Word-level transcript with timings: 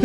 Ah, 0.00 0.04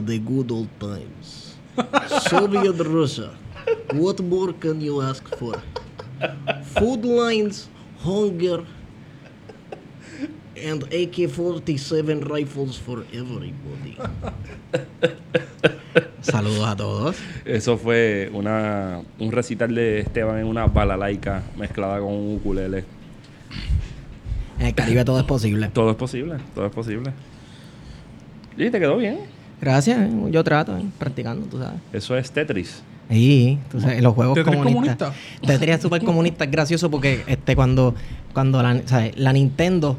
the 0.00 0.18
good 0.18 0.50
old 0.50 0.68
times. 0.80 1.56
Soviet 2.08 2.80
Russia. 2.88 3.36
What 3.92 4.20
more 4.20 4.54
can 4.54 4.80
you 4.80 5.02
ask 5.02 5.28
for? 5.36 5.60
Food 6.64 7.04
lines, 7.04 7.68
hunger, 7.98 8.64
and 10.64 10.84
AK 10.92 11.28
47 11.28 12.22
rifles 12.22 12.78
for 12.78 13.04
everybody. 13.12 13.96
Saludos 16.22 16.68
a 16.68 16.76
todos. 16.76 17.16
Eso 17.44 17.78
fue 17.78 18.30
una, 18.32 19.00
un 19.18 19.32
recital 19.32 19.74
de 19.74 20.00
Esteban 20.00 20.38
en 20.38 20.46
una 20.46 20.66
balalaica 20.66 21.42
mezclada 21.56 22.00
con 22.00 22.12
un 22.12 22.36
ukulele. 22.36 22.84
En 24.58 24.66
el 24.66 24.74
Caribe 24.74 25.04
todo 25.04 25.18
es 25.18 25.24
posible. 25.24 25.68
Todo 25.72 25.90
es 25.90 25.96
posible, 25.96 26.36
todo 26.54 26.66
es 26.66 26.72
posible. 26.72 27.12
Y 28.56 28.70
te 28.70 28.78
quedó 28.78 28.98
bien. 28.98 29.20
Gracias, 29.60 29.98
eh, 29.98 30.10
yo 30.30 30.44
trato, 30.44 30.76
eh, 30.76 30.84
practicando, 30.98 31.46
tú 31.46 31.58
sabes. 31.58 31.80
Eso 31.92 32.16
es 32.16 32.30
Tetris. 32.30 32.82
Sí, 33.10 33.58
tú 33.70 33.80
sabes, 33.80 34.02
los 34.02 34.14
juegos 34.14 34.34
¿Tetris 34.34 34.56
comunistas. 34.56 35.14
Tetris 35.44 35.76
es 35.76 35.82
súper 35.82 36.04
comunista, 36.04 36.44
es 36.44 36.50
gracioso 36.50 36.90
porque 36.90 37.24
este 37.26 37.56
cuando, 37.56 37.94
cuando 38.32 38.62
la, 38.62 38.86
¿sabes? 38.86 39.16
la 39.16 39.32
Nintendo, 39.32 39.98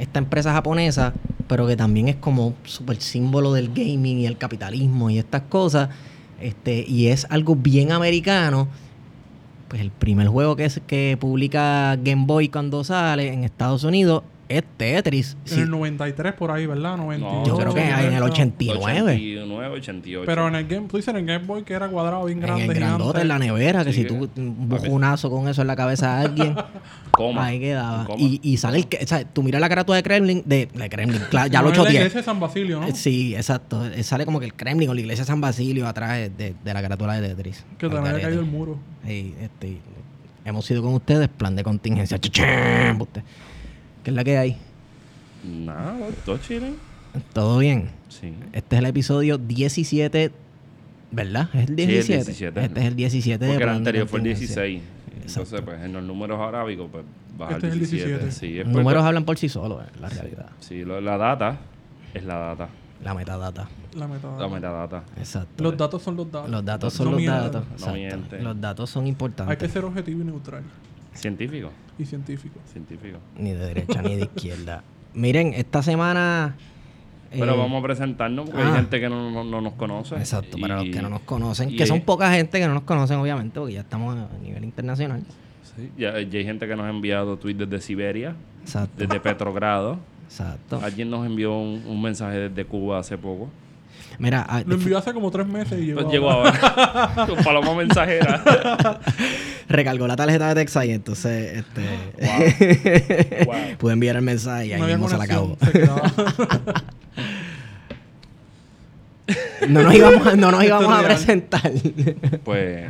esta 0.00 0.18
empresa 0.18 0.52
japonesa, 0.52 1.12
pero 1.46 1.66
que 1.66 1.76
también 1.76 2.08
es 2.08 2.16
como 2.16 2.54
súper 2.64 3.00
símbolo 3.00 3.52
del 3.52 3.68
gaming 3.68 4.18
y 4.18 4.26
el 4.26 4.36
capitalismo 4.36 5.10
y 5.10 5.18
estas 5.18 5.42
cosas, 5.42 5.90
este, 6.40 6.84
y 6.88 7.08
es 7.08 7.26
algo 7.30 7.54
bien 7.54 7.92
americano. 7.92 8.68
Pues 9.68 9.82
el 9.82 9.90
primer 9.90 10.26
juego 10.26 10.56
que, 10.56 10.64
es, 10.64 10.80
que 10.86 11.16
publica 11.20 11.96
Game 12.02 12.24
Boy 12.26 12.48
cuando 12.48 12.82
sale 12.82 13.32
en 13.32 13.44
Estados 13.44 13.84
Unidos 13.84 14.24
es 14.50 14.62
Tetris. 14.76 15.36
En 15.46 15.54
Sí, 15.54 15.60
el 15.60 15.70
93 15.70 16.34
por 16.34 16.50
ahí, 16.50 16.66
¿verdad? 16.66 16.96
98. 16.96 17.44
yo 17.50 17.56
creo 17.56 17.72
que 17.74 17.80
en 17.88 18.12
el 18.12 18.22
89. 18.22 19.12
89, 19.12 19.74
88. 19.76 20.26
Pero 20.26 20.48
en 20.48 20.54
el 20.56 20.66
Game, 20.66 20.88
tú 20.88 20.96
dices 20.96 21.08
en 21.14 21.20
el 21.20 21.26
Game 21.26 21.46
Boy 21.46 21.62
que 21.62 21.72
era 21.72 21.88
cuadrado 21.88 22.24
bien 22.26 22.38
En 22.38 22.42
grande, 22.42 22.64
el 22.64 22.74
grandote, 22.74 23.02
gigante. 23.02 23.20
en 23.22 23.28
la 23.28 23.38
nevera, 23.38 23.84
que 23.84 23.92
Sí, 23.92 24.02
si 24.02 24.08
tú 24.08 24.28
un 24.36 24.68
bujunazo 24.68 25.30
con 25.30 25.48
eso 25.48 25.60
en 25.62 25.68
la 25.68 25.76
cabeza 25.76 26.16
de 26.18 26.24
alguien, 26.26 26.56
Coma. 27.12 27.46
ahí 27.46 27.60
quedaba. 27.60 28.04
Coma. 28.06 28.18
Y, 28.20 28.40
y 28.42 28.56
sale 28.56 28.78
el 28.78 28.86
que, 28.88 28.98
o 29.02 29.06
sea, 29.06 29.24
tú 29.24 29.42
miras 29.42 29.60
la 29.60 29.68
carátula 29.68 29.96
de 29.96 30.02
Kremlin, 30.02 30.42
de, 30.44 30.66
de 30.72 30.88
Kremlin, 30.90 31.20
claro, 31.30 31.48
ya 31.50 31.60
No, 31.60 31.66
lo 31.68 31.70
es 31.72 31.76
la 31.78 31.82
810. 31.84 31.94
iglesia 31.94 32.20
de 32.20 32.24
San 32.24 32.40
Basilio, 32.40 32.80
¿no? 32.80 32.94
Sí, 32.94 33.34
exacto. 33.34 33.86
Eh, 33.86 34.02
Sale 34.02 34.24
como 34.26 34.40
que 34.40 34.46
el 34.46 34.54
Kremlin 34.54 34.88
o 34.90 34.94
la 34.94 35.00
iglesia 35.00 35.22
de 35.24 35.28
San 35.28 35.40
Basilio 35.40 35.86
atrás 35.86 36.12
de, 36.18 36.28
de- 36.30 36.54
de 36.62 36.74
la 36.74 36.82
carátula 36.82 37.20
de 37.20 37.28
Tetris. 37.28 37.64
Que 37.78 37.88
también 37.88 38.14
había 38.14 38.26
caído 38.26 38.40
el 38.40 38.46
muro. 38.46 38.78
Y, 39.06 39.34
este, 39.40 39.78
hemos 40.44 40.64
sido 40.66 40.82
con 40.82 40.94
ustedes, 40.94 41.28
plan 41.28 41.54
de 41.54 41.62
contingencia. 41.62 42.18
Chichén, 42.18 43.00
usted. 43.00 43.22
¿Qué 44.02 44.10
es 44.10 44.16
la 44.16 44.24
que 44.24 44.38
hay? 44.38 44.56
Nada, 45.44 45.96
todo 46.24 46.38
chile. 46.38 46.72
¿Todo 47.32 47.58
bien? 47.58 47.90
Sí. 48.08 48.32
Este 48.52 48.76
es 48.76 48.80
el 48.80 48.86
episodio 48.86 49.38
17, 49.38 50.30
¿verdad? 51.10 51.48
¿Es 51.54 51.68
el 51.68 51.76
Sí, 51.76 51.82
el 51.82 51.88
17? 51.88 52.24
17. 52.24 52.64
Este 52.64 52.80
es 52.80 52.86
el 52.86 52.96
17 52.96 53.44
de 53.44 53.50
Porque 53.50 53.64
el 53.64 53.70
de 53.70 53.76
anterior 53.76 54.08
fue 54.08 54.18
el 54.20 54.24
Contingencia. 54.26 54.62
16. 54.62 54.82
Entonces, 55.26 55.60
pues 55.62 55.80
en 55.82 55.92
los 55.92 56.02
números 56.02 56.40
arábicos, 56.40 56.88
pues 56.90 57.04
baja 57.36 57.54
Este 57.54 57.66
el 57.68 57.72
es 57.72 57.74
el 57.74 57.78
17. 57.80 58.08
17. 58.24 58.32
Sí, 58.32 58.58
es 58.60 58.66
Los 58.66 58.76
números 58.76 59.04
hablan 59.04 59.24
por 59.24 59.38
sí 59.38 59.48
solos, 59.48 59.82
eh, 59.82 59.90
la 60.00 60.08
realidad. 60.08 60.46
Sí, 60.60 60.84
lo- 60.84 61.00
la 61.00 61.16
data 61.16 61.58
es 62.14 62.24
la 62.24 62.36
data. 62.36 62.68
La 63.02 63.14
metadata. 63.14 63.68
La 63.94 64.06
metadata. 64.06 64.42
La 64.42 64.48
metadata. 64.48 65.02
Exacto. 65.16 65.64
Los 65.64 65.76
datos 65.76 66.02
son 66.02 66.16
los 66.16 66.30
datos. 66.30 66.50
Los 66.50 66.64
datos 66.64 66.92
son 66.92 67.06
No 67.06 67.12
los 67.12 67.24
datos. 67.24 67.64
No 67.66 67.72
exacto. 67.74 67.94
mienten. 67.94 68.44
Los 68.44 68.60
datos 68.60 68.90
son 68.90 69.06
importantes. 69.06 69.50
Hay 69.50 69.56
que 69.56 69.72
ser 69.72 69.84
objetivo 69.84 70.20
y 70.20 70.24
neutral. 70.24 70.62
Científico. 71.14 71.70
Y 71.98 72.04
científico. 72.04 72.58
Científico. 72.72 73.18
Ni 73.36 73.50
de 73.52 73.66
derecha 73.66 74.02
ni 74.02 74.16
de 74.16 74.22
izquierda. 74.22 74.82
Miren, 75.14 75.52
esta 75.54 75.82
semana. 75.82 76.56
Pero 77.30 77.54
eh, 77.54 77.56
vamos 77.56 77.80
a 77.80 77.86
presentarnos 77.86 78.46
porque 78.48 78.62
ah. 78.62 78.68
hay 78.68 78.76
gente 78.76 79.00
que 79.00 79.08
no, 79.08 79.30
no- 79.30 79.44
no 79.44 79.60
nos 79.60 79.74
conoce. 79.74 80.16
Exacto, 80.16 80.58
para 80.58 80.76
los 80.76 80.84
que 80.90 81.02
no 81.02 81.08
nos 81.08 81.20
conocen, 81.20 81.70
y 81.70 81.76
que 81.76 81.86
son 81.86 82.00
poca 82.00 82.30
gente 82.32 82.58
que 82.58 82.66
no 82.66 82.74
nos 82.74 82.82
conocen, 82.82 83.18
obviamente, 83.18 83.58
porque 83.60 83.74
ya 83.74 83.80
estamos 83.80 84.16
a 84.16 84.28
nivel 84.42 84.64
internacional. 84.64 85.22
Sí, 85.76 85.90
ya, 85.96 86.20
ya 86.20 86.38
hay 86.38 86.44
gente 86.44 86.66
que 86.66 86.74
nos 86.74 86.86
ha 86.86 86.90
enviado 86.90 87.36
tweets 87.36 87.60
desde 87.60 87.80
Siberia, 87.80 88.34
Exacto. 88.62 88.94
desde 88.96 89.20
Petrogrado. 89.20 89.98
Exacto. 90.24 90.80
Alguien 90.82 91.10
nos 91.10 91.24
envió 91.26 91.56
un, 91.56 91.82
un 91.86 92.02
mensaje 92.02 92.48
desde 92.48 92.64
Cuba 92.64 92.98
hace 92.98 93.16
poco. 93.18 93.48
Mira, 94.18 94.44
ah, 94.48 94.62
Lo 94.66 94.74
envió 94.74 94.98
hace 94.98 95.12
como 95.14 95.30
tres 95.30 95.46
meses 95.46 95.78
y 95.80 95.86
llegó. 95.86 96.00
Pues 96.02 96.12
llegó 96.12 96.30
ahora. 96.30 97.12
Con 97.26 97.42
paloma 97.42 97.74
mensajera. 97.74 98.42
recargó 99.68 100.06
la 100.06 100.16
tarjeta 100.16 100.48
de 100.48 100.54
Texas 100.56 100.84
y 100.86 100.90
entonces 100.92 101.58
este, 101.58 103.44
Wow. 103.46 103.54
pude 103.78 103.92
enviar 103.92 104.16
el 104.16 104.22
mensaje 104.22 104.66
y 104.66 104.72
ahí 104.72 104.80
No 104.80 104.86
mismo 104.86 105.08
se 105.08 105.16
la 105.16 105.24
acabó. 105.24 105.56
No 109.68 109.82
nos 109.82 109.94
íbamos, 109.94 110.26
a- 110.26 110.34
no 110.36 110.50
nos 110.50 110.64
íbamos 110.64 110.92
a 110.92 111.02
presentar. 111.04 111.70
Pues. 112.44 112.88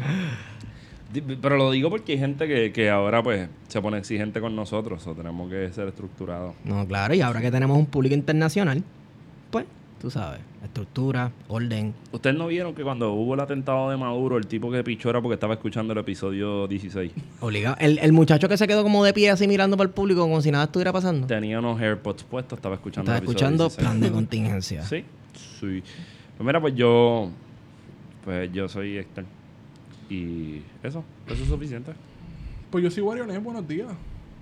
Pero 1.43 1.57
lo 1.57 1.71
digo 1.73 1.91
porque 1.91 2.13
hay 2.13 2.19
gente 2.19 2.47
que, 2.47 2.73
que 2.73 2.89
ahora 2.89 3.23
pues 3.23 3.49
se 3.69 3.83
pone 3.83 3.99
exigente 3.99 4.41
con 4.41 4.55
nosotros. 4.57 5.07
O 5.07 5.15
tenemos 5.15 5.51
que 5.51 5.71
ser 5.73 5.89
estructurados. 5.89 6.55
No, 6.65 6.87
claro, 6.87 7.13
y 7.15 7.21
ahora 7.21 7.41
que 7.41 7.51
tenemos 7.51 7.77
un 7.77 7.87
público 7.87 8.15
internacional, 8.15 8.83
pues, 9.51 9.67
tú 10.01 10.11
sabes, 10.11 10.41
estructura, 10.65 11.31
orden. 11.49 11.95
¿Ustedes 12.11 12.35
no 12.35 12.47
vieron 12.47 12.75
que 12.75 12.83
cuando 12.83 13.13
hubo 13.13 13.35
el 13.35 13.41
atentado 13.41 13.91
de 13.91 13.99
Maduro, 13.99 14.39
el 14.39 14.47
tipo 14.47 14.71
que 14.71 14.83
pichó 14.83 15.11
era 15.11 15.21
porque 15.21 15.35
estaba 15.35 15.55
escuchando 15.55 15.93
el 15.93 15.99
episodio 15.99 16.67
16? 16.67 17.13
Obligado. 17.41 17.77
El, 17.79 17.99
el 17.99 18.13
muchacho 18.13 18.49
que 18.49 18.57
se 18.57 18.67
quedó 18.67 18.83
como 18.83 19.05
de 19.05 19.13
pie 19.13 19.31
así 19.31 19.47
mirando 19.47 19.77
para 19.77 19.89
el 19.89 19.95
público 19.95 20.23
como 20.23 20.41
si 20.41 20.51
nada 20.51 20.65
estuviera 20.65 20.93
pasando. 20.93 21.27
Tenía 21.27 21.59
unos 21.59 21.79
AirPods 21.79 22.25
puestos, 22.25 22.57
estaba 22.59 22.77
escuchando 22.77 23.13
Estaba 23.13 23.19
el 23.19 23.25
episodio 23.25 23.55
escuchando 23.55 23.65
16. 23.65 23.87
plan 23.87 24.01
de 24.01 24.11
contingencia. 24.11 24.83
Sí, 24.85 25.05
sí. 25.61 25.83
Pues 26.37 26.47
mira, 26.47 26.61
pues 26.61 26.75
yo. 26.75 27.31
Pues 28.25 28.51
yo 28.53 28.69
soy 28.69 28.97
Héctor. 28.97 29.25
Y 30.09 30.63
eso, 30.83 31.05
eso 31.27 31.43
es 31.43 31.49
suficiente. 31.49 31.93
Pues 32.71 32.83
yo 32.83 32.91
soy 32.91 33.03
Warionet, 33.03 33.43
buenos 33.43 33.69
días. 33.69 33.89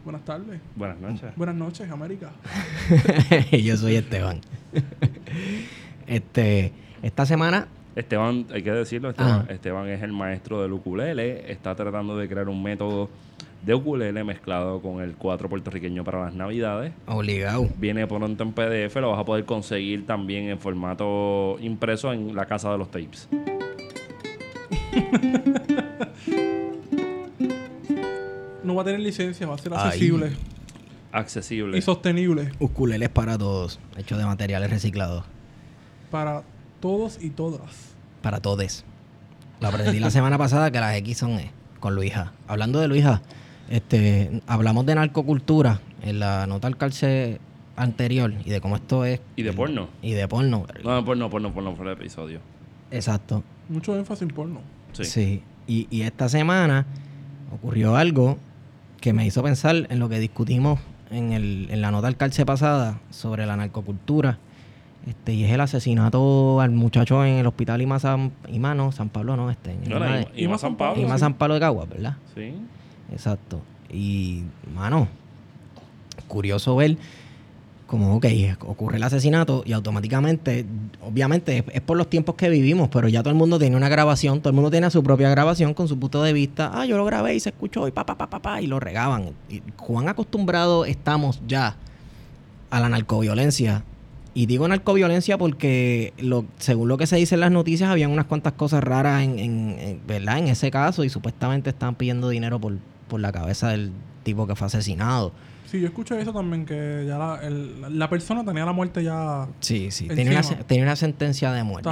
Buenas 0.04 0.24
tardes. 0.24 0.60
Buenas 0.76 0.98
noches. 0.98 1.30
Buenas 1.36 1.56
noches, 1.56 1.90
América. 1.90 2.30
Yo 3.52 3.76
soy 3.76 3.96
Esteban. 3.96 4.40
este, 6.06 6.72
esta 7.02 7.26
semana, 7.26 7.68
Esteban, 7.96 8.46
hay 8.52 8.62
que 8.62 8.70
decirlo, 8.70 9.12
Esteban, 9.48 9.88
es 9.88 10.02
el 10.02 10.12
maestro 10.12 10.62
del 10.62 10.72
ukulele. 10.72 11.50
Está 11.50 11.74
tratando 11.74 12.16
de 12.16 12.28
crear 12.28 12.48
un 12.48 12.62
método 12.62 13.08
de 13.64 13.74
ukulele 13.74 14.22
mezclado 14.22 14.80
con 14.80 15.00
el 15.00 15.14
cuatro 15.14 15.48
puertorriqueño 15.48 16.04
para 16.04 16.24
las 16.24 16.34
navidades. 16.34 16.92
obligado. 17.06 17.68
Viene 17.76 18.06
pronto 18.06 18.44
en 18.44 18.52
PDF, 18.52 18.94
lo 18.96 19.10
vas 19.10 19.20
a 19.20 19.24
poder 19.24 19.44
conseguir 19.44 20.06
también 20.06 20.48
en 20.48 20.58
formato 20.60 21.58
impreso 21.60 22.12
en 22.12 22.36
la 22.36 22.46
casa 22.46 22.70
de 22.70 22.78
los 22.78 22.90
tapes. 22.90 23.28
No 28.64 28.74
va 28.74 28.82
a 28.82 28.84
tener 28.84 29.00
licencia, 29.00 29.46
va 29.46 29.54
a 29.54 29.58
ser 29.58 29.72
Ay. 29.74 30.20
Accesible 31.12 31.78
y 31.78 31.82
sostenible 31.82 32.52
Ukuleles 32.58 33.08
para 33.08 33.38
todos, 33.38 33.80
hechos 33.96 34.18
de 34.18 34.24
materiales 34.26 34.70
reciclados. 34.70 35.24
para 36.10 36.42
todos 36.80 37.18
y 37.22 37.30
todas. 37.30 37.94
Para 38.22 38.40
todes. 38.40 38.84
Lo 39.60 39.68
aprendí 39.68 39.98
la 39.98 40.10
semana 40.10 40.38
pasada 40.38 40.70
que 40.70 40.78
las 40.80 40.94
X 40.96 41.18
son 41.18 41.32
E, 41.32 41.50
con 41.80 41.94
Luisa. 41.94 42.32
Hablando 42.46 42.78
de 42.78 42.86
Luisa, 42.88 43.22
este, 43.70 44.40
hablamos 44.46 44.86
de 44.86 44.94
narcocultura 44.94 45.80
en 46.02 46.20
la 46.20 46.46
nota 46.46 46.68
al 46.68 46.76
calce 46.76 47.40
anterior 47.76 48.32
y 48.44 48.50
de 48.50 48.60
cómo 48.60 48.76
esto 48.76 49.04
es. 49.04 49.20
Y 49.36 49.42
de 49.42 49.52
porno. 49.52 49.88
Y 50.02 50.12
de 50.12 50.28
porno. 50.28 50.66
No, 50.84 51.04
porno, 51.04 51.30
porno, 51.30 51.52
porno 51.52 51.74
fue 51.74 51.86
el 51.86 51.92
episodio. 51.92 52.40
Exacto. 52.90 53.42
Mucho 53.68 53.96
énfasis 53.96 54.22
en 54.22 54.28
porno. 54.28 54.60
Sí. 54.92 55.04
Sí. 55.04 55.42
Y, 55.66 55.86
y 55.90 56.02
esta 56.02 56.28
semana 56.28 56.86
ocurrió 57.52 57.96
algo 57.96 58.38
que 59.00 59.12
me 59.12 59.26
hizo 59.26 59.42
pensar 59.42 59.86
en 59.90 59.98
lo 59.98 60.08
que 60.08 60.18
discutimos 60.18 60.78
en, 61.10 61.32
el, 61.32 61.68
en 61.70 61.80
la 61.80 61.90
nota 61.90 62.06
del 62.06 62.16
calce 62.16 62.44
pasada 62.46 63.00
sobre 63.10 63.46
la 63.46 63.56
narcocultura. 63.56 64.38
Este, 65.06 65.32
y 65.32 65.44
es 65.44 65.50
el 65.52 65.60
asesinato 65.60 66.60
al 66.60 66.70
muchacho 66.72 67.24
en 67.24 67.36
el 67.36 67.46
hospital 67.46 67.80
Ima 67.80 67.98
San, 67.98 68.32
Ima, 68.48 68.74
no, 68.74 68.92
San 68.92 69.08
Pablo, 69.08 69.36
no, 69.36 69.50
este, 69.50 69.72
en 69.72 69.88
No, 69.88 69.98
no, 69.98 70.06
Ima 70.06 70.16
de- 70.16 70.22
Ima- 70.22 70.30
Ima 70.36 70.58
San 70.58 70.76
Pablo. 70.76 71.02
Ima 71.02 71.14
sí. 71.14 71.20
San 71.20 71.34
Pablo 71.34 71.54
de 71.54 71.60
Caguas, 71.60 71.88
¿verdad? 71.88 72.16
Sí. 72.34 72.52
Exacto. 73.12 73.60
Y, 73.90 74.42
mano, 74.74 75.08
curioso 76.26 76.76
ver 76.76 76.96
como, 77.88 78.14
ok, 78.16 78.26
ocurre 78.66 78.98
el 78.98 79.02
asesinato 79.02 79.62
y 79.66 79.72
automáticamente, 79.72 80.64
obviamente 81.02 81.64
es, 81.72 81.80
por 81.80 81.96
los 81.96 82.08
tiempos 82.08 82.34
que 82.36 82.48
vivimos, 82.50 82.88
pero 82.90 83.08
ya 83.08 83.22
todo 83.22 83.30
el 83.30 83.36
mundo 83.36 83.58
tiene 83.58 83.76
una 83.76 83.88
grabación, 83.88 84.40
todo 84.40 84.50
el 84.50 84.54
mundo 84.54 84.70
tiene 84.70 84.88
su 84.90 85.02
propia 85.02 85.30
grabación 85.30 85.74
con 85.74 85.88
su 85.88 85.98
punto 85.98 86.22
de 86.22 86.32
vista. 86.32 86.70
Ah, 86.72 86.84
yo 86.84 86.96
lo 86.98 87.04
grabé 87.06 87.34
y 87.34 87.40
se 87.40 87.48
escuchó 87.48 87.88
y 87.88 87.90
pa, 87.90 88.04
pa, 88.06 88.16
pa, 88.16 88.28
pa, 88.28 88.38
pa, 88.40 88.60
y 88.62 88.66
lo 88.66 88.78
regaban. 88.78 89.30
Y 89.48 89.60
cuán 89.76 90.08
acostumbrados 90.08 90.86
estamos 90.86 91.40
ya 91.48 91.76
a 92.70 92.78
la 92.80 92.88
narcoviolencia. 92.90 93.82
Y 94.34 94.44
digo 94.46 94.68
narcoviolencia 94.68 95.38
porque 95.38 96.12
lo, 96.18 96.44
según 96.58 96.88
lo 96.88 96.98
que 96.98 97.06
se 97.06 97.16
dice 97.16 97.34
en 97.36 97.40
las 97.40 97.50
noticias, 97.50 97.90
habían 97.90 98.10
unas 98.10 98.26
cuantas 98.26 98.52
cosas 98.52 98.84
raras 98.84 99.22
en, 99.24 99.38
en- 99.38 99.76
en- 99.80 100.00
¿verdad? 100.06 100.38
en 100.38 100.48
ese 100.48 100.70
caso 100.70 101.02
y 101.04 101.08
supuestamente 101.08 101.70
estaban 101.70 101.94
pidiendo 101.94 102.28
dinero 102.28 102.60
por, 102.60 102.74
por 103.08 103.18
la 103.18 103.32
cabeza 103.32 103.70
del 103.70 103.90
tipo 104.22 104.46
que 104.46 104.54
fue 104.54 104.66
asesinado. 104.66 105.32
Sí, 105.70 105.80
yo 105.80 105.86
escuché 105.88 106.18
eso 106.20 106.32
también, 106.32 106.64
que 106.64 107.04
ya 107.06 107.18
la, 107.18 107.40
el- 107.42 107.98
la 107.98 108.08
persona 108.08 108.42
tenía 108.44 108.64
la 108.64 108.72
muerte 108.72 109.04
ya... 109.04 109.46
Sí, 109.60 109.90
sí. 109.90 110.08
Tenía 110.08 110.40
una, 110.40 110.42
tenía 110.64 110.82
una 110.84 110.96
sentencia 110.96 111.52
de 111.52 111.62
muerte. 111.62 111.90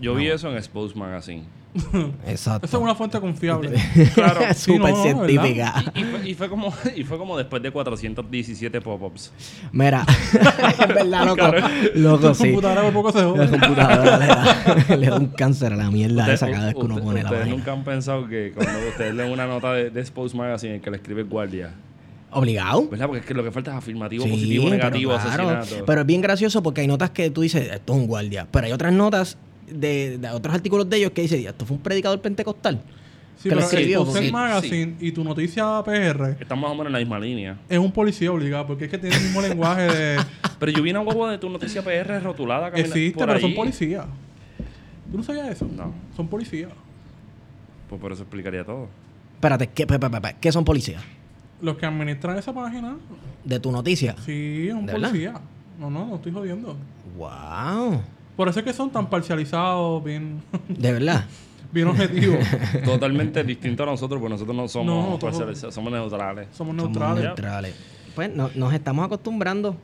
Yo 0.00 0.14
vi 0.14 0.28
eso 0.28 0.48
en 0.50 0.56
Expose 0.56 0.94
Magazine. 0.96 1.42
Exacto. 2.26 2.64
Eso 2.66 2.76
es 2.78 2.82
una 2.82 2.94
fuente 2.94 3.20
confiable. 3.20 3.70
Claro. 4.14 4.40
Sí, 4.54 4.72
Súper 4.76 4.92
no, 4.92 5.02
¿verdad? 5.02 5.02
científica. 5.26 5.84
Y, 5.94 6.00
y 6.00 6.04
fue, 6.04 6.28
y 6.30 6.34
fue 6.34 6.48
como, 6.48 6.72
y 6.96 7.02
fue 7.04 7.18
como 7.18 7.36
después 7.36 7.60
de 7.62 7.70
417 7.72 8.80
pop-ups. 8.80 9.32
Mira, 9.72 10.06
es 10.08 10.88
verdad, 10.88 11.26
loco. 11.26 11.52
Loco, 11.96 12.32
sí. 12.34 12.44
computadora 12.44 12.82
por 12.82 12.92
poco 12.92 13.12
se 13.12 13.22
La 13.22 13.50
computadora 13.50 14.18
le 14.18 14.26
da, 14.26 14.96
le 14.96 15.06
da 15.08 15.16
un 15.16 15.26
cáncer 15.26 15.72
a 15.72 15.76
la 15.76 15.90
mierda 15.90 16.22
Usted- 16.22 16.32
esa 16.34 16.50
cada 16.50 16.66
vez 16.66 16.74
que 16.74 16.80
uno 16.80 16.94
usted- 16.94 17.04
pone 17.06 17.22
la 17.24 17.30
Ustedes 17.30 17.48
nunca 17.48 17.72
han 17.72 17.82
pensado 17.84 18.28
que 18.28 18.52
cuando 18.54 18.78
ustedes 18.88 19.14
leen 19.14 19.32
una 19.32 19.46
nota 19.48 19.72
de, 19.72 19.90
de 19.90 20.00
Expose 20.00 20.36
Magazine 20.36 20.80
que 20.80 20.90
le 20.90 20.96
escribe 20.98 21.24
guardia, 21.24 21.74
¿Obligado? 22.32 22.88
¿verdad? 22.88 23.06
Porque 23.06 23.20
es 23.20 23.26
que 23.26 23.34
lo 23.34 23.42
que 23.44 23.50
falta 23.50 23.70
es 23.72 23.76
afirmativo, 23.78 24.24
Sí, 24.24 24.30
positivo, 24.30 24.64
pero 24.64 24.76
negativo, 24.76 25.12
claro. 25.14 25.48
asesinato. 25.50 25.84
Pero 25.86 26.00
es 26.00 26.06
bien 26.06 26.20
gracioso 26.20 26.62
porque 26.62 26.80
hay 26.82 26.86
notas 26.86 27.10
que 27.10 27.30
tú 27.30 27.40
dices, 27.42 27.70
esto 27.72 27.92
es 27.94 27.98
un 27.98 28.06
guardia. 28.06 28.46
Pero 28.50 28.66
hay 28.66 28.72
otras 28.72 28.92
notas 28.92 29.38
de, 29.70 30.18
de 30.18 30.28
otros 30.30 30.54
artículos 30.54 30.88
de 30.90 30.96
ellos 30.98 31.10
que 31.12 31.22
dicen, 31.22 31.46
esto 31.46 31.64
fue 31.64 31.76
un 31.76 31.82
predicador 31.82 32.20
pentecostal. 32.20 32.80
Sí, 33.38 33.48
que 33.50 33.54
lo 33.54 33.60
pero 33.60 33.70
el 33.70 33.76
escribió, 33.78 34.06
sí, 34.06 34.30
Magazine 34.32 34.96
y 34.98 35.12
tu 35.12 35.22
noticia 35.22 35.82
PR 35.84 36.36
Estamos 36.40 36.62
más 36.62 36.70
o 36.72 36.74
menos 36.74 36.86
en 36.86 36.92
la 36.94 36.98
misma 37.00 37.18
línea. 37.20 37.58
es 37.68 37.78
un 37.78 37.92
policía 37.92 38.32
obligado, 38.32 38.66
porque 38.66 38.86
es 38.86 38.90
que 38.90 38.96
tiene 38.98 39.14
el 39.14 39.22
mismo 39.24 39.42
lenguaje 39.42 39.82
de... 39.82 40.16
Pero 40.58 40.72
yo 40.72 40.82
vi 40.82 40.90
una 40.90 41.00
huevo 41.02 41.28
de 41.28 41.36
tu 41.36 41.50
noticia 41.50 41.82
PR 41.82 42.22
rotulada 42.22 42.68
Existe, 42.68 43.12
por 43.18 43.26
pero 43.26 43.38
son 43.40 43.54
policías. 43.54 44.06
¿Tú 45.12 45.18
no 45.18 45.22
sabías 45.22 45.48
eso? 45.50 45.68
No. 45.70 45.92
Son 46.16 46.26
policías. 46.28 46.70
Pues 47.90 48.00
por 48.00 48.10
eso 48.10 48.22
explicaría 48.22 48.64
todo. 48.64 48.88
Espérate, 49.34 49.66
¿qué, 49.68 49.86
pe- 49.86 49.98
¿qué 50.40 50.50
son 50.50 50.64
policías? 50.64 51.02
Los 51.62 51.76
que 51.76 51.86
administran 51.86 52.36
esa 52.38 52.52
página, 52.52 52.96
De 53.44 53.58
tu 53.60 53.72
noticia. 53.72 54.14
sí, 54.24 54.66
es 54.68 54.74
un 54.74 54.86
¿De 54.86 54.92
verdad? 54.92 55.08
policía. 55.08 55.34
No, 55.78 55.90
no, 55.90 56.06
no 56.06 56.16
estoy 56.16 56.32
jodiendo. 56.32 56.76
Wow. 57.16 58.02
Por 58.36 58.48
eso 58.48 58.58
es 58.60 58.64
que 58.64 58.72
son 58.72 58.90
tan 58.90 59.08
parcializados, 59.08 60.02
bien, 60.04 60.42
De 60.68 60.92
verdad. 60.92 61.24
bien 61.72 61.88
objetivos. 61.88 62.38
Totalmente 62.84 63.42
distinto 63.44 63.82
a 63.82 63.86
nosotros, 63.86 64.20
porque 64.20 64.32
nosotros 64.34 64.56
no 64.56 64.68
somos 64.68 65.10
No, 65.10 65.18
parcializados, 65.18 65.74
somos 65.74 65.92
neutrales. 65.92 66.48
Somos 66.52 66.76
Somos 66.76 66.90
neutrales. 66.92 67.24
neutrales. 67.24 67.74
Pues 68.14 68.34
no- 68.34 68.50
nos 68.54 68.72
estamos 68.74 69.04
acostumbrando. 69.06 69.76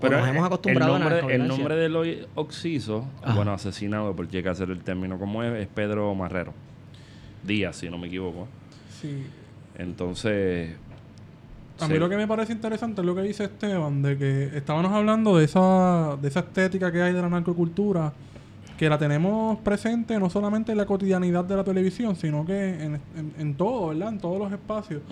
Pero 0.00 0.20
nos 0.20 0.28
hemos 0.28 0.46
acostumbrado 0.46 0.96
el 0.96 1.02
a 1.02 1.04
la 1.08 1.16
nombre, 1.16 1.34
el 1.34 1.48
nombre 1.48 1.74
del 1.76 1.96
hoy 1.96 2.24
Oxiso, 2.36 3.04
Ajá. 3.20 3.34
bueno, 3.34 3.52
asesinado, 3.52 4.14
porque 4.14 4.36
hay 4.36 4.42
que 4.44 4.48
hacer 4.48 4.70
el 4.70 4.84
término 4.84 5.18
como 5.18 5.42
es, 5.42 5.60
es 5.62 5.66
Pedro 5.66 6.14
Marrero. 6.14 6.54
Díaz, 7.44 7.74
si 7.76 7.90
no 7.90 7.98
me 7.98 8.06
equivoco. 8.06 8.46
Sí. 9.00 9.24
Entonces. 9.76 10.76
A 11.80 11.86
sí. 11.86 11.92
mí 11.92 11.98
lo 11.98 12.08
que 12.08 12.16
me 12.16 12.26
parece 12.26 12.52
interesante 12.52 13.00
es 13.02 13.06
lo 13.06 13.14
que 13.14 13.22
dice 13.22 13.44
Esteban, 13.44 14.02
de 14.02 14.16
que 14.18 14.56
estábamos 14.56 14.92
hablando 14.92 15.36
de 15.36 15.44
esa, 15.44 16.16
de 16.20 16.28
esa 16.28 16.40
estética 16.40 16.90
que 16.90 17.00
hay 17.02 17.12
de 17.12 17.22
la 17.22 17.28
narcocultura, 17.28 18.12
que 18.76 18.88
la 18.88 18.98
tenemos 18.98 19.58
presente 19.60 20.18
no 20.18 20.28
solamente 20.30 20.72
en 20.72 20.78
la 20.78 20.86
cotidianidad 20.86 21.44
de 21.44 21.56
la 21.56 21.64
televisión, 21.64 22.16
sino 22.16 22.44
que 22.44 22.68
en, 22.84 22.94
en- 23.16 23.32
en 23.38 23.54
todo, 23.54 23.88
¿verdad? 23.88 24.08
En 24.10 24.18
todos 24.18 24.38
los 24.38 24.52
espacios. 24.52 25.02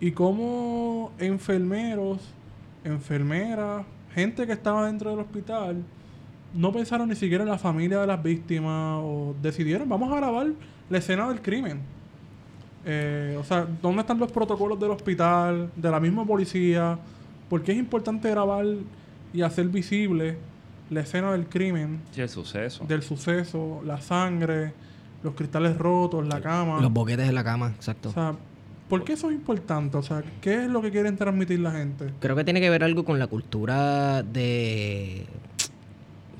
Y 0.00 0.10
cómo 0.12 1.12
enfermeros, 1.18 2.18
enfermeras, 2.84 3.84
gente 4.14 4.46
que 4.46 4.52
estaba 4.52 4.86
dentro 4.86 5.10
del 5.10 5.20
hospital, 5.20 5.82
no 6.54 6.72
pensaron 6.72 7.08
ni 7.08 7.14
siquiera 7.16 7.44
en 7.44 7.50
la 7.50 7.58
familia 7.58 8.00
de 8.00 8.06
las 8.06 8.22
víctimas 8.22 8.98
o 9.02 9.34
decidieron, 9.40 9.88
vamos 9.88 10.12
a 10.12 10.16
grabar 10.16 10.48
la 10.90 10.98
escena 10.98 11.28
del 11.28 11.40
crimen. 11.40 11.80
Eh, 12.84 13.36
o 13.40 13.44
sea, 13.44 13.66
¿dónde 13.80 14.00
están 14.00 14.18
los 14.18 14.32
protocolos 14.32 14.78
del 14.80 14.90
hospital, 14.90 15.70
de 15.76 15.90
la 15.90 16.00
misma 16.00 16.24
policía? 16.26 16.98
¿Por 17.48 17.62
qué 17.62 17.72
es 17.72 17.78
importante 17.78 18.28
grabar 18.30 18.64
y 19.32 19.42
hacer 19.42 19.68
visible 19.68 20.36
la 20.90 21.00
escena 21.00 21.32
del 21.32 21.46
crimen, 21.46 22.00
Sí, 22.12 22.20
el 22.20 22.28
suceso. 22.28 22.84
del 22.86 23.02
suceso, 23.02 23.80
la 23.84 24.00
sangre, 24.00 24.72
los 25.22 25.34
cristales 25.34 25.78
rotos, 25.78 26.26
la 26.26 26.40
cama? 26.40 26.80
Los 26.80 26.92
boquetes 26.92 27.28
en 27.28 27.34
la 27.34 27.44
cama, 27.44 27.72
exacto. 27.76 28.10
O 28.10 28.12
sea, 28.12 28.34
¿por 28.88 29.04
qué 29.04 29.12
eso 29.14 29.28
es 29.30 29.34
importante? 29.36 29.96
O 29.96 30.02
sea, 30.02 30.22
¿qué 30.40 30.64
es 30.64 30.68
lo 30.70 30.82
que 30.82 30.90
quieren 30.90 31.16
transmitir 31.16 31.60
la 31.60 31.70
gente? 31.70 32.12
Creo 32.20 32.36
que 32.36 32.44
tiene 32.44 32.60
que 32.60 32.68
ver 32.68 32.84
algo 32.84 33.04
con 33.04 33.18
la 33.18 33.26
cultura 33.26 34.22
de 34.22 35.24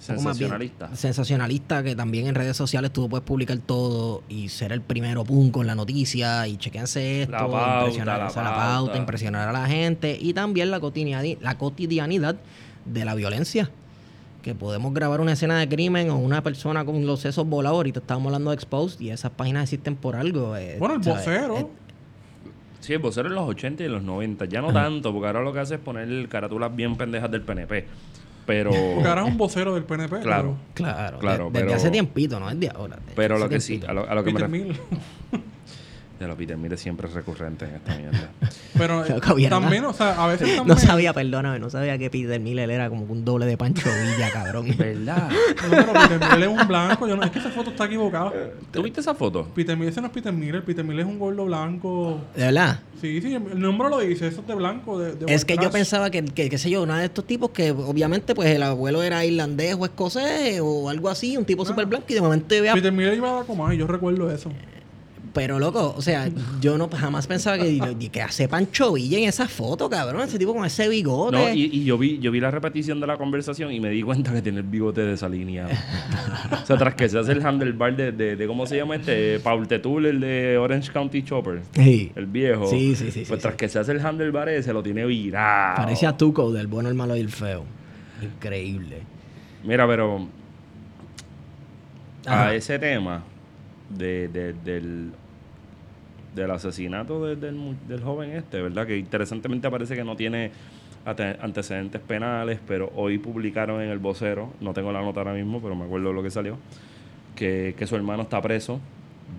bien 0.08 0.19
Sensacionalista. 0.19 0.94
sensacionalista, 0.96 1.82
que 1.82 1.94
también 1.96 2.26
en 2.26 2.34
redes 2.34 2.56
sociales 2.56 2.93
tú 2.93 3.08
puedes 3.08 3.25
publicar 3.25 3.58
todo 3.58 4.22
y 4.28 4.49
ser 4.49 4.72
el 4.72 4.81
primero 4.81 5.25
pum 5.25 5.50
con 5.50 5.66
la 5.66 5.75
noticia 5.75 6.46
y 6.49 6.56
chequense 6.56 7.22
esto, 7.22 7.32
La 7.32 7.38
pauta, 7.49 7.78
impresionar, 7.81 8.19
la 8.20 8.26
o 8.26 8.31
sea, 8.31 8.43
la 8.43 8.50
pauta. 8.50 8.66
pauta, 8.75 8.99
impresionar 8.99 9.49
a 9.49 9.52
la 9.52 9.66
gente 9.66 10.19
y 10.20 10.32
también 10.32 10.70
la 10.70 10.81
cotidianidad, 10.81 11.38
la 11.40 11.56
cotidianidad 11.58 12.37
de 12.84 13.04
la 13.04 13.14
violencia. 13.14 13.70
Que 14.43 14.56
podemos 14.56 14.93
grabar 14.93 15.20
una 15.20 15.34
escena 15.34 15.56
de 15.60 15.69
crimen 15.69 16.10
o 16.10 16.16
una 16.16 16.43
persona 16.43 16.84
con 16.84 17.06
los 17.06 17.20
sesos 17.20 17.46
volados. 17.46 17.76
Ahorita 17.76 18.00
estábamos 18.00 18.26
hablando 18.26 18.50
de 18.50 18.56
Exposed 18.56 19.00
y 19.00 19.10
esas 19.10 19.31
páginas 19.31 19.62
existen 19.62 19.94
por 19.94 20.16
algo. 20.16 20.56
eh, 20.56 20.78
Bueno, 20.81 20.96
el 20.96 21.05
¿sabes? 21.05 21.25
vocero. 21.26 21.58
Eh, 21.58 21.66
Sí, 22.81 22.93
el 22.94 22.98
vocero 22.98 23.28
en 23.28 23.37
los 23.37 23.48
80 23.48 23.84
y 23.84 23.87
en 23.87 23.93
los 23.93 24.02
90. 24.02 24.44
Ya 24.46 24.60
no 24.60 24.72
tanto, 24.72 25.12
porque 25.12 25.28
ahora 25.28 25.43
lo 25.43 25.52
que 25.52 25.60
hace 25.60 25.75
es 25.76 25.81
poner 25.81 26.28
carátulas 26.28 26.75
bien 26.75 26.96
pendejas 26.96 27.31
del 27.31 27.43
PNP. 27.43 27.86
Pero. 28.46 28.70
Porque 28.70 29.08
ahora 29.08 29.22
es 29.22 29.29
un 29.29 29.39
vocero 29.39 29.75
del 29.75 29.84
PNP. 29.84 30.20
Claro. 30.20 30.56
claro, 30.75 31.19
Claro, 31.19 31.44
de- 31.46 31.51
desde 31.53 31.65
pero- 31.67 31.77
hace 31.77 31.91
tiempito, 31.91 32.41
no 32.41 32.51
es 32.51 32.58
de 32.58 32.69
ahora. 32.69 32.96
de 32.96 33.13
Pero 33.15 33.39
lo 33.39 33.49
que 33.49 33.61
sí, 33.61 33.81
a 33.87 33.93
lo, 33.93 34.08
a 34.08 34.15
lo 34.15 34.25
que 34.25 34.32
me 34.32 34.41
Peter 34.41 34.51
refiero. 34.51 34.81
De 36.22 36.29
los 36.29 36.36
Peter 36.36 36.56
Mille 36.56 36.76
siempre 36.76 37.08
es 37.08 37.14
recurrente 37.14 37.64
en 37.64 37.74
esta 37.74 37.96
mierda. 37.96 38.31
Pero 38.79 39.02
también, 39.19 39.50
nada. 39.50 39.88
o 39.88 39.93
sea, 39.93 40.22
a 40.22 40.29
veces 40.29 40.50
No 40.56 40.56
también... 40.58 40.79
sabía, 40.79 41.12
perdóname, 41.12 41.58
no 41.58 41.69
sabía 41.69 41.98
que 41.98 42.10
Peter 42.10 42.38
Miller 42.38 42.70
era 42.70 42.88
como 42.88 43.06
un 43.06 43.24
doble 43.24 43.44
de 43.44 43.56
Pancho 43.56 43.88
Villa, 43.88 44.31
cabrón. 44.31 44.72
¿Verdad? 44.79 45.31
No, 45.69 45.70
pero 45.70 45.93
Peter 45.94 46.20
Mill 46.20 46.43
es 46.44 46.48
un 46.48 46.69
blanco. 46.69 47.08
Yo 47.08 47.17
no, 47.17 47.24
es 47.24 47.31
que 47.32 47.41
esa 47.41 47.50
foto 47.50 47.70
está 47.70 47.86
equivocada. 47.86 48.32
¿Tú 48.70 48.84
viste 48.84 49.00
esa 49.00 49.17
foto? 49.17 49.48
Peter 49.52 49.76
Mill, 49.76 49.88
ese 49.88 50.00
no 50.00 50.06
es 50.06 50.12
Peter 50.12 50.32
Miller. 50.32 50.64
Peter 50.64 50.84
Mill 50.84 51.00
es 51.00 51.06
un 51.06 51.19
gordo 51.19 51.44
blanco. 51.44 52.20
¿De 52.36 52.44
verdad? 52.44 52.79
Sí, 53.00 53.20
sí, 53.20 53.34
el 53.34 53.58
nombre 53.58 53.91
lo 53.91 53.98
dice. 53.98 54.29
Eso 54.29 54.43
es 54.43 54.46
de 54.46 54.55
blanco. 54.55 55.00
De, 55.00 55.14
de 55.17 55.34
Es 55.34 55.44
que 55.44 55.56
yo 55.56 55.72
pensaba 55.72 56.08
que, 56.10 56.24
que, 56.24 56.48
qué 56.48 56.56
sé 56.56 56.70
yo, 56.70 56.84
uno 56.84 56.94
de 56.94 57.06
estos 57.06 57.26
tipos 57.26 57.50
que 57.50 57.72
obviamente 57.72 58.32
pues 58.36 58.48
el 58.48 58.62
abuelo 58.62 59.02
era 59.02 59.24
irlandés 59.24 59.74
o 59.76 59.84
escocés 59.84 60.60
o 60.62 60.88
algo 60.88 61.08
así, 61.08 61.36
un 61.36 61.44
tipo 61.44 61.64
súper 61.64 61.86
blanco 61.86 62.06
y 62.10 62.14
de 62.14 62.20
momento 62.20 62.46
veía... 62.48 62.74
Peter 62.74 62.93
Miller 62.93 63.14
iba 63.14 63.29
a 63.29 63.34
dar 63.38 63.44
como 63.44 63.72
yo 63.72 63.88
recuerdo 63.88 64.31
eso. 64.31 64.52
Pero 65.34 65.58
loco, 65.58 65.94
o 65.96 66.03
sea, 66.03 66.29
yo 66.60 66.77
no 66.77 66.89
jamás 66.91 67.27
pensaba 67.27 67.56
que, 67.58 67.81
que 68.12 68.20
hace 68.22 68.48
Pancho 68.48 68.93
Villa 68.93 69.17
en 69.19 69.24
esa 69.24 69.48
foto, 69.48 69.89
cabrón, 69.89 70.20
ese 70.22 70.39
tipo 70.39 70.55
con 70.55 70.65
ese 70.67 70.89
bigote. 70.89 71.36
No, 71.36 71.48
y, 71.55 71.62
y 71.72 71.84
yo 71.84 71.96
vi 71.96 72.19
yo 72.19 72.31
vi 72.31 72.39
la 72.41 72.51
repetición 72.51 73.01
de 73.01 73.06
la 73.06 73.17
conversación 73.17 73.72
y 73.72 73.81
me 73.81 73.89
di 73.89 74.03
cuenta 74.03 74.32
que 74.32 74.43
tiene 74.43 74.58
el 74.58 74.67
bigote 74.67 75.01
desalineado. 75.01 75.70
o 76.62 76.67
sea, 76.67 76.77
tras 76.77 76.94
que 76.94 77.08
se 77.08 77.19
hace 77.19 77.32
el 77.32 77.44
handlebar 77.44 77.96
de, 77.96 78.12
de, 78.12 78.36
de 78.36 78.46
¿cómo 78.46 78.67
se 78.67 78.77
llama 78.77 78.96
este? 78.96 79.41
Paul 79.41 79.67
Tetul, 79.67 80.05
el 80.06 80.20
de 80.20 80.58
Orange 80.58 80.93
County 80.93 81.22
Chopper. 81.22 81.62
Sí. 81.72 82.12
El 82.15 82.27
viejo. 82.27 82.67
Sí, 82.67 82.94
sí, 82.94 83.10
sí, 83.10 83.24
Pues 83.27 83.39
sí, 83.39 83.43
tras 83.43 83.55
sí. 83.55 83.56
que 83.58 83.69
se 83.70 83.79
hace 83.79 83.93
el 83.93 84.05
handlebar 84.05 84.48
ese, 84.51 84.72
lo 84.74 84.82
tiene 84.82 85.06
virado. 85.06 85.77
Parece 85.77 86.06
a 86.06 86.17
Tuco 86.17 86.53
del 86.53 86.67
bueno, 86.67 86.89
el 86.91 86.94
malo 86.94 87.17
y 87.17 87.20
el 87.20 87.31
feo. 87.31 87.65
Increíble. 88.22 88.98
Mira, 89.65 89.86
pero 89.89 90.29
Ajá. 92.27 92.48
a 92.48 92.55
ese 92.55 92.79
tema 92.79 93.22
de, 93.89 94.29
de- 94.29 94.53
del, 94.53 95.12
del 96.34 96.51
asesinato 96.51 97.24
de- 97.27 97.36
del, 97.36 97.77
del 97.89 98.03
joven 98.03 98.31
este, 98.32 98.60
¿verdad? 98.62 98.86
Que 98.86 98.96
interesantemente 98.98 99.70
parece 99.70 99.94
que 99.96 100.05
no 100.05 100.17
tiene 100.17 100.51
antecedentes 101.05 102.01
penales, 102.01 102.60
pero 102.67 102.91
hoy 102.94 103.19
publicaron 103.19 103.82
en 103.82 103.89
el 103.91 103.98
vocero, 103.98 104.51
no 104.60 104.72
tengo 104.72 104.93
la 104.93 105.03
nota 105.03 105.20
ahora 105.20 105.34
mismo, 105.34 105.60
pero 105.60 105.74
me 105.74 105.84
acuerdo 105.84 106.12
lo 106.12 106.22
que 106.22 106.31
salió, 106.31 106.56
que, 107.34 107.74
que 107.77 107.86
su 107.86 107.96
hermano 107.96 108.22
está 108.22 108.41
preso. 108.41 108.79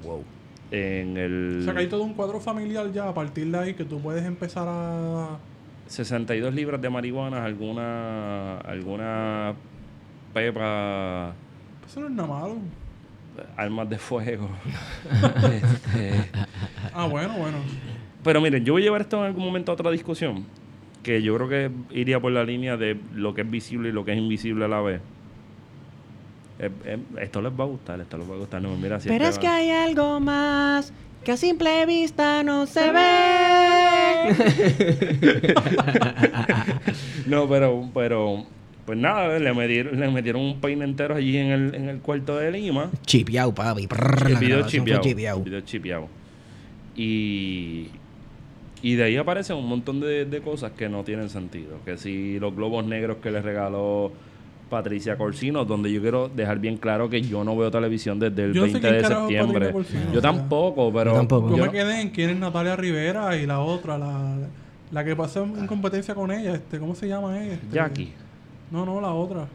Wow. 0.03 0.23
en 0.71 1.17
el 1.17 1.59
O 1.61 1.63
sea 1.63 1.73
que 1.73 1.79
hay 1.81 1.87
todo 1.87 2.03
un 2.03 2.13
cuadro 2.15 2.39
familiar 2.39 2.91
ya 2.91 3.07
a 3.07 3.13
partir 3.13 3.47
de 3.51 3.57
ahí 3.57 3.73
que 3.75 3.85
tú 3.85 3.99
puedes 3.99 4.25
empezar 4.25 4.65
a... 4.67 5.37
62 5.87 6.53
libras 6.53 6.81
de 6.81 6.89
marihuana, 6.89 7.43
alguna 7.45 8.57
alguna 8.59 9.53
pepa, 10.33 11.33
Eso 11.85 11.99
no 11.99 12.07
es 12.07 12.11
nada 12.13 12.27
malo. 12.27 12.55
Armas 13.57 13.89
de 13.89 13.97
fuego. 13.97 14.49
Este, 15.51 16.13
Ah, 16.93 17.07
bueno, 17.07 17.33
bueno. 17.37 17.57
Pero 18.23 18.39
miren, 18.41 18.63
yo 18.63 18.73
voy 18.73 18.83
a 18.83 18.85
llevar 18.85 19.01
esto 19.01 19.17
en 19.19 19.25
algún 19.25 19.43
momento 19.45 19.71
a 19.71 19.75
otra 19.75 19.89
discusión 19.91 20.45
que 21.01 21.21
yo 21.21 21.35
creo 21.35 21.49
que 21.49 21.71
iría 21.91 22.19
por 22.19 22.31
la 22.31 22.43
línea 22.43 22.77
de 22.77 22.97
lo 23.13 23.33
que 23.33 23.41
es 23.41 23.49
visible 23.49 23.89
y 23.89 23.91
lo 23.91 24.05
que 24.05 24.11
es 24.13 24.17
invisible 24.17 24.65
a 24.65 24.67
la 24.67 24.79
vez. 24.81 25.01
Eh, 26.59 26.69
eh, 26.85 26.97
esto 27.19 27.41
les 27.41 27.51
va 27.51 27.63
a 27.63 27.67
gustar, 27.67 27.99
esto 27.99 28.17
les 28.17 28.29
va 28.29 28.35
a 28.35 28.37
gustar. 28.37 28.61
No, 28.61 28.75
mira, 28.77 28.99
si 28.99 29.09
Pero 29.09 29.25
es 29.25 29.37
que 29.39 29.47
va- 29.47 29.55
hay 29.55 29.71
algo 29.71 30.19
más 30.21 30.93
que 31.25 31.31
a 31.33 31.37
simple 31.37 31.85
vista 31.85 32.43
no 32.43 32.65
se 32.67 32.91
ve. 32.91 34.33
No, 37.25 37.47
pero, 37.47 37.89
pero, 37.93 38.45
pues 38.85 38.97
nada, 38.97 39.39
le 39.39 39.53
metieron, 39.53 39.99
le 39.99 40.09
metieron 40.09 40.41
un 40.41 40.59
peine 40.59 40.83
entero 40.85 41.15
allí 41.15 41.37
en 41.37 41.47
el, 41.51 41.75
en 41.75 41.89
el 41.89 41.99
cuarto 41.99 42.37
de 42.37 42.51
Lima. 42.51 42.89
Chipeado, 43.05 43.53
papi. 43.53 43.87
Prrr, 43.87 44.27
el 44.31 44.37
video 44.37 44.67
chipeado. 44.67 45.01
chipeado. 45.01 45.37
el 45.39 45.43
video 45.45 45.61
chipeado. 45.61 46.07
Y, 46.95 47.87
y 48.81 48.95
de 48.95 49.03
ahí 49.03 49.17
aparecen 49.17 49.55
un 49.57 49.67
montón 49.67 49.99
de, 49.99 50.25
de 50.25 50.41
cosas 50.41 50.71
que 50.73 50.89
no 50.89 51.03
tienen 51.03 51.29
sentido. 51.29 51.77
Que 51.85 51.97
si 51.97 52.39
los 52.39 52.55
globos 52.55 52.85
negros 52.85 53.17
que 53.17 53.31
le 53.31 53.41
regaló 53.41 54.11
Patricia 54.69 55.17
Corsino, 55.17 55.65
donde 55.65 55.91
yo 55.91 56.01
quiero 56.01 56.29
dejar 56.29 56.59
bien 56.59 56.77
claro 56.77 57.09
que 57.09 57.21
yo 57.21 57.43
no 57.43 57.55
veo 57.55 57.71
televisión 57.71 58.19
desde 58.19 58.45
el 58.45 58.53
Yo 58.53 58.61
no 58.61 58.67
sé 58.67 58.73
20 58.79 58.89
quién 58.89 59.01
de 59.01 59.07
septiembre. 59.07 59.71
Corsino, 59.71 60.03
Yo 60.11 60.19
o 60.19 60.21
sea. 60.21 60.31
tampoco, 60.31 60.91
pero 60.93 61.11
Yo 61.11 61.17
tampoco. 61.17 61.49
Yo 61.51 61.57
yo- 61.57 61.65
me 61.65 61.71
quedé 61.71 62.01
en 62.01 62.09
quién 62.09 62.29
es 62.31 62.37
Natalia 62.37 62.75
Rivera 62.75 63.37
y 63.37 63.45
la 63.45 63.59
otra, 63.59 63.97
la, 63.97 64.35
la 64.91 65.03
que 65.05 65.15
pasó 65.15 65.43
en 65.43 65.67
competencia 65.67 66.13
con 66.15 66.31
ella. 66.31 66.53
este 66.55 66.79
¿Cómo 66.79 66.95
se 66.95 67.07
llama 67.07 67.41
ella? 67.43 67.53
Este, 67.53 67.75
Jackie, 67.75 68.13
No, 68.73 68.87
no, 68.87 68.99
la 68.99 69.13
otra. 69.13 69.47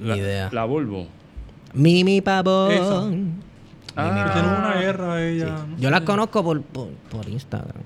Ni 0.00 0.16
idea. 0.16 0.48
la 0.50 0.64
Bulbo. 0.64 1.06
Mimi 1.74 2.20
Pavón. 2.20 2.72
Esa. 2.72 3.02
Ah. 3.94 4.32
tiene 4.32 4.48
una 4.48 4.74
guerra 4.80 5.22
ella. 5.24 5.46
Sí. 5.58 5.64
no 5.68 5.76
Yo 5.76 5.82
sé. 5.84 5.90
la 5.92 6.04
conozco 6.04 6.42
por, 6.42 6.60
por, 6.62 6.88
por 7.08 7.28
Instagram. 7.28 7.84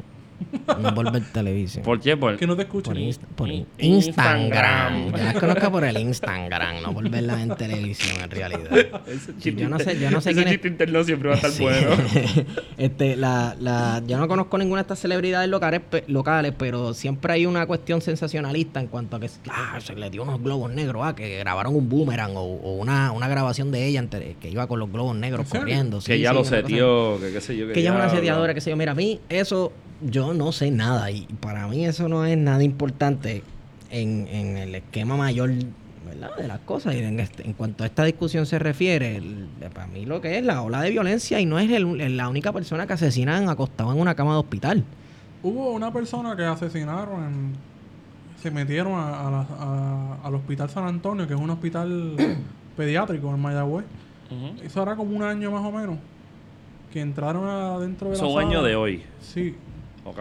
No 0.81 0.95
por 0.95 1.11
ver 1.13 1.23
televisión. 1.33 1.85
¿Por 1.85 2.01
qué? 2.01 2.17
Por- 2.17 2.37
Que 2.37 2.47
no 2.47 2.57
te 2.57 2.63
escuchan. 2.63 2.95
Por, 2.95 3.03
Insta- 3.03 3.27
por 3.37 3.49
in- 3.51 3.67
In- 3.79 3.95
Instagram. 3.95 4.43
Instagram. 4.43 5.07
Yo 5.13 5.17
las 5.25 5.35
conozco 5.39 5.71
por 5.71 5.85
el 5.85 5.97
Instagram, 5.99 6.83
no 6.83 6.93
por 6.95 7.09
verlas 7.09 7.41
en 7.41 7.55
televisión 7.57 8.21
en 8.23 8.31
realidad. 8.31 8.73
Ese 9.07 9.19
Sí, 9.19 9.33
chiste 9.39 9.63
yo 9.63 9.69
no 9.69 9.79
sé- 9.79 9.99
yo 9.99 10.11
no 10.11 10.21
sé 10.21 10.31
ese 10.31 10.43
quién 10.45 10.55
es- 10.59 10.65
interno 10.65 11.05
siempre 11.05 11.29
va 11.29 11.35
a 11.35 11.39
estar 11.39 11.51
Sí. 11.51 11.63
bueno. 11.63 11.91
este, 12.79 13.17
la, 13.17 13.57
la, 13.61 14.03
yo 14.07 14.19
no 14.19 14.29
conozco 14.29 14.59
ninguna 14.59 14.81
de 14.81 14.83
estas 14.83 14.99
celebridades 15.01 15.49
locales, 15.49 15.81
pe- 15.89 16.05
locales, 16.09 16.53
pero 16.57 16.95
siempre 16.95 17.33
hay 17.35 17.47
una 17.47 17.67
cuestión 17.67 18.01
sensacionalista 18.01 18.81
en 18.81 18.87
cuanto 18.89 19.17
a 19.17 19.21
que 19.21 19.29
ah, 19.51 19.79
se 19.81 19.95
le 19.95 20.11
dio 20.11 20.23
unos 20.23 20.43
globos 20.43 20.71
negros, 20.73 21.03
ah, 21.05 21.15
que 21.15 21.39
grabaron 21.39 21.75
un 21.75 21.89
boomerang 21.89 22.37
o, 22.37 22.41
o 22.43 22.73
una, 22.77 23.13
una 23.13 23.29
grabación 23.29 23.71
de 23.71 23.87
ella 23.87 24.01
entre- 24.01 24.35
que 24.41 24.49
iba 24.51 24.67
con 24.67 24.79
los 24.79 24.91
globos 24.91 25.17
negros 25.17 25.47
corriendo. 25.49 25.99
que 26.01 26.17
sí, 26.17 26.21
ya 26.21 26.31
sí, 26.31 26.35
lo 26.37 26.45
setió, 26.45 27.19
que 27.21 27.33
qué 27.33 27.41
sé 27.41 27.57
yo. 27.57 27.67
Que 27.73 27.81
ella 27.81 27.91
es 27.91 27.95
una 27.95 28.05
diablo. 28.05 28.13
asediadora, 28.17 28.55
que 28.55 28.61
sé 28.61 28.71
yo. 28.71 28.77
Mira, 28.77 28.93
a 28.93 28.95
mí 28.95 29.21
eso, 29.29 29.73
yo 30.05 30.35
no 30.35 30.53
sé 30.53 30.71
nada 30.71 31.11
y 31.11 31.27
para 31.41 31.67
mí 31.69 31.85
eso 31.87 32.09
no 32.09 32.25
es 32.25 32.37
nada 32.37 32.63
importante 32.63 33.43
en, 33.91 34.27
en 34.29 34.57
el 34.57 34.75
esquema 34.75 35.17
mayor 35.17 35.51
¿verdad? 36.07 36.37
de 36.37 36.49
las 36.49 36.61
cosas. 36.61 36.95
Y 36.95 36.99
en, 36.99 37.21
este- 37.21 37.47
en 37.47 37.53
cuanto 37.53 37.85
a 37.85 37.87
esta 37.87 38.05
discusión 38.05 38.47
se 38.47 38.59
refiere, 38.59 39.17
el- 39.17 39.49
para 39.73 39.87
mí 39.87 40.05
lo 40.05 40.21
que 40.21 40.39
es 40.39 40.45
la 40.45 40.63
ola 40.63 40.83
de 40.83 40.91
violencia 40.91 41.41
y 41.41 41.47
no 41.47 41.59
es 41.59 41.71
el- 41.71 42.01
el- 42.01 42.17
la 42.17 42.29
única 42.29 42.53
persona 42.53 42.87
que 42.87 42.95
asesinan 42.95 43.49
acostado 43.49 43.93
en 43.93 44.01
una 44.01 44.15
cama 44.15 44.33
de 44.33 44.39
hospital. 44.41 44.85
Hubo 45.43 45.73
una 45.73 45.93
persona 45.93 46.37
que 46.37 46.45
asesinaron, 46.45 47.25
en- 47.25 47.53
se 48.41 48.51
metieron 48.51 48.95
a, 48.95 49.29
a 49.29 49.31
la- 49.31 49.47
a- 49.59 50.19
al 50.27 50.35
hospital 50.35 50.69
San 50.71 50.85
Antonio, 50.87 51.27
que 51.29 51.35
es 51.35 51.41
un 51.41 51.51
hospital 51.51 52.17
pediátrico 52.77 53.33
en 53.33 53.41
Mayagüez. 53.41 53.85
Ujú. 54.31 54.63
Eso 54.65 54.83
era 54.83 54.97
como 54.97 55.15
un 55.17 55.23
año 55.23 55.51
más 55.51 55.65
o 55.65 55.71
menos. 55.71 55.97
Que 56.93 57.01
entraron 57.01 57.49
adentro 57.49 58.09
de 58.11 58.15
la 58.15 58.19
Son 58.21 58.33
sala. 58.35 58.47
años 58.47 58.65
de 58.65 58.77
hoy. 58.77 59.03
Sí. 59.21 59.55
Ok. 60.05 60.19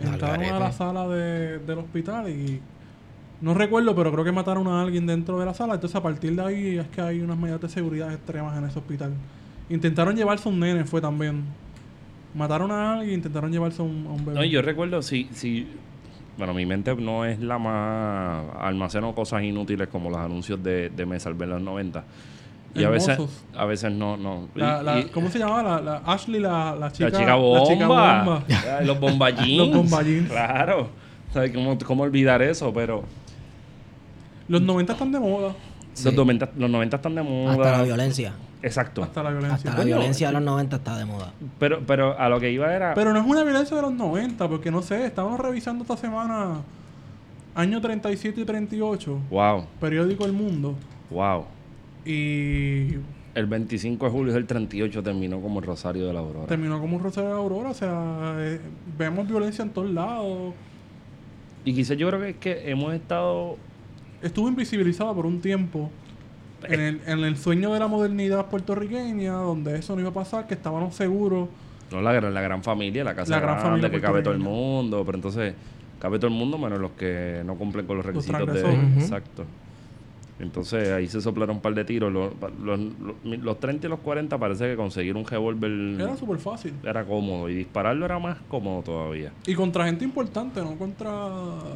Entraron 0.00 0.44
a 0.46 0.58
la 0.58 0.72
sala 0.72 1.06
de- 1.08 1.58
del 1.60 1.78
hospital 1.78 2.28
y 2.28 2.60
no 3.40 3.54
recuerdo, 3.54 3.94
pero 3.94 4.10
creo 4.12 4.24
que 4.24 4.32
mataron 4.32 4.66
a 4.68 4.82
alguien 4.82 5.06
dentro 5.06 5.38
de 5.38 5.46
la 5.46 5.54
sala. 5.54 5.74
Entonces, 5.74 5.96
a 5.96 6.02
partir 6.02 6.34
de 6.34 6.42
ahí 6.42 6.78
es 6.78 6.88
que 6.88 7.00
hay 7.00 7.20
unas 7.20 7.36
medidas 7.38 7.60
de 7.60 7.68
seguridad 7.68 8.12
extremas 8.12 8.56
en 8.58 8.64
ese 8.64 8.78
hospital. 8.78 9.12
Intentaron 9.68 10.16
llevarse 10.16 10.48
a 10.48 10.52
un 10.52 10.60
nene, 10.60 10.84
fue 10.84 11.00
también. 11.00 11.44
Mataron 12.34 12.70
a 12.72 12.94
alguien, 12.94 13.14
intentaron 13.16 13.52
llevarse 13.52 13.82
a 13.82 13.84
un, 13.84 14.06
a 14.06 14.10
un 14.10 14.24
bebé. 14.24 14.38
No, 14.38 14.44
yo 14.44 14.62
recuerdo, 14.62 15.02
si, 15.02 15.28
si, 15.32 15.66
bueno, 16.38 16.54
mi 16.54 16.64
mente 16.66 16.94
no 16.96 17.24
es 17.24 17.38
la 17.40 17.58
más, 17.58 18.44
almaceno 18.60 19.14
cosas 19.14 19.42
inútiles 19.42 19.88
como 19.88 20.08
los 20.08 20.18
anuncios 20.18 20.62
de, 20.62 20.88
de 20.90 21.06
Me 21.06 21.20
Salvé 21.20 21.44
en 21.44 21.50
los 21.50 21.62
90. 21.62 22.04
Y 22.74 22.84
a 22.84 22.88
veces, 22.88 23.18
a 23.54 23.64
veces 23.66 23.92
no, 23.92 24.16
no. 24.16 24.48
La- 24.54 24.82
la- 24.82 25.00
y- 25.00 25.04
¿Cómo 25.06 25.28
se 25.30 25.38
llamaba? 25.38 25.62
La, 25.62 25.80
la 25.80 25.96
Ashley, 26.06 26.40
la, 26.40 26.74
la 26.74 26.90
chica, 26.90 27.10
la 27.10 27.18
chica 27.18 27.34
bomba. 27.34 27.60
la 27.60 27.66
chica 27.66 27.86
bomba. 27.86 28.44
Los 28.84 29.00
bomba 29.00 29.30
jeans. 29.30 29.58
Los 29.58 29.72
bomba 29.76 30.02
jeans. 30.02 30.30
Claro. 30.30 30.88
¿Sabes 31.32 31.52
cómo, 31.52 31.76
cómo 31.84 32.02
olvidar 32.04 32.40
eso? 32.42 32.72
Pero 32.72 33.04
Los 34.48 34.62
90 34.62 34.92
están 34.92 35.12
de 35.12 35.20
moda. 35.20 35.54
Sí. 35.94 36.04
los, 36.06 36.14
90, 36.14 36.50
los 36.56 36.70
90 36.70 36.96
están 36.96 37.14
de 37.14 37.22
moda. 37.22 37.52
Hasta 37.52 37.78
la 37.78 37.82
violencia. 37.82 38.32
Exacto. 38.62 39.02
Hasta 39.02 39.22
la 39.22 39.30
violencia. 39.30 39.70
Hasta 39.70 39.78
la 39.78 39.84
violencia 39.84 40.26
de 40.28 40.32
los 40.34 40.42
90 40.42 40.76
está 40.76 40.96
de 40.96 41.04
moda. 41.04 41.32
Pero, 41.58 41.82
pero 41.86 42.18
a 42.18 42.28
lo 42.30 42.40
que 42.40 42.50
iba 42.50 42.72
era. 42.74 42.94
Pero 42.94 43.12
no 43.12 43.20
es 43.20 43.26
una 43.26 43.42
violencia 43.42 43.76
de 43.76 43.82
los 43.82 43.92
90, 43.92 44.48
porque 44.48 44.70
no 44.70 44.80
sé, 44.82 45.04
estábamos 45.04 45.40
revisando 45.40 45.82
esta 45.82 45.96
semana 45.96 46.60
año 47.54 47.80
37 47.82 48.40
y 48.40 48.44
38, 48.46 49.18
wow, 49.30 49.66
periódico 49.80 50.24
El 50.24 50.32
Mundo, 50.32 50.74
wow. 51.10 51.44
Y 52.04 52.94
El 53.34 53.46
25 53.46 54.04
de 54.06 54.10
julio 54.12 54.32
del 54.34 54.46
38 54.46 55.02
terminó 55.02 55.40
como 55.40 55.60
el 55.60 55.66
Rosario 55.66 56.06
de 56.06 56.12
la 56.12 56.20
Aurora. 56.20 56.46
terminó 56.46 56.80
como 56.80 56.96
un 56.96 57.02
rosario 57.02 57.30
de 57.30 57.36
aurora, 57.36 57.70
o 57.70 57.74
sea, 57.74 58.34
eh, 58.38 58.60
vemos 58.98 59.26
violencia 59.28 59.62
en 59.62 59.70
todos 59.70 59.90
lados. 59.90 60.52
Y 61.64 61.74
quizás 61.74 61.96
yo 61.96 62.08
creo 62.08 62.20
que 62.20 62.28
es 62.30 62.36
que 62.36 62.70
hemos 62.70 62.92
estado 62.94 63.56
Estuvo 64.20 64.48
invisibilizada 64.48 65.12
por 65.12 65.26
un 65.26 65.40
tiempo 65.40 65.90
en 66.68 66.78
el, 66.80 67.00
en 67.06 67.18
el 67.24 67.36
sueño 67.36 67.72
de 67.72 67.80
la 67.80 67.88
modernidad 67.88 68.46
puertorriqueña, 68.46 69.32
donde 69.32 69.76
eso 69.76 69.94
no 69.96 70.00
iba 70.00 70.10
a 70.10 70.14
pasar, 70.14 70.46
que 70.46 70.54
estábamos 70.54 70.94
seguros. 70.94 71.48
No, 71.90 72.00
la, 72.00 72.12
gran- 72.12 72.32
la 72.32 72.40
gran 72.40 72.62
familia, 72.62 73.02
la 73.02 73.16
casa 73.16 73.30
La 73.32 73.40
gran 73.40 73.54
grande, 73.54 73.68
familia 73.70 73.90
que 73.90 74.00
cabe 74.00 74.22
todo 74.22 74.32
el 74.34 74.38
mundo, 74.40 75.02
pero 75.04 75.18
entonces 75.18 75.54
cabe 75.98 76.18
todo 76.20 76.28
el 76.28 76.34
mundo 76.34 76.56
menos 76.56 76.78
los 76.78 76.92
que 76.92 77.42
no 77.44 77.56
cumplen 77.56 77.84
con 77.84 77.96
los 77.96 78.06
requisitos 78.06 78.46
de... 78.54 78.62
Ujú. 78.62 79.00
Exacto. 79.00 79.44
Entonces 80.42 80.90
ahí 80.90 81.06
se 81.06 81.20
soplaron 81.20 81.56
un 81.56 81.62
par 81.62 81.72
de 81.74 81.84
tiros. 81.84 82.12
Los, 82.12 82.32
los, 82.62 82.78
los- 82.78 83.38
los 83.38 83.60
30 83.60 83.86
y 83.86 83.90
los 83.90 84.00
40 84.00 84.36
parece 84.38 84.68
que 84.70 84.76
conseguir 84.76 85.16
un 85.16 85.24
revólver 85.24 85.70
Era 86.00 86.16
súper 86.16 86.38
fácil. 86.38 86.74
era 86.84 87.04
cómodo 87.04 87.48
y 87.48 87.54
dispararlo 87.54 88.04
era 88.04 88.18
más 88.18 88.38
cómodo 88.48 88.82
todavía. 88.82 89.32
Y 89.46 89.54
contra 89.54 89.84
gente 89.86 90.04
importante, 90.04 90.60
no 90.60 90.74
contra... 90.76 91.10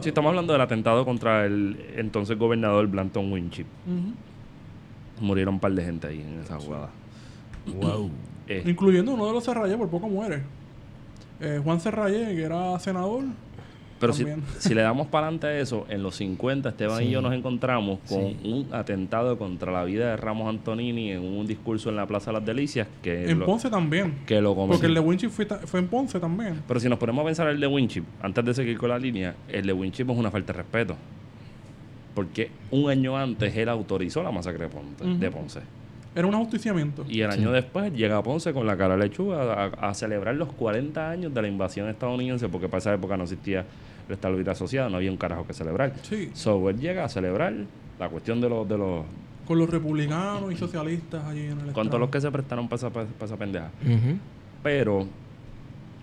Si 0.01 0.09
estamos 0.09 0.31
hablando 0.31 0.53
del 0.53 0.63
atentado 0.63 1.05
contra 1.05 1.47
el 1.47 1.77
entonces 1.97 2.37
gobernador 2.37 2.87
Blanton 2.89 3.33
Winship. 3.33 3.67
Ujú. 3.87 5.25
Murieron 5.25 5.55
un 5.55 5.61
par 5.61 5.73
de 5.73 5.83
gente 5.85 6.09
ahí 6.09 6.21
en 6.21 6.41
esa 6.41 6.59
jugada. 6.59 6.91
Wow. 7.81 8.11
Eh, 8.49 8.63
Incluyendo 8.67 9.15
uno 9.15 9.27
de 9.27 9.33
los 9.33 9.45
Serrayes, 9.45 9.77
por 9.77 9.89
poco 9.89 10.09
muere. 10.09 10.43
Eh, 11.41 11.61
Juan 11.63 11.81
Serraye, 11.81 12.35
que 12.35 12.43
era 12.43 12.79
senador. 12.79 13.25
Pero 13.99 14.13
si, 14.13 14.27
si 14.59 14.75
le 14.75 14.83
damos 14.83 15.07
para 15.07 15.27
adelante 15.29 15.47
a 15.47 15.59
eso, 15.59 15.87
en 15.89 16.03
los 16.03 16.17
50 16.17 16.69
Esteban 16.69 17.03
y 17.03 17.11
yo 17.11 17.23
nos 17.23 17.33
encontramos 17.33 17.99
con 18.07 18.19
Sí. 18.21 18.37
un 18.45 18.69
atentado 18.73 19.39
contra 19.39 19.73
la 19.73 19.85
vida 19.85 20.11
de 20.11 20.17
Ramos 20.19 20.49
Antonini 20.51 21.13
en 21.13 21.23
un 21.23 21.47
discurso 21.47 21.89
en 21.89 21.97
la 21.97 22.07
Plaza 22.07 22.31
de 22.31 22.39
las 22.39 22.45
Delicias 22.47 22.87
que 23.03 23.31
en 23.31 23.39
lo, 23.39 23.47
Ponce 23.47 23.71
también. 23.71 24.15
que 24.27 24.41
lo 24.43 24.55
cometió. 24.55 24.75
Porque 24.75 24.87
el 24.87 24.95
de 24.95 25.01
Winchip 25.01 25.31
fue, 25.31 25.47
fue 25.47 25.81
en 25.81 25.89
Ponce 25.89 26.21
también. 26.21 26.61
Pero 26.69 26.79
si 26.79 26.89
nos 26.91 26.99
ponemos 26.99 27.23
a 27.23 27.27
pensar 27.27 27.49
el 27.49 27.59
de 27.59 27.67
Winchip, 27.67 28.05
antes 28.21 28.45
de 28.45 28.53
seguir 28.55 28.77
con 28.77 28.91
la 28.91 28.99
línea, 28.99 29.35
el 29.49 29.67
de 29.67 29.73
Winchip 29.73 30.11
es 30.11 30.17
una 30.17 30.31
falta 30.31 30.53
de 30.53 30.59
respeto. 30.59 30.97
Porque 32.15 32.51
un 32.71 32.91
año 32.91 33.17
antes 33.17 33.55
él 33.57 33.69
autorizó 33.69 34.23
la 34.23 34.31
masacre 34.31 34.65
de 34.65 34.71
Ponce. 34.71 35.05
De 35.05 35.31
Ponce. 35.31 35.61
Era 36.17 36.27
un 36.27 36.35
ajusticiamiento. 36.35 37.05
Y 37.09 37.21
el 37.21 37.31
año 37.31 37.53
después 37.53 37.93
llega 37.93 38.23
Ponce 38.23 38.53
con 38.55 38.67
la 38.67 38.77
cara 38.77 38.97
de 38.97 39.05
lechuga 39.05 39.65
a, 39.65 39.67
a 39.91 39.95
celebrar 39.95 40.35
los 40.35 40.51
40 40.53 41.11
años 41.11 41.33
de 41.33 41.43
la 41.43 41.47
invasión 41.47 41.89
estadounidense, 41.89 42.49
porque 42.49 42.69
para 42.69 42.79
esa 42.79 42.95
época 42.95 43.17
no 43.19 43.25
existía 43.25 43.67
la 44.09 44.15
estabilidad 44.15 44.53
asociada, 44.53 44.89
no 44.89 44.97
había 44.97 45.11
un 45.11 45.19
carajo 45.19 45.47
que 45.47 45.53
celebrar. 45.53 45.93
Sí, 46.03 46.31
So, 46.33 46.71
él 46.71 46.81
llega 46.81 47.05
a 47.05 47.09
celebrar 47.09 47.53
la 47.99 48.09
cuestión 48.09 48.41
de 48.41 48.49
los... 48.49 48.69
De 48.69 48.79
los 48.79 49.05
con 49.47 49.59
los 49.59 49.71
republicanos 49.71 50.53
y 50.53 50.57
socialistas 50.57 51.25
allí 51.25 51.47
en 51.47 51.61
el 51.61 51.73
con 51.73 51.87
todos 51.87 52.01
los 52.01 52.11
que 52.11 52.21
se 52.21 52.31
prestaron 52.33 52.67
para 52.67 52.77
esa, 52.79 52.91
para 52.91 53.07
esa 53.23 53.37
pendeja. 53.37 53.71
Pero 54.63 55.07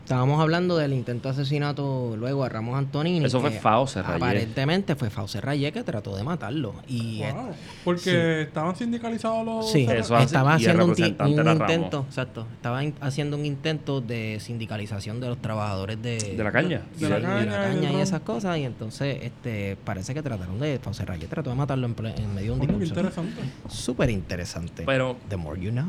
Estábamos 0.03 0.41
hablando 0.41 0.75
del 0.75 0.91
intento 0.91 1.29
de 1.29 1.33
asesinato 1.33 2.15
luego 2.17 2.43
a 2.43 2.49
Ramos 2.49 2.77
Antonini. 2.77 3.23
Eso 3.23 3.39
fue 3.39 3.51
que 3.53 3.59
Fauce 3.59 4.01
Rayé. 4.01 4.15
Aparentemente 4.17 4.95
fue 4.95 5.09
Fauce 5.09 5.39
Rayé 5.39 5.71
que 5.71 5.81
trató 5.83 6.15
de 6.17 6.23
matarlo. 6.23 6.73
Y 6.89 7.21
Wow. 7.21 7.51
Porque 7.85 8.41
estaban 8.41 8.75
sindicalizados 8.75 9.45
los... 9.45 9.71
Sí, 9.71 9.87
Eso 9.89 10.15
hace- 10.17 10.25
estaba 10.25 10.55
haciendo 10.55 10.85
un, 10.85 10.89
intento, 10.91 12.05
exacto, 12.09 12.45
estaba 12.53 12.83
in- 12.83 12.93
haciendo 12.99 13.37
un 13.37 13.45
intento 13.45 14.01
de 14.01 14.39
sindicalización 14.41 15.21
de 15.21 15.29
los 15.29 15.37
trabajadores 15.41 16.01
de, 16.01 16.17
De 16.35 16.43
la 16.43 16.51
caña. 16.51 16.81
De 16.99 17.07
la 17.09 17.21
caña. 17.21 17.35
de 17.39 17.45
la 17.45 17.73
y 17.73 17.81
caña 17.85 18.01
esas 18.01 18.19
cosas 18.21 18.57
y 18.57 18.63
entonces 18.63 19.19
este 19.21 19.77
parece 19.85 20.13
que 20.13 20.21
trataron 20.21 20.59
de 20.59 20.79
Fauce 20.79 21.05
Rayet 21.05 21.29
trató 21.29 21.49
de 21.49 21.55
matarlo 21.55 21.87
en, 21.87 21.95
en 22.17 22.35
medio 22.35 22.55
de 22.55 22.59
un 22.59 22.67
discurso. 22.67 22.89
interesante. 22.89 23.41
Súper 23.69 24.09
interesante. 24.09 24.83
Pero 24.85 25.15
The 25.29 25.37
more 25.37 25.59
you 25.61 25.71
know. 25.71 25.85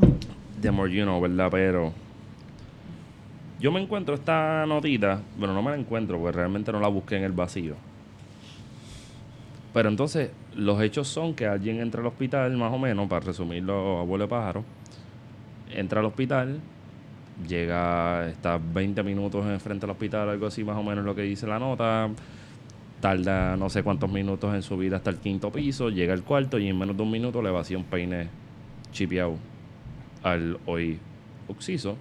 The 0.61 0.71
more 0.71 0.90
you 0.92 1.02
know, 1.02 1.21
¿verdad? 1.21 1.49
Pero 1.50 1.92
yo 3.64 3.73
me 3.73 3.80
encuentro 3.80 4.14
esta 4.14 4.66
notita, 4.66 5.23
bueno, 5.38 5.54
no 5.54 5.62
me 5.62 5.71
la 5.71 5.78
encuentro 5.78 6.18
porque 6.18 6.37
realmente 6.37 6.71
no 6.71 6.80
la 6.80 6.88
busqué 6.88 7.16
en 7.16 7.25
el 7.25 7.33
vacío. 7.33 7.76
Pero 9.73 9.88
entonces, 9.88 10.33
los 10.54 10.83
hechos 10.83 11.09
son 11.09 11.33
que 11.33 11.47
alguien 11.47 11.80
entra 11.80 12.02
al 12.02 12.06
hospital, 12.09 12.54
más 12.59 12.71
o 12.75 12.78
menos, 12.78 13.09
para 13.09 13.25
resumirlo, 13.25 14.00
abuelo 14.00 14.25
de 14.25 14.28
pájaro, 14.28 14.64
entra 15.71 16.00
al 16.00 16.04
hospital, 16.04 16.61
llega, 17.49 18.28
está 18.28 18.59
20 18.59 19.02
minutos 19.02 19.47
enfrente 19.47 19.87
al 19.87 19.92
hospital, 19.92 20.28
algo 20.28 20.47
así, 20.47 20.62
más 20.62 20.76
o 20.76 20.83
menos 20.83 21.02
lo 21.02 21.14
que 21.14 21.23
dice 21.23 21.47
la 21.47 21.59
nota, 21.59 22.11
tarda 23.00 23.56
no 23.56 23.71
sé 23.71 23.83
cuántos 23.83 24.12
minutos 24.12 24.54
en 24.54 24.61
subir 24.61 24.94
hasta 24.94 25.09
el 25.09 25.16
quinto 25.16 25.50
piso, 25.50 25.88
llega 25.88 26.12
al 26.12 26.23
cuarto 26.23 26.59
y 26.59 26.68
en 26.68 26.78
menos 26.78 26.99
de 26.99 27.02
un 27.02 27.11
minuto 27.11 27.40
le 27.40 27.50
vacía 27.50 27.78
un 27.78 27.85
peine 27.85 28.28
chipeado 28.92 29.37
al 30.23 30.59
hoy 30.66 30.99
occiso. 31.49 31.97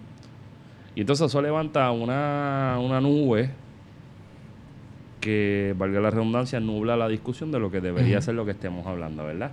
Y 0.95 1.01
entonces 1.01 1.27
eso 1.27 1.41
levanta 1.41 1.91
una, 1.91 2.77
una 2.79 3.01
nube 3.01 3.50
que, 5.19 5.73
valga 5.77 6.00
la 6.01 6.12
redundancia, 6.12 6.59
nubla 6.59 6.95
la 6.95 7.07
discusión 7.07 7.51
de 7.51 7.59
lo 7.59 7.71
que 7.71 7.81
debería 7.81 8.21
ser 8.21 8.35
lo 8.35 8.45
que 8.45 8.51
estemos 8.51 8.85
hablando, 8.85 9.23
¿verdad? 9.23 9.51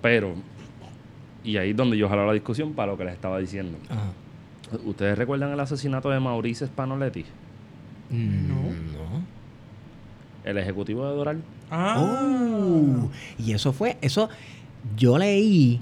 Pero, 0.00 0.34
y 1.44 1.56
ahí 1.56 1.70
es 1.70 1.76
donde 1.76 1.98
yo 1.98 2.08
jalo 2.08 2.26
la 2.26 2.32
discusión 2.32 2.72
para 2.72 2.92
lo 2.92 2.98
que 2.98 3.04
les 3.04 3.14
estaba 3.14 3.38
diciendo. 3.38 3.78
Ajá. 3.90 4.12
¿Ustedes 4.84 5.16
recuerdan 5.16 5.52
el 5.52 5.60
asesinato 5.60 6.10
de 6.10 6.18
Maurice 6.18 6.66
Spanoletti? 6.66 7.24
No. 8.10 8.54
no. 8.54 9.24
El 10.44 10.58
ejecutivo 10.58 11.08
de 11.08 11.16
Doral. 11.16 11.42
Ah. 11.70 11.96
Oh, 11.98 13.10
y 13.38 13.52
eso 13.52 13.72
fue, 13.72 13.96
eso 14.00 14.28
yo 14.96 15.18
leí, 15.18 15.80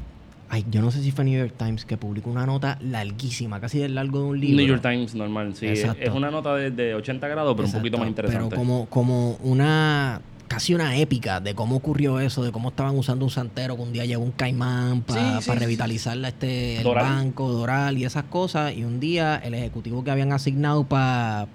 ay, 0.54 0.64
yo 0.70 0.80
no 0.80 0.90
sé 0.92 1.02
si 1.02 1.10
fue 1.10 1.24
New 1.24 1.36
York 1.36 1.54
Times 1.58 1.84
que 1.84 1.96
publicó 1.96 2.30
una 2.30 2.46
nota 2.46 2.78
larguísima, 2.80 3.60
casi 3.60 3.80
del 3.80 3.96
largo 3.96 4.20
de 4.20 4.24
un 4.26 4.40
libro. 4.40 4.56
New 4.58 4.66
York 4.68 4.82
Times 4.82 5.14
normal, 5.16 5.54
sí. 5.56 5.66
Es, 5.66 5.80
Exacto. 5.80 6.02
es 6.04 6.10
una 6.10 6.30
nota 6.30 6.54
de, 6.54 6.70
de 6.70 6.94
80 6.94 7.26
grados, 7.26 7.54
pero 7.56 7.66
un 7.68 7.74
poquito 7.74 7.98
más 7.98 8.06
interesante. 8.06 8.46
Pero 8.48 8.56
como, 8.56 8.86
como 8.86 9.32
una 9.42 10.20
casi 10.46 10.72
una 10.74 10.96
épica 10.96 11.40
de 11.40 11.54
cómo 11.56 11.74
ocurrió 11.74 12.20
eso, 12.20 12.44
de 12.44 12.52
cómo 12.52 12.68
estaban 12.68 12.96
usando 12.96 13.24
un 13.24 13.30
santero 13.32 13.74
que 13.74 13.82
un 13.82 13.92
día 13.92 14.04
llegó 14.04 14.22
un 14.22 14.30
caimán 14.30 15.02
para 15.02 15.38
Sí, 15.40 15.44
sí, 15.46 15.50
sí. 15.50 15.58
revitalizar 15.58 16.16
este, 16.24 16.76
el 16.76 16.84
Doral. 16.84 17.04
banco, 17.04 17.50
Doral 17.50 17.98
y 17.98 18.04
esas 18.04 18.24
cosas. 18.24 18.72
Y 18.76 18.84
un 18.84 19.00
día 19.00 19.36
el 19.42 19.54
ejecutivo 19.54 20.04
que 20.04 20.12
habían 20.12 20.32
asignado 20.32 20.84
para 20.84 21.48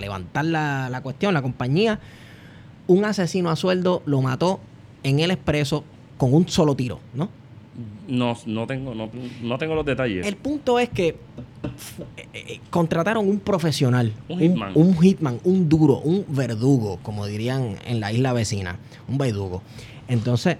levantar 0.00 0.44
la, 0.44 0.88
la 0.90 1.00
cuestión, 1.02 1.34
la 1.34 1.42
compañía, 1.42 1.98
un 2.86 3.04
asesino 3.04 3.50
a 3.50 3.56
sueldo 3.56 4.02
lo 4.06 4.22
mató 4.22 4.60
en 5.02 5.18
el 5.20 5.32
expreso 5.32 5.82
con 6.18 6.32
un 6.34 6.46
solo 6.48 6.76
tiro, 6.76 7.00
¿no? 7.14 7.28
No, 8.08 8.36
no, 8.46 8.66
tengo, 8.66 8.94
no, 8.94 9.10
no 9.42 9.58
tengo 9.58 9.74
los 9.74 9.84
detalles. 9.84 10.26
El 10.26 10.36
punto 10.36 10.78
es 10.78 10.88
que 10.90 11.08
eh, 11.08 11.16
eh, 12.34 12.60
contrataron 12.70 13.28
un 13.28 13.40
profesional, 13.40 14.12
Un 14.28 14.40
hitman. 14.40 14.72
un 14.74 14.96
hitman, 15.00 15.40
un 15.44 15.68
duro, 15.68 15.98
un 15.98 16.24
verdugo, 16.28 16.98
como 17.02 17.26
dirían 17.26 17.76
en 17.86 18.00
la 18.00 18.12
isla 18.12 18.32
vecina, 18.32 18.78
un 19.08 19.18
verdugo. 19.18 19.62
Entonces, 20.08 20.58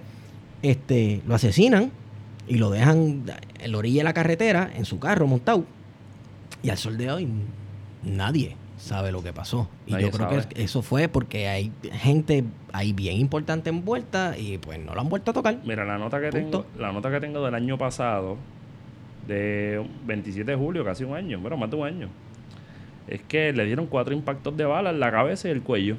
este, 0.61 1.21
lo 1.27 1.35
asesinan 1.35 1.91
y 2.47 2.55
lo 2.55 2.71
dejan 2.71 3.23
en 3.59 3.71
la 3.71 3.77
orilla 3.77 3.99
de 3.99 4.03
la 4.05 4.13
carretera, 4.13 4.71
en 4.75 4.85
su 4.85 4.99
carro 4.99 5.27
montado. 5.27 5.65
Y 6.63 6.69
al 6.69 6.77
sol 6.77 6.97
de 6.97 7.11
hoy, 7.11 7.27
nadie 8.03 8.55
sabe 8.85 9.11
lo 9.11 9.23
que 9.23 9.33
pasó. 9.33 9.67
Y 9.87 9.91
Nadie 9.93 10.05
yo 10.05 10.11
creo 10.11 10.29
sabe. 10.29 10.47
que 10.47 10.63
eso 10.63 10.81
fue 10.81 11.07
porque 11.07 11.47
hay 11.47 11.71
gente 11.91 12.43
ahí 12.71 12.93
bien 12.93 13.17
importante 13.17 13.69
envuelta 13.69 14.37
y 14.37 14.57
pues 14.59 14.79
no 14.79 14.93
lo 14.93 15.01
han 15.01 15.09
vuelto 15.09 15.31
a 15.31 15.33
tocar. 15.33 15.57
Mira, 15.65 15.85
la 15.85 15.97
nota 15.97 16.21
que 16.21 16.29
Punto. 16.29 16.63
tengo, 16.63 16.79
la 16.81 16.91
nota 16.91 17.09
que 17.11 17.19
tengo 17.19 17.43
del 17.43 17.55
año 17.55 17.77
pasado, 17.77 18.37
de 19.27 19.83
27 20.05 20.51
de 20.51 20.57
julio, 20.57 20.85
casi 20.85 21.03
un 21.03 21.15
año, 21.15 21.39
bueno, 21.39 21.57
más 21.57 21.69
de 21.71 21.75
un 21.77 21.87
año, 21.87 22.09
es 23.07 23.21
que 23.23 23.53
le 23.53 23.65
dieron 23.65 23.87
cuatro 23.87 24.13
impactos 24.13 24.55
de 24.55 24.65
bala 24.65 24.91
en 24.91 24.99
la 24.99 25.11
cabeza 25.11 25.47
y 25.47 25.51
el 25.51 25.61
cuello. 25.63 25.97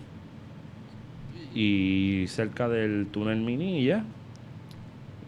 Y 1.55 2.27
cerca 2.29 2.69
del 2.69 3.07
túnel 3.11 3.39
Minilla, 3.41 4.05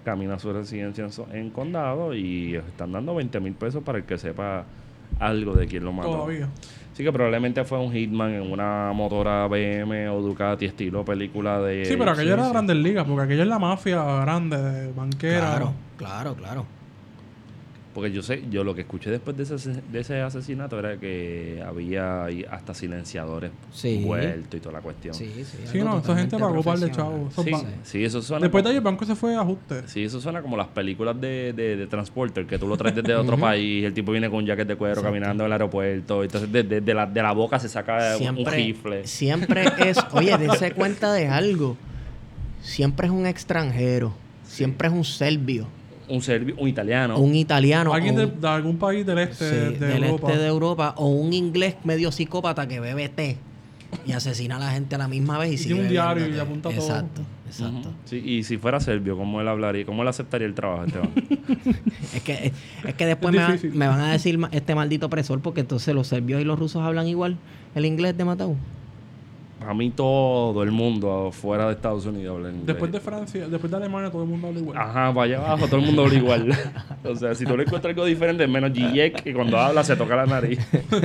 camina 0.04 0.35
a 0.35 0.38
su 0.38 0.52
residencia 0.52 1.09
en 1.32 1.50
Condado 1.50 2.14
y 2.14 2.54
están 2.54 2.92
dando 2.92 3.14
20 3.14 3.40
mil 3.40 3.54
pesos 3.54 3.82
para 3.82 3.98
el 3.98 4.04
que 4.04 4.16
sepa 4.18 4.64
algo 5.18 5.54
de 5.54 5.66
quién 5.66 5.85
lo 5.85 5.92
mató. 5.92 6.11
Todavía. 6.11 6.48
Sí 6.98 7.04
que 7.04 7.12
probablemente 7.12 7.62
fue 7.62 7.78
un 7.78 7.92
hitman 7.92 8.34
en 8.34 8.50
una 8.50 8.92
motora 8.92 9.46
BM 9.46 10.08
o 10.08 10.20
Ducati 10.20 10.64
estilo 10.64 11.04
película 11.04 11.61
de... 11.61 11.84
Sí, 11.84 11.94
pero 11.96 12.11
aquello 12.11 12.34
era 12.34 12.46
sí. 12.46 12.50
Grandes 12.50 12.76
Ligas, 12.76 13.06
porque 13.06 13.22
aquello 13.22 13.42
es 13.42 13.48
la 13.48 13.61
mafia 13.61 14.02
grande, 14.22 14.61
de 14.61 14.92
banquera. 14.92 15.38
Claro, 15.38 15.74
claro, 15.96 16.34
claro. 16.34 16.77
Porque 17.98 18.12
yo 18.12 18.22
sé, 18.22 18.44
yo 18.48 18.62
lo 18.62 18.76
que 18.76 18.82
escuché 18.82 19.11
después 19.11 19.37
de 19.37 19.42
ese, 19.42 19.56
de 19.90 19.98
ese 19.98 20.20
asesinato 20.20 20.78
era 20.78 20.96
que 20.98 21.61
había 21.66 22.26
hasta 22.48 22.72
silenciadores 22.74 23.50
Sí. 23.72 24.02
vueltos 24.04 24.54
y 24.56 24.61
toda 24.61 24.74
la 24.74 24.80
cuestión. 24.80 25.14
Sí, 25.14 25.32
sí. 25.44 25.58
Sí, 25.64 25.78
no, 25.80 25.98
esa 25.98 26.16
gente 26.16 26.38
pagó 26.38 26.62
par 26.62 26.78
de 26.78 26.92
chavos. 26.92 27.34
Sí, 27.34 27.50
sí, 27.82 28.04
eso 28.04 28.22
suena 28.22 28.42
Después 28.42 28.62
de 28.62 28.70
ahí 28.70 28.76
el 28.76 28.82
banco 28.82 29.04
se 29.04 29.16
fue 29.16 29.34
a 29.34 29.40
ajuste. 29.40 29.82
sí, 29.88 30.04
eso 30.04 30.20
suena 30.20 30.40
como 30.42 30.56
las 30.56 30.68
películas 30.68 31.20
de, 31.20 31.52
de, 31.52 31.76
de 31.76 31.87
Transporter, 31.88 32.46
que 32.46 32.56
tú 32.56 32.68
lo 32.68 32.76
traes 32.76 32.94
desde 32.94 33.16
otro 33.16 33.37
país, 33.37 33.84
el 33.84 33.92
tipo 33.92 34.12
viene 34.12 34.30
con 34.30 34.38
un 34.38 34.46
jacket 34.46 34.68
de 34.68 34.76
cuero 34.76 35.02
caminando 35.02 35.44
al 35.44 35.50
aeropuerto, 35.50 36.22
entonces 36.22 36.52
de, 36.52 36.62
de- 36.62 36.80
de 36.80 36.94
la, 36.94 37.04
de 37.06 37.20
la 37.20 37.32
boca 37.32 37.58
se 37.58 37.68
saca 37.68 37.96
un- 37.96 38.12
un 38.12 38.18
Siempre, 38.37 38.54
rifle. 38.56 39.06
siempre 39.08 39.64
es, 39.87 39.98
oye, 40.12 40.38
dense 40.38 40.70
cuenta 40.70 41.12
de 41.12 41.26
algo. 41.26 41.76
Siempre 42.62 43.06
es 43.08 43.12
un 43.12 43.26
extranjero. 43.26 44.12
Siempre 44.44 44.88
es 44.88 44.94
un 44.94 45.04
serbio, 45.04 45.66
Un 46.08 46.22
serbio, 46.22 46.54
un 46.58 46.68
italiano. 46.68 47.18
un 47.18 47.34
italiano, 47.34 47.92
Alguien 47.92 48.16
de, 48.16 48.48
algún 48.48 48.78
país 48.78 49.04
del 49.04 49.18
este 49.18 49.48
sí, 49.72 49.78
de 49.78 49.86
del 49.88 50.04
Europa. 50.04 50.28
este 50.28 50.42
de 50.42 50.48
Europa, 50.48 50.94
o 50.96 51.08
un 51.08 51.32
inglés 51.32 51.76
medio 51.84 52.10
psicópata 52.12 52.66
que 52.66 52.80
bebe 52.80 53.08
té 53.08 53.36
y 54.06 54.12
asesina 54.12 54.56
a 54.56 54.58
la 54.58 54.70
gente 54.70 54.94
a 54.94 54.98
la 54.98 55.08
misma 55.08 55.38
vez 55.38 55.50
y, 55.50 55.54
Y 55.54 55.58
sigue 55.58 55.68
tiene 55.74 55.82
un 55.82 55.88
diario 55.88 56.28
y 56.34 56.38
apunta 56.38 56.68
todo. 56.70 56.78
Exacto, 56.80 57.22
exacto. 57.46 57.90
Sí, 58.04 58.16
y 58.24 58.42
si 58.42 58.56
fuera 58.58 58.80
serbio, 58.80 59.16
¿cómo 59.16 59.40
él 59.40 59.48
hablaría? 59.48 59.84
¿Cómo 59.86 60.02
él 60.02 60.08
aceptaría 60.08 60.46
el 60.46 60.54
trabajo, 60.54 60.84
Esteban? 60.84 61.10
Es 62.14 62.22
que, 62.22 62.52
es 62.86 62.94
que 62.94 63.06
después 63.06 63.34
Es 63.34 63.40
me, 63.40 63.46
van- 63.46 63.78
me 63.78 63.88
van 63.88 64.00
a 64.00 64.12
decir 64.12 64.38
este 64.52 64.74
maldito 64.74 65.06
opresor 65.06 65.40
porque 65.40 65.60
entonces 65.60 65.94
los 65.94 66.06
serbios 66.06 66.40
y 66.40 66.44
los 66.44 66.58
rusos 66.58 66.82
hablan 66.82 67.06
igual 67.06 67.36
el 67.74 67.84
inglés 67.86 68.16
de 68.16 68.24
Matau. 68.24 68.56
A 69.66 69.74
mí 69.74 69.90
todo 69.90 70.62
el 70.62 70.70
mundo 70.70 71.30
fuera 71.32 71.66
de 71.66 71.72
Estados 71.72 72.06
Unidos 72.06 72.36
habla 72.36 72.50
inglés. 72.50 72.66
Después 72.66 72.92
de 72.92 73.00
Francia, 73.00 73.48
después 73.48 73.70
de 73.70 73.76
Alemania, 73.76 74.10
todo 74.10 74.22
el 74.22 74.28
mundo 74.28 74.46
habla 74.46 74.60
igual. 74.60 74.78
Ajá, 74.78 75.12
para 75.12 75.22
allá 75.22 75.38
abajo 75.38 75.66
todo 75.66 75.80
el 75.80 75.86
mundo 75.86 76.02
habla 76.04 76.14
igual. 76.14 76.58
o 77.04 77.16
sea, 77.16 77.34
si 77.34 77.44
tú 77.44 77.56
le 77.56 77.64
encuentras 77.64 77.90
algo 77.90 78.04
diferente, 78.06 78.46
menos 78.46 78.72
Gijek, 78.72 79.22
que 79.22 79.34
cuando 79.34 79.58
habla 79.58 79.82
se 79.82 79.96
toca 79.96 80.14
la 80.16 80.26
nariz. 80.26 80.58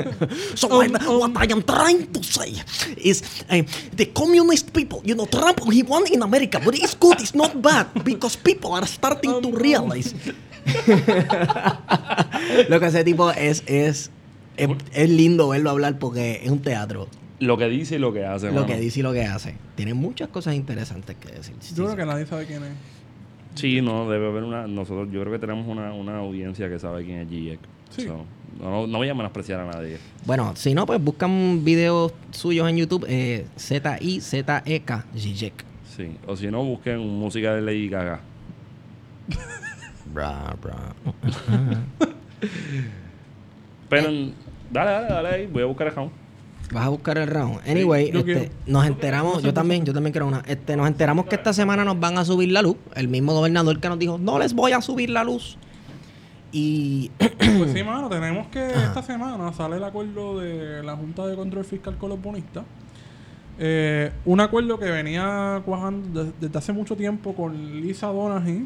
So 0.55 0.67
I- 0.83 0.89
what 0.89 1.31
I 1.43 1.51
am 1.51 1.63
trying 1.63 2.07
to 2.13 2.21
say 2.23 2.53
is 2.97 3.23
uh, 3.49 3.63
the 3.95 4.05
communist 4.13 4.71
people, 4.71 4.99
you 5.03 5.15
know, 5.15 5.25
Trump 5.25 5.59
he 5.71 5.83
won 5.83 6.03
in 6.11 6.21
America, 6.21 6.59
but 6.63 6.75
it's 6.75 6.95
good, 6.95 7.19
it's 7.19 7.33
not 7.35 7.59
bad, 7.61 7.87
because 8.03 8.37
people 8.37 8.73
are 8.73 8.85
starting 8.85 9.41
to 9.41 9.51
realize. 9.57 10.13
Lo 12.69 12.79
que 12.79 12.85
ese 12.87 13.03
tipo 13.03 13.31
es, 13.31 13.63
es, 13.65 14.11
es, 14.57 14.69
es 14.93 15.09
lindo 15.09 15.49
verlo 15.49 15.71
hablar 15.71 15.97
porque 15.99 16.41
es 16.43 16.51
un 16.51 16.59
teatro. 16.59 17.07
Lo 17.45 17.57
que 17.57 17.67
dice 17.69 17.95
y 17.95 17.99
lo 17.99 18.11
que 18.13 18.25
hace, 18.25 18.47
Lo 18.47 18.53
mano. 18.53 18.65
que 18.67 18.77
dice 18.79 18.99
y 18.99 19.03
lo 19.03 19.13
que 19.13 19.23
hace. 19.23 19.55
Tiene 19.75 19.93
muchas 19.93 20.29
cosas 20.29 20.55
interesantes 20.55 21.15
que 21.17 21.29
decir. 21.31 21.55
Sí, 21.59 21.75
Yo 21.75 21.87
sí, 21.87 21.93
creo 21.93 21.95
que 21.95 22.11
nadie 22.11 22.25
sabe 22.25 22.45
quién 22.45 22.63
es. 22.63 22.71
Sí, 23.55 23.81
no, 23.81 24.09
debe 24.09 24.27
haber 24.27 24.43
una... 24.43 24.65
Nosotros, 24.67 25.09
yo 25.11 25.21
creo 25.21 25.31
que 25.33 25.39
tenemos 25.39 25.67
una, 25.67 25.93
una 25.93 26.17
audiencia 26.17 26.67
que 26.69 26.79
sabe 26.79 27.05
quién 27.05 27.19
es 27.19 27.29
Gijek. 27.29 27.59
Sí. 27.91 28.01
So, 28.07 28.25
no, 28.59 28.87
no 28.87 28.97
voy 28.97 29.09
a 29.09 29.13
menospreciar 29.13 29.59
a 29.59 29.65
nadie. 29.65 29.97
Bueno, 30.25 30.55
si 30.55 30.73
no, 30.73 30.85
pues 30.85 31.03
buscan 31.03 31.63
videos 31.63 32.13
suyos 32.31 32.67
en 32.69 32.77
YouTube. 32.77 33.05
Eh, 33.07 33.45
Z-I-Z-E-K, 33.57 35.05
Zizek. 35.15 35.53
Sí. 35.95 36.17
O 36.25 36.35
si 36.35 36.47
no, 36.47 36.63
busquen 36.63 36.99
música 36.99 37.53
de 37.53 37.61
Lady 37.61 37.89
Gaga. 37.89 38.21
Bra, 40.13 40.55
bra. 40.61 40.75
Pero, 43.89 44.09
dale, 44.71 44.91
dale, 44.91 45.07
dale 45.07 45.27
ahí. 45.29 45.47
Voy 45.47 45.63
a 45.63 45.65
buscar 45.65 45.87
el 45.87 45.95
round. 45.95 46.11
Vas 46.73 46.85
a 46.85 46.89
buscar 46.89 47.17
el 47.17 47.27
round. 47.27 47.59
Anyway, 47.67 48.09
este, 48.13 48.51
nos 48.65 48.85
enteramos, 48.85 49.43
yo 49.43 49.53
también, 49.53 49.85
yo 49.85 49.93
también 49.93 50.11
quiero 50.11 50.27
una. 50.27 50.41
Este, 50.47 50.75
nos 50.75 50.87
enteramos 50.87 51.25
que 51.27 51.35
esta 51.35 51.53
semana 51.53 51.83
nos 51.85 51.99
van 51.99 52.17
a 52.17 52.25
subir 52.25 52.51
la 52.51 52.61
luz. 52.61 52.77
El 52.95 53.07
mismo 53.07 53.33
gobernador 53.33 53.79
que 53.79 53.89
nos 53.89 53.99
dijo, 53.99 54.17
no 54.17 54.39
les 54.39 54.53
voy 54.53 54.71
a 54.71 54.81
subir 54.81 55.09
la 55.09 55.23
luz. 55.23 55.57
Y 56.51 57.09
Pues 57.17 57.71
sí, 57.73 57.83
mano, 57.83 58.09
tenemos 58.09 58.47
que 58.47 58.67
esta 58.67 59.01
semana 59.03 59.51
sale 59.53 59.77
el 59.77 59.83
acuerdo 59.83 60.39
de 60.39 60.83
la 60.83 60.95
Junta 60.95 61.25
de 61.27 61.35
Control 61.35 61.65
Fiscal 61.65 61.97
con 61.97 62.09
los 62.09 62.21
bonistas. 62.21 62.63
Eh, 63.59 64.11
un 64.25 64.39
acuerdo 64.39 64.79
que 64.79 64.85
venía 64.89 65.61
cuajando 65.65 66.23
de- 66.25 66.31
desde 66.41 66.57
hace 66.57 66.73
mucho 66.73 66.95
tiempo 66.95 67.35
con 67.35 67.81
Lisa 67.81 68.07
Donahy, 68.07 68.65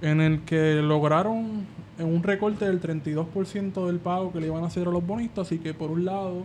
en 0.00 0.20
el 0.20 0.40
que 0.42 0.76
lograron 0.76 1.66
un 1.98 2.22
recorte 2.22 2.64
del 2.66 2.80
32% 2.80 3.86
del 3.86 3.98
pago 3.98 4.32
que 4.32 4.40
le 4.40 4.46
iban 4.46 4.64
a 4.64 4.68
hacer 4.68 4.86
a 4.86 4.90
los 4.90 5.04
bonistas, 5.06 5.46
así 5.48 5.58
que 5.58 5.74
por 5.74 5.90
un 5.90 6.04
lado 6.04 6.44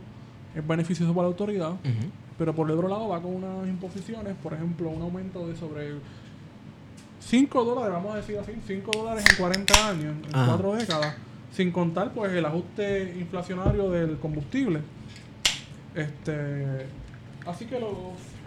es 0.56 0.68
beneficioso 0.68 1.14
para 1.14 1.24
la 1.24 1.32
autoridad, 1.32 1.74
pero 2.38 2.54
por 2.54 2.70
el 2.70 2.76
otro 2.76 2.88
lado 2.88 3.08
va 3.10 3.22
con 3.22 3.36
unas 3.36 3.68
imposiciones, 3.68 4.36
por 4.42 4.54
ejemplo, 4.54 4.90
un 4.90 5.02
aumento 5.02 5.48
de 5.48 5.56
sobre 5.56 5.94
5 7.22 7.64
dólares, 7.64 7.94
vamos 7.94 8.14
a 8.14 8.18
decir 8.18 8.38
así, 8.38 8.52
5 8.66 8.92
dólares 8.92 9.24
en 9.30 9.38
40 9.38 9.90
años, 9.90 10.16
en 10.28 10.36
Ajá. 10.36 10.54
4 10.54 10.76
décadas, 10.76 11.16
sin 11.52 11.72
contar 11.72 12.12
pues 12.14 12.32
el 12.34 12.46
ajuste 12.46 13.16
inflacionario 13.20 13.90
del 13.90 14.18
combustible. 14.20 14.82
Este, 15.96 16.86
así 17.46 17.66
que 17.66 17.80
los 17.80 17.92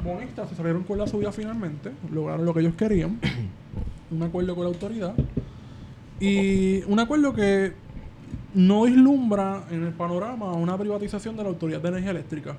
bonistas 0.03 0.49
se 0.49 0.57
salieron 0.57 0.83
con 0.85 0.99
la 0.99 1.07
subida 1.07 1.33
finalmente, 1.33 1.93
lograron 2.13 2.45
lo 2.45 2.53
que 2.53 2.61
ellos 2.61 2.75
querían, 2.75 3.21
un 4.11 4.23
acuerdo 4.23 4.55
con 4.55 4.65
la 4.65 4.71
autoridad 4.71 5.15
y 6.21 6.83
un 6.85 6.99
acuerdo 6.99 7.35
que 7.35 7.73
no 8.57 8.83
vislumbra 8.85 9.65
en 9.71 9.85
el 9.85 9.93
panorama 9.93 10.53
una 10.55 10.77
privatización 10.77 11.37
de 11.37 11.43
la 11.45 11.51
Autoridad 11.51 11.81
de 11.81 11.89
Energía 11.89 12.11
Eléctrica. 12.11 12.57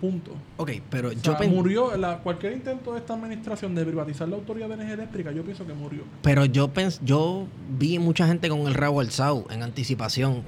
Punto. 0.00 0.32
Ok, 0.58 0.72
pero 0.90 1.08
O 1.08 1.12
yo 1.12 1.20
sea, 1.32 1.38
pen- 1.38 1.50
murió 1.54 1.96
la- 1.96 2.18
cualquier 2.18 2.52
intento 2.52 2.92
de 2.92 2.98
esta 2.98 3.14
administración 3.14 3.74
de 3.74 3.84
privatizar 3.84 4.28
la 4.28 4.36
Autoridad 4.36 4.68
de 4.68 4.74
Energía 4.74 4.94
Eléctrica, 4.94 5.32
yo 5.32 5.42
pienso 5.42 5.66
que 5.66 5.72
murió. 5.72 6.02
Pero 6.22 6.44
yo 6.44 6.68
pens 6.68 7.00
yo 7.02 7.46
vi 7.78 7.98
mucha 7.98 8.26
gente 8.26 8.50
con 8.50 8.66
el 8.66 8.74
rabo 8.74 9.00
alzado 9.00 9.46
en 9.50 9.62
anticipación, 9.62 10.42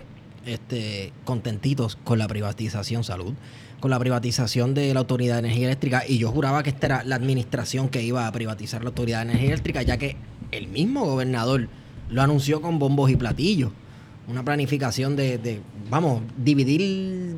este, 0.44 1.12
contentitos 1.24 1.96
con 2.04 2.18
la 2.18 2.28
privatización 2.28 3.04
salud, 3.04 3.32
con 3.80 3.90
la 3.90 3.98
privatización 3.98 4.74
de 4.74 4.92
la 4.92 5.00
Autoridad 5.00 5.36
de 5.36 5.40
Energía 5.48 5.68
Eléctrica, 5.68 6.02
y 6.06 6.18
yo 6.18 6.30
juraba 6.30 6.62
que 6.62 6.68
esta 6.70 6.86
era 6.86 7.04
la 7.04 7.16
administración 7.16 7.88
que 7.88 8.02
iba 8.02 8.26
a 8.26 8.32
privatizar 8.32 8.82
la 8.84 8.90
Autoridad 8.90 9.20
de 9.24 9.30
Energía 9.30 9.48
Eléctrica, 9.52 9.80
ya 9.82 9.96
que 9.96 10.16
el 10.50 10.68
mismo 10.68 11.06
gobernador 11.06 11.68
lo 12.10 12.20
anunció 12.20 12.60
con 12.60 12.78
bombos 12.78 13.10
y 13.10 13.16
platillos. 13.16 13.70
Una 14.28 14.44
planificación 14.44 15.16
de, 15.16 15.38
de, 15.38 15.60
vamos, 15.90 16.20
dividir 16.36 17.36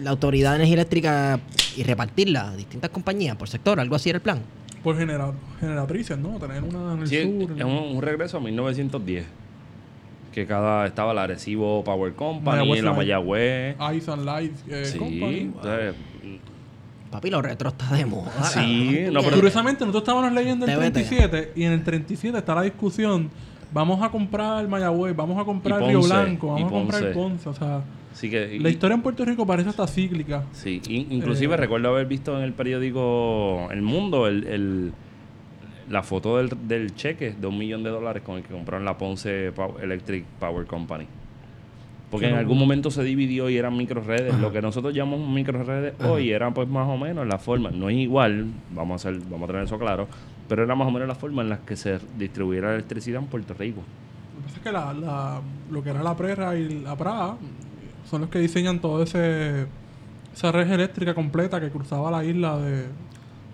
la 0.00 0.10
Autoridad 0.10 0.50
de 0.50 0.56
Energía 0.56 0.74
Eléctrica 0.74 1.40
y 1.76 1.82
repartirla 1.82 2.50
a 2.50 2.56
distintas 2.56 2.90
compañías 2.90 3.36
por 3.36 3.48
sector, 3.48 3.80
algo 3.80 3.96
así 3.96 4.10
era 4.10 4.16
el 4.18 4.22
plan. 4.22 4.40
Por 4.84 4.96
genera- 4.98 5.32
generatrices, 5.60 6.18
¿no? 6.18 6.38
Tener 6.38 6.62
una 6.62 6.92
en 6.94 7.00
el 7.00 7.06
Sí, 7.08 7.16
es 7.16 7.24
sur. 7.24 7.58
en- 7.58 7.66
un, 7.66 7.96
un 7.96 8.02
regreso 8.02 8.36
a 8.36 8.40
1910. 8.40 9.24
Que 10.32 10.46
cada 10.46 10.86
estaba 10.86 11.12
la 11.12 11.24
Arecibo 11.24 11.82
Power 11.82 12.12
Company, 12.14 12.58
Mayagüez 12.58 12.84
la. 12.84 12.92
Mayagüez. 12.92 13.76
Ice 13.96 14.10
and 14.12 14.24
Light 14.24 14.52
eh, 14.68 14.84
Sí, 14.84 14.98
Company. 14.98 15.50
Papi, 17.10 17.28
lo 17.30 17.42
retro 17.42 17.70
está 17.70 17.90
de 17.96 18.06
moda. 18.06 18.30
Sí, 18.44 19.06
no, 19.10 19.20
pero- 19.22 19.34
Curiosamente, 19.36 19.80
nosotros 19.84 20.02
estábamos 20.02 20.32
leyendo 20.32 20.64
el 20.66 20.72
TBT. 20.72 20.92
37 20.92 21.52
y 21.56 21.64
en 21.64 21.72
el 21.72 21.82
37 21.82 22.38
está 22.38 22.54
la 22.54 22.62
discusión. 22.62 23.28
Vamos 23.72 24.02
a 24.02 24.10
comprar 24.10 24.66
Mayagüez, 24.66 25.14
vamos 25.14 25.38
a 25.38 25.44
comprar 25.44 25.80
Río 25.82 26.02
Blanco, 26.02 26.48
vamos 26.48 26.64
a 26.66 26.70
comprar 26.70 27.12
Ponce. 27.12 27.48
O 27.48 27.54
sea, 27.54 27.82
sí 28.12 28.28
que, 28.28 28.58
la 28.60 28.68
y- 28.68 28.72
historia 28.72 28.94
en 28.96 29.02
Puerto 29.02 29.24
Rico 29.24 29.46
parece 29.46 29.68
hasta 29.68 29.86
cíclica. 29.86 30.44
Sí, 30.52 30.80
in- 30.88 31.06
inclusive 31.10 31.54
Eh, 31.54 31.56
recuerdo 31.56 31.88
haber 31.90 32.06
visto 32.06 32.36
en 32.36 32.42
el 32.42 32.52
periódico 32.52 33.68
El 33.70 33.82
Mundo 33.82 34.26
el, 34.26 34.44
el- 34.46 34.92
la 35.88 36.02
foto 36.02 36.36
del, 36.38 36.50
del 36.68 36.94
cheque 36.94 37.32
de 37.32 37.46
un 37.46 37.58
millón 37.58 37.82
de 37.82 37.90
dólares 37.90 38.22
con 38.24 38.36
el 38.36 38.42
que 38.44 38.52
compraron 38.52 38.84
la 38.84 38.96
Ponce 38.98 39.52
Pow- 39.52 39.80
Electric 39.82 40.24
Power 40.38 40.66
Company. 40.66 41.06
Porque 42.10 42.28
en 42.28 42.34
algún 42.34 42.58
momento 42.58 42.90
se 42.90 43.04
dividió 43.04 43.48
y 43.50 43.56
eran 43.56 43.76
microredes. 43.76 44.34
Lo 44.40 44.50
que 44.50 44.60
nosotros 44.60 44.92
llamamos 44.92 45.28
microredes 45.28 45.94
hoy 46.04 46.30
era 46.32 46.50
pues 46.52 46.66
más 46.68 46.88
o 46.88 46.96
menos 46.96 47.24
la 47.24 47.38
forma. 47.38 47.70
No 47.70 47.88
es 47.88 47.96
igual, 47.98 48.46
vamos 48.74 49.04
a 49.04 49.08
hacer, 49.08 49.20
vamos 49.30 49.44
a 49.44 49.52
tener 49.52 49.62
eso 49.66 49.78
claro, 49.78 50.08
pero 50.50 50.64
era 50.64 50.74
más 50.74 50.86
o 50.86 50.90
menos 50.90 51.08
la 51.08 51.14
forma 51.14 51.40
en 51.42 51.48
la 51.48 51.58
que 51.60 51.76
se 51.76 51.98
distribuía 52.18 52.60
la 52.62 52.74
electricidad 52.74 53.22
en 53.22 53.28
Puerto 53.28 53.54
Rico. 53.54 53.80
Lo 54.34 54.40
que 54.40 54.44
pasa 54.46 54.56
es 54.56 54.62
que 54.62 54.72
la, 54.72 54.92
la- 54.92 55.40
lo 55.70 55.82
que 55.82 55.90
era 55.90 56.02
la 56.02 56.14
PRERA 56.16 56.56
y 56.56 56.80
la 56.80 56.96
PRA 56.96 57.36
son 58.10 58.22
los 58.22 58.30
que 58.30 58.40
diseñan 58.40 58.80
toda 58.80 59.04
ese 59.04 59.66
esa 60.34 60.52
red 60.52 60.70
eléctrica 60.70 61.14
completa 61.14 61.60
que 61.60 61.70
cruzaba 61.70 62.10
la 62.10 62.24
isla 62.24 62.56
de, 62.58 62.86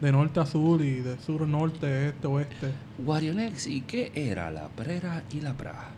de 0.01 0.13
norte 0.13 0.41
a 0.41 0.47
sur 0.47 0.81
y 0.83 0.97
de 1.01 1.19
sur 1.19 1.43
a 1.43 1.47
norte, 1.47 2.09
este, 2.09 2.27
oeste. 2.27 2.71
Guarionex, 2.99 3.67
¿y 3.67 3.83
qué 3.83 4.13
era 4.15 4.51
la 4.51 4.69
PRERA 4.69 5.23
y 5.33 5.41
la 5.43 5.53
PRA? 5.55 5.89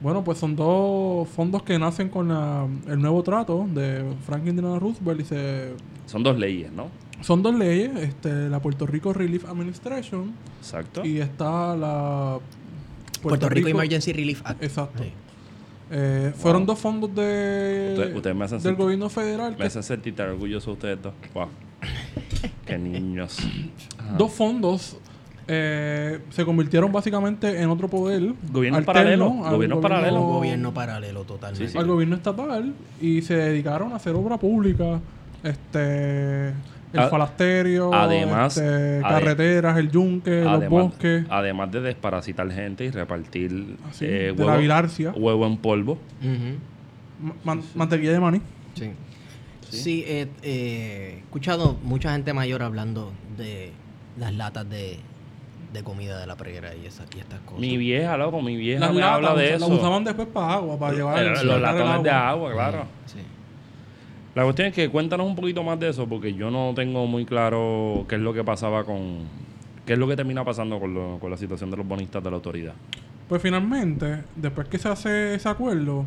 Bueno, 0.00 0.22
pues 0.22 0.38
son 0.38 0.54
dos 0.54 1.28
fondos 1.28 1.62
que 1.64 1.76
nacen 1.78 2.08
con 2.08 2.28
la- 2.28 2.66
el 2.86 3.00
nuevo 3.00 3.22
trato 3.22 3.66
de 3.72 4.04
Franklin 4.26 4.56
Delano 4.56 4.78
Roosevelt 4.78 5.20
y 5.20 5.24
se, 5.24 5.72
Son 6.06 6.22
dos 6.22 6.38
leyes, 6.38 6.70
¿no? 6.72 6.86
Son 7.22 7.42
dos 7.42 7.54
leyes, 7.54 7.90
este, 7.96 8.48
la 8.48 8.60
Puerto 8.60 8.86
Rico 8.86 9.12
Relief 9.12 9.44
Administration 9.48 10.32
Exacto. 10.60 11.04
y 11.04 11.18
está 11.18 11.76
la 11.76 12.38
Puerto, 13.22 13.48
Rico, 13.48 13.68
Emergency 13.68 14.12
Relief 14.12 14.42
Act. 14.44 14.62
Exacto. 14.62 15.02
Sí. 15.02 15.10
Eh, 15.90 16.32
Fueron 16.36 16.66
dos 16.66 16.78
fondos 16.78 17.14
de, 17.14 17.94
Ustedes- 17.96 18.16
ustedes 18.16 18.36
me 18.36 18.44
hacen 18.44 18.58
del 18.58 18.62
sentir- 18.74 18.76
gobierno 18.78 19.08
federal 19.08 19.56
Me 19.58 19.64
hacen 19.64 19.82
sentir 19.82 20.14
tan 20.14 20.28
orgulloso 20.30 20.72
ustedes 20.72 21.00
dos. 21.02 21.14
Wow. 21.34 21.48
Qué 22.66 22.76
niños. 22.78 23.38
Ajá. 23.98 24.14
dos 24.18 24.32
fondos 24.32 24.98
eh, 25.50 26.20
se 26.28 26.44
convirtieron 26.44 26.92
básicamente 26.92 27.62
en 27.62 27.70
otro 27.70 27.88
poder 27.88 28.34
Gobierno 28.52 28.82
paralelo, 28.84 29.44
al 29.46 29.54
gobierno 29.54 29.80
paralelo. 29.80 30.20
Gobierno 30.20 30.74
paralelo 30.74 31.24
totalmente. 31.24 31.66
Sí, 31.68 31.72
sí. 31.72 31.78
al 31.78 31.86
gobierno 31.86 32.16
estatal 32.16 32.74
y 33.00 33.22
se 33.22 33.34
dedicaron 33.34 33.92
a 33.94 33.96
hacer 33.96 34.14
obra 34.14 34.36
pública 34.36 35.00
este 35.42 36.52
el 36.92 37.00
A- 37.00 37.08
falasterio 37.08 37.92
además- 37.92 38.56
este, 38.56 39.00
carreteras 39.02 39.76
el 39.78 39.90
yunque 39.90 40.42
los 40.42 40.52
Además, 40.54 40.70
bosques 40.70 41.24
además 41.28 41.70
de 41.72 41.80
desparasitar 41.82 42.50
gente 42.50 42.84
y 42.84 42.90
repartir 42.90 43.76
Así, 43.90 44.04
eh, 44.06 44.32
de 44.36 44.44
la 44.46 44.56
bilarcia. 44.56 45.12
huevo 45.14 45.46
en 45.46 45.56
polvo. 45.58 45.98
Man- 47.44 47.62
mantequilla 47.74 48.12
de 48.12 48.20
maní 48.20 48.40
Sí. 48.74 48.92
Sí, 49.70 50.04
eh, 50.06 50.28
eh, 50.42 51.14
he 51.16 51.18
escuchado 51.18 51.76
mucha 51.82 52.12
gente 52.12 52.32
mayor 52.32 52.62
hablando 52.62 53.12
de 53.36 53.72
las 54.18 54.32
latas 54.32 54.68
de, 54.70 54.98
de 55.74 55.82
comida 55.82 56.18
de 56.18 56.26
la 56.26 56.36
preguera 56.36 56.74
y, 56.74 56.86
esas, 56.86 57.06
y 57.14 57.18
estas 57.18 57.40
cosas. 57.40 57.60
Mi 57.60 57.76
vieja, 57.76 58.16
loco, 58.16 58.40
mi 58.40 58.56
vieja 58.56 58.80
las 58.80 58.94
me 58.94 59.00
latas 59.00 59.14
habla 59.16 59.34
de 59.34 59.50
las 59.52 59.62
eso. 59.62 59.68
usaban 59.74 60.04
después 60.04 60.28
para 60.28 60.54
agua 60.54 60.78
para 60.78 60.94
llevar 60.94 61.18
Eh, 61.22 61.26
sacar 61.28 61.44
los 61.44 61.56
el 61.56 61.62
latones 61.62 62.02
de 62.02 62.10
agua, 62.10 62.52
claro. 62.52 62.84
Sí. 63.06 63.18
La 64.34 64.44
cuestión 64.44 64.68
es 64.68 64.74
que 64.74 64.88
cuéntanos 64.88 65.26
un 65.26 65.34
poquito 65.34 65.62
más 65.64 65.80
de 65.80 65.88
eso, 65.88 66.06
porque 66.06 66.32
yo 66.34 66.50
no 66.50 66.72
tengo 66.74 67.06
muy 67.06 67.24
claro 67.24 68.04
qué 68.08 68.14
es 68.16 68.20
lo 68.20 68.32
que 68.32 68.44
pasaba 68.44 68.84
con. 68.84 69.20
qué 69.84 69.94
es 69.94 69.98
lo 69.98 70.06
que 70.06 70.16
termina 70.16 70.44
pasando 70.44 70.78
con, 70.78 70.94
lo- 70.94 71.18
con 71.18 71.30
la 71.30 71.36
situación 71.36 71.70
de 71.70 71.76
los 71.78 71.86
bonistas 71.86 72.22
de 72.22 72.30
la 72.30 72.36
autoridad. 72.36 72.74
Pues 73.28 73.42
finalmente, 73.42 74.22
después 74.36 74.68
que 74.68 74.78
se 74.78 74.88
hace 74.88 75.34
ese 75.34 75.48
acuerdo, 75.48 76.04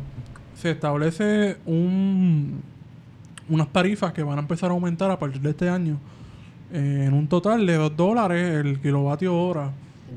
se 0.54 0.70
establece 0.70 1.56
un, 1.66 2.62
unas 3.48 3.68
tarifas 3.68 4.12
que 4.12 4.22
van 4.22 4.38
a 4.38 4.42
empezar 4.42 4.70
a 4.70 4.72
aumentar 4.72 5.10
a 5.10 5.18
partir 5.18 5.40
de 5.40 5.50
este 5.50 5.68
año 5.68 5.98
eh, 6.72 7.04
en 7.06 7.12
un 7.14 7.28
total 7.28 7.66
de 7.66 7.74
2 7.74 7.96
dólares 7.96 8.64
el 8.64 8.80
kilovatio 8.80 9.36
hora. 9.36 9.70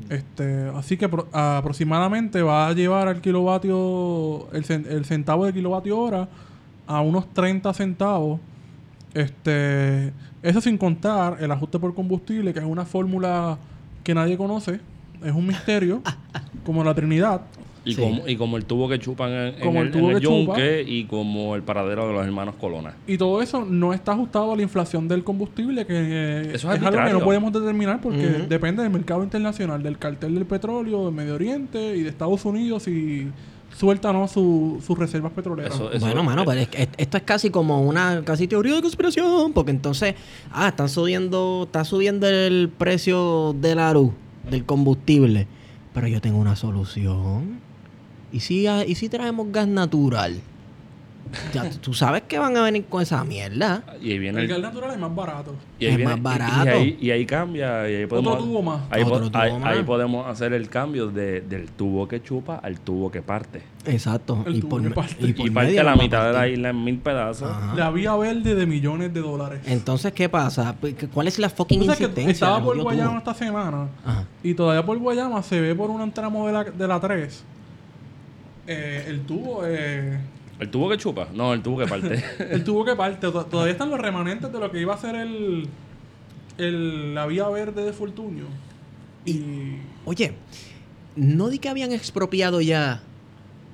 Este, 0.10 0.70
así 0.76 0.98
que 0.98 1.08
pro- 1.10 1.28
aproximadamente 1.32 2.42
va 2.42 2.68
a 2.68 2.74
llevar 2.74 3.08
al 3.08 3.22
kilovatio, 3.22 4.48
el, 4.54 4.64
el 4.90 5.06
centavo 5.06 5.46
de 5.46 5.54
kilovatio 5.54 5.98
hora 6.00 6.28
a 6.88 7.02
unos 7.02 7.34
30 7.34 7.74
centavos. 7.74 8.40
Este, 9.14 10.12
eso 10.44 10.62
sin 10.62 10.78
contar 10.78 11.38
el 11.40 11.52
ajuste 11.52 11.80
por 11.80 11.94
combustible, 11.96 12.54
que 12.54 12.60
es 12.60 12.66
una 12.66 12.86
fórmula 12.86 13.58
que 14.04 14.14
nadie 14.14 14.38
conoce, 14.38 14.80
es 15.24 15.32
un 15.32 15.48
misterio, 15.48 16.02
como 16.66 16.84
la 16.84 16.94
Trinidad. 16.94 17.42
Y, 17.86 17.94
Sí. 17.94 18.02
como, 18.02 18.28
y 18.28 18.36
como 18.36 18.58
el 18.58 18.66
tubo 18.66 18.90
que 18.90 18.98
chupan 18.98 19.30
en, 19.32 19.38
en 19.56 19.60
Como 19.62 19.82
el 19.82 19.88
el, 19.88 19.94
tubo 19.94 20.10
en 20.10 20.16
el 20.16 20.22
que 20.22 20.26
chupa. 20.28 20.36
yunque 20.60 20.84
y 20.88 21.04
como 21.06 21.56
el 21.56 21.62
paradero 21.62 22.08
de 22.08 22.14
los 22.14 22.26
hermanos 22.26 22.56
Colona. 22.60 22.96
Y 23.06 23.16
todo 23.20 23.44
eso 23.44 23.64
no 23.64 23.94
está 23.94 24.14
ajustado 24.14 24.52
a 24.54 24.56
la 24.56 24.64
inflación 24.64 25.08
del 25.08 25.24
combustible, 25.24 25.86
que 25.86 25.94
eh, 25.96 26.42
Eso 26.56 26.72
es 26.74 26.80
es 26.80 26.84
algo 26.86 27.04
que 27.06 27.14
no 27.14 27.20
podemos 27.20 27.54
determinar 27.54 28.02
porque 28.02 28.26
depende 28.50 28.82
del 28.82 28.92
mercado 28.92 29.24
internacional, 29.24 29.84
del 29.84 30.00
cartel 30.00 30.34
del 30.34 30.46
petróleo, 30.48 31.06
de 31.06 31.12
Medio 31.12 31.36
Oriente 31.36 31.96
y 31.96 32.02
de 32.02 32.10
Estados 32.10 32.44
Unidos 32.44 32.88
y 32.88 33.28
suelta 33.78 34.10
o 34.12 34.14
no 34.14 34.28
su- 34.28 34.82
sus 34.86 34.98
reservas 34.98 35.32
petroleras. 35.34 35.74
Eso- 35.76 35.92
eso- 35.92 36.06
bueno, 36.06 36.24
mano, 36.24 36.46
pero 36.46 36.62
es 36.62 36.68
que 36.70 36.84
est- 36.84 36.94
esto 36.98 37.18
es 37.18 37.24
casi 37.24 37.50
como 37.50 37.82
una 37.82 38.22
casi 38.24 38.48
teoría 38.48 38.76
de 38.76 38.82
conspiración, 38.82 39.52
porque 39.54 39.72
entonces, 39.72 40.16
ah, 40.52 40.70
están 40.70 40.88
subiendo, 40.90 41.64
está 41.66 41.84
subiendo 41.84 42.28
el 42.28 42.70
precio 42.70 43.54
de 43.60 43.76
la 43.76 43.92
luz, 43.94 44.12
del 44.50 44.64
combustible, 44.66 45.48
pero 45.94 46.08
yo 46.08 46.22
tengo 46.22 46.38
una 46.38 46.56
solución. 46.56 47.60
¿Y 48.32 48.40
si, 48.42 48.66
ah, 48.68 48.86
¿y 48.86 48.96
si 48.96 49.10
traemos 49.10 49.48
gas 49.52 49.68
natural? 49.68 50.40
Ya 51.54 51.70
tú 51.82 51.94
sabes 51.94 52.24
que 52.24 52.38
van 52.40 52.56
a 52.58 52.64
venir 52.64 52.86
con 52.86 53.02
esa 53.02 53.24
mierda. 53.24 53.84
Y 54.02 54.12
ahí 54.12 54.20
viene 54.20 54.40
El 54.40 54.46
el, 54.46 54.62
gas 54.62 54.74
natural 54.74 54.92
es 54.92 55.00
más 55.00 55.14
barato. 55.16 55.56
y 55.80 55.86
ahí 55.86 55.92
es 55.92 55.98
viene- 55.98 56.12
más 56.16 56.22
barato. 56.22 56.66
Y, 56.66 56.70
ahí, 56.70 56.98
y 57.02 57.12
ahí 57.12 57.26
cambia. 57.26 57.90
Y 57.90 57.96
ahí 57.96 58.06
podemos, 58.06 58.38
tubo 58.40 58.62
más. 58.62 58.82
Ahí, 58.90 59.04
po- 59.04 59.12
Otro 59.14 59.30
tubo 59.32 59.42
ahí- 59.42 59.54
más. 59.60 59.64
ahí 59.78 59.84
podemos 59.84 60.28
hacer 60.28 60.54
el 60.54 60.70
cambio 60.70 61.08
de- 61.08 61.42
del 61.42 61.70
tubo 61.72 62.08
que 62.08 62.22
chupa 62.22 62.56
al 62.58 62.80
tubo 62.80 63.12
que 63.12 63.22
parte. 63.22 63.62
Exacto. 63.86 64.44
El 64.48 64.56
y 64.56 64.60
tubo 64.62 64.70
por, 64.70 64.82
que 64.82 64.90
me- 64.90 64.96
parte. 64.96 65.16
y 65.20 65.34
por 65.34 65.48
y 65.48 65.50
parte 65.52 65.70
medio 65.70 65.84
la 65.84 65.96
mitad 65.96 66.26
de 66.28 66.34
la 66.34 66.48
isla 66.48 66.70
en 66.70 66.84
mil 66.84 66.98
pedazos. 66.98 67.50
Ajá. 67.52 67.76
La 67.76 67.92
vía 67.92 68.16
verde 68.16 68.56
de 68.56 68.66
millones 68.66 69.14
de 69.14 69.22
dólares. 69.22 69.60
Entonces, 69.68 70.12
¿qué 70.14 70.28
pasa? 70.30 70.76
Pues, 70.80 70.96
¿Cuál 71.14 71.28
es 71.28 71.38
la 71.40 71.50
fucking 71.50 71.80
Tú 71.80 71.86
sabes 71.86 71.98
que 72.00 72.04
insistencia? 72.06 72.32
estaba 72.34 72.64
por 72.64 72.78
Guayama 72.82 73.10
tubo? 73.10 73.18
esta 73.20 73.34
semana 73.36 73.88
Ajá. 74.06 74.26
y 74.44 74.54
todavía 74.56 74.86
por 74.86 74.98
Guayama 74.98 75.44
se 75.44 75.62
ve 75.62 75.76
por 75.76 75.90
un 75.92 76.12
tramo 76.12 76.48
de 76.48 76.54
la, 76.54 76.64
de 76.64 76.88
la 76.88 77.00
3 77.00 77.44
eh, 78.68 79.06
el 79.08 79.22
tubo 79.22 79.62
eh, 79.66 80.18
¿El 80.60 80.70
tubo 80.72 80.90
que 80.90 80.98
chupa? 80.98 81.28
No, 81.34 81.54
el 81.54 81.62
tubo 81.62 81.78
que 81.80 81.86
parte. 81.88 82.24
el 82.52 82.64
tubo 82.64 82.86
que 82.86 82.96
parte 82.96 83.30
to- 83.32 83.46
todavía 83.46 83.74
están 83.74 83.90
los 83.90 84.00
remanentes 84.00 84.52
de 84.52 84.60
lo 84.60 84.72
que 84.72 84.80
iba 84.82 84.94
a 84.94 84.98
ser 84.98 85.16
el, 85.16 85.68
el 86.58 87.14
la 87.16 87.26
vía 87.26 87.48
verde 87.50 87.84
de 87.84 87.94
Fortunio 87.94 88.46
y 89.26 89.78
Oye, 90.06 90.34
no 91.16 91.50
di 91.50 91.60
que 91.60 91.70
habían 91.70 91.92
expropiado 91.92 92.62
ya 92.62 93.02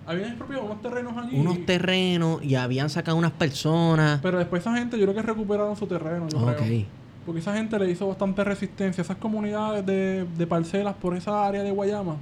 habían 0.08 0.30
expropiado 0.30 0.63
unos 0.63 0.82
terrenos 0.82 1.13
allí 1.17 1.36
unos 1.39 1.65
terrenos 1.65 2.44
y 2.44 2.56
habían 2.56 2.89
sacado 2.89 3.17
unas 3.17 3.32
personas. 3.34 4.20
pero 4.22 4.39
después 4.39 4.62
esa 4.62 4.76
gente 4.76 4.98
yo 4.98 5.04
creo 5.06 5.15
que 5.15 5.22
recuperaron 5.22 5.76
su 5.76 5.86
terreno 5.88 6.28
yo 6.30 6.39
Ok. 6.39 6.56
creo. 6.58 6.86
porque 7.26 7.39
esa 7.39 7.54
gente 7.56 7.78
le 7.78 7.91
hizo 7.91 8.08
bastante 8.08 8.44
resistencia 8.44 9.02
esas 9.04 9.17
comunidades 9.17 9.86
de, 9.86 10.26
de 10.38 10.48
parcelas 10.48 10.96
por 10.96 11.15
esa 11.15 11.46
área 11.46 11.62
de 11.62 11.70
Guayama 11.72 12.15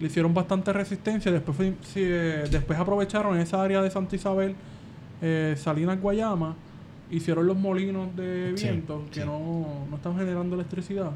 le 0.00 0.06
hicieron 0.06 0.32
bastante 0.34 0.72
resistencia. 0.72 1.30
Después, 1.32 1.56
fue- 1.56 1.74
sí, 1.82 2.00
eh, 2.02 2.44
después 2.50 2.78
aprovecharon 2.78 3.38
esa 3.38 3.62
área 3.62 3.82
de 3.82 3.90
Santa 3.90 4.16
Isabel, 4.16 4.54
eh, 5.22 5.54
Salinas, 5.56 6.00
Guayama, 6.00 6.54
hicieron 7.10 7.46
los 7.46 7.56
molinos 7.56 8.14
de 8.16 8.52
Sí, 8.56 8.64
viento 8.68 9.04
que 9.12 9.20
sí. 9.20 9.26
no, 9.26 9.84
no 9.88 9.96
están 9.96 10.16
generando 10.16 10.54
electricidad. 10.56 11.12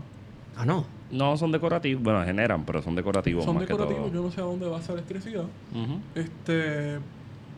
Ah, 0.56 0.64
no. 0.64 0.84
no 1.10 1.36
son 1.36 1.50
decorativos. 1.52 2.02
Bueno, 2.02 2.24
generan, 2.24 2.64
pero 2.64 2.82
son 2.82 2.94
decorativos 2.94 3.44
Son 3.44 3.54
más 3.56 3.66
decorativos, 3.66 4.08
que 4.10 4.14
yo 4.16 4.22
no 4.22 4.30
sé 4.30 4.40
a 4.40 4.44
dónde 4.44 4.66
va 4.68 4.78
esa 4.78 4.92
electricidad. 4.92 5.44
Este 6.14 6.98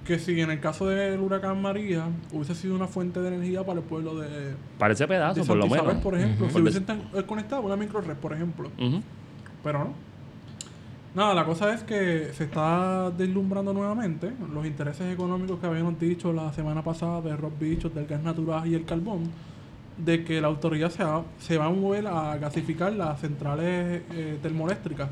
que 0.07 0.19
si 0.19 0.41
en 0.41 0.51
el 0.51 0.59
caso 0.59 0.87
del 0.89 1.21
huracán 1.21 1.63
María 1.63 2.07
hubiese 2.33 2.57
sido 2.57 2.75
una 2.75 2.89
fuente 2.89 3.21
de 3.21 3.29
energía 3.29 3.65
para 3.65 3.79
el 3.79 3.85
pueblo 3.85 4.19
de, 4.19 4.29
de 4.29 4.55
Parece 4.77 5.07
pedazo, 5.07 5.37
por 5.37 5.47
Santa 5.47 5.61
lo 5.61 5.67
Isabel, 5.67 5.87
menos. 5.87 6.03
por 6.03 6.15
ejemplo, 6.17 6.47
Ujú. 6.47 6.55
si 6.57 6.61
hubiesen 6.61 6.85
eh, 7.15 7.23
conectado 7.25 7.63
una 7.63 7.77
microred, 7.77 8.17
por 8.17 8.33
ejemplo. 8.33 8.69
Pero 9.63 9.79
no. 9.79 9.91
Nada, 11.15 11.35
la 11.35 11.45
cosa 11.45 11.75
es 11.75 11.83
que 11.83 12.33
se 12.33 12.45
está 12.45 13.11
deslumbrando 13.11 13.75
nuevamente 13.75 14.33
los 14.51 14.65
intereses 14.65 15.13
económicos 15.13 15.61
que 15.61 15.67
habíamos 15.67 16.01
dicho 16.01 16.33
la 16.33 16.51
semana 16.55 16.83
pasada 16.83 17.21
de 17.21 17.37
Rob 17.37 17.53
Bichos, 17.59 17.95
del 17.95 18.07
gas 18.07 18.23
natural 18.23 18.67
y 18.67 18.75
el 18.75 18.87
carbón, 18.87 19.31
de 19.99 20.25
que 20.25 20.41
la 20.41 20.49
autoridad 20.49 20.89
se 20.89 21.05
va, 21.05 21.23
se 21.39 21.59
va 21.59 21.67
a 21.67 21.71
mover 21.71 22.07
a 22.07 22.39
gasificar 22.39 22.95
las 22.95 23.21
centrales 23.21 24.03
eh, 24.11 24.39
termoeléctricas. 24.41 25.11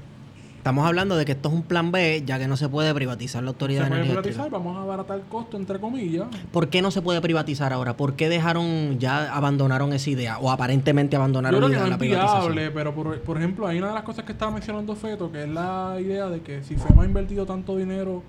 Estamos 0.60 0.86
hablando 0.86 1.16
de 1.16 1.24
que 1.24 1.32
esto 1.32 1.48
es 1.48 1.54
un 1.54 1.62
plan 1.62 1.90
B, 1.90 2.22
ya 2.26 2.38
que 2.38 2.46
no 2.46 2.54
se 2.54 2.68
puede 2.68 2.92
privatizar 2.92 3.42
la 3.42 3.48
Se 3.48 3.54
autoridad 3.54 3.84
de 3.84 3.88
puede 3.88 4.02
privatizar, 4.02 4.40
eléctrica. 4.48 4.58
vamos 4.58 4.76
a 4.76 4.82
abaratar 4.82 5.16
el 5.16 5.22
costo, 5.24 5.56
entre 5.56 5.78
comillas. 5.80 6.26
¿Por 6.52 6.68
qué 6.68 6.82
no 6.82 6.90
se 6.90 7.00
puede 7.00 7.22
privatizar 7.22 7.72
ahora? 7.72 7.96
¿Por 7.96 8.12
qué 8.12 8.28
dejaron, 8.28 8.98
ya 8.98 9.34
abandonaron 9.34 9.94
esa 9.94 10.10
idea? 10.10 10.38
O 10.38 10.50
aparentemente 10.50 11.14
Yo 11.14 11.20
abandonaron 11.20 11.60
creo 11.60 11.68
la 11.70 11.76
que 11.78 11.84
no 11.84 11.90
la 11.92 11.96
privatización. 11.98 12.52
viable, 12.52 12.70
pero 12.72 12.94
por, 12.94 13.20
por 13.22 13.38
ejemplo, 13.38 13.66
hay 13.66 13.78
una 13.78 13.88
de 13.88 13.94
las 13.94 14.02
cosas 14.02 14.26
que 14.26 14.32
estaba 14.32 14.50
mencionando 14.52 14.94
Feto, 14.96 15.32
que 15.32 15.44
es 15.44 15.48
la 15.48 15.96
idea 15.98 16.28
de 16.28 16.42
que 16.42 16.62
si 16.62 16.76
FEMA 16.76 17.04
ha 17.04 17.06
invertido 17.06 17.46
tanto 17.46 17.74
dinero 17.78 18.22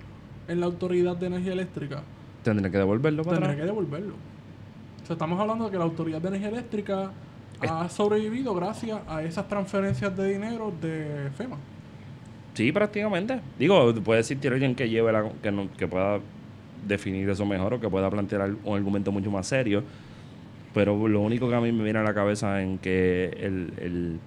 en 0.48 0.62
la 0.62 0.68
autoridad 0.68 1.18
de 1.18 1.28
energía 1.28 1.52
eléctrica, 1.52 2.02
Tendré 2.44 2.72
que 2.72 2.78
devolverlo 2.78 3.26
para 3.26 3.58
que 3.58 3.64
devolverlo. 3.64 4.14
O 5.04 5.06
sea, 5.06 5.16
estamos 5.16 5.38
hablando 5.38 5.66
de 5.66 5.72
que 5.72 5.78
la 5.78 5.84
Autoridad 5.84 6.22
de 6.22 6.30
Energía 6.30 6.48
Eléctrica 6.48 7.12
ha 7.62 7.90
sobrevivido 7.90 8.56
gracias 8.56 9.00
a 9.10 9.22
esas 9.22 9.50
transferencias 9.50 10.16
de 10.16 10.34
dinero 10.34 10.72
de 10.82 11.30
FEMA. 11.38 11.58
Sí, 12.54 12.72
prácticamente. 12.72 13.40
Digo, 13.58 13.94
puede 13.96 14.20
existir 14.22 14.52
alguien 14.52 14.76
que 14.76 14.90
lleve 14.90 15.12
la, 15.12 15.30
que, 15.42 15.52
no- 15.52 15.70
que 15.78 15.88
pueda 15.88 16.20
definir 16.88 17.30
eso 17.30 17.46
mejor 17.46 17.76
o 17.76 17.80
que 17.80 17.88
pueda 17.90 18.10
plantear 18.10 18.52
un 18.64 18.76
argumento 18.78 19.12
mucho 19.12 19.32
más 19.32 19.48
serio. 19.48 19.84
Pero 20.74 21.08
lo 21.08 21.22
único 21.22 21.50
que 21.50 21.56
a 21.56 21.62
mí 21.62 21.72
me 21.72 21.84
viene 21.84 22.00
a 22.00 22.04
la 22.04 22.14
cabeza 22.14 22.62
en 22.62 22.78
que 22.78 23.26
el, 23.40 23.74
el- 23.82 24.20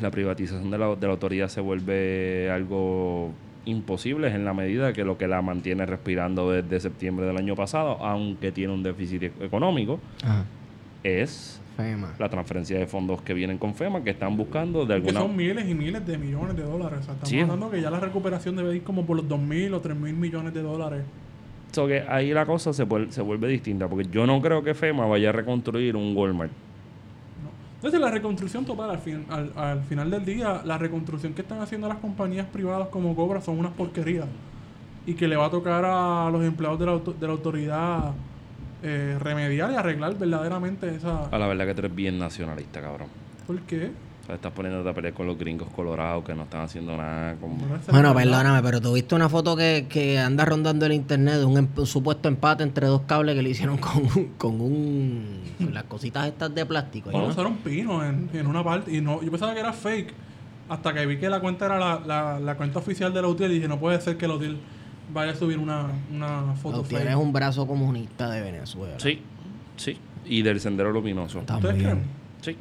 la 0.00 0.10
privatización 0.10 0.70
de 0.70 0.78
la, 0.78 0.94
de 0.96 1.06
la 1.06 1.12
autoridad 1.12 1.48
se 1.48 1.60
vuelve 1.60 2.50
algo 2.50 3.32
imposible 3.64 4.28
es 4.28 4.34
en 4.34 4.44
la 4.44 4.52
medida 4.54 4.92
que 4.92 5.04
lo 5.04 5.16
que 5.18 5.26
la 5.26 5.42
mantiene 5.42 5.86
respirando 5.86 6.50
desde 6.50 6.78
septiembre 6.80 7.26
del 7.26 7.36
año 7.36 7.54
pasado, 7.56 7.92
aunque 8.04 8.52
tiene 8.52 8.72
un 8.72 8.82
déficit 8.82 9.24
económico, 9.40 9.98
Ajá. 10.22 10.44
es 11.02 11.60
FEMA. 11.76 12.14
la 12.18 12.28
transferencia 12.28 12.78
de 12.78 12.86
fondos 12.86 13.20
que 13.22 13.34
vienen 13.34 13.58
con 13.58 13.74
FEMA, 13.74 14.02
que 14.02 14.10
están 14.10 14.36
buscando 14.36 14.80
de 14.80 14.86
Que 14.86 14.92
alguna 14.94 15.20
son 15.20 15.36
miles 15.36 15.68
y 15.68 15.74
miles 15.74 16.06
de 16.06 16.16
millones 16.18 16.56
de 16.56 16.62
dólares. 16.62 17.00
O 17.00 17.02
sea, 17.02 17.12
estamos 17.14 17.28
Sí. 17.28 17.40
hablando 17.40 17.70
que 17.70 17.80
ya 17.80 17.90
la 17.90 18.00
recuperación 18.00 18.56
debe 18.56 18.76
ir 18.76 18.82
como 18.82 19.04
por 19.04 19.16
los 19.16 19.28
2.000 19.28 19.72
o 19.74 19.80
3.000 19.80 20.14
millones 20.16 20.54
de 20.54 20.62
dólares. 20.62 21.02
So 21.72 21.86
que 21.86 22.00
ahí 22.08 22.32
la 22.32 22.46
cosa 22.46 22.72
se, 22.72 22.86
vuel- 22.86 23.10
se 23.10 23.20
vuelve 23.20 23.48
distinta, 23.48 23.88
porque 23.88 24.08
yo 24.10 24.26
no 24.26 24.40
creo 24.40 24.62
que 24.62 24.72
FEMA 24.74 25.04
vaya 25.06 25.28
a 25.28 25.32
reconstruir 25.32 25.94
un 25.96 26.16
Walmart. 26.16 26.50
¿no? 26.50 26.56
Entonces, 27.76 28.00
la 28.00 28.10
reconstrucción 28.10 28.64
total, 28.64 28.90
al, 28.90 28.98
fin- 28.98 29.26
al, 29.28 29.52
al 29.56 29.82
final 29.82 30.10
del 30.10 30.24
día, 30.24 30.62
la 30.64 30.78
reconstrucción 30.78 31.34
que 31.34 31.42
están 31.42 31.60
haciendo 31.60 31.86
las 31.88 31.98
compañías 31.98 32.46
privadas 32.46 32.88
como 32.88 33.14
Cobra 33.14 33.40
son 33.42 33.58
unas 33.58 33.72
porquerías. 33.72 34.26
Y 35.06 35.14
que 35.14 35.28
le 35.28 35.36
va 35.36 35.46
a 35.46 35.50
tocar 35.50 35.84
a 35.84 36.30
los 36.32 36.42
empleados 36.44 36.78
de 36.80 36.86
la, 36.86 36.92
auto- 36.92 37.12
de 37.12 37.26
la 37.26 37.32
autoridad 37.32 38.12
eh, 38.86 39.18
remediar 39.18 39.70
y 39.72 39.74
arreglar 39.74 40.16
verdaderamente 40.16 40.94
esa... 40.94 41.24
A 41.26 41.38
la 41.38 41.46
verdad 41.48 41.66
que 41.66 41.74
tú 41.74 41.80
eres 41.80 41.94
bien 41.94 42.18
nacionalista, 42.18 42.80
cabrón. 42.80 43.08
¿Por 43.46 43.58
qué? 43.62 43.90
O 44.22 44.26
sea, 44.26 44.34
estás 44.36 44.52
poniéndote 44.52 44.88
a 44.88 44.92
pelear 44.92 45.14
con 45.14 45.26
los 45.26 45.38
gringos 45.38 45.68
colorados 45.74 46.24
que 46.24 46.34
no 46.34 46.42
están 46.44 46.62
haciendo 46.62 46.96
nada. 46.96 47.32
Es 47.32 47.86
Bueno, 47.92 48.12
perdóname, 48.14 48.60
pero 48.62 48.80
tuviste 48.80 49.14
una 49.14 49.28
foto 49.28 49.56
que, 49.56 49.86
que 49.88 50.18
anda 50.18 50.44
rondando 50.44 50.84
el 50.86 50.92
internet 50.94 51.34
de 51.36 51.44
un, 51.44 51.56
em- 51.58 51.68
un 51.76 51.86
supuesto 51.86 52.28
empate 52.28 52.62
entre 52.64 52.86
dos 52.88 53.02
cables 53.02 53.36
que 53.36 53.42
le 53.42 53.50
hicieron 53.50 53.76
con, 53.78 53.98
un- 54.04 54.32
con 54.36 54.60
un. 54.60 55.40
con 55.58 55.72
las 55.74 55.84
cositas 55.84 56.26
estas 56.26 56.52
de 56.54 56.66
plástico. 56.66 57.10
Bueno, 57.10 57.26
¿no? 57.26 57.32
usaron 57.32 57.56
pino 57.58 58.04
en, 58.04 58.28
en 58.32 58.46
una 58.48 58.64
parte 58.64 58.92
y 58.96 59.00
no, 59.00 59.22
yo 59.22 59.30
pensaba 59.30 59.54
que 59.54 59.60
era 59.60 59.72
fake 59.72 60.12
hasta 60.68 60.92
que 60.92 61.06
vi 61.06 61.18
que 61.18 61.28
la 61.30 61.38
cuenta 61.38 61.66
era 61.66 61.78
la, 61.78 62.00
la, 62.04 62.40
la 62.40 62.56
cuenta 62.56 62.80
oficial 62.80 63.12
del 63.14 63.26
hotel 63.26 63.52
y 63.52 63.54
dije 63.56 63.68
no 63.68 63.78
puede 63.78 64.00
ser 64.00 64.16
que 64.16 64.24
el 64.24 64.32
hotel 64.32 64.58
vaya 65.12 65.32
a 65.32 65.34
subir 65.34 65.58
una, 65.58 65.86
una 66.12 66.54
foto 66.54 66.82
Tienes 66.82 67.08
fake. 67.08 67.18
un 67.18 67.32
brazo 67.32 67.66
comunista 67.66 68.30
de 68.30 68.40
Venezuela. 68.40 68.94
Sí, 68.98 69.20
sí. 69.76 69.98
Y 70.24 70.42
del 70.42 70.60
sendero 70.60 70.90
luminoso. 70.92 71.40
¿Ustedes 71.40 71.82
creen? 71.82 72.02
Sí, 72.40 72.56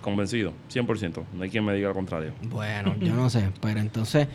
convencido, 0.00 0.52
100%. 0.72 1.22
No 1.34 1.42
hay 1.44 1.50
quien 1.50 1.64
me 1.64 1.74
diga 1.74 1.88
lo 1.88 1.94
contrario. 1.94 2.32
Bueno, 2.42 2.94
yo 3.00 3.14
no 3.14 3.30
sé, 3.30 3.50
pero 3.60 3.80
entonces. 3.80 4.28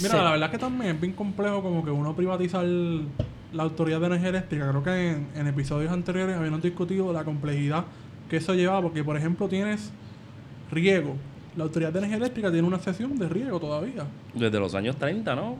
Mira, 0.00 0.10
se- 0.10 0.16
la 0.16 0.30
verdad 0.32 0.46
es 0.46 0.50
que 0.52 0.58
también 0.58 0.94
es 0.96 1.00
bien 1.00 1.12
complejo 1.12 1.62
como 1.62 1.84
que 1.84 1.90
uno 1.90 2.16
privatizar 2.16 2.64
la 2.64 3.62
autoridad 3.62 4.00
de 4.00 4.06
energía 4.06 4.30
eléctrica. 4.30 4.68
Creo 4.70 4.82
que 4.82 5.10
en, 5.12 5.28
en 5.36 5.46
episodios 5.46 5.92
anteriores 5.92 6.36
habíamos 6.36 6.62
discutido 6.62 7.12
la 7.12 7.24
complejidad 7.24 7.84
que 8.28 8.38
eso 8.38 8.54
lleva, 8.54 8.80
porque 8.82 9.04
por 9.04 9.16
ejemplo 9.16 9.48
tienes 9.48 9.92
riego. 10.72 11.16
La 11.56 11.64
autoridad 11.64 11.92
de 11.92 11.98
energía 12.00 12.16
eléctrica 12.16 12.50
tiene 12.50 12.66
una 12.66 12.80
sesión 12.80 13.16
de 13.16 13.28
riego 13.28 13.60
todavía. 13.60 14.04
Desde 14.34 14.58
los 14.58 14.74
años 14.74 14.96
30, 14.96 15.36
¿no? 15.36 15.56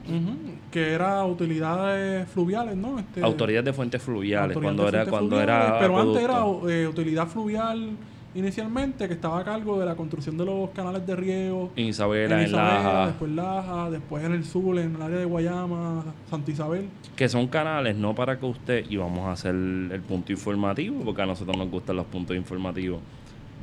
Que 0.71 0.91
era 0.91 1.23
utilidades 1.25 2.27
fluviales, 2.29 2.75
¿no? 2.75 2.99
Este, 2.99 3.23
Autoridad 3.23 3.63
de 3.63 3.71
fuentes 3.71 4.01
fluviales, 4.01 4.57
cuando 4.57 4.83
de 4.83 4.89
era, 4.89 5.05
cuando 5.05 5.37
fluviales, 5.37 5.67
era 5.67 5.79
Pero 5.79 5.99
antes 5.99 6.21
era 6.21 6.43
eh, 6.69 6.87
utilidad 6.87 7.27
fluvial 7.27 7.91
inicialmente, 8.35 9.07
que 9.07 9.13
estaba 9.13 9.39
a 9.39 9.43
cargo 9.45 9.79
de 9.79 9.85
la 9.85 9.95
construcción 9.95 10.37
de 10.37 10.45
los 10.45 10.69
canales 10.71 11.07
de 11.07 11.15
riego. 11.15 11.71
en 11.77 11.85
Isabela, 11.85 12.41
en 12.41 12.47
Isabela, 12.49 12.73
Laja, 12.73 13.07
después 13.07 13.31
Laja, 13.31 13.89
después 13.89 14.23
en 14.25 14.33
el 14.33 14.43
sur, 14.43 14.77
en 14.77 14.95
el 14.95 15.01
área 15.01 15.17
de 15.19 15.25
Guayama, 15.25 16.03
Santa 16.29 16.51
Isabel. 16.51 16.89
que 17.15 17.29
son 17.29 17.47
canales 17.47 17.95
no 17.95 18.13
para 18.13 18.37
que 18.37 18.45
usted, 18.45 18.85
y 18.89 18.97
vamos 18.97 19.21
a 19.21 19.31
hacer 19.31 19.55
el 19.55 20.01
punto 20.01 20.33
informativo, 20.33 21.01
porque 21.05 21.21
a 21.21 21.25
nosotros 21.25 21.55
nos 21.55 21.71
gustan 21.71 21.95
los 21.95 22.05
puntos 22.07 22.35
informativos, 22.35 22.99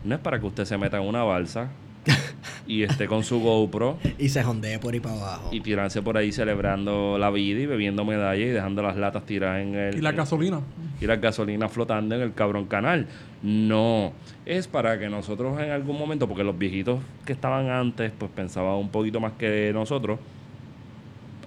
no 0.05 0.15
es 0.15 0.21
para 0.23 0.41
que 0.41 0.47
usted 0.47 0.65
se 0.65 0.79
meta 0.79 0.97
en 0.97 1.07
una 1.07 1.23
balsa 1.23 1.69
y 2.67 2.83
esté 2.83 3.07
con 3.07 3.23
su 3.25 3.41
GoPro 3.41 3.99
Y 4.19 4.29
se 4.29 4.43
jondee 4.43 4.79
por 4.79 4.95
ahí 4.95 5.01
para 5.01 5.15
abajo. 5.17 5.49
y 5.53 5.61
tirarse 5.61 6.03
por 6.03 6.17
ahí 6.17 6.33
celebrando 6.33 7.17
la 7.19 7.31
vida 7.31 7.61
y 7.61 7.67
bebiendo 7.67 8.05
medallas 8.05 8.47
y 8.49 8.51
dejando 8.51 8.83
las 8.83 8.97
latas 8.97 9.25
tiradas 9.27 9.63
en 9.63 9.75
el... 9.75 9.99
Y 9.99 10.01
la 10.01 10.13
gasolina. 10.13 10.61
y 11.01 11.07
la 11.07 11.17
gasolina 11.17 11.69
flotando 11.69 12.15
en 12.15 12.23
el 12.23 12.33
cabrón 12.35 12.67
canal. 12.67 13.07
No, 13.43 14.13
es 14.47 14.69
para 14.69 14.99
que 14.99 15.09
nosotros 15.09 15.61
en 15.61 15.71
algún 15.71 15.99
momento, 15.99 16.29
porque 16.29 16.45
los 16.45 16.57
viejitos 16.59 17.01
que 17.25 17.33
estaban 17.33 17.69
antes, 17.71 18.13
pues 18.17 18.31
pensaban 18.35 18.75
un 18.77 18.89
poquito 18.89 19.21
más 19.21 19.33
que 19.33 19.71
nosotros, 19.75 20.19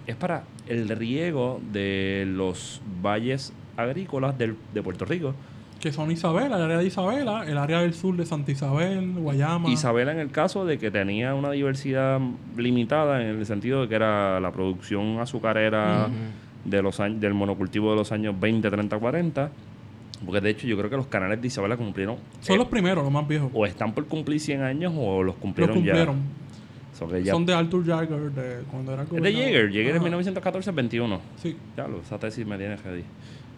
es 0.07 0.15
para 0.15 0.43
el 0.67 0.87
riego 0.89 1.59
de 1.71 2.25
los 2.27 2.81
valles 3.01 3.53
agrícolas 3.77 4.37
del- 4.37 4.55
de 4.73 4.81
Puerto 4.83 5.05
Rico. 5.05 5.33
Que 5.85 5.91
son 5.91 6.09
Isabela, 6.09 6.55
el 6.57 6.63
área 6.63 6.77
de 6.79 6.87
Isabela, 6.87 7.43
el 7.45 7.59
área 7.59 7.81
del 7.81 7.93
sur 7.93 8.17
de 8.17 8.25
Santa 8.25 8.51
Isabel, 8.51 9.13
Guayama. 9.19 9.69
Isabela 9.69 10.13
en 10.13 10.17
el 10.17 10.31
caso 10.31 10.65
de 10.65 10.79
que 10.79 10.89
tenía 10.89 11.35
una 11.35 11.51
diversidad 11.51 12.19
limitada 12.57 13.21
en 13.21 13.27
el 13.37 13.45
sentido 13.45 13.83
de 13.83 13.87
que 13.87 13.93
era 13.93 14.39
la 14.39 14.51
producción 14.51 15.19
azucarera 15.19 16.07
de 16.63 16.81
los 16.81 16.99
años, 16.99 17.21
del 17.21 17.35
monocultivo 17.35 17.91
de 17.91 17.97
los 17.97 18.11
años 18.11 18.33
20, 18.39 18.67
30, 18.71 18.97
40. 18.97 19.51
Porque 20.25 20.41
de 20.41 20.49
hecho 20.49 20.65
yo 20.65 20.75
creo 20.75 20.89
que 20.89 20.97
los 20.97 21.05
canales 21.05 21.39
de 21.39 21.45
Isabela 21.49 21.77
cumplieron... 21.77 22.15
Son 22.39 22.55
eh, 22.55 22.57
los 22.57 22.67
primeros, 22.67 23.03
los 23.03 23.13
más 23.13 23.27
viejos. 23.27 23.51
o 23.53 23.63
están 23.67 23.93
por 23.93 24.07
cumplir 24.07 24.39
100 24.39 24.63
años 24.63 24.91
o 24.97 25.17
los 25.21 25.35
Los 25.35 25.35
cumplieron, 25.35 25.75
cumplieron. 25.75 26.15
ya. 26.15 26.97
So 26.97 27.07
que 27.07 27.23
ya- 27.23 27.31
Son 27.33 27.45
de 27.45 27.53
Arthur 27.53 27.85
Jagger, 27.85 28.31
de 28.31 28.63
cuando 28.71 28.91
era 28.91 29.03
es 29.03 29.09
de 29.11 29.19
gobernador. 29.19 29.45
Jäger. 29.49 29.69
Jäger 29.69 29.89
en 29.91 29.95
Ajá. 29.97 30.03
1914 30.05 30.71
21. 30.71 31.21
Sí. 31.43 31.55
Ya, 31.77 31.87
lo, 31.87 31.99
esa 32.01 32.17
tesis 32.17 32.43
me 32.43 32.57
tiene 32.57 32.75
ready. 32.77 33.03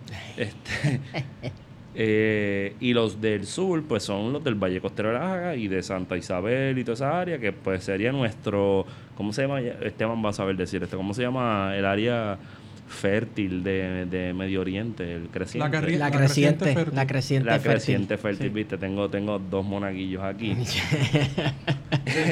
Este, 0.35 0.99
eh, 1.95 2.75
y 2.79 2.93
los 2.93 3.21
del 3.21 3.45
sur, 3.45 3.83
pues 3.83 4.03
son 4.03 4.33
los 4.33 4.43
del 4.43 4.55
Valle 4.55 4.79
Costero 4.81 5.09
de 5.09 5.15
la 5.15 5.55
y 5.55 5.67
de 5.67 5.81
Santa 5.81 6.15
Isabel 6.17 6.77
y 6.77 6.83
toda 6.83 6.93
esa 6.93 7.19
área, 7.19 7.39
que 7.39 7.51
pues 7.51 7.83
sería 7.83 8.11
nuestro, 8.11 8.85
¿cómo 9.15 9.33
se 9.33 9.43
llama? 9.43 9.61
Esteban 9.61 10.23
va 10.23 10.29
a 10.29 10.33
saber 10.33 10.55
decir 10.55 10.83
esto, 10.83 10.97
¿cómo 10.97 11.13
se 11.13 11.23
llama 11.23 11.75
el 11.75 11.85
área 11.85 12.37
fértil 12.87 13.63
de, 13.63 14.05
de 14.05 14.33
Medio 14.33 14.61
Oriente, 14.61 15.13
el 15.15 15.27
creciente? 15.29 15.69
La 15.69 15.71
carri- 15.81 15.97
La, 15.97 16.09
La 16.09 16.17
creciente, 16.17 16.57
creciente 16.57 16.73
fértil. 16.73 16.95
la 16.95 17.07
creciente 17.07 17.49
La 17.49 17.59
creciente 17.59 18.17
fértil, 18.17 18.47
Sí. 18.47 18.53
viste, 18.53 18.77
tengo, 18.77 19.09
tengo 19.09 19.39
dos 19.39 19.65
monaguillos 19.65 20.23
aquí. 20.23 20.55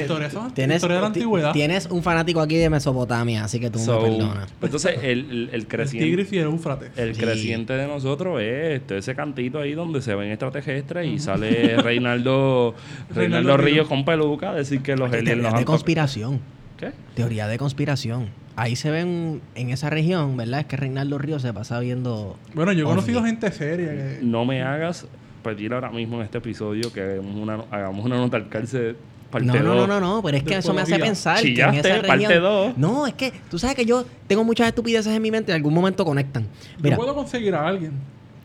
Historia, 0.00 0.30
son 0.30 0.52
Tienes, 0.52 0.76
historia 0.76 0.96
de 0.96 1.02
la 1.02 1.12
ti- 1.12 1.20
antigüedad. 1.20 1.52
tienes 1.52 1.86
un 1.86 2.02
fanático 2.02 2.40
aquí 2.40 2.56
de 2.56 2.68
Mesopotamia, 2.70 3.44
así 3.44 3.60
que 3.60 3.70
tú 3.70 3.78
So, 3.78 4.00
me 4.00 4.08
perdonas. 4.10 4.52
entonces, 4.62 4.96
el, 5.02 5.04
el, 5.04 5.30
el 5.30 5.50
El 5.52 5.66
creciente... 5.66 6.06
Tigris 6.06 6.32
y 6.32 6.38
el 6.38 6.44
Éufrates. 6.44 6.90
El 6.96 7.14
Sí. 7.14 7.20
creciente 7.20 7.72
de 7.74 7.86
nosotros 7.86 8.40
es 8.40 8.76
este, 8.80 8.98
ese 8.98 9.14
cantito 9.14 9.60
ahí 9.60 9.74
donde 9.74 10.00
se 10.02 10.14
ven 10.14 10.30
extraterrestres 10.30 11.06
y 11.06 11.18
sale 11.18 11.76
Reinaldo, 11.82 12.74
Reinaldo 13.14 13.56
Ríos 13.56 13.86
con 13.88 14.04
peluca 14.04 14.50
a 14.50 14.54
decir 14.54 14.80
que 14.82 14.96
los 14.96 15.12
aliens 15.12 15.54
de 15.54 15.64
conspiración. 15.64 16.40
¿Qué? 16.78 16.92
Teoría 17.14 17.46
de 17.48 17.56
conspiración. 17.58 18.28
Ahí 18.56 18.74
se 18.74 18.90
ven 18.90 19.42
en 19.54 19.70
esa 19.70 19.90
región, 19.90 20.36
¿verdad? 20.36 20.60
Es 20.60 20.66
que 20.66 20.76
Reinaldo 20.76 21.18
Ríos 21.18 21.42
se 21.42 21.52
pasa 21.52 21.78
viendo. 21.78 22.38
Bueno, 22.54 22.72
yo 22.72 22.84
he 22.84 22.88
conocido 22.88 23.22
gente 23.22 23.52
seria 23.52 23.90
que... 23.90 24.18
No 24.22 24.46
me 24.46 24.62
hagas 24.62 25.06
pedir 25.42 25.74
ahora 25.74 25.90
mismo 25.90 26.16
en 26.16 26.22
este 26.22 26.38
episodio 26.38 26.90
que 26.92 27.02
hagamos 27.02 27.36
una, 27.36 27.54
hagamos 27.70 28.04
una 28.04 28.16
nota 28.16 28.38
al 28.38 28.48
cárcel 28.48 28.96
parte 29.30 29.46
No, 29.46 29.54
no, 29.62 29.74
no, 29.74 29.86
no, 29.86 30.00
no, 30.00 30.22
pero 30.22 30.38
es 30.38 30.42
que 30.42 30.56
eso 30.56 30.72
me 30.72 30.80
hace 30.80 30.98
pensar 30.98 31.42
que 31.42 31.60
en 31.60 31.74
esa 31.74 32.02
parte 32.02 32.26
región. 32.26 32.42
dos. 32.42 32.78
No, 32.78 33.06
es 33.06 33.14
que 33.14 33.32
tú 33.50 33.58
sabes 33.58 33.76
que 33.76 33.84
yo 33.84 34.04
tengo 34.26 34.42
muchas 34.42 34.68
estupideces 34.68 35.12
en 35.14 35.20
mi 35.20 35.30
mente 35.30 35.52
y 35.52 35.54
en 35.54 35.56
algún 35.56 35.74
momento 35.74 36.04
conectan. 36.04 36.46
Mira, 36.78 36.96
Yo 36.96 37.02
puedo 37.02 37.14
conseguir 37.14 37.54
a 37.54 37.66
alguien. 37.68 37.92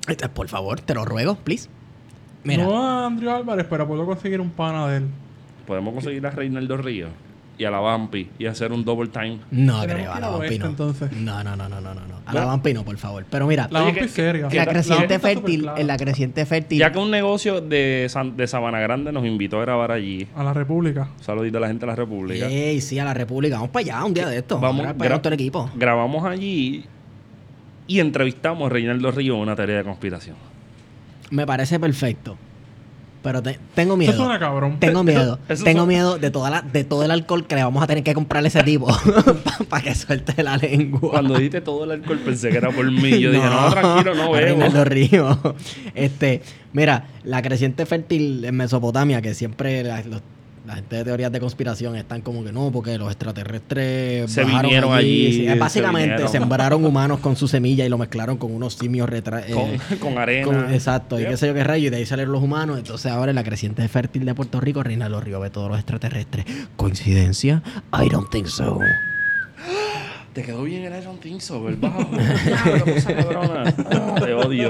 este, 0.08 0.28
por 0.28 0.48
favor, 0.50 0.82
te 0.82 0.94
lo 0.94 1.06
ruego, 1.06 1.36
please. 1.36 1.70
Mira, 2.44 2.64
No 2.66 2.84
a 2.84 3.06
Andrew 3.06 3.32
Álvarez, 3.32 3.66
pero 3.70 3.88
puedo 3.88 4.06
conseguir 4.06 4.42
un 4.42 4.50
pana 4.50 4.88
de 4.90 4.98
él. 4.98 5.04
Podemos 5.66 5.94
conseguir 5.94 6.26
a 6.28 6.32
Reinaldo 6.32 6.76
Ríos 6.78 7.12
y 7.62 7.66
a 7.66 7.70
la 7.70 7.80
Vampi 7.80 8.28
y 8.40 8.48
hacer 8.48 8.72
un 8.72 8.84
double 8.84 9.10
time. 9.10 9.38
no 9.52 9.84
creo, 9.84 9.98
que 9.98 10.06
a 10.06 10.20
la 10.20 10.30
Vampi 10.30 10.58
no. 10.58 10.66
entonces. 10.66 11.12
No, 11.12 11.44
no, 11.44 11.56
no, 11.56 11.70
no, 11.70 11.80
no, 11.80 11.94
no. 11.94 12.02
no. 12.08 12.16
A 12.26 12.34
la 12.34 12.46
Vampi 12.46 12.74
no, 12.74 12.84
por 12.84 12.98
favor. 12.98 13.24
Pero 13.30 13.46
mira, 13.46 13.68
La 13.70 13.82
Vampi 13.82 14.08
seria. 14.08 14.50
la 14.52 14.66
creciente 14.66 15.20
fértil, 15.20 15.70
en 15.78 15.86
la 15.88 15.96
creciente 15.98 16.46
fértil. 16.48 16.80
Ya 16.80 16.92
que 16.92 16.98
un 16.98 17.12
negocio 17.12 17.62
de, 17.62 18.08
San- 18.10 18.36
de 18.36 18.48
Sabana 18.48 18.80
Grande 18.80 19.12
nos 19.12 19.26
invitó 19.26 19.60
a 19.60 19.62
grabar 19.62 19.92
allí. 19.92 20.28
A 20.36 20.44
la 20.44 20.54
República. 20.54 21.10
Saludito 21.22 21.60
a 21.60 21.62
la 21.62 21.68
gente 21.68 21.82
de 21.86 21.92
la 21.92 21.96
República. 21.96 22.48
Ey, 22.48 22.82
sí, 22.82 22.98
a 22.98 23.06
la 23.06 23.14
República. 23.14 23.56
Vamos 23.56 23.70
para 23.70 23.84
allá 23.84 24.06
un 24.06 24.14
día 24.16 24.28
de 24.28 24.38
esto. 24.40 24.60
Vamos, 24.60 24.82
para 24.94 25.14
allá 25.14 25.22
todo 25.22 25.30
el 25.34 25.40
equipo. 25.40 25.70
grabamos 25.76 26.26
allí 26.26 26.84
y 27.88 28.00
entrevistamos 28.00 28.66
a 28.66 28.74
Reinaldo 28.74 29.12
Ríos 29.12 29.36
en 29.36 29.42
una 29.44 29.56
teoría 29.56 29.78
de 29.78 29.84
conspiración. 29.84 30.36
Me 31.30 31.46
parece 31.46 31.80
perfecto. 31.80 32.38
Pero 33.24 33.42
te- 33.44 33.60
tengo 33.76 33.96
miedo. 33.98 34.12
Eso 34.14 34.24
suena 34.24 34.40
cabrón. 34.40 34.78
Tengo 34.80 35.04
miedo. 35.06 35.38
Eso 35.48 35.64
tengo 35.64 35.86
miedo 35.86 36.18
de 36.18 36.32
toda 36.32 36.50
la, 36.50 36.62
de 36.64 36.84
todo 36.84 37.04
el 37.04 37.12
alcohol 37.12 37.46
que 37.46 37.56
le 37.56 37.64
vamos 37.64 37.84
a 37.84 37.88
tener 37.88 38.04
que 38.04 38.14
comprarle 38.16 38.48
a 38.48 38.50
ese 38.50 38.64
tipo 38.64 38.88
para 39.70 39.84
que 39.84 39.94
suelte 39.94 40.42
la 40.42 40.58
lengua. 40.58 41.12
Cuando 41.12 41.36
dijiste 41.36 41.62
todo 41.62 41.84
el 41.84 41.92
alcohol 41.92 42.20
pensé 42.26 42.50
que 42.50 42.58
era 42.58 42.72
por 42.72 42.90
mí. 42.92 43.20
Yo 43.20 43.32
dije, 43.32 43.46
no, 43.48 43.70
tranquilo, 43.72 44.16
no 44.16 44.24
a 44.24 44.30
veo. 44.32 44.46
Reinaldo 44.46 44.86
Río. 44.86 45.40
Este, 45.94 46.42
mira, 46.74 47.06
la 47.24 47.42
creciente 47.42 47.86
fértil 47.86 48.44
en 48.44 48.56
Mesopotamia, 48.56 49.22
que 49.22 49.34
siempre 49.36 49.84
la, 49.84 50.02
los- 50.04 50.22
la 50.72 50.76
gente 50.78 50.96
de 50.96 51.04
teorías 51.04 51.32
de 51.34 51.40
conspiración 51.42 51.98
están 51.98 52.22
como 52.22 52.46
que 52.46 52.54
no, 52.54 52.72
porque 52.72 52.98
los 52.98 53.10
extraterrestres 53.10 54.32
Se 54.32 54.44
bajaron 54.44 54.62
vinieron 54.64 54.94
allí, 54.94 55.34
Sí, 55.34 55.46
se 55.46 55.56
básicamente 55.56 56.08
vinieron. 56.12 56.32
sembraron 56.32 56.86
humanos 56.86 57.20
con 57.20 57.36
su 57.36 57.50
semilla 57.50 57.86
y 57.86 57.90
lo 57.90 57.98
mezclaron 57.98 58.38
con 58.38 58.54
unos 58.56 58.76
simios 58.76 59.10
retra 59.10 59.42
eh, 59.46 59.78
Con, 60.00 60.18
arena. 60.18 60.46
con- 60.46 60.74
exacto, 60.74 61.20
y 61.20 61.26
qué 61.26 61.36
sé 61.36 61.48
yo 61.48 61.54
qué 61.54 61.64
rayo, 61.66 61.88
y 61.88 61.90
de 61.90 61.98
ahí 61.98 62.06
salieron 62.06 62.32
los 62.32 62.42
humanos. 62.42 62.78
Entonces 62.78 63.12
ahora 63.12 63.32
en 63.32 63.36
la 63.36 63.44
creciente 63.44 63.86
fértil 63.90 64.24
de 64.24 64.34
Puerto 64.34 64.62
Rico, 64.62 64.82
Reinaldo 64.82 65.20
Río 65.20 65.42
ve 65.42 65.50
todos 65.50 65.68
los 65.70 65.78
extraterrestres. 65.78 66.46
¿Coincidencia? 66.78 67.62
I 67.94 68.08
don't 68.08 68.30
think 68.32 68.48
so. 68.48 68.80
Te 70.34 70.44
quedó 70.44 70.64
bien 70.64 70.84
el 70.84 71.02
Iron 71.02 71.18
Think 71.20 71.42
So, 71.42 71.62
cabrona. 71.82 73.64
Ah, 73.92 74.16
te 74.24 74.34
odio. 74.34 74.70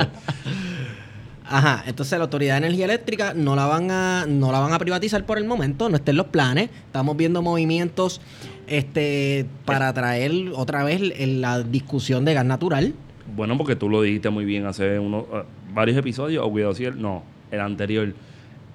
Ajá, 1.52 1.84
entonces 1.86 2.18
la 2.18 2.24
Autoridad 2.26 2.54
de 2.56 2.68
Energía 2.68 2.86
Eléctrica 2.86 3.34
no 3.34 3.56
la 3.56 3.66
van 3.66 3.92
a 3.92 4.26
no 4.28 4.52
la 4.52 4.60
van 4.60 4.72
a 4.74 4.80
privatizar 4.80 5.26
por 5.26 5.38
el 5.38 5.46
momento, 5.46 5.90
no 5.90 5.98
está 5.98 6.12
en 6.12 6.18
los 6.18 6.28
planes. 6.28 6.70
Estamos 6.86 7.18
viendo 7.18 7.42
movimientos 7.42 8.22
este 8.68 9.46
para 9.66 9.92
traer 9.94 10.32
otra 10.56 10.84
vez 10.84 11.02
la 11.20 11.62
discusión 11.62 12.24
de 12.26 12.34
gas 12.34 12.46
natural. 12.46 12.94
Bueno, 13.36 13.58
porque 13.58 13.76
tú 13.76 13.90
lo 13.90 14.02
dijiste 14.02 14.30
muy 14.30 14.46
bien 14.46 14.66
hace 14.66 14.98
unos, 15.00 15.26
ah, 15.34 15.44
varios 15.74 15.98
episodios, 15.98 16.46
o 16.46 16.50
cuidado 16.52 16.74
si 16.74 16.86
el, 16.86 17.02
no, 17.02 17.24
el 17.52 17.60
anterior, 17.62 18.14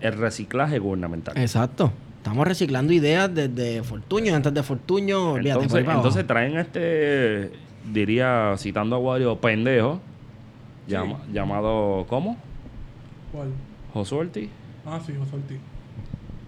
el 0.01 0.13
reciclaje 0.19 0.79
gubernamental. 0.79 1.37
Exacto. 1.37 1.93
Estamos 2.19 2.47
reciclando 2.47 2.93
ideas 2.93 3.33
desde 3.33 3.83
Fortuño, 3.85 4.35
antes 4.35 4.53
de 4.53 4.63
Fortuño, 4.63 5.37
Entonces, 5.39 5.85
entonces 5.87 6.27
traen 6.27 6.57
este, 6.59 7.53
diría, 7.93 8.55
citando 8.59 8.97
a 8.97 8.99
Wario, 8.99 9.37
pendejo, 9.41 10.01
llama- 10.89 11.21
llamado, 11.33 12.05
¿cómo? 12.09 12.37
¿Cuál? 13.33 13.49
Josué 13.93 14.19
Ortiz, 14.19 14.49
Ah, 14.85 15.01
sí, 15.05 15.13
José 15.19 15.37
Ortiz. 15.37 15.59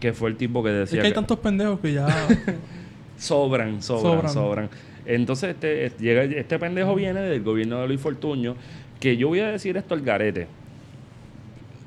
que 0.00 0.12
fue 0.12 0.30
el 0.30 0.36
tipo 0.36 0.62
que 0.62 0.70
Es 0.70 0.76
decía 0.90 1.00
que 1.02 1.08
hay 1.08 1.12
tantos 1.14 1.38
pendejos 1.40 1.80
que 1.80 1.92
ya... 1.92 2.06
sobran, 3.18 3.82
sobran, 3.82 4.12
Sobran. 4.12 4.32
sobran. 4.32 4.70
Entonces, 5.06 5.50
este, 5.50 5.86
este- 5.86 6.04
llega, 6.04 6.22
este 6.24 6.58
pendejo 6.58 6.94
viene 6.94 7.20
del 7.20 7.42
gobierno 7.42 7.80
de 7.80 7.88
Luis 7.88 8.00
Fortuño, 8.00 8.54
que 9.00 9.16
yo 9.16 9.28
voy 9.28 9.40
a 9.40 9.48
decir 9.48 9.76
esto 9.76 9.94
al 9.94 10.02
garete, 10.02 10.46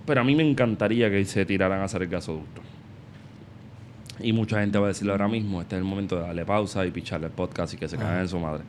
pero 0.05 0.21
a 0.21 0.23
mí 0.23 0.35
me 0.35 0.47
encantaría 0.49 1.09
que 1.09 1.23
se 1.25 1.45
tiraran 1.45 1.79
a 1.81 1.83
hacer 1.85 2.01
el 2.01 2.09
gasoducto. 2.09 2.61
Y 4.19 4.33
mucha 4.33 4.59
gente 4.61 4.77
va 4.77 4.85
a 4.85 4.87
decirlo 4.89 5.13
ahora 5.13 5.27
mismo, 5.27 5.61
este 5.61 5.75
es 5.75 5.79
el 5.79 5.85
momento 5.85 6.15
de 6.15 6.23
darle 6.23 6.45
pausa 6.45 6.85
y 6.85 6.91
picharle 6.91 7.27
el 7.27 7.33
podcast 7.33 7.73
y 7.73 7.77
que 7.77 7.87
se 7.87 7.97
caigan 7.97 8.21
en 8.21 8.27
su 8.27 8.39
madre. 8.39 8.63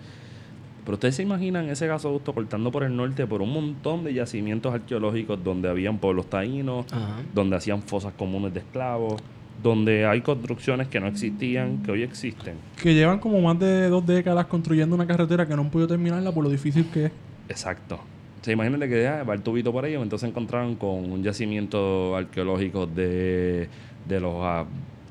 Pero 0.85 0.95
ustedes 0.95 1.15
se 1.15 1.23
imaginan 1.23 1.69
ese 1.69 1.87
gasoducto 1.87 2.33
cortando 2.33 2.73
por 2.73 2.83
el 2.83 2.97
norte 2.97 3.27
por 3.27 3.41
un 3.41 3.53
montón 3.53 4.03
de 4.05 4.15
yacimientos 4.15 4.75
arqueológicos 4.75 5.43
donde 5.45 5.69
habían 5.69 5.99
pueblos 5.99 6.27
taínos, 6.29 6.87
Ajá. 6.93 7.21
donde 7.33 7.57
hacían 7.57 7.83
fosas 7.83 8.13
comunes 8.15 8.53
de 8.53 8.61
esclavos, 8.61 9.23
donde 9.63 10.07
hay 10.07 10.23
construcciones 10.23 10.89
que 10.89 10.99
no 10.99 11.07
existían, 11.07 11.83
que 11.85 11.93
hoy 11.93 12.03
existen. 12.03 12.55
que 12.81 12.95
llevan 12.95 13.21
como 13.21 13.41
más 13.41 13.59
de 13.61 13.89
dos 13.89 14.05
décadas 14.05 14.47
construyendo 14.47 14.97
una 14.97 15.07
carretera 15.07 15.47
que 15.47 15.55
no 15.55 15.63
han 15.63 15.71
podido 15.71 15.87
terminarla 15.87 16.33
por 16.33 16.43
lo 16.43 16.51
difícil 16.51 16.87
que 16.93 17.07
es. 17.07 17.13
Exacto. 17.49 17.97
O 18.41 18.45
sea, 18.45 18.53
imagínate 18.55 18.89
que 18.89 19.07
ah, 19.07 19.23
va 19.23 19.35
el 19.35 19.43
tubito 19.43 19.71
por 19.71 19.85
ahí, 19.85 19.95
entonces 19.95 20.29
encontraron 20.29 20.75
con 20.75 21.13
un 21.13 21.23
yacimiento 21.23 22.17
arqueológico 22.17 22.87
de, 22.87 23.69
de 24.09 24.21
los 24.21 24.35
ah, 24.39 24.65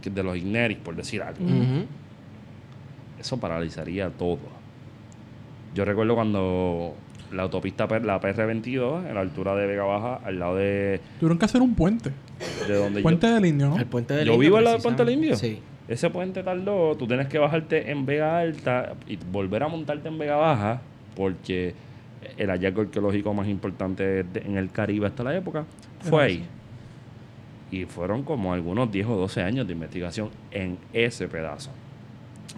de 0.04 0.24
los 0.24 0.36
Igneris, 0.36 0.80
por 0.80 0.96
decir 0.96 1.22
algo. 1.22 1.40
Eso 3.20 3.38
paralizaría 3.38 4.10
todo. 4.10 4.40
Yo 5.74 5.86
recuerdo 5.86 6.16
cuando 6.16 6.94
la 7.32 7.44
autopista, 7.44 7.88
la 8.02 8.20
PR22, 8.20 9.08
en 9.08 9.16
la 9.16 9.22
altura 9.22 9.56
de 9.56 9.66
Vega 9.68 9.84
Baja, 9.84 10.20
al 10.26 10.40
lado 10.40 10.56
de, 10.58 11.00
Tuvieron 11.20 11.38
que 11.40 11.46
hacer 11.46 11.62
un 11.62 11.76
puente. 11.76 12.12
de 12.68 12.76
donde 12.76 13.02
Puente 13.02 13.28
yo... 13.28 13.34
del 13.36 13.46
Indio, 13.46 13.70
¿no? 13.70 13.78
El 13.78 13.86
puente 13.86 14.14
del 14.14 14.26
Yo 14.26 14.34
Indio, 14.34 14.46
vivo 14.48 14.58
al 14.58 14.64
lado 14.66 14.76
del 14.76 14.84
puente 14.84 15.06
del. 15.06 15.14
Indio. 15.14 15.36
Sí. 15.36 15.60
Ese 15.88 16.10
puente 16.10 16.44
tardó, 16.44 16.96
tú 16.96 17.08
tienes 17.08 17.28
que 17.28 17.38
bajarte 17.38 17.92
en 17.92 18.06
Vega 18.06 18.40
Alta 18.40 18.94
y 19.08 19.18
volver 19.32 19.64
a 19.64 19.68
montarte 19.68 20.08
en 20.10 20.18
Vega 20.18 20.36
Baja, 20.36 20.82
porque 21.16 21.74
el 22.38 22.50
hallazgo 22.50 22.82
arqueológico 22.82 23.34
más 23.34 23.48
importante 23.48 24.24
de- 24.24 24.40
en 24.42 24.58
el 24.58 24.70
Caribe 24.72 25.08
hasta 25.08 25.24
la 25.24 25.36
época 25.36 25.66
fue 26.02 26.24
Era 26.24 26.34
ahí. 26.34 26.46
Y 27.72 27.86
fueron 27.86 28.24
como 28.24 28.54
algunos 28.54 28.92
10 28.92 29.08
o 29.08 29.16
12 29.16 29.42
años 29.42 29.66
de 29.66 29.74
investigación 29.74 30.30
en 30.52 30.78
ese 30.94 31.28
pedazo. 31.30 31.72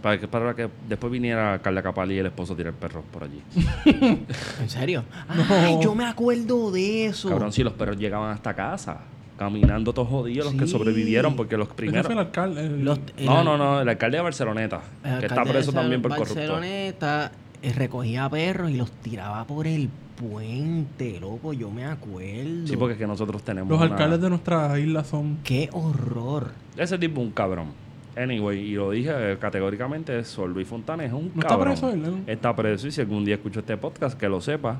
Para 0.01 0.19
que, 0.19 0.27
para 0.27 0.53
que 0.55 0.69
después 0.89 1.11
viniera 1.11 1.59
Carla 1.61 1.81
Capali 1.81 2.15
y 2.15 2.17
el 2.19 2.25
esposo 2.25 2.53
a 2.53 2.57
tirar 2.57 2.73
perros 2.73 3.03
por 3.11 3.23
allí. 3.23 3.41
¿En 4.61 4.69
serio? 4.69 5.03
Ay, 5.49 5.77
yo 5.81 5.95
me 5.95 6.05
acuerdo 6.05 6.71
de 6.71 7.05
eso. 7.07 7.29
Cabrón, 7.29 7.51
si 7.53 7.63
los 7.63 7.73
perros 7.73 7.97
llegaban 7.97 8.31
hasta 8.31 8.53
casa, 8.53 9.01
caminando 9.37 9.93
todos 9.93 10.09
jodidos 10.09 10.47
los 10.51 10.55
que 10.61 10.67
sobrevivieron, 10.67 11.35
porque 11.35 11.57
los 11.57 11.67
primeros... 11.69 12.05
fue 12.05 12.13
el 12.13 12.19
alcalde. 12.19 12.65
el- 12.65 12.83
Los- 12.83 12.99
el 13.17 13.25
No, 13.25 13.43
no, 13.43 13.57
no, 13.57 13.81
el 13.81 13.89
alcalde 13.89 14.17
de 14.17 14.23
Barceloneta, 14.23 14.81
el 15.03 15.19
que 15.19 15.25
está 15.27 15.43
preso 15.43 15.71
de 15.71 15.77
también 15.77 16.01
por 16.01 16.11
corrupto. 16.11 16.35
Barceloneta 16.35 17.31
eh, 17.61 17.73
recogía 17.73 18.29
perros 18.29 18.71
y 18.71 18.75
los 18.75 18.91
tiraba 18.91 19.45
por 19.45 19.67
el 19.67 19.89
puente, 20.15 21.19
loco, 21.19 21.53
yo 21.53 21.69
me 21.71 21.85
acuerdo. 21.85 22.67
Sí, 22.67 22.75
porque 22.77 22.93
es 22.93 22.99
que 22.99 23.07
nosotros 23.07 23.41
tenemos 23.43 23.69
Los 23.71 23.79
una- 23.81 23.91
alcaldes 23.91 24.21
de 24.21 24.29
nuestra 24.29 24.77
isla 24.79 25.03
son... 25.03 25.37
Qué 25.43 25.69
horror. 25.71 26.51
Ese 26.77 26.97
tipo 26.97 27.21
es 27.21 27.27
un 27.27 27.33
cabrón. 27.33 27.67
Anyway, 28.15 28.59
y 28.59 28.75
lo 28.75 28.91
dije 28.91 29.11
eh, 29.13 29.37
categóricamente, 29.39 30.23
Sol 30.23 30.53
Luis 30.53 30.67
Fontana 30.67 31.03
es 31.03 31.13
un 31.13 31.31
¿No 31.33 31.41
está 31.41 31.47
cabrón. 31.49 31.67
preso 31.73 31.89
él? 31.91 32.01
¿no? 32.01 32.19
Está 32.27 32.55
preso 32.55 32.87
y 32.87 32.91
si 32.91 33.01
algún 33.01 33.25
día 33.25 33.35
escucho 33.35 33.61
este 33.61 33.75
podcast, 33.77 34.19
que 34.19 34.29
lo 34.29 34.39
sepa, 34.39 34.79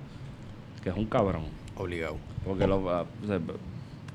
que 0.83 0.89
es 0.89 0.95
un 0.95 1.05
cabrón. 1.05 1.43
Obligado. 1.75 2.17
Porque 2.45 2.67
lo, 2.67 2.77
o 2.77 3.05
sea, 3.25 3.39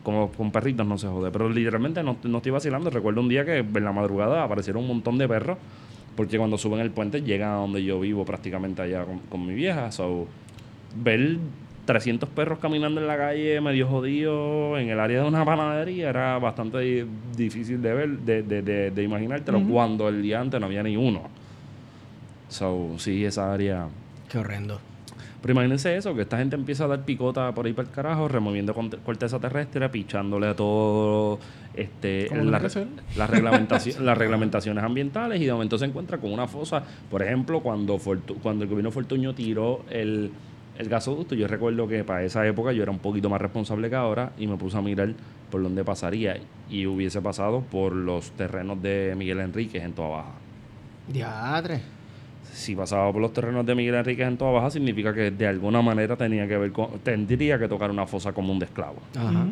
como 0.02 0.30
con 0.30 0.52
perritos 0.52 0.86
no 0.86 0.96
se 0.98 1.08
jode. 1.08 1.30
Pero 1.30 1.48
literalmente 1.48 2.02
no, 2.02 2.16
no 2.22 2.36
estoy 2.38 2.52
vacilando. 2.52 2.90
Recuerdo 2.90 3.20
un 3.20 3.28
día 3.28 3.44
que 3.44 3.58
en 3.58 3.84
la 3.84 3.92
madrugada 3.92 4.44
aparecieron 4.44 4.82
un 4.82 4.88
montón 4.88 5.18
de 5.18 5.26
perros. 5.26 5.58
Porque 6.16 6.38
cuando 6.38 6.58
suben 6.58 6.80
el 6.80 6.90
puente 6.90 7.22
llegan 7.22 7.50
a 7.50 7.54
donde 7.54 7.82
yo 7.84 8.00
vivo, 8.00 8.24
prácticamente 8.24 8.82
allá 8.82 9.04
con, 9.04 9.18
con 9.20 9.46
mi 9.46 9.54
vieja. 9.54 9.90
So, 9.92 10.26
ver 10.96 11.38
300 11.88 12.28
perros 12.28 12.58
caminando 12.58 13.00
en 13.00 13.06
la 13.06 13.16
calle, 13.16 13.62
medio 13.62 13.88
jodidos, 13.88 14.78
en 14.78 14.90
el 14.90 15.00
área 15.00 15.22
de 15.22 15.26
una 15.28 15.42
panadería, 15.42 16.10
era 16.10 16.38
bastante 16.38 16.78
di- 16.80 17.06
difícil 17.34 17.80
de 17.80 17.94
ver, 17.94 18.10
de, 18.18 18.42
de, 18.42 18.60
de, 18.60 18.90
de 18.90 19.02
imaginártelo, 19.02 19.58
cuando 19.66 20.06
el 20.10 20.20
día 20.20 20.38
antes 20.38 20.60
no 20.60 20.66
había 20.66 20.82
ni 20.82 20.98
uno. 20.98 21.22
So, 22.48 22.94
sí, 22.98 23.24
esa 23.24 23.52
área. 23.54 23.86
Qué 24.30 24.36
horrendo. 24.36 24.78
Pero 25.40 25.52
imagínense 25.52 25.96
eso, 25.96 26.14
que 26.14 26.22
esta 26.22 26.36
gente 26.36 26.56
empieza 26.56 26.84
a 26.84 26.88
dar 26.88 27.04
picota 27.06 27.52
por 27.54 27.64
ahí 27.64 27.72
para 27.72 27.88
el 27.88 27.94
carajo, 27.94 28.28
removiendo 28.28 28.74
corteza 28.74 29.38
terrestre, 29.38 29.88
pichándole 29.88 30.48
a 30.48 30.54
todo 30.56 31.38
este, 31.74 32.28
la- 32.34 32.58
las, 33.16 33.30
reglamentaci- 33.30 33.98
las 34.00 34.18
reglamentaciones 34.18 34.84
ambientales 34.84 35.40
y 35.40 35.46
de 35.46 35.52
momento 35.52 35.78
se 35.78 35.86
encuentra 35.86 36.18
con 36.18 36.32
una 36.32 36.46
fosa. 36.48 36.82
Por 37.10 37.22
ejemplo, 37.22 37.60
cuando, 37.60 37.96
Fortu- 37.98 38.36
cuando 38.42 38.64
el 38.64 38.68
gobierno 38.70 38.90
Fortuño 38.90 39.34
tiró 39.34 39.84
el, 39.90 40.32
el 40.78 40.88
gasoducto, 40.88 41.34
yo 41.34 41.46
recuerdo 41.48 41.86
que 41.88 42.04
para 42.04 42.22
esa 42.24 42.46
época 42.46 42.72
yo 42.72 42.82
era 42.82 42.90
un 42.92 42.98
poquito 43.00 43.28
más 43.28 43.40
responsable 43.40 43.90
que 43.90 43.96
ahora 43.96 44.32
y 44.38 44.46
me 44.46 44.56
puse 44.56 44.78
a 44.78 44.80
mirar 44.80 45.12
por 45.50 45.62
dónde 45.62 45.84
pasaría 45.84 46.38
y 46.70 46.86
hubiese 46.86 47.20
pasado 47.20 47.60
por 47.62 47.92
los 47.94 48.30
terrenos 48.32 48.80
de 48.82 49.14
Miguel 49.16 49.40
Enríquez 49.40 49.82
en 49.84 49.92
Toa 49.92 50.08
Baja. 50.08 50.32
Diadre. 51.08 51.80
Si 52.52 52.74
pasaba 52.74 53.12
por 53.12 53.20
los 53.20 53.32
terrenos 53.32 53.64
de 53.66 53.74
Miguel 53.74 53.94
Enríquez 53.96 54.26
en 54.28 54.36
Toa 54.36 54.50
Baja, 54.52 54.70
significa 54.70 55.12
que 55.14 55.30
de 55.30 55.46
alguna 55.46 55.82
manera 55.82 56.16
tenía 56.16 56.46
que 56.48 56.56
ver 56.56 56.72
con, 56.72 56.98
tendría 57.02 57.58
que 57.58 57.68
tocar 57.68 57.90
una 57.90 58.06
fosa 58.06 58.32
común 58.32 58.58
de 58.58 58.66
esclavos. 58.66 59.02
Ajá. 59.16 59.46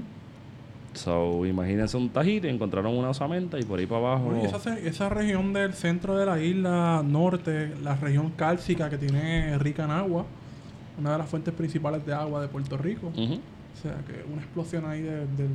So, 0.95 1.45
imagínense 1.45 1.97
un 1.99 2.09
tajito 2.09 2.47
y 2.47 2.51
encontraron 2.51 2.97
una 2.97 3.11
osamenta 3.11 3.59
y 3.59 3.65
por 3.65 3.79
ahí 3.79 3.87
para 3.87 3.99
abajo. 4.01 4.29
Oye, 4.29 4.47
esa, 4.47 4.59
se- 4.59 4.89
esa 4.89 5.09
región 5.11 5.53
del 5.53 5.75
centro 5.75 6.17
de 6.17 6.25
la 6.25 6.41
isla 6.41 7.03
norte, 7.07 7.73
la 7.83 7.97
región 7.97 8.31
cálcica 8.31 8.89
que 8.89 8.97
tiene 8.97 9.59
rica 9.59 9.85
en 9.85 9.91
agua, 9.91 10.25
una 10.99 11.13
de 11.13 11.19
las 11.19 11.29
fuentes 11.29 11.53
principales 11.55 12.05
de 12.07 12.13
agua 12.15 12.41
de 12.43 12.49
Puerto 12.49 12.77
Rico. 12.77 13.09
O 13.09 13.79
sea, 13.83 13.97
que 14.07 14.25
una 14.33 14.41
explosión 14.43 14.87
ahí 14.87 15.03
de- 15.03 15.27
del... 15.27 15.49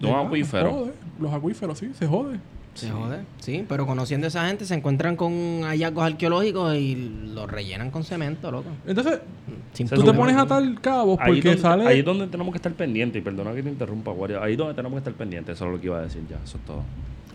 De 0.00 0.06
un 0.06 0.12
del- 0.12 0.26
acuífero. 0.26 0.70
jode. 0.70 0.92
Los 1.20 1.32
acuíferos, 1.32 1.78
sí, 1.78 1.90
se 1.94 2.06
jode. 2.06 2.38
Se 2.78 2.90
jode. 2.90 3.20
Sí, 3.40 3.64
pero 3.68 3.86
conociendo 3.86 4.26
a 4.26 4.28
esa 4.28 4.46
gente 4.46 4.64
se 4.64 4.74
encuentran 4.74 5.16
con 5.16 5.62
hallazgos 5.62 6.04
arqueológicos 6.04 6.76
y 6.76 6.94
los 7.34 7.50
rellenan 7.50 7.90
con 7.90 8.04
cemento, 8.04 8.50
loco. 8.50 8.68
Entonces, 8.86 9.20
Sin 9.72 9.88
tú 9.88 10.02
te 10.04 10.12
pones 10.12 10.36
a 10.36 10.46
tal 10.46 10.80
cabo 10.80 11.18
Ahí, 11.20 11.34
porque 11.34 11.48
donde, 11.48 11.62
sale... 11.62 11.86
ahí 11.86 11.98
es 12.00 12.04
donde 12.04 12.26
tenemos 12.28 12.52
que 12.52 12.58
estar 12.58 12.72
pendientes. 12.72 13.20
Y 13.20 13.24
perdona 13.24 13.52
que 13.54 13.62
te 13.62 13.68
interrumpa, 13.68 14.12
Wario. 14.12 14.42
Ahí 14.42 14.52
es 14.52 14.58
donde 14.58 14.74
tenemos 14.74 14.92
que 14.92 14.98
estar 14.98 15.14
pendientes. 15.14 15.56
Eso 15.56 15.66
es 15.66 15.72
lo 15.72 15.80
que 15.80 15.86
iba 15.86 15.98
a 15.98 16.02
decir 16.02 16.22
ya. 16.28 16.36
Eso 16.44 16.58
es 16.58 16.64
todo. 16.64 16.82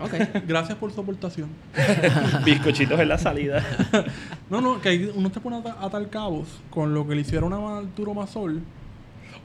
Ok. 0.00 0.14
Gracias 0.46 0.78
por 0.78 0.92
su 0.92 1.00
aportación. 1.00 1.48
Bizcochitos 2.44 2.98
en 2.98 3.08
la 3.08 3.18
salida. 3.18 3.64
No, 4.50 4.60
no, 4.60 4.78
que 4.80 4.90
ahí 4.90 5.10
uno 5.14 5.30
te 5.30 5.40
pone 5.40 5.56
a, 5.56 5.84
a 5.84 5.90
tal 5.90 6.10
cabos 6.10 6.46
con 6.68 6.92
lo 6.92 7.08
que 7.08 7.14
le 7.14 7.22
hicieron 7.22 7.54
a 7.54 7.78
Arturo 7.78 8.12
Masol. 8.12 8.60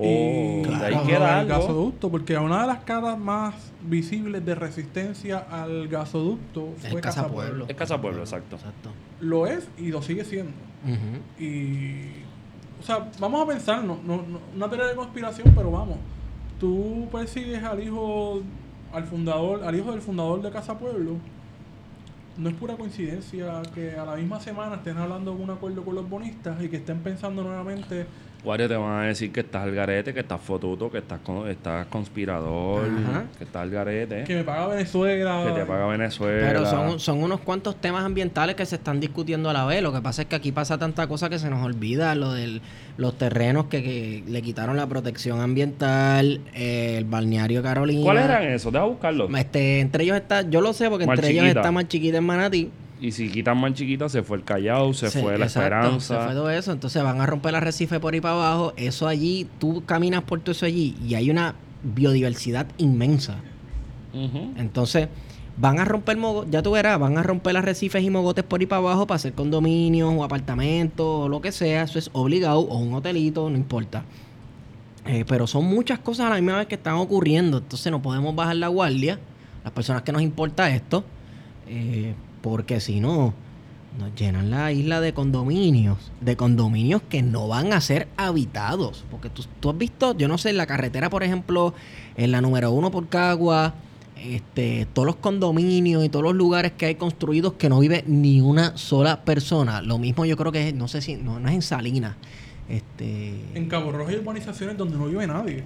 Oh, 0.02 0.04
y 0.04 0.64
de 0.80 0.86
ahí 0.86 0.98
queda 1.06 1.42
el 1.42 1.52
algo. 1.52 1.60
gasoducto, 1.60 2.10
porque 2.10 2.38
una 2.38 2.62
de 2.62 2.68
las 2.68 2.80
caras 2.86 3.20
más 3.20 3.54
visibles 3.82 4.46
de 4.46 4.56
resistencia 4.56 5.40
al 5.52 5.88
gasoducto 5.90 6.70
El 6.84 6.92
fue 6.92 7.02
Casa 7.02 7.24
Casa 7.24 7.34
Pueblo. 7.34 7.50
Pueblo. 7.50 7.66
Es 7.68 7.76
Casa 7.76 8.00
Pueblo, 8.02 8.20
exacto. 8.22 8.56
Exacto. 8.56 8.92
Lo 9.20 9.46
es 9.46 9.68
y 9.78 9.90
lo 9.90 10.02
sigue 10.02 10.24
siendo. 10.24 10.54
Y. 11.40 12.06
O 12.80 12.84
sea, 12.84 13.10
vamos 13.20 13.44
a 13.44 13.46
pensar, 13.48 13.84
no, 13.84 14.00
no, 14.06 14.18
no- 14.18 14.40
una 14.56 14.70
teoría 14.70 14.88
de 14.88 14.96
conspiración, 14.96 15.52
pero 15.56 15.70
vamos. 15.72 15.98
Tú 16.60 17.08
persigues 17.12 17.62
al 17.64 17.84
hijo, 17.84 18.42
al 18.94 19.04
fundador, 19.04 19.64
al 19.66 19.76
hijo 19.76 19.92
del 19.92 20.02
fundador 20.02 20.42
de 20.42 20.50
Casa 20.50 20.78
Pueblo. 20.78 21.16
No 22.38 22.48
es 22.50 22.56
pura 22.56 22.76
coincidencia 22.78 23.62
que 23.76 23.98
a 23.98 24.06
la 24.06 24.16
misma 24.16 24.40
semana 24.40 24.76
estén 24.76 24.98
hablando 24.98 25.36
de 25.36 25.44
un 25.44 25.50
acuerdo 25.50 25.84
con 25.84 25.94
los 25.96 26.10
bonistas 26.10 26.62
y 26.64 26.70
que 26.70 26.78
estén 26.78 27.00
pensando 27.00 27.44
nuevamente. 27.44 28.06
Wario 28.44 28.70
te 28.70 28.76
van 28.78 29.00
a 29.04 29.06
decir 29.08 29.32
que 29.34 29.42
estás 29.42 29.64
al 29.64 29.76
garete, 29.76 30.14
que 30.14 30.22
estás 30.22 30.40
fotuto, 30.40 30.90
que 30.90 31.00
estás, 31.00 31.20
con- 31.20 31.48
estás 31.50 31.86
conspirador, 31.88 32.86
Ajá. 33.10 33.26
que 33.38 33.44
estás 33.44 33.62
al 33.64 33.70
garete, 33.70 34.24
Que 34.24 34.36
me 34.36 34.44
paga 34.46 34.68
Venezuela. 34.68 35.44
que 35.46 35.60
te 35.60 35.66
paga 35.66 35.88
Venezuela. 35.88 36.48
Pero 36.48 36.66
son, 36.66 37.00
son 37.02 37.22
unos 37.22 37.42
cuantos 37.42 37.76
temas 37.82 38.06
ambientales 38.06 38.56
que 38.56 38.66
se 38.66 38.76
están 38.78 39.00
discutiendo 39.02 39.50
a 39.50 39.54
la 39.54 39.66
vez. 39.66 39.82
Lo 39.84 39.92
que 39.92 40.02
pasa 40.02 40.22
es 40.22 40.28
que 40.30 40.36
aquí 40.36 40.52
pasa 40.54 40.78
tanta 40.78 41.06
cosa 41.08 41.30
que 41.30 41.38
se 41.38 41.50
nos 41.50 41.64
olvida. 41.66 42.16
Lo 42.16 42.32
de 42.34 42.62
los 42.98 43.18
terrenos 43.18 43.66
que, 43.66 43.84
que 43.84 44.24
le 44.26 44.42
quitaron 44.42 44.78
la 44.78 44.88
protección 44.88 45.42
ambiental, 45.42 46.42
eh, 46.54 46.96
el 46.98 47.06
balneario 47.06 47.62
Carolina. 47.62 48.04
¿Cuáles 48.04 48.24
eran 48.26 48.44
esos? 48.44 48.72
Deja 48.72 48.86
buscarlos. 48.86 49.30
Este, 49.38 49.80
entre 49.82 50.04
ellos 50.06 50.16
está, 50.18 50.42
yo 50.50 50.62
lo 50.62 50.72
sé 50.74 50.90
porque 50.90 51.06
Mar 51.06 51.18
entre 51.18 51.32
ellos 51.32 51.46
está 51.46 51.72
más 51.72 51.88
chiquita 51.90 52.18
en 52.20 52.24
Manatí. 52.24 52.72
Y 53.02 53.14
si 53.14 53.30
quitan 53.30 53.58
más 53.58 53.74
chiquita, 53.74 54.10
se 54.10 54.24
fue 54.24 54.38
el 54.38 54.44
Callao, 54.44 54.94
se, 54.94 55.10
fue 55.10 55.38
la 55.38 55.46
exacto, 55.46 55.76
Esperanza. 55.76 56.20
Se 56.20 56.26
fue 56.26 56.34
todo 56.34 56.50
eso. 56.50 56.72
Entonces 56.72 57.02
van 57.02 57.22
a 57.22 57.26
romper 57.26 57.50
el 57.50 57.56
arrecife 57.56 58.00
por 58.00 58.14
ahí 58.14 58.22
para 58.22 58.36
abajo. 58.36 58.74
Eso 58.76 59.08
allí, 59.08 59.48
tú 59.58 59.84
caminas 59.86 60.24
por 60.24 60.42
todo 60.42 60.52
eso 60.52 60.66
allí 60.66 60.98
y 61.08 61.16
hay 61.16 61.30
una 61.30 61.56
biodiversidad 61.84 62.68
inmensa. 62.78 63.38
Entonces, 64.58 65.08
van 65.58 65.80
a 65.80 65.86
romper, 65.86 66.18
ya 66.50 66.62
tú 66.62 66.72
verás, 66.72 67.00
van 67.00 67.18
a 67.18 67.24
romper 67.24 67.56
arrecifes 67.56 68.04
y 68.04 68.10
mogotes 68.10 68.44
por 68.44 68.60
ahí 68.60 68.66
para 68.66 68.80
abajo 68.80 69.06
para 69.06 69.18
hacer 69.18 69.34
condominios 69.34 70.12
o 70.14 70.24
apartamentos 70.24 71.06
o 71.06 71.30
lo 71.30 71.42
que 71.42 71.52
sea. 71.52 71.84
Eso 71.84 72.00
es 72.00 72.10
obligado, 72.14 72.60
o 72.60 72.78
un 72.80 72.94
hotelito, 72.94 73.50
no 73.50 73.56
importa. 73.56 74.04
Eh, 75.06 75.26
pero 75.28 75.48
son 75.48 75.66
muchas 75.66 76.00
cosas 76.00 76.26
a 76.26 76.30
la 76.30 76.36
misma 76.36 76.58
vez 76.58 76.68
que 76.68 76.76
están 76.76 76.96
ocurriendo. 76.96 77.60
Entonces, 77.60 77.92
no 77.92 78.02
podemos 78.02 78.36
bajar 78.36 78.58
la 78.58 78.68
guardia, 78.68 79.20
las 79.64 79.72
personas 79.72 80.02
que 80.02 80.12
nos 80.12 80.22
importa 80.22 80.70
esto, 80.70 81.04
eh, 81.68 82.14
porque 82.42 82.80
si 82.80 83.00
no, 83.00 83.34
nos 83.98 84.14
llenan 84.16 84.50
la 84.52 84.72
isla 84.72 85.02
de 85.02 85.14
condominios, 85.14 86.12
de 86.22 86.36
condominios 86.38 87.02
que 87.10 87.22
no 87.22 87.48
van 87.48 87.74
a 87.74 87.82
ser 87.82 88.08
habitados. 88.18 89.04
Porque 89.12 89.30
tú, 89.30 89.44
tú 89.60 89.70
has 89.72 89.78
visto, 89.78 90.16
yo 90.18 90.28
no 90.28 90.38
sé, 90.38 90.52
en 90.52 90.58
la 90.58 90.66
carretera, 90.68 91.10
por 91.10 91.24
ejemplo, 91.24 91.74
en 92.16 92.32
la 92.32 92.42
número 92.42 92.72
uno 92.72 92.92
por 92.92 93.08
Cagua, 93.10 93.74
este, 94.16 94.86
todos 94.94 95.06
los 95.06 95.16
condominios 95.16 96.04
y 96.04 96.10
todos 96.10 96.24
los 96.24 96.36
lugares 96.36 96.74
que 96.74 96.86
hay 96.88 96.96
construidos 96.96 97.54
que 97.54 97.70
no 97.70 97.80
vive 97.80 98.04
ni 98.08 98.42
una 98.42 98.78
sola 98.78 99.22
persona. 99.24 99.82
Lo 99.82 99.98
mismo 99.98 100.26
yo 100.26 100.36
creo 100.38 100.52
que 100.52 100.70
es, 100.70 100.74
no 100.74 100.88
sé 100.88 101.02
si, 101.02 101.16
no, 101.16 101.40
no 101.40 101.48
es 101.50 101.56
en 101.56 101.62
Salinas. 101.62 102.16
Este, 102.68 103.34
En 103.56 103.68
Cabo 103.68 103.92
Rojo 103.92 104.10
hay 104.10 104.18
urbanizaciones 104.18 104.78
donde 104.78 104.96
no 104.98 105.06
vive 105.08 105.26
nadie. 105.26 105.64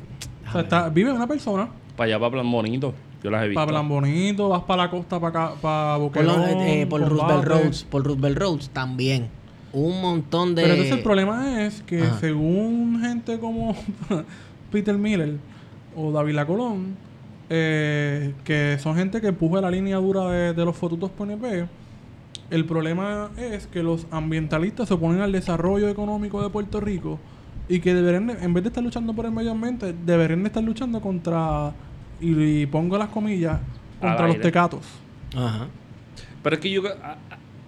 O 0.48 0.52
sea, 0.54 0.62
está- 0.62 0.90
vive 0.90 1.12
una 1.12 1.28
persona. 1.28 1.70
Para 1.98 2.08
allá, 2.08 2.20
para 2.20 2.32
Plan 2.32 2.50
Bonito. 2.52 2.94
Yo 3.24 3.32
las 3.32 3.44
he 3.44 3.48
visto. 3.48 3.60
Para 3.60 3.72
Plan 3.72 3.88
Bonito, 3.88 4.50
vas 4.50 4.64
para 4.64 4.84
la 4.84 4.90
costa, 4.92 5.20
para 5.20 5.46
acá, 5.46 5.56
para 5.62 5.98
por, 5.98 6.24
los- 6.24 6.36
Boquerón, 6.38 6.60
eh, 6.62 6.86
por 6.90 7.02
Combate. 7.08 7.34
Roosevelt 7.34 7.46
Roads, 7.64 7.84
por 7.86 8.04
Roosevelt 8.06 8.38
Roads 8.38 8.70
también. 8.70 9.30
Un 9.72 10.02
montón 10.02 10.54
de... 10.56 10.62
Pero 10.62 10.74
entonces 10.76 10.98
el 10.98 11.04
problema 11.04 11.64
es 11.66 11.82
que 11.84 12.02
Ajá. 12.04 12.20
según 12.20 13.00
gente 13.02 13.40
como 13.40 13.76
Peter 14.72 14.96
Miller 14.98 15.38
o 15.96 16.12
David 16.12 16.38
Colón, 16.46 16.96
eh, 17.50 18.34
que 18.44 18.78
son 18.80 18.96
gente 18.96 19.22
que 19.22 19.28
empuja 19.28 19.62
la 19.62 19.72
línea 19.72 19.98
dura 19.98 20.28
de, 20.30 20.54
de 20.54 20.66
los 20.66 20.76
fotutos 20.76 21.10
PNP, 21.12 21.68
el 22.50 22.66
problema 22.66 23.32
es 23.38 23.68
que 23.68 23.82
los 23.84 24.06
ambientalistas 24.12 24.88
se 24.88 24.94
oponen 24.94 25.22
al 25.22 25.32
desarrollo 25.32 25.90
económico 25.90 26.42
de 26.44 26.50
Puerto 26.50 26.80
Rico 26.80 27.20
y 27.70 27.80
que 27.80 27.94
deberían, 27.96 28.28
de- 28.28 28.34
en 28.44 28.54
vez 28.54 28.64
de 28.64 28.68
estar 28.70 28.84
luchando 28.84 29.14
por 29.14 29.26
el 29.26 29.32
medio 29.32 29.52
ambiente, 29.52 29.94
deberían 30.06 30.44
de 30.44 30.48
estar 30.48 30.64
luchando 30.64 31.02
contra, 31.02 31.74
y, 32.20 32.62
y 32.62 32.66
pongo 32.66 32.98
las 32.98 33.10
comillas, 33.10 33.60
contra 34.00 34.28
los 34.28 34.40
tecatos. 34.40 34.82
Ajá. 35.36 35.68
Pero 36.42 36.56
es 36.56 36.62
que 36.62 36.70
yo... 36.70 36.84
ah, 37.02 37.16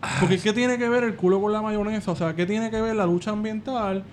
ah, 0.02 0.18
Porque 0.20 0.38
¿qué 0.38 0.54
tiene 0.54 0.78
que 0.78 0.90
ver 0.90 1.04
el 1.04 1.16
culo 1.16 1.42
con 1.42 1.52
la 1.54 1.62
mayonesa? 1.62 2.12
O 2.12 2.16
sea, 2.16 2.36
¿qué 2.36 2.46
tiene 2.46 2.70
que 2.70 2.82
ver 2.82 2.96
la 2.96 3.06
lucha 3.06 3.32
ambiental 3.32 4.04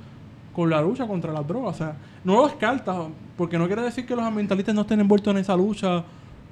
con 0.54 0.70
la 0.70 0.80
lucha 0.80 1.06
contra 1.06 1.32
las 1.32 1.46
drogas? 1.46 1.74
O 1.74 1.78
sea, 1.78 1.96
no 2.24 2.36
lo 2.36 2.46
descarta, 2.46 2.94
porque 3.36 3.58
no 3.58 3.66
quiere 3.66 3.82
decir 3.82 4.06
que 4.06 4.14
los 4.14 4.24
ambientalistas 4.24 4.74
no 4.74 4.82
estén 4.82 5.00
envueltos 5.00 5.34
en 5.34 5.40
esa 5.40 5.56
lucha 5.56 6.04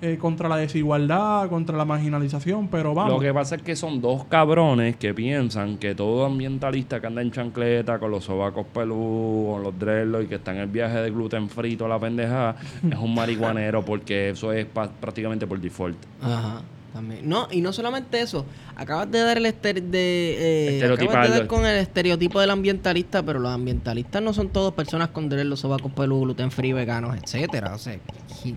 eh, 0.02 0.16
contra 0.18 0.48
la 0.48 0.56
desigualdad, 0.56 1.48
contra 1.48 1.76
la 1.76 1.84
marginalización, 1.84 2.68
pero 2.68 2.94
vamos. 2.94 3.12
Lo 3.14 3.20
que 3.20 3.32
pasa 3.34 3.56
es 3.56 3.62
que 3.62 3.76
son 3.76 4.00
dos 4.00 4.24
cabrones 4.24 4.96
que 4.96 5.12
piensan 5.14 5.76
que 5.78 5.94
todo 5.94 6.24
ambientalista 6.26 7.00
que 7.00 7.06
anda 7.06 7.22
en 7.22 7.30
chancleta 7.30 7.98
con 7.98 8.10
los 8.10 8.24
sobacos 8.24 8.66
peludos, 8.66 9.54
con 9.54 9.62
los 9.62 9.78
dreadlocks 9.78 10.24
y 10.24 10.28
que 10.28 10.34
está 10.36 10.52
en 10.52 10.58
el 10.58 10.68
viaje 10.68 10.98
de 10.98 11.10
gluten 11.10 11.48
frito, 11.48 11.86
la 11.86 11.98
pendeja, 11.98 12.56
es 12.90 12.98
un 12.98 13.14
marihuanero 13.14 13.84
porque 13.84 14.30
eso 14.30 14.52
es 14.52 14.66
pa- 14.66 14.88
prácticamente 14.90 15.46
por 15.46 15.60
default. 15.60 15.96
Ajá. 16.22 16.62
También. 16.92 17.28
No, 17.28 17.46
y 17.52 17.60
no 17.60 17.72
solamente 17.72 18.20
eso. 18.20 18.44
Acabas 18.74 19.10
de 19.10 19.20
dar 19.20 19.36
el 19.36 19.46
ester 19.46 19.80
de, 19.82 20.78
eh, 20.78 20.84
acabas 20.84 21.28
de 21.28 21.38
dar 21.38 21.46
con 21.46 21.64
el 21.64 21.76
estereotipo 21.78 22.40
del 22.40 22.50
ambientalista, 22.50 23.22
pero 23.22 23.38
los 23.38 23.52
ambientalistas 23.52 24.20
no 24.20 24.32
son 24.32 24.48
todos 24.48 24.74
personas 24.74 25.08
con 25.10 25.28
los 25.48 25.60
sobacos 25.60 25.92
peludos, 25.92 26.24
gluten 26.24 26.50
free, 26.50 26.72
veganos, 26.72 27.16
etcétera. 27.16 27.74
O 27.74 27.78
sea, 27.78 27.94
eh, 27.94 28.00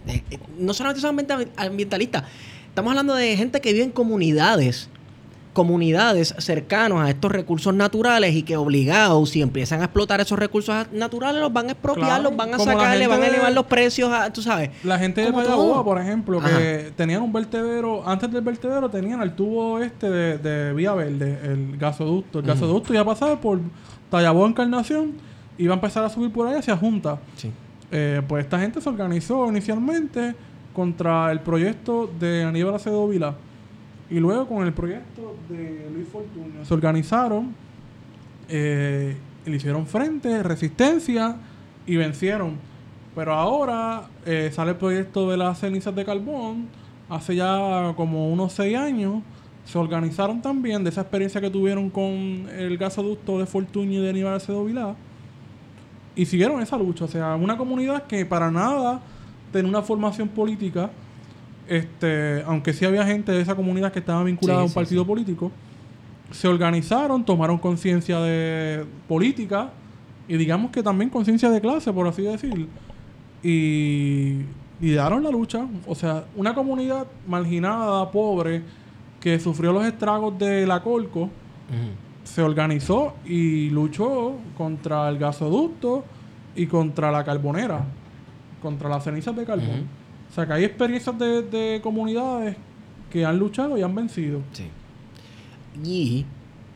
eh, 0.08 0.40
no 0.58 0.74
solamente 0.74 1.02
son 1.02 1.12
ambienta- 1.12 1.46
ambientalistas. 1.58 2.24
estamos 2.70 2.90
hablando 2.90 3.14
de 3.14 3.38
gente 3.38 3.62
que 3.62 3.72
vive 3.72 3.86
en 3.86 3.92
comunidades, 3.92 4.90
comunidades 5.54 6.36
cercanos 6.40 7.00
a 7.00 7.10
estos 7.10 7.32
recursos 7.32 7.74
naturales 7.74 8.34
y 8.36 8.44
que 8.44 8.58
obligados, 8.58 9.30
si 9.30 9.42
empiezan 9.42 9.82
a 9.82 9.86
explotar 9.86 10.20
esos 10.20 10.38
recursos 10.38 10.92
naturales, 10.92 11.42
los 11.42 11.54
van 11.54 11.68
a 11.68 11.72
expropiar, 11.72 12.08
Claro, 12.08 12.24
los 12.24 12.36
van 12.36 12.54
a 12.54 12.60
sacar, 12.60 12.98
le 12.98 13.08
van 13.08 13.22
a 13.22 13.28
elevar 13.28 13.54
los 13.54 13.66
precios, 13.66 14.12
a, 14.12 14.34
tú 14.34 14.42
sabes. 14.42 14.72
La 14.84 14.98
gente 15.00 15.22
de 15.22 15.32
todo. 15.32 15.84
por 15.84 16.02
ejemplo, 16.02 16.42
que 16.42 16.92
tenían 16.96 17.22
un 17.22 17.32
vertedero, 17.32 18.08
antes 18.08 18.32
del 18.32 18.42
vertedero 18.42 18.90
tenían 18.90 19.22
el 19.22 19.36
tubo 19.36 19.80
este 19.80 20.10
de, 20.10 20.38
de 20.40 20.74
Vía 20.74 20.94
Verde, 20.94 21.40
el 21.44 21.78
gasoducto. 21.78 22.40
El 22.40 22.46
gasoducto 22.46 22.94
ya 22.94 23.06
pasaba 23.06 23.40
por 23.40 23.60
Tallaboa 24.10 24.48
Encarnación 24.48 25.14
y 25.58 25.66
iba 25.66 25.74
a 25.74 25.78
empezar 25.78 26.04
a 26.04 26.10
subir 26.10 26.32
por 26.32 26.48
ahí 26.48 26.56
hacia 26.56 26.76
Junta. 26.76 27.20
Sí. 27.38 27.52
Eh, 27.92 28.22
pues 28.28 28.44
esta 28.46 28.60
gente 28.60 28.82
se 28.82 28.90
organizó 28.90 29.48
inicialmente 29.48 30.36
contra 30.74 31.32
el 31.32 31.42
proyecto 31.42 32.10
de 32.20 32.44
Aníbal 32.44 32.74
Acevedo 32.74 33.08
Vila 33.08 33.36
y 34.14 34.20
luego 34.20 34.48
con 34.48 34.64
el 34.64 34.74
proyecto 34.74 35.36
de 35.50 35.90
Luis 35.92 36.08
Fortunio. 36.08 36.64
Se 36.64 36.72
organizaron, 36.72 37.56
eh, 38.48 39.18
le 39.44 39.56
hicieron 39.56 39.88
frente, 39.88 40.44
resistencia 40.44 41.38
y 41.88 41.96
vencieron. 41.96 42.58
Pero 43.16 43.34
ahora 43.34 44.04
eh, 44.28 44.52
sale 44.54 44.72
el 44.72 44.78
proyecto 44.78 45.32
de 45.32 45.38
las 45.38 45.60
cenizas 45.60 45.96
de 45.96 46.06
carbón. 46.06 46.68
Hace 47.10 47.36
ya 47.36 47.94
como 47.98 48.32
unos 48.32 48.54
seis 48.54 48.78
años 48.78 49.24
se 49.66 49.80
organizaron 49.80 50.44
también 50.44 50.84
de 50.84 50.92
esa 50.92 51.02
experiencia 51.02 51.42
que 51.42 51.50
tuvieron 51.50 51.90
con 51.90 52.14
el 52.56 52.78
gasoducto 52.78 53.40
de 53.40 53.48
Fortunio 53.48 54.00
y 54.00 54.04
de 54.04 54.12
Aníbal 54.12 54.36
Acevedo 54.36 54.66
Vilá 54.66 54.96
y 56.16 56.28
siguieron 56.28 56.62
esa 56.62 56.78
lucha. 56.78 57.06
O 57.06 57.08
sea, 57.08 57.36
una 57.36 57.58
comunidad 57.58 58.04
que 58.04 58.28
para 58.28 58.52
nada 58.52 59.02
tenía 59.52 59.70
una 59.70 59.82
formación 59.82 60.28
política, 60.28 60.92
este, 61.68 62.44
aunque 62.46 62.74
sí 62.74 62.86
había 62.86 63.06
gente 63.06 63.32
de 63.32 63.42
esa 63.42 63.56
comunidad 63.56 63.92
que 63.92 64.00
estaba 64.00 64.24
vinculada 64.24 64.60
Sí, 64.60 64.62
a 64.62 64.64
un 64.64 64.70
sí, 64.70 64.76
partido 64.76 65.04
sí. 65.04 65.08
político, 65.08 65.52
se 66.32 66.48
organizaron, 66.48 67.24
tomaron 67.24 67.58
conciencia 67.58 68.20
de 68.20 68.86
política 69.08 69.70
y 70.28 70.38
digamos 70.38 70.72
que 70.72 70.82
también 70.82 71.10
conciencia 71.10 71.50
de 71.50 71.62
clase, 71.62 71.92
por 71.94 72.08
así 72.08 72.24
decir, 72.24 72.68
y, 73.44 74.40
y 74.82 74.92
daron 74.94 75.24
la 75.24 75.30
lucha. 75.30 75.66
O 75.88 75.96
sea, 75.96 76.26
una 76.36 76.54
comunidad 76.54 77.08
marginada, 77.28 78.10
pobre, 78.12 78.62
que 79.20 79.40
sufrió 79.40 79.72
los 79.72 79.86
estragos 79.86 80.38
de 80.40 80.66
la 80.66 80.82
Colco, 80.82 81.30
se 82.24 82.42
organizó 82.42 83.16
y 83.26 83.70
luchó 83.70 84.36
contra 84.58 85.10
el 85.10 85.18
gasoducto 85.18 86.04
y 86.56 86.68
contra 86.68 87.12
la 87.12 87.24
carbonera, 87.24 87.84
contra 88.62 88.90
las 88.90 89.04
cenizas 89.04 89.36
de 89.36 89.46
carbón. 89.46 89.88
O 90.34 90.36
sea 90.36 90.48
que 90.48 90.54
hay 90.54 90.64
experiencias 90.64 91.16
de, 91.20 91.44
de 91.44 91.80
comunidades 91.84 92.56
que 93.12 93.24
han 93.24 93.38
luchado 93.38 93.78
y 93.78 93.84
han 93.84 93.94
vencido. 93.94 94.42
Sí. 94.52 94.66
Y 95.84 96.26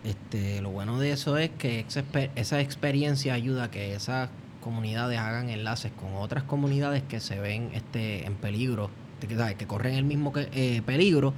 este, 0.04 0.62
lo 0.62 0.70
bueno 0.70 1.00
de 1.00 1.12
eso 1.12 1.38
es 1.38 1.50
que 1.58 1.80
esa, 1.80 2.04
exper- 2.04 2.30
esa 2.36 2.62
experiencia 2.62 3.34
ayuda 3.34 3.64
a 3.64 3.72
que 3.72 3.96
esas 3.96 4.30
comunidades 4.62 5.18
hagan 5.18 5.50
enlaces 5.50 5.92
con 6.00 6.14
otras 6.22 6.44
comunidades 6.44 7.02
que 7.02 7.20
se 7.20 7.40
ven 7.40 7.72
este, 7.74 8.28
en 8.28 8.36
peligro, 8.36 8.92
que, 9.20 9.66
corren 9.66 9.96
el 9.96 10.04
mismo 10.04 10.32
que- 10.32 10.50
eh, 10.54 10.84
peligro 10.86 11.34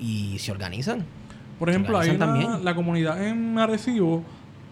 y 0.00 0.38
se 0.38 0.50
organizan. 0.50 1.04
Por 1.58 1.68
ejemplo, 1.68 1.98
hay 1.98 2.08
una, 2.08 2.58
la 2.58 2.74
comunidad 2.74 3.22
en 3.26 3.58
Arecibo 3.58 4.22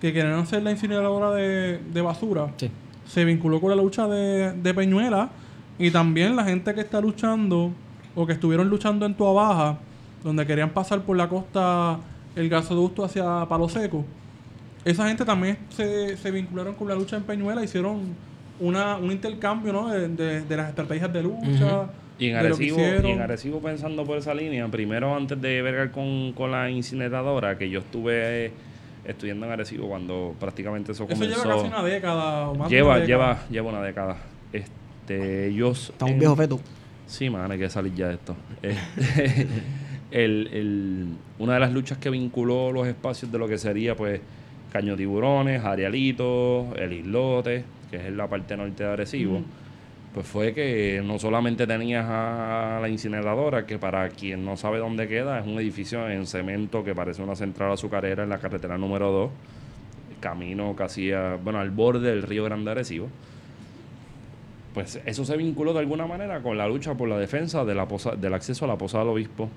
que 0.00 0.14
querían 0.14 0.38
hacer 0.38 0.62
la 0.62 0.70
incineradora 0.70 1.32
de, 1.32 1.78
de 1.92 2.00
basura. 2.00 2.50
Sí. 2.56 2.70
Se 3.06 3.26
vinculó 3.26 3.60
con 3.60 3.68
la 3.68 3.76
lucha 3.76 4.08
de, 4.08 4.52
de 4.54 4.72
Peñuela 4.74 5.30
y 5.78 5.90
también 5.90 6.36
la 6.36 6.44
gente 6.44 6.74
que 6.74 6.80
está 6.80 7.00
luchando 7.00 7.72
o 8.14 8.26
que 8.26 8.32
estuvieron 8.34 8.68
luchando 8.68 9.06
en 9.06 9.14
Tua 9.14 9.32
Baja, 9.32 9.78
donde 10.22 10.46
querían 10.46 10.70
pasar 10.70 11.00
por 11.00 11.16
la 11.16 11.28
costa 11.28 11.98
el 12.36 12.48
gasoducto 12.48 13.04
hacia 13.04 13.46
Palo 13.48 13.68
Seco. 13.68 14.04
Esa 14.84 15.06
gente 15.08 15.24
también 15.24 15.58
se, 15.70 16.16
se 16.16 16.30
vincularon 16.30 16.74
con 16.74 16.88
la 16.88 16.94
lucha 16.94 17.16
en 17.16 17.22
Peñuela, 17.22 17.62
hicieron 17.62 18.00
una, 18.60 18.96
un 18.96 19.10
intercambio 19.12 19.72
¿no? 19.72 19.88
de, 19.88 20.08
de- 20.08 20.42
de 20.42 20.56
las 20.56 20.68
estrategias 20.68 21.12
de 21.12 21.22
lucha. 21.22 21.86
Y 22.18 22.28
en, 22.28 22.36
Arecibo, 22.36 22.78
y 22.78 23.10
en 23.10 23.20
Arecibo 23.20 23.60
pensando 23.60 24.04
por 24.04 24.18
esa 24.18 24.34
línea, 24.34 24.68
primero 24.68 25.16
antes 25.16 25.40
de 25.40 25.60
vergar 25.62 25.90
con, 25.90 26.32
con 26.34 26.50
la 26.52 26.70
incineradora, 26.70 27.58
que 27.58 27.68
yo 27.70 27.80
estuve 27.80 28.46
eh, 28.46 28.52
estudiando 29.04 29.46
en 29.46 29.52
Arecibo 29.52 29.88
cuando 29.88 30.34
prácticamente 30.38 30.92
eso 30.92 31.04
Eso 31.04 31.14
comenzó. 31.14 31.42
lleva 31.42 31.54
casi 31.56 31.66
una 31.68 31.82
década 31.82 32.48
o 32.50 32.54
más 32.54 32.68
de 32.70 32.76
lleva, 32.76 32.90
una 32.90 33.00
década. 33.00 33.06
lleva, 33.34 33.48
lleva 33.50 33.68
una 33.70 33.82
década. 33.82 34.16
Este, 35.02 35.48
ellos 35.48 35.90
Está 35.90 36.04
un 36.06 36.18
viejo 36.18 36.36
feto. 36.36 36.60
Sí, 37.06 37.28
man, 37.28 37.50
hay 37.50 37.58
que 37.58 37.68
salir 37.68 37.94
ya 37.94 38.08
de 38.08 38.14
esto. 38.14 38.34
Este, 38.62 39.46
el, 40.10 40.48
el- 40.52 41.06
una 41.38 41.54
de 41.54 41.60
las 41.60 41.72
luchas 41.72 41.98
que 41.98 42.08
vinculó 42.10 42.72
los 42.72 42.86
espacios 42.86 43.30
de 43.30 43.38
lo 43.38 43.48
que 43.48 43.58
sería, 43.58 43.96
pues, 43.96 44.20
Caño 44.72 44.96
Tiburones, 44.96 45.62
Arialito, 45.64 46.72
El 46.76 46.92
Islote, 46.94 47.64
que 47.90 47.96
es 48.08 48.12
la 48.12 48.26
parte 48.28 48.56
norte 48.56 48.84
de 48.84 48.90
Arecibo, 48.90 49.42
pues 50.14 50.26
fue 50.26 50.54
que 50.54 51.02
no 51.04 51.18
solamente 51.18 51.66
tenías 51.66 52.06
a 52.08 52.78
la 52.80 52.88
incineradora, 52.88 53.66
que 53.66 53.78
para 53.78 54.08
quien 54.10 54.44
no 54.44 54.56
sabe 54.56 54.78
dónde 54.78 55.08
queda, 55.08 55.38
es 55.40 55.46
un 55.46 55.58
edificio 55.58 56.08
en 56.08 56.26
cemento 56.26 56.84
que 56.84 56.94
parece 56.94 57.22
una 57.22 57.34
central 57.36 57.72
azucarera 57.72 58.22
en 58.22 58.28
la 58.30 58.38
carretera 58.38 58.78
número 58.78 59.10
2, 59.10 59.30
camino 60.20 60.74
casi 60.76 61.12
a, 61.12 61.36
bueno, 61.42 61.58
al 61.60 61.70
borde 61.70 62.08
del 62.10 62.22
río 62.22 62.44
Grande 62.44 62.70
Arecibo 62.70 63.08
pues 64.74 65.00
eso 65.04 65.24
se 65.24 65.36
vinculó 65.36 65.72
de 65.72 65.80
alguna 65.80 66.06
manera 66.06 66.40
con 66.42 66.56
la 66.58 66.66
lucha 66.66 66.94
por 66.94 67.08
la 67.08 67.18
defensa 67.18 67.64
de 67.64 67.74
la 67.74 67.86
posa- 67.86 68.16
del 68.16 68.32
acceso 68.34 68.64
a 68.64 68.68
la 68.68 68.76
posada 68.78 69.04
del 69.04 69.12
obispo 69.12 69.48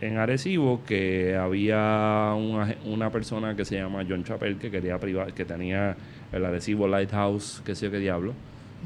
en 0.00 0.16
Arecibo, 0.18 0.82
que 0.86 1.34
había 1.36 2.32
un 2.36 2.60
aje- 2.60 2.76
una 2.86 3.10
persona 3.10 3.56
que 3.56 3.64
se 3.64 3.76
llama 3.76 4.04
John 4.08 4.24
Chapel 4.24 4.56
que 4.58 4.70
quería 4.70 4.98
privar, 4.98 5.32
que 5.32 5.44
tenía 5.44 5.96
el 6.32 6.44
Arecibo 6.44 6.86
Lighthouse, 6.86 7.62
que 7.64 7.74
sé 7.74 7.86
yo 7.86 7.90
qué 7.90 7.98
diablo. 7.98 8.32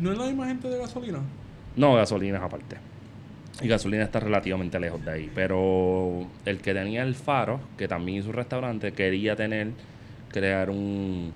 ¿No 0.01 0.13
es 0.13 0.19
la 0.19 0.27
misma 0.27 0.47
gente 0.47 0.69
de 0.69 0.79
gasolina? 0.79 1.19
No, 1.77 1.95
gasolina 1.95 2.39
es 2.39 2.43
aparte. 2.45 2.77
Y 3.61 3.69
gasolina 3.69 4.05
está 4.05 4.21
relativamente 4.21 4.81
lejos 4.81 5.05
de 5.05 5.11
ahí. 5.11 5.31
Pero 5.35 6.27
el 6.47 6.59
que 6.59 6.73
tenía 6.73 7.03
el 7.03 7.15
faro, 7.15 7.61
que 7.77 7.87
también 7.89 8.19
hizo 8.19 8.29
un 8.31 8.35
restaurante, 8.37 8.93
quería 8.93 9.37
tener, 9.37 9.69
crear 10.31 10.71
un, 10.71 11.33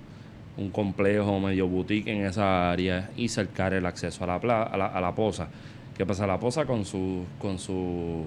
un 0.57 0.69
complejo 0.71 1.39
medio 1.39 1.67
boutique 1.67 2.07
en 2.11 2.25
esa 2.25 2.71
área 2.71 3.09
y 3.15 3.29
cercar 3.29 3.73
el 3.73 3.85
acceso 3.85 4.23
a 4.23 4.27
la, 4.27 4.39
pla- 4.41 4.63
a 4.63 4.77
la, 4.77 4.87
a 4.87 5.01
la 5.01 5.13
poza. 5.15 5.47
¿Qué 5.97 6.05
pasa? 6.05 6.27
La 6.27 6.39
poza 6.39 6.65
con 6.65 6.85
su, 6.85 7.23
con 7.39 7.59
su, 7.59 8.25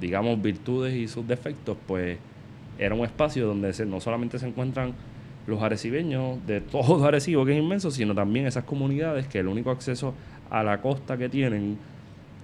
digamos, 0.00 0.40
virtudes 0.40 0.94
y 0.94 1.08
sus 1.08 1.26
defectos, 1.26 1.76
pues 1.86 2.18
era 2.78 2.94
un 2.94 3.04
espacio 3.04 3.46
donde 3.46 3.72
se- 3.72 3.86
no 3.86 4.00
solamente 4.00 4.38
se 4.38 4.46
encuentran 4.46 4.92
los 5.46 5.62
arecibeños 5.62 6.44
de 6.46 6.60
todo 6.60 7.04
Arecibo, 7.06 7.44
que 7.44 7.52
es 7.56 7.62
inmenso, 7.62 7.90
sino 7.90 8.14
también 8.14 8.46
esas 8.46 8.64
comunidades 8.64 9.26
que 9.28 9.38
el 9.38 9.46
único 9.48 9.70
acceso 9.70 10.14
a 10.50 10.62
la 10.62 10.80
costa 10.80 11.16
que 11.16 11.28
tienen 11.28 11.78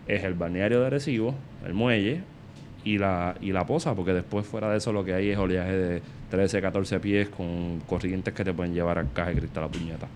es 0.07 0.25
el 0.25 0.35
balneario 0.35 0.81
de 0.81 0.87
Arecibo, 0.87 1.35
el 1.67 1.75
muelle 1.75 2.23
y 2.85 2.99
la, 2.99 3.37
y 3.41 3.53
la 3.53 3.67
poza, 3.67 3.95
porque 3.95 4.13
después 4.13 4.47
fuera 4.47 4.71
de 4.71 4.79
eso 4.79 4.93
lo 4.93 5.05
que 5.05 5.15
hay 5.15 5.31
es 5.31 5.39
oleaje 5.39 5.73
de 5.73 6.03
13, 6.31 6.61
14 6.61 7.01
pies 7.01 7.29
con 7.29 7.81
corrientes 7.87 8.33
que 8.35 8.45
te 8.45 8.53
pueden 8.53 8.75
llevar 8.75 8.99
al 8.99 9.13
caje 9.13 9.35
de 9.35 9.41
cristal 9.41 9.65
a 9.65 9.67
la 9.67 9.73
puñeta. 9.73 10.07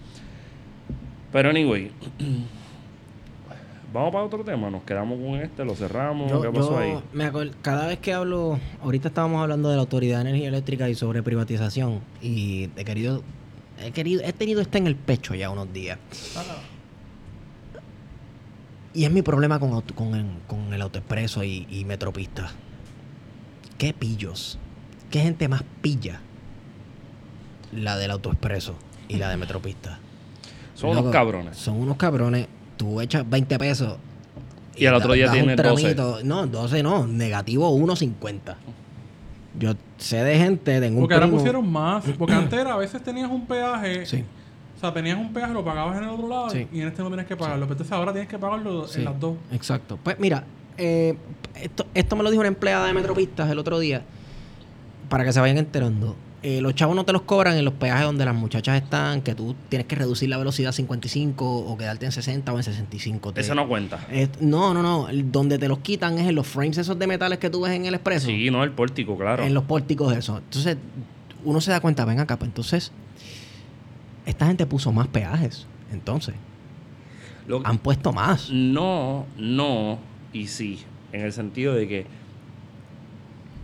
Pero 1.32 1.50
anyway, 1.50 1.90
vamos 3.92 4.12
para 4.12 4.24
otro 4.24 4.44
tema, 4.44 4.70
nos 4.70 4.82
quedamos 4.82 5.18
con 5.18 5.40
este, 5.40 5.64
lo 5.64 5.74
cerramos, 5.74 6.30
Yo, 6.30 6.40
¿qué 6.40 6.50
pasó 6.50 6.70
yo 6.72 6.78
ahí? 6.78 6.98
me 7.12 7.24
acuerdo, 7.24 7.52
cada 7.62 7.86
vez 7.86 7.98
que 7.98 8.12
hablo, 8.12 8.58
ahorita 8.82 9.08
estábamos 9.08 9.42
hablando 9.42 9.68
de 9.68 9.76
la 9.76 9.82
Autoridad 9.82 10.22
de 10.22 10.30
Energía 10.30 10.48
Eléctrica 10.48 10.88
y 10.88 10.94
sobre 10.94 11.22
privatización 11.22 12.00
y 12.22 12.70
he 12.76 12.84
querido, 12.84 13.22
he 13.84 13.90
querido, 13.92 14.22
he 14.24 14.32
tenido 14.32 14.60
esto 14.60 14.78
en 14.78 14.86
el 14.86 14.96
pecho 14.96 15.34
ya 15.34 15.50
unos 15.50 15.72
días. 15.72 15.98
Y 18.96 19.04
es 19.04 19.10
mi 19.12 19.22
problema 19.22 19.58
con, 19.60 19.72
auto- 19.72 19.94
con, 19.94 20.14
el, 20.14 20.24
con 20.46 20.72
el 20.72 20.80
autoexpreso 20.80 21.44
y, 21.44 21.66
y 21.70 21.84
Metropista. 21.84 22.50
¿Qué 23.78 23.92
pillos? 23.92 24.58
¿Qué 25.10 25.20
gente 25.20 25.48
más 25.48 25.62
pilla? 25.82 26.20
La 27.72 27.96
del 27.98 28.10
autoexpreso 28.10 28.74
y 29.08 29.16
la 29.16 29.28
de 29.28 29.36
Metropista. 29.36 29.98
Son 30.74 30.90
unos 30.90 31.10
cabrones. 31.12 31.56
Son 31.56 31.76
unos 31.76 31.96
cabrones. 31.96 32.48
Tú 32.76 33.00
echas 33.00 33.28
20 33.28 33.58
pesos. 33.58 33.96
Y 34.76 34.84
al 34.86 34.94
otro 34.94 35.12
día 35.14 35.30
tienes 35.30 35.56
12. 35.56 35.94
tramito. 35.94 36.18
No, 36.24 36.46
12 36.46 36.82
no. 36.82 37.06
Negativo 37.06 37.70
1.50. 37.78 38.56
Yo 39.58 39.72
sé 39.96 40.22
de 40.22 40.36
gente, 40.38 40.80
tengo 40.80 40.98
un 40.98 41.02
Porque 41.04 41.14
ahora 41.14 41.28
pusieron 41.30 41.70
más. 41.70 42.04
Porque 42.18 42.34
antes 42.34 42.58
era, 42.58 42.74
a 42.74 42.76
veces 42.76 43.02
tenías 43.02 43.30
un 43.30 43.46
peaje. 43.46 44.04
Sí. 44.04 44.24
O 44.76 44.78
sea, 44.78 44.92
tenías 44.92 45.18
un 45.18 45.32
peaje, 45.32 45.52
lo 45.54 45.64
pagabas 45.64 45.96
en 45.98 46.04
el 46.04 46.10
otro 46.10 46.28
lado 46.28 46.50
Sí. 46.50 46.66
y 46.72 46.80
en 46.80 46.88
este 46.88 47.02
no 47.02 47.08
tienes 47.08 47.26
que 47.26 47.36
pagarlo. 47.36 47.64
Pero 47.66 47.72
entonces 47.74 47.92
ahora 47.92 48.12
tienes 48.12 48.28
que 48.28 48.38
pagarlo 48.38 48.86
Sí, 48.86 48.98
en 48.98 49.04
las 49.06 49.18
dos. 49.18 49.36
Exacto. 49.52 49.98
Pues 50.02 50.18
mira, 50.18 50.44
eh, 50.76 51.16
esto, 51.54 51.86
esto 51.94 52.14
me 52.16 52.22
lo 52.22 52.30
dijo 52.30 52.40
una 52.40 52.48
empleada 52.48 52.86
de 52.86 52.92
Metropistas 52.92 53.50
el 53.50 53.58
otro 53.58 53.78
día, 53.78 54.02
para 55.08 55.24
que 55.24 55.32
se 55.32 55.40
vayan 55.40 55.58
enterando. 55.58 56.16
eh, 56.42 56.60
los 56.60 56.76
chavos 56.76 56.94
no 56.94 57.04
te 57.04 57.12
los 57.12 57.22
cobran 57.22 57.56
en 57.56 57.64
los 57.64 57.74
peajes 57.74 58.04
donde 58.04 58.24
las 58.24 58.34
muchachas 58.34 58.80
están, 58.80 59.20
que 59.22 59.34
tú 59.34 59.56
tienes 59.68 59.88
que 59.88 59.96
reducir 59.96 60.28
la 60.28 60.36
velocidad 60.36 60.68
a 60.68 60.72
55 60.72 61.44
o 61.44 61.76
quedarte 61.76 62.06
en 62.06 62.12
60 62.12 62.52
o 62.52 62.56
en 62.58 62.62
65. 62.62 63.32
Te- 63.32 63.40
Eso 63.40 63.54
no 63.56 63.66
cuenta. 63.66 64.06
Eh, 64.10 64.28
no, 64.38 64.72
no, 64.72 64.80
no. 64.82 65.08
Donde 65.24 65.58
te 65.58 65.66
los 65.66 65.78
quitan 65.80 66.18
es 66.18 66.28
en 66.28 66.36
los 66.36 66.46
frames 66.46 66.78
esos 66.78 66.96
de 66.98 67.06
metales 67.08 67.38
que 67.38 67.50
tú 67.50 67.62
ves 67.62 67.72
en 67.72 67.86
el 67.86 67.94
expreso. 67.94 68.26
Sí, 68.28 68.48
no, 68.52 68.62
el 68.62 68.70
pórtico, 68.70 69.16
claro. 69.16 69.42
En 69.42 69.54
los 69.54 69.64
pórticos 69.64 70.14
eso. 70.16 70.38
Entonces, 70.38 70.76
uno 71.44 71.60
se 71.60 71.72
da 71.72 71.80
cuenta, 71.80 72.04
ven 72.04 72.20
acá, 72.20 72.36
pues 72.36 72.48
entonces, 72.48 72.92
esta 74.26 74.46
gente 74.46 74.66
puso 74.66 74.92
más 74.92 75.06
peajes. 75.08 75.66
Entonces, 75.92 76.34
Lo- 77.46 77.62
han 77.64 77.78
puesto 77.78 78.12
más. 78.12 78.50
No, 78.50 79.24
no 79.38 79.98
y 80.32 80.46
sí. 80.48 80.84
En 81.12 81.22
el 81.22 81.32
sentido 81.32 81.72
de 81.74 81.88
que, 81.88 82.06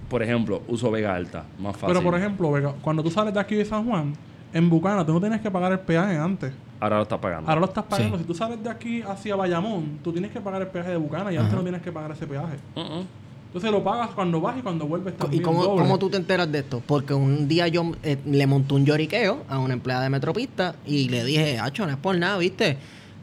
por 0.09 0.23
ejemplo, 0.23 0.63
uso 0.69 0.91
Vega 0.91 1.15
Alta, 1.15 1.45
más 1.59 1.77
fácil. 1.77 1.89
Pero 1.89 2.03
por 2.03 2.19
ejemplo, 2.19 2.51
Vega, 2.53 2.75
cuando 2.83 3.03
tú 3.03 3.11
sales 3.11 3.35
de 3.35 3.41
aquí 3.41 3.55
de 3.57 3.65
San 3.65 3.85
Juan, 3.87 4.15
en 4.53 4.71
Bucana 4.71 5.05
tú 5.05 5.13
no 5.13 5.21
tienes 5.21 5.41
que 5.41 5.51
pagar 5.51 5.73
el 5.73 5.81
peaje 5.81 6.17
antes. 6.17 6.53
Ahora 6.81 6.97
lo 6.97 7.03
estás 7.03 7.19
pagando. 7.19 7.49
Ahora 7.49 7.61
lo 7.61 7.67
estás 7.67 7.85
pagando. 7.85 8.17
Sí. 8.17 8.23
Si 8.23 8.27
tú 8.27 8.35
sales 8.35 8.63
de 8.63 8.69
aquí 8.71 9.03
hacia 9.03 9.37
Bayamón, 9.37 9.99
tú 10.03 10.13
tienes 10.13 10.31
que 10.31 10.41
pagar 10.41 10.63
el 10.63 10.69
peaje 10.69 10.91
de 10.91 10.97
Bucana 10.97 11.33
y 11.33 11.37
antes 11.37 11.55
no 11.55 11.63
tienes 11.63 11.81
que 11.83 11.93
pagar 11.93 12.11
ese 12.13 12.27
peaje. 12.27 12.57
Uh-uh. 12.77 13.05
Entonces 13.53 13.71
lo 13.71 13.85
pagas 13.85 14.09
cuando 14.15 14.41
vas 14.41 14.57
y 14.59 14.63
cuando 14.63 14.87
vuelves 14.87 15.13
¿Y 15.13 15.19
también 15.19 15.43
cómo, 15.43 15.63
doble. 15.63 15.83
cómo 15.83 15.99
tú 15.99 16.09
te 16.09 16.17
enteras 16.17 16.51
de 16.51 16.61
esto? 16.61 16.83
Porque 16.87 17.13
un 17.13 17.49
día 17.49 17.69
yo 17.69 17.93
eh, 18.03 18.17
le 18.25 18.47
monté 18.47 18.73
un 18.73 18.87
lloriqueo 18.87 19.43
a 19.47 19.59
una 19.59 19.75
empleada 19.75 20.05
de 20.05 20.09
Metropista 20.09 20.77
y 20.87 21.11
le 21.11 21.23
dije, 21.23 21.59
Acho, 21.59 21.85
no 21.85 21.93
es 21.93 21.99
por 21.99 22.17
nada, 22.17 22.39
¿viste? 22.39 22.79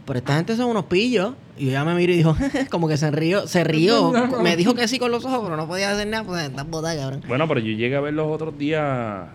Pero 0.06 0.20
esta 0.20 0.36
gente 0.36 0.56
son 0.56 0.68
unos 0.68 0.86
pillos. 0.86 1.34
Y 1.58 1.70
ella 1.70 1.84
me 1.84 1.96
miró 1.96 2.14
y 2.14 2.18
dijo, 2.18 2.38
como 2.70 2.88
que 2.88 2.96
se 2.98 3.10
rió, 3.10 3.48
se 3.48 3.64
rió. 3.64 4.12
me 4.44 4.56
dijo 4.56 4.76
que 4.76 4.88
sí 4.88 5.00
con 5.00 5.10
los 5.10 5.26
ojos, 5.26 5.40
pero 5.44 5.58
no 5.58 5.68
podía 5.68 5.92
hacer 5.92 6.08
nada, 6.08 6.24
pues 6.24 6.44
estás 6.44 6.70
botada, 6.70 6.96
cabrón. 6.96 7.24
Bueno, 7.28 7.48
pero 7.48 7.60
yo 7.60 7.74
llegué 7.76 7.96
a 7.96 8.00
ver 8.02 8.14
los 8.14 8.28
otros 8.28 8.56
días 8.56 9.30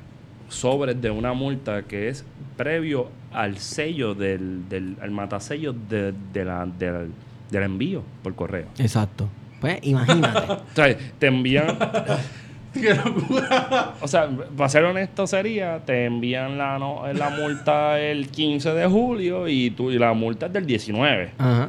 sobres 0.49 1.03
de 1.03 1.11
una 1.11 1.33
multa 1.33 1.83
que 1.83 2.09
es 2.09 2.25
previo 2.57 3.09
al 3.33 3.59
sello 3.59 4.15
del, 4.15 4.69
del 4.69 4.97
al 5.03 5.11
matasello 5.11 5.73
de, 5.73 6.15
de 6.33 6.45
la, 6.45 6.67
del, 6.67 7.11
del 7.51 7.63
envío 7.65 8.03
por 8.23 8.37
correo. 8.37 8.67
Exacto. 8.79 9.29
Pues 9.65 9.79
imagínate. 9.87 10.53
O 10.53 10.75
sea, 10.75 10.97
te 11.19 11.27
envían, 11.27 11.67
¡Qué 12.75 12.93
locura! 12.95 13.95
o 14.01 14.09
sea, 14.09 14.29
para 14.57 14.69
ser 14.69 14.85
honesto 14.85 15.27
sería, 15.27 15.79
te 15.85 16.07
envían 16.07 16.59
la, 16.59 16.79
no- 16.79 17.05
la 17.13 17.31
multa 17.31 18.01
el 18.01 18.29
15 18.29 18.71
de 18.75 18.87
julio 18.87 19.47
y, 19.49 19.71
tú, 19.71 19.91
y 19.93 19.99
la 19.99 20.13
multa 20.13 20.47
es 20.47 20.53
del 20.53 20.67
19. 20.67 21.33
Ajá. 21.39 21.69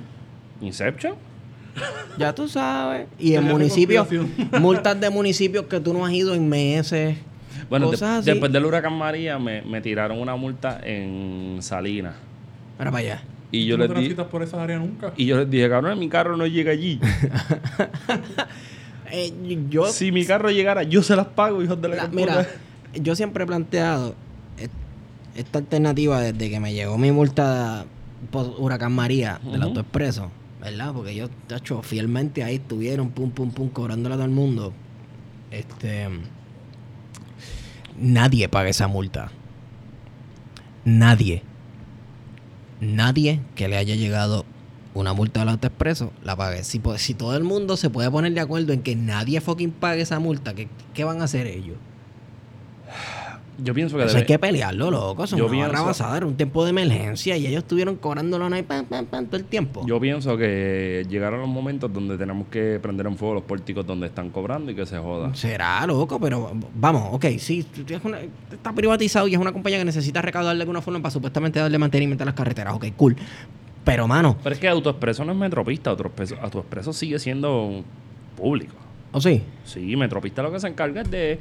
Inception. 0.62 1.14
Ya 2.18 2.34
tú 2.34 2.48
sabes. 2.48 3.08
Y 3.20 3.36
en 3.36 3.44
municipios, 3.46 4.08
multas 4.60 5.00
de 5.00 5.10
municipios 5.10 5.66
que 5.66 5.80
tú 5.80 5.94
no 5.94 6.06
has 6.06 6.12
ido 6.14 6.34
en 6.34 6.50
meses. 6.50 7.18
Bueno, 7.70 7.92
de- 7.92 8.04
así. 8.06 8.26
después 8.32 8.52
del 8.52 8.66
huracán 8.66 8.94
María 8.94 9.38
me, 9.38 9.62
me 9.62 9.82
tiraron 9.82 10.20
una 10.20 10.36
multa 10.36 10.80
en 10.84 11.58
Salinas. 11.62 12.16
Mira 12.80 12.92
para 12.92 13.04
allá. 13.04 13.24
Y 13.58 13.66
yo 13.66 13.78
no 13.78 13.84
les 13.84 13.90
di, 13.90 13.96
transitas 13.96 14.28
por 14.28 14.44
esa 14.44 14.62
área 14.62 14.78
nunca. 14.80 15.14
y 15.18 15.26
yo 15.26 15.38
les 15.38 15.50
dije, 15.50 15.70
cabrón, 15.70 15.98
mi 16.00 16.10
carro 16.10 16.36
no 16.38 16.46
llega 16.48 16.72
allí. 16.72 17.00
Eh, 19.12 19.32
yo, 19.70 19.86
si 19.86 20.12
mi 20.12 20.26
carro 20.26 20.50
llegara, 20.50 20.82
yo 20.84 21.04
se 21.04 21.16
las 21.16 21.28
pago, 21.28 21.62
hijos 21.62 21.80
de 21.80 21.88
la, 21.90 21.96
la- 21.96 22.08
mira, 22.08 22.48
yo 22.96 23.16
siempre 23.16 23.44
he 23.44 23.48
planteado 23.48 24.16
est- 24.58 24.72
esta 25.36 25.60
alternativa 25.60 26.20
desde 26.20 26.50
que 26.50 26.60
me 26.60 26.74
llegó 26.74 26.98
mi 26.98 27.12
multa 27.12 27.86
por 28.32 28.56
Huracán 28.58 28.94
María 28.94 29.40
del 29.44 29.60
Ujú. 29.60 29.68
autoexpreso, 29.70 30.32
¿verdad? 30.60 30.92
Porque 30.92 31.14
yo, 31.16 31.30
tacho, 31.48 31.84
fielmente 31.84 32.44
ahí 32.44 32.56
estuvieron, 32.56 33.12
pum, 33.12 33.30
pum, 33.30 33.52
pum, 33.52 33.70
cobrándole 33.70 34.16
a 34.16 34.18
todo 34.18 34.26
el 34.26 34.32
mundo. 34.32 34.74
Este. 35.52 36.08
Nadie 37.98 38.50
paga 38.50 38.70
esa 38.70 38.88
multa. 38.88 39.32
Nadie. 40.84 41.44
Nadie 42.82 43.40
que 43.56 43.68
le 43.68 43.78
haya 43.78 43.96
llegado 43.96 44.46
una 44.94 45.14
multa 45.14 45.42
del 45.42 45.50
autoexpreso 45.50 46.12
la 46.24 46.36
pague. 46.36 46.64
Si, 46.64 46.82
si 46.98 47.14
todo 47.14 47.36
el 47.36 47.44
mundo 47.44 47.78
se 47.78 47.90
puede 47.90 48.10
poner 48.10 48.34
de 48.34 48.40
acuerdo 48.40 48.74
en 48.74 48.82
que 48.82 48.96
nadie 48.96 49.42
fucking 49.42 49.72
pague 49.72 50.02
esa 50.02 50.20
multa, 50.20 50.54
¿qué, 50.54 50.68
qué 50.94 51.04
van 51.04 51.22
a 51.22 51.26
hacer 51.26 51.48
ellos? 51.48 51.78
Yo 53.58 53.74
pienso 53.74 53.96
que 53.98 54.04
Eso 54.04 54.10
debe- 54.14 54.20
hay 54.22 54.26
que 54.26 54.38
pelearlo, 54.40 54.92
loco. 54.92 55.24
Eso 55.24 55.38
Yo 55.38 55.46
una 55.46 55.54
pienso- 55.68 55.86
basada, 55.86 56.18
era 56.18 56.26
un 56.26 56.36
tiempo 56.36 56.64
de 56.66 56.72
emergencia 56.72 57.38
y 57.38 57.48
ellos 57.48 57.60
estuvieron 57.64 57.96
cobrándolo 57.96 58.46
ahí 58.54 58.64
pam, 58.64 58.86
pam, 58.86 59.06
pam, 59.06 59.26
todo 59.28 59.38
el 59.38 59.46
tiempo. 59.46 59.86
Yo 59.88 60.00
pienso 60.00 60.36
que 60.38 61.06
llegaron 61.10 61.40
los 61.40 61.48
momentos 61.50 61.92
donde 61.94 62.18
tenemos 62.18 62.48
que 62.50 62.80
prender 62.82 63.08
en 63.08 63.18
fuego 63.18 63.36
los 63.36 63.44
pórticos 63.44 63.86
donde 63.88 64.08
están 64.08 64.30
cobrando 64.30 64.72
y 64.72 64.76
que 64.76 64.86
se 64.86 64.98
joda. 64.98 65.34
Será 65.36 65.86
loco, 65.88 66.20
pero 66.20 66.52
vamos, 66.76 67.10
ok, 67.14 67.26
sí, 67.40 67.66
es 67.88 68.04
una- 68.04 68.20
está 68.52 68.74
privatizado 68.74 69.28
y 69.28 69.34
es 69.34 69.40
una 69.40 69.54
compañía 69.54 69.80
que 69.80 69.86
necesita 69.86 70.22
recaudar 70.22 70.56
de 70.56 70.62
alguna 70.62 70.82
forma 70.82 71.00
para 71.02 71.12
supuestamente 71.12 71.60
darle 71.60 71.78
mantenimiento 71.78 72.24
a 72.24 72.26
las 72.26 72.36
carreteras, 72.36 72.74
ok, 72.74 72.88
cool. 72.98 73.16
Pero, 73.86 74.08
mano, 74.08 74.36
Pero 74.44 74.54
es 74.56 74.60
que 74.60 74.68
Autoexpreso 74.68 75.24
no 75.24 75.32
es 75.32 75.38
Metropista, 75.38 75.92
Autoexpreso, 75.92 76.36
Autoexpreso 76.42 76.92
sigue 76.92 77.20
siendo 77.20 77.84
público. 78.36 78.74
¿o 79.12 79.22
sí? 79.22 79.44
Sí, 79.64 79.96
Metropista 79.96 80.44
lo 80.44 80.52
que 80.52 80.60
se 80.60 80.68
encarga 80.68 81.02
es 81.04 81.10
de 81.10 81.40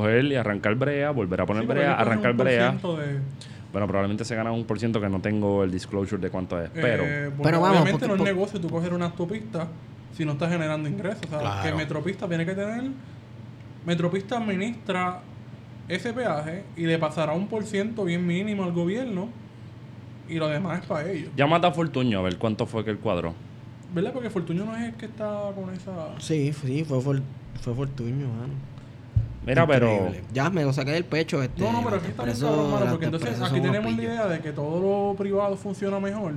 coger 0.00 0.24
y 0.26 0.34
arrancar 0.36 0.74
brea, 0.74 1.10
volver 1.10 1.40
a 1.40 1.46
poner 1.46 1.62
Sí, 1.62 1.68
brea, 1.68 1.94
arrancar 1.94 2.34
brea. 2.34 2.72
de- 2.72 3.20
Bueno, 3.72 3.86
probablemente 3.88 4.24
se 4.24 4.34
gana 4.34 4.52
un 4.52 4.64
por 4.64 4.78
ciento 4.78 5.00
que 5.00 5.08
no 5.08 5.20
tengo 5.20 5.62
el 5.64 5.70
disclosure 5.70 6.20
de 6.22 6.30
cuánto 6.30 6.60
es, 6.62 6.70
pero... 6.70 7.02
Eh, 7.04 7.26
porque 7.36 7.42
Pero 7.42 7.60
vamos, 7.60 7.80
obviamente 7.82 8.06
porque- 8.06 8.22
no 8.22 8.28
es 8.28 8.34
negocio 8.34 8.60
tú 8.60 8.68
coger 8.70 8.94
una 8.94 9.06
autopista 9.06 9.68
si 10.12 10.24
no 10.24 10.32
estás 10.32 10.50
generando 10.50 10.88
ingresos. 10.88 11.22
O 11.26 11.28
sea, 11.28 11.38
Claro. 11.40 11.62
que 11.62 11.74
Metropista 11.74 12.26
tiene 12.28 12.46
que 12.46 12.54
tener... 12.54 12.84
Metropista 13.84 14.38
administra 14.38 15.20
ese 15.88 16.12
peaje 16.12 16.64
y 16.76 16.86
le 16.86 16.98
pasará 16.98 17.32
un 17.32 17.46
por 17.48 17.64
ciento 17.64 18.04
bien 18.04 18.26
mínimo 18.26 18.64
al 18.64 18.72
gobierno 18.72 19.28
y 20.28 20.36
lo 20.36 20.48
demás 20.48 20.80
es 20.80 20.86
para 20.86 21.08
ellos. 21.10 21.30
Llámate 21.36 21.66
a 21.68 21.70
Fortuño 21.70 22.18
a 22.18 22.22
ver 22.22 22.38
cuánto 22.38 22.66
fue 22.66 22.84
que 22.84 22.90
el 22.90 22.98
cuadró. 22.98 23.34
¿Verdad? 23.94 24.12
Porque 24.12 24.28
Fortunio 24.30 24.64
no 24.64 24.74
es 24.76 24.84
el 24.84 24.94
que 24.94 25.06
está 25.06 25.50
con 25.54 25.72
esa... 25.72 26.18
Sí, 26.18 26.52
sí, 26.52 26.84
fue, 26.84 27.00
for- 27.00 27.22
fue 27.60 27.74
Fortuño, 27.74 28.26
mano. 28.26 28.54
Mira, 29.46 29.66
pero... 29.66 30.12
Ya 30.32 30.50
me 30.50 30.64
lo 30.64 30.72
saqué 30.72 30.90
del 30.90 31.04
pecho. 31.04 31.42
Este, 31.42 31.62
No, 31.62 31.72
no, 31.72 31.84
pero 31.84 31.96
aquí 31.96 32.08
está 32.08 32.24
bien 32.24 32.36
porque 32.90 33.04
entonces 33.06 33.40
aquí 33.40 33.60
tenemos 33.60 33.96
la 33.96 34.02
idea 34.02 34.26
de 34.26 34.40
que 34.40 34.52
todo 34.52 34.80
lo 35.10 35.16
privado 35.16 35.56
funciona 35.56 36.00
mejor. 36.00 36.34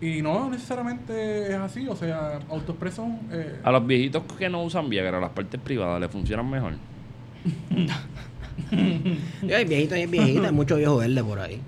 Y 0.00 0.22
no 0.22 0.50
necesariamente 0.50 1.48
es 1.48 1.54
así, 1.54 1.86
o 1.88 1.94
sea, 1.94 2.40
AutoExpreso... 2.48 3.06
Eh, 3.30 3.60
A 3.62 3.70
los 3.70 3.86
viejitos 3.86 4.22
que 4.36 4.48
no 4.48 4.62
usan 4.64 4.88
Viagra, 4.88 5.20
las 5.20 5.30
partes 5.30 5.60
privadas 5.60 6.00
le 6.00 6.08
funcionan 6.08 6.48
mejor. 6.48 6.72
Hay 8.72 9.64
viejitos 9.64 9.96
y 9.96 10.02
hay 10.02 10.06
viejitas, 10.06 10.46
hay 10.46 10.52
mucho 10.52 10.76
viejo 10.76 10.96
verde 10.96 11.22
por 11.24 11.38
ahí. 11.38 11.60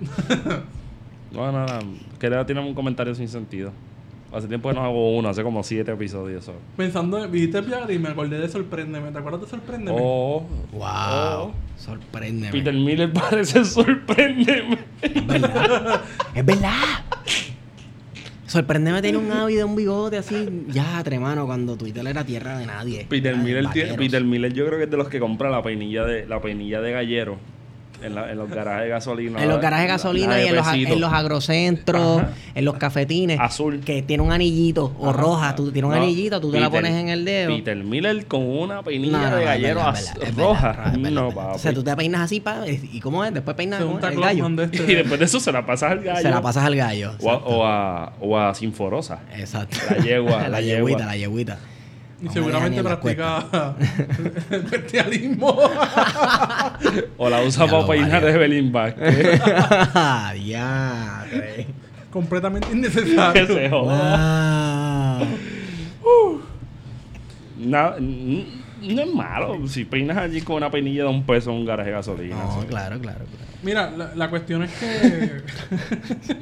No, 1.31 1.51
no, 1.51 1.65
no. 1.65 1.79
Quería 2.19 2.45
tirar 2.45 2.63
un 2.63 2.73
comentario 2.73 3.13
sin 3.15 3.27
sentido. 3.27 3.71
Hace 4.35 4.49
tiempo 4.49 4.67
que 4.67 4.75
no 4.75 4.83
hago 4.83 5.15
uno, 5.17 5.29
hace 5.29 5.43
como 5.43 5.63
siete 5.63 5.93
episodios. 5.93 6.43
so. 6.43 6.53
Pensando, 6.75 7.25
viste 7.29 7.57
el 7.59 7.65
Viagra 7.65 7.93
y 7.93 7.97
me 7.99 8.09
acordé 8.09 8.37
de 8.37 8.49
Sorpréndeme. 8.49 9.09
¿Te 9.11 9.17
acuerdas 9.17 9.41
de 9.41 9.47
Sorpréndeme? 9.47 9.97
Oh, 9.97 10.45
Wow. 10.73 10.81
oh. 10.83 11.51
Sorpréndeme. 11.77 12.51
Peter 12.51 12.73
Miller 12.73 13.13
parece 13.13 13.63
sorpréndeme. 13.63 14.77
Es 15.01 15.25
verdad. 15.25 16.01
es 16.35 16.45
verdad. 16.45 16.73
Sorpréndeme 18.45 19.01
tiene 19.01 19.17
un 19.17 19.31
ávido, 19.31 19.65
un 19.67 19.75
bigote 19.77 20.17
así. 20.17 20.65
Ya, 20.67 21.01
tremano, 21.03 21.45
cuando 21.45 21.77
Twitter 21.77 22.05
era 22.05 22.25
tierra 22.25 22.57
de 22.57 22.65
nadie. 22.65 23.05
Peter 23.09 23.37
Miller. 23.37 23.67
Peter 23.97 24.23
Miller 24.25 24.53
yo 24.53 24.65
creo 24.65 24.77
que 24.77 24.83
es 24.83 24.91
de 24.91 24.97
los 24.97 25.07
que 25.07 25.19
compra 25.19 25.49
la 25.49 25.63
peinilla 25.63 26.03
de 26.03 26.27
la 26.27 26.41
peinilla 26.41 26.81
de 26.81 26.91
gallero 26.91 27.37
en, 28.01 28.15
la- 28.15 28.31
en 28.31 28.37
los 28.37 28.49
garajes 28.49 28.83
de 28.83 28.89
gasolina. 28.89 29.41
En 29.41 29.49
los 29.49 29.61
garajes 29.61 29.85
de 29.87 29.91
gasolina 29.93 30.41
y 30.41 30.47
en 30.47 30.55
los, 30.55 30.67
en 30.67 30.99
los 31.01 31.13
agrocentros, 31.13 32.21
Ajá. 32.21 32.29
en 32.55 32.65
los 32.65 32.75
cafetines. 32.77 33.39
Azul. 33.39 33.79
Que 33.81 34.01
tiene 34.01 34.23
un 34.23 34.31
anillito 34.31 34.93
o 34.99 35.09
Ajá. 35.09 35.17
roja. 35.19 35.55
Tú 35.55 35.71
tienes 35.71 35.89
un 35.89 35.95
No, 35.95 36.01
anillito, 36.03 36.39
tú 36.41 36.51
te 36.51 36.59
la 36.59 36.69
pones 36.69 36.91
en 36.93 37.09
el 37.09 37.25
dedo. 37.25 37.55
Peter 37.55 37.77
Miller 37.77 38.25
con 38.25 38.41
una 38.43 38.83
peinilla 38.83 39.17
no, 39.17 39.29
no, 39.31 39.35
de 39.37 39.45
gallero 39.45 39.81
roja. 40.37 40.93
no, 40.97 41.29
papi. 41.31 41.55
O 41.55 41.59
sea, 41.59 41.73
tú 41.73 41.83
te 41.83 41.95
peinas 41.95 42.21
así, 42.21 42.39
pa, 42.39 42.63
¿y 42.67 42.99
cómo 42.99 43.23
es? 43.23 43.33
Después 43.33 43.55
peinas 43.55 43.81
el 43.81 44.19
gallo. 44.19 44.47
Este. 44.61 44.83
Y 44.91 44.95
después 44.95 45.19
de 45.19 45.25
eso 45.25 45.39
se 45.39 45.51
la 45.51 45.65
pasas 45.65 45.91
al 45.91 46.01
gallo. 46.01 46.21
Se 46.21 46.29
la 46.29 46.41
pasas 46.41 46.63
al 46.65 46.75
gallo. 46.75 47.11
O 47.21 47.31
a, 47.31 47.37
o 47.37 47.65
a, 47.65 48.13
o 48.19 48.37
a 48.37 48.53
Sinforosa. 48.53 49.19
Exacto. 49.35 49.77
La 49.89 50.03
yegua, 50.03 50.41
la 50.49 50.49
la 50.49 50.61
yeguita, 50.61 51.05
la 51.05 51.17
yeguita. 51.17 51.57
Y 52.21 52.25
No 52.25 52.29
me 52.29 52.33
seguramente 52.33 52.81
practica 52.83 53.45
el 54.51 54.61
bestialismo. 54.63 55.57
O 57.17 57.29
la 57.29 57.41
usa 57.43 57.65
Ya 57.65 57.71
para 57.71 57.87
peinar 57.87 58.23
de 58.25 58.37
Belín 58.37 58.71
Vázquez. 58.71 59.41
Diatre. 60.33 61.67
Completamente 62.11 62.67
innecesario. 62.71 63.47
se 63.47 63.69
joda. 63.69 65.19
Wow. 66.01 66.41
Na- 67.57 67.95
n- 67.97 68.45
no 68.81 69.01
es 69.01 69.13
malo. 69.13 69.67
Si 69.67 69.85
peinas 69.85 70.17
allí 70.17 70.41
con 70.41 70.57
una 70.57 70.69
peinilla 70.71 71.03
de 71.03 71.09
un 71.09 71.25
peso 71.25 71.51
en 71.51 71.57
un 71.57 71.65
garaje 71.65 71.89
de 71.89 71.95
gasolina. 71.95 72.35
No, 72.35 72.65
claro, 72.67 72.99
claro, 72.99 73.25
claro. 73.25 73.45
Mira, 73.63 73.89
la, 73.91 74.13
la 74.15 74.29
cuestión 74.29 74.63
es 74.63 74.71
que, 74.73 75.41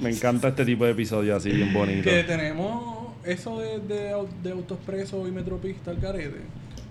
Me 0.02 0.10
encanta 0.12 0.50
este 0.50 0.66
tipo 0.66 0.84
de 0.86 0.92
episodios 0.92 1.38
así 1.38 1.50
bien 1.52 1.74
bonitos. 1.74 2.04
que 2.12 2.24
tenemos 2.24 3.03
eso 3.26 3.60
de, 3.60 3.80
de, 3.80 4.16
de 4.44 4.52
autoexpreso 4.52 5.28
y 5.28 5.32
metropista 5.32 5.92
al 5.92 6.00
carete. 6.00 6.42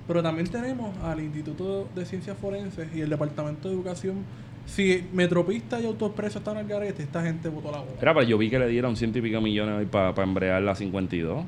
Pero 0.07 0.22
también 0.22 0.49
tenemos 0.49 0.97
al 0.99 1.20
Instituto 1.20 1.89
de 1.95 2.05
Ciencias 2.05 2.37
Forenses 2.37 2.89
y 2.95 3.01
el 3.01 3.11
Departamento 3.11 3.68
de 3.68 3.74
Educación. 3.74 4.24
Si 4.66 5.05
Metropista 5.12 5.80
y 5.80 5.87
Autoexpreso 5.87 6.39
están 6.39 6.57
al 6.57 6.66
garete, 6.66 7.03
esta 7.03 7.22
gente 7.22 7.49
votó 7.49 7.70
la 7.70 7.78
bola. 7.78 7.93
Era, 8.01 8.14
pero 8.14 8.26
yo 8.26 8.39
vi 8.39 8.49
que 8.49 8.59
le 8.59 8.68
dieron 8.68 8.97
ciento 8.97 9.18
y 9.18 9.22
pico 9.22 9.41
millones 9.41 9.76
hoy 9.78 9.87
para 9.87 10.11
embrear 10.22 10.62
la 10.62 10.74
52. 10.74 11.45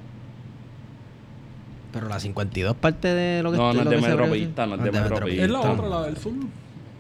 Pero 1.93 2.09
la 2.09 2.18
52 2.18 2.74
es 2.74 2.80
parte 2.80 3.09
de 3.09 3.43
lo 3.43 3.53
que 3.53 3.57
No, 3.57 3.72
no 3.72 3.82
es 3.82 3.89
de 3.89 4.01
Metropista, 4.01 4.66
no 4.66 4.74
es 4.74 4.82
de 4.82 4.93
Metropista. 4.93 5.45
es 5.45 5.51
la 5.51 5.61
otra, 5.61 5.89
la 5.89 6.03
del 6.03 6.16
sur. 6.16 6.32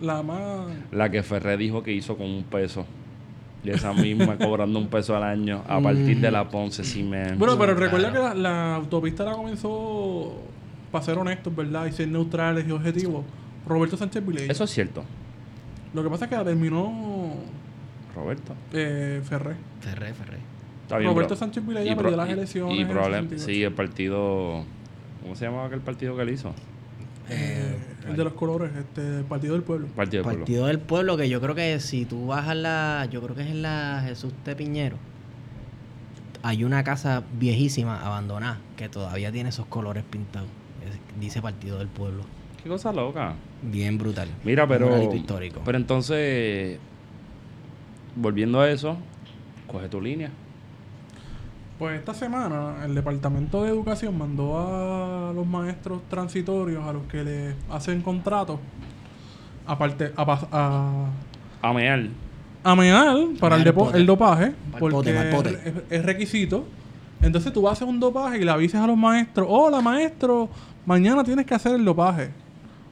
La 0.00 0.22
más. 0.22 0.66
La 0.92 1.10
que 1.10 1.22
Ferré 1.22 1.56
dijo 1.56 1.82
que 1.82 1.92
hizo 1.92 2.16
con 2.16 2.26
un 2.26 2.44
peso. 2.44 2.86
Y 3.64 3.70
esa 3.70 3.92
misma 3.94 4.36
cobrando 4.38 4.78
un 4.78 4.88
peso 4.88 5.16
al 5.16 5.22
año 5.24 5.62
a 5.66 5.80
partir 5.80 6.20
de 6.20 6.30
la 6.30 6.48
Ponce 6.48 6.84
Cement. 6.84 7.38
Bueno, 7.38 7.56
pero 7.58 7.74
claro. 7.74 7.80
recuerda 7.80 8.12
que 8.12 8.18
la, 8.18 8.34
la 8.34 8.74
autopista 8.76 9.24
la 9.24 9.32
comenzó, 9.32 10.34
para 10.92 11.04
ser 11.04 11.16
honestos, 11.18 11.54
¿verdad? 11.56 11.86
Y 11.86 11.92
ser 11.92 12.08
neutrales 12.08 12.66
y 12.68 12.70
objetivos. 12.70 13.24
Roberto 13.66 13.96
Sánchez 13.96 14.24
Vilella. 14.26 14.52
Eso 14.52 14.64
es 14.64 14.70
cierto, 14.70 15.02
Lo 15.94 16.02
que 16.02 16.10
pasa 16.10 16.24
es 16.26 16.30
que 16.30 16.36
la 16.36 16.44
terminó 16.44 17.32
Roberto. 18.14 18.54
eh, 18.72 19.22
Ferré. 19.24 19.54
Ferré, 19.80 20.12
Ferré. 20.12 20.38
Está 20.82 20.98
bien, 20.98 21.10
Roberto 21.10 21.30
pero- 21.30 21.38
Sánchez 21.40 21.66
Vilella 21.66 21.92
y 21.92 21.94
perdió 21.96 22.16
las 22.16 22.28
y- 22.28 22.32
elecciones 22.32 22.76
Y, 22.78 22.80
el 22.82 22.88
68. 22.88 23.38
sí, 23.38 23.62
el 23.62 23.72
partido. 23.72 24.64
¿Cómo 25.22 25.34
se 25.34 25.46
llamaba 25.46 25.66
aquel 25.66 25.80
partido 25.80 26.14
que 26.14 26.22
él 26.22 26.30
hizo? 26.30 26.52
Eh, 27.30 27.76
el 28.08 28.16
de 28.16 28.24
los 28.24 28.34
colores, 28.34 28.70
este, 28.76 29.22
Partido 29.24 29.54
del 29.54 29.62
Pueblo. 29.62 29.86
Partido 29.88 30.22
del 30.22 30.24
Pueblo. 30.24 30.44
Partido 30.44 30.66
del 30.66 30.78
Pueblo, 30.78 31.16
que 31.16 31.28
yo 31.28 31.40
creo 31.40 31.54
que 31.54 31.80
si 31.80 32.04
tú 32.04 32.26
vas 32.26 32.48
a 32.48 32.54
la. 32.54 33.08
Yo 33.10 33.22
creo 33.22 33.34
que 33.34 33.42
es 33.42 33.48
en 33.48 33.62
la 33.62 34.02
Jesús 34.06 34.32
de 34.44 34.54
Piñero. 34.54 34.96
Hay 36.42 36.62
una 36.64 36.84
casa 36.84 37.22
viejísima, 37.38 38.04
abandonada, 38.04 38.58
que 38.76 38.88
todavía 38.90 39.32
tiene 39.32 39.48
esos 39.48 39.64
colores 39.66 40.04
pintados. 40.04 40.48
Es- 40.86 41.20
dice 41.20 41.40
Partido 41.40 41.78
del 41.78 41.88
Pueblo. 41.88 42.24
Qué 42.62 42.68
cosa 42.68 42.92
loca. 42.92 43.34
Bien 43.62 43.96
brutal. 43.96 44.28
Mira, 44.44 44.64
Un 44.64 44.68
pero. 44.68 45.14
histórico. 45.14 45.62
Pero 45.64 45.78
entonces. 45.78 46.78
Volviendo 48.16 48.60
a 48.60 48.70
eso, 48.70 48.96
coge 49.66 49.88
tu 49.88 50.00
línea. 50.00 50.30
Pues 51.78 51.98
esta 51.98 52.14
semana 52.14 52.84
el 52.84 52.94
Departamento 52.94 53.64
de 53.64 53.70
Educación 53.70 54.16
mandó 54.16 54.56
a 54.58 55.32
los 55.34 55.44
maestros 55.46 56.02
transitorios, 56.08 56.86
a 56.86 56.92
los 56.92 57.02
que 57.04 57.24
le 57.24 57.54
hacen 57.70 58.00
contratos, 58.00 58.60
aparte 59.66 60.12
a, 60.16 60.22
a, 60.52 61.68
A 61.68 61.72
mear. 61.72 62.08
a 62.62 62.76
mear 62.76 63.16
para 63.40 63.56
el, 63.56 63.74
pote. 63.74 63.98
el 63.98 64.06
dopaje, 64.06 64.52
porque 64.78 64.94
pote, 64.94 65.14
pa'l 65.14 65.30
pote. 65.30 65.50
Es, 65.64 65.74
es 65.90 66.04
requisito. 66.04 66.64
Entonces 67.20 67.52
tú 67.52 67.68
haces 67.68 67.88
un 67.88 67.98
dopaje 67.98 68.38
y 68.38 68.44
le 68.44 68.50
avisas 68.52 68.82
a 68.82 68.86
los 68.86 68.96
maestros, 68.96 69.46
hola 69.50 69.80
maestro, 69.80 70.48
mañana 70.86 71.24
tienes 71.24 71.44
que 71.46 71.54
hacer 71.54 71.74
el 71.74 71.84
dopaje. 71.84 72.30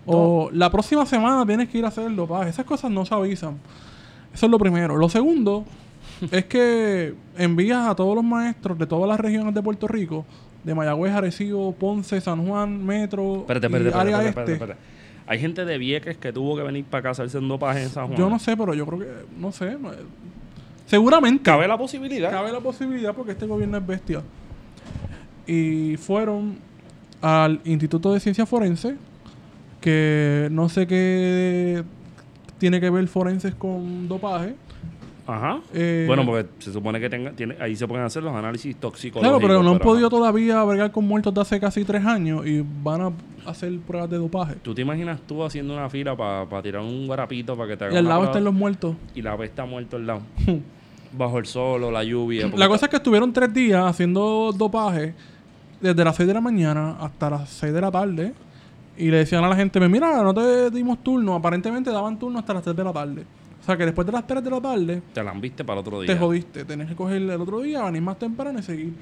O 0.06 0.50
la 0.52 0.68
próxima 0.70 1.06
semana 1.06 1.46
tienes 1.46 1.68
que 1.68 1.78
ir 1.78 1.84
a 1.84 1.88
hacer 1.88 2.06
el 2.06 2.16
dopaje. 2.16 2.50
Esas 2.50 2.64
cosas 2.64 2.90
no 2.90 3.06
se 3.06 3.14
avisan. 3.14 3.58
Eso 4.34 4.46
es 4.46 4.50
lo 4.50 4.58
primero. 4.58 4.96
Lo 4.96 5.08
segundo 5.08 5.64
es 6.30 6.44
que 6.46 7.14
envías 7.36 7.88
a 7.88 7.94
todos 7.94 8.14
los 8.14 8.24
maestros 8.24 8.78
de 8.78 8.86
todas 8.86 9.08
las 9.08 9.18
regiones 9.18 9.54
de 9.54 9.62
Puerto 9.62 9.88
Rico, 9.88 10.24
de 10.64 10.74
Mayagüez, 10.74 11.12
Arecibo, 11.12 11.72
Ponce, 11.72 12.20
San 12.20 12.46
Juan, 12.46 12.84
Metro 12.84 13.40
Espérate, 13.40 13.66
y 13.66 13.68
espérate, 13.68 13.88
espérate, 13.88 13.98
área 13.98 14.28
espérate, 14.28 14.28
este. 14.28 14.52
espérate, 14.52 14.72
espérate. 14.72 15.02
Hay 15.26 15.38
gente 15.38 15.64
de 15.64 15.78
Vieques 15.78 16.16
que 16.16 16.32
tuvo 16.32 16.56
que 16.56 16.62
venir 16.62 16.84
para 16.84 17.00
acá 17.00 17.08
a 17.10 17.12
hacerse 17.12 17.38
un 17.38 17.48
dopaje 17.48 17.82
en 17.82 17.88
San 17.88 18.08
Juan. 18.08 18.18
Yo 18.18 18.28
no 18.28 18.38
sé, 18.38 18.56
pero 18.56 18.74
yo 18.74 18.84
creo 18.86 18.98
que, 18.98 19.06
no 19.38 19.52
sé. 19.52 19.76
Seguramente. 20.86 21.42
Cabe 21.42 21.68
la 21.68 21.78
posibilidad. 21.78 22.30
Cabe 22.30 22.52
la 22.52 22.60
posibilidad 22.60 23.14
porque 23.14 23.32
este 23.32 23.46
gobierno 23.46 23.78
es 23.78 23.86
bestia. 23.86 24.22
Y 25.46 25.96
fueron 25.96 26.58
al 27.20 27.60
Instituto 27.64 28.12
de 28.12 28.20
Ciencias 28.20 28.48
Forense, 28.48 28.96
que 29.80 30.48
no 30.50 30.68
sé 30.68 30.86
qué 30.86 31.84
tiene 32.58 32.80
que 32.80 32.90
ver 32.90 33.06
forenses 33.08 33.54
con 33.54 34.08
dopaje. 34.08 34.54
Ajá. 35.26 35.60
Eh, 35.72 36.04
bueno, 36.06 36.24
porque 36.26 36.48
se 36.58 36.72
supone 36.72 36.98
que 36.98 37.08
tenga, 37.08 37.32
tiene, 37.32 37.56
ahí 37.60 37.76
se 37.76 37.86
pueden 37.86 38.04
hacer 38.04 38.22
los 38.22 38.34
análisis 38.34 38.74
toxicológicos. 38.76 39.22
Claro, 39.22 39.40
pero 39.40 39.62
no 39.62 39.70
han 39.70 39.78
podido 39.78 40.10
todavía 40.10 40.62
bregar 40.64 40.90
con 40.90 41.06
muertos 41.06 41.32
de 41.32 41.40
hace 41.40 41.60
casi 41.60 41.84
tres 41.84 42.04
años 42.04 42.46
y 42.46 42.64
van 42.82 43.00
a 43.02 43.12
hacer 43.46 43.78
pruebas 43.80 44.10
de 44.10 44.18
dopaje. 44.18 44.56
¿Tú 44.62 44.74
te 44.74 44.82
imaginas 44.82 45.20
tú 45.26 45.44
haciendo 45.44 45.74
una 45.74 45.88
fila 45.88 46.16
para 46.16 46.62
tirar 46.62 46.82
un 46.82 47.06
guarapito 47.06 47.56
para 47.56 47.68
que 47.68 47.76
te 47.76 47.84
haga 47.84 47.94
Y 47.94 47.98
al 47.98 48.04
lado 48.04 48.24
están 48.24 48.44
los 48.44 48.54
muertos. 48.54 48.96
y 49.14 49.22
la 49.22 49.36
vez 49.36 49.50
está 49.50 49.64
muerto 49.64 49.96
al 49.96 50.06
lado? 50.06 50.22
Bajo 51.16 51.38
el 51.38 51.46
sol 51.46 51.84
o 51.84 51.90
la 51.90 52.02
lluvia. 52.04 52.50
La 52.56 52.68
cosa 52.68 52.86
es 52.86 52.90
que 52.90 52.96
estuvieron 52.96 53.32
tres 53.32 53.52
días 53.52 53.84
haciendo 53.84 54.50
dopaje 54.56 55.14
desde 55.80 56.04
las 56.04 56.16
6 56.16 56.26
de 56.26 56.34
la 56.34 56.40
mañana 56.40 56.96
hasta 57.00 57.28
las 57.28 57.50
6 57.50 57.72
de 57.72 57.80
la 57.80 57.90
tarde. 57.90 58.32
Y 58.96 59.10
le 59.10 59.18
decían 59.18 59.44
a 59.44 59.48
la 59.48 59.56
gente, 59.56 59.78
mira, 59.88 60.22
no 60.22 60.32
te 60.32 60.70
dimos 60.70 61.02
turno. 61.02 61.34
Aparentemente 61.34 61.90
daban 61.90 62.18
turno 62.18 62.38
hasta 62.38 62.54
las 62.54 62.62
3 62.62 62.74
de 62.76 62.84
la 62.84 62.92
tarde. 62.92 63.24
O 63.62 63.64
sea 63.64 63.76
que 63.76 63.84
después 63.84 64.04
de 64.04 64.12
las 64.12 64.26
3 64.26 64.42
de 64.42 64.50
la 64.50 64.60
tarde 64.60 65.02
Te 65.14 65.22
la 65.22 65.32
viste 65.34 65.64
para 65.64 65.80
el 65.80 65.86
otro 65.86 66.00
día. 66.00 66.12
te 66.12 66.18
jodiste. 66.18 66.64
Tenés 66.64 66.88
que 66.88 66.96
coger 66.96 67.22
el 67.22 67.30
otro 67.40 67.60
día, 67.60 67.82
venir 67.84 68.02
más 68.02 68.18
temprano 68.18 68.58
y 68.58 68.62
seguir. 68.62 68.92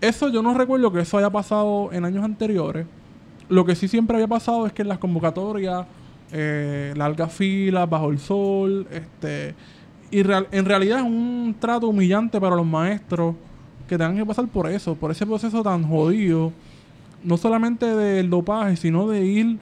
Eso 0.00 0.28
yo 0.28 0.42
no 0.42 0.54
recuerdo 0.54 0.92
que 0.92 1.00
eso 1.00 1.16
haya 1.18 1.30
pasado 1.30 1.90
en 1.92 2.04
años 2.04 2.22
anteriores. 2.24 2.86
Lo 3.48 3.64
que 3.64 3.74
sí 3.74 3.88
siempre 3.88 4.16
había 4.16 4.28
pasado 4.28 4.66
es 4.66 4.72
que 4.72 4.82
en 4.82 4.88
las 4.88 4.98
convocatorias, 4.98 5.86
eh, 6.32 6.92
largas 6.96 7.32
filas, 7.32 7.88
bajo 7.88 8.10
el 8.10 8.18
sol, 8.18 8.86
este... 8.90 9.54
Y 10.12 10.22
real- 10.24 10.48
en 10.52 10.64
realidad 10.64 10.98
es 10.98 11.04
un 11.04 11.54
trato 11.58 11.88
humillante 11.88 12.40
para 12.40 12.56
los 12.56 12.66
maestros 12.66 13.34
que 13.88 13.96
tengan 13.96 14.16
que 14.16 14.26
pasar 14.26 14.46
por 14.48 14.68
eso, 14.68 14.94
por 14.94 15.10
ese 15.10 15.24
proceso 15.24 15.62
tan 15.62 15.84
jodido. 15.88 16.52
No 17.24 17.36
solamente 17.36 17.86
del 17.86 18.28
dopaje, 18.30 18.76
sino 18.76 19.08
de 19.08 19.24
ir 19.24 19.58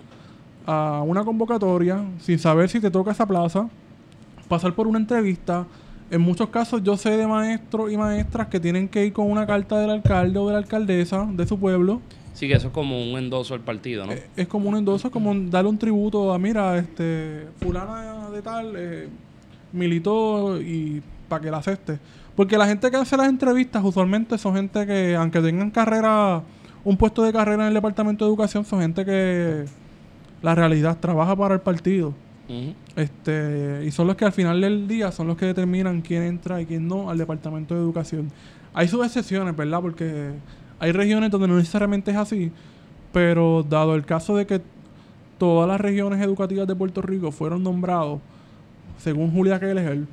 a 0.66 1.02
una 1.04 1.24
convocatoria 1.24 2.02
sin 2.20 2.38
saber 2.38 2.68
si 2.68 2.80
te 2.80 2.90
toca 2.90 3.10
esa 3.10 3.26
plaza, 3.26 3.68
pasar 4.49 4.74
por 4.74 4.86
una 4.86 4.99
entrevista. 4.99 5.66
En 6.11 6.22
muchos 6.22 6.49
casos 6.49 6.82
yo 6.82 6.96
sé 6.96 7.11
de 7.16 7.26
maestros 7.26 7.92
y 7.92 7.96
maestras 7.96 8.49
que 8.49 8.59
tienen 8.59 8.88
que 8.88 9.07
ir 9.07 9.12
con 9.12 9.30
una 9.30 9.46
carta 9.46 9.78
del 9.78 9.90
alcalde 9.90 10.38
o 10.38 10.46
de 10.46 10.53
la 10.53 10.59
alcaldesa 10.59 11.26
de 11.30 11.46
su 11.46 11.59
pueblo. 11.59 12.01
Sí, 12.32 12.46
que 12.46 12.55
eso 12.55 12.68
es 12.68 12.72
como 12.72 13.03
un 13.03 13.18
endoso 13.18 13.55
al 13.55 13.61
partido, 13.61 14.07
¿no? 14.07 14.12
Eh, 14.12 14.24
es 14.36 14.46
como 14.46 14.68
un 14.68 14.76
endoso, 14.76 15.09
es 15.09 15.12
como 15.12 15.34
darle 15.34 15.70
un 15.70 15.78
tributo 15.78 16.32
a, 16.32 16.38
mira, 16.38 16.78
este, 16.78 17.49
fulana 17.61 18.30
de 18.30 18.42
tal, 18.42 18.72
eh, 18.76 19.09
militó 19.72 20.61
y 20.61 21.03
para 21.28 21.42
que 21.42 21.51
la 21.51 21.59
acepte. 21.59 21.99
Porque 22.36 22.57
la 22.57 22.68
gente 22.68 22.90
que 22.90 22.96
hace 22.96 23.16
las 23.16 23.28
entrevistas 23.28 23.82
usualmente 23.84 24.38
son 24.38 24.55
gente 24.55 24.86
que, 24.86 25.16
aunque 25.16 25.40
tengan 25.40 25.72
carrera, 25.72 26.42
un 26.84 26.96
puesto 26.96 27.24
de 27.24 27.32
carrera 27.32 27.64
en 27.64 27.68
el 27.68 27.74
Departamento 27.74 28.24
de 28.24 28.30
Educación, 28.30 28.64
son 28.64 28.80
gente 28.80 29.05
que 29.05 29.64
la 30.40 30.55
realidad 30.55 30.96
trabaja 31.01 31.34
para 31.34 31.55
el 31.55 31.61
partido. 31.61 32.14
Este, 32.96 33.84
y 33.86 33.90
son 33.90 34.07
los 34.07 34.16
que 34.16 34.24
al 34.24 34.32
final 34.32 34.61
del 34.61 34.88
día 34.88 35.12
son 35.12 35.26
los 35.26 35.36
que 35.36 35.46
determinan 35.46 36.01
quién 36.01 36.22
entra 36.22 36.61
y 36.61 36.66
quién 36.66 36.88
no 36.88 37.11
al 37.11 37.18
Departamento 37.18 37.74
de 37.74 37.80
Educación. 37.80 38.30
Hay 38.72 38.88
sus 38.88 39.05
excepciones, 39.05 39.55
¿verdad? 39.55 39.80
Porque 39.82 40.32
hay 40.78 40.92
regiones 40.92 41.30
donde 41.30 41.49
no 41.49 41.57
necesariamente 41.57 42.11
es 42.11 42.16
así, 42.16 42.51
pero 43.12 43.62
dado 43.62 43.94
el 43.94 44.05
caso 44.05 44.36
de 44.36 44.46
que 44.46 44.62
todas 45.38 45.68
las 45.68 45.80
regiones 45.80 46.20
educativas 46.20 46.66
de 46.66 46.74
Puerto 46.74 47.03
Rico 47.03 47.30
fueron 47.32 47.62
nombrados, 47.62 48.20
según 48.99 49.30
Julia 49.32 49.61
Keller, 49.61 50.07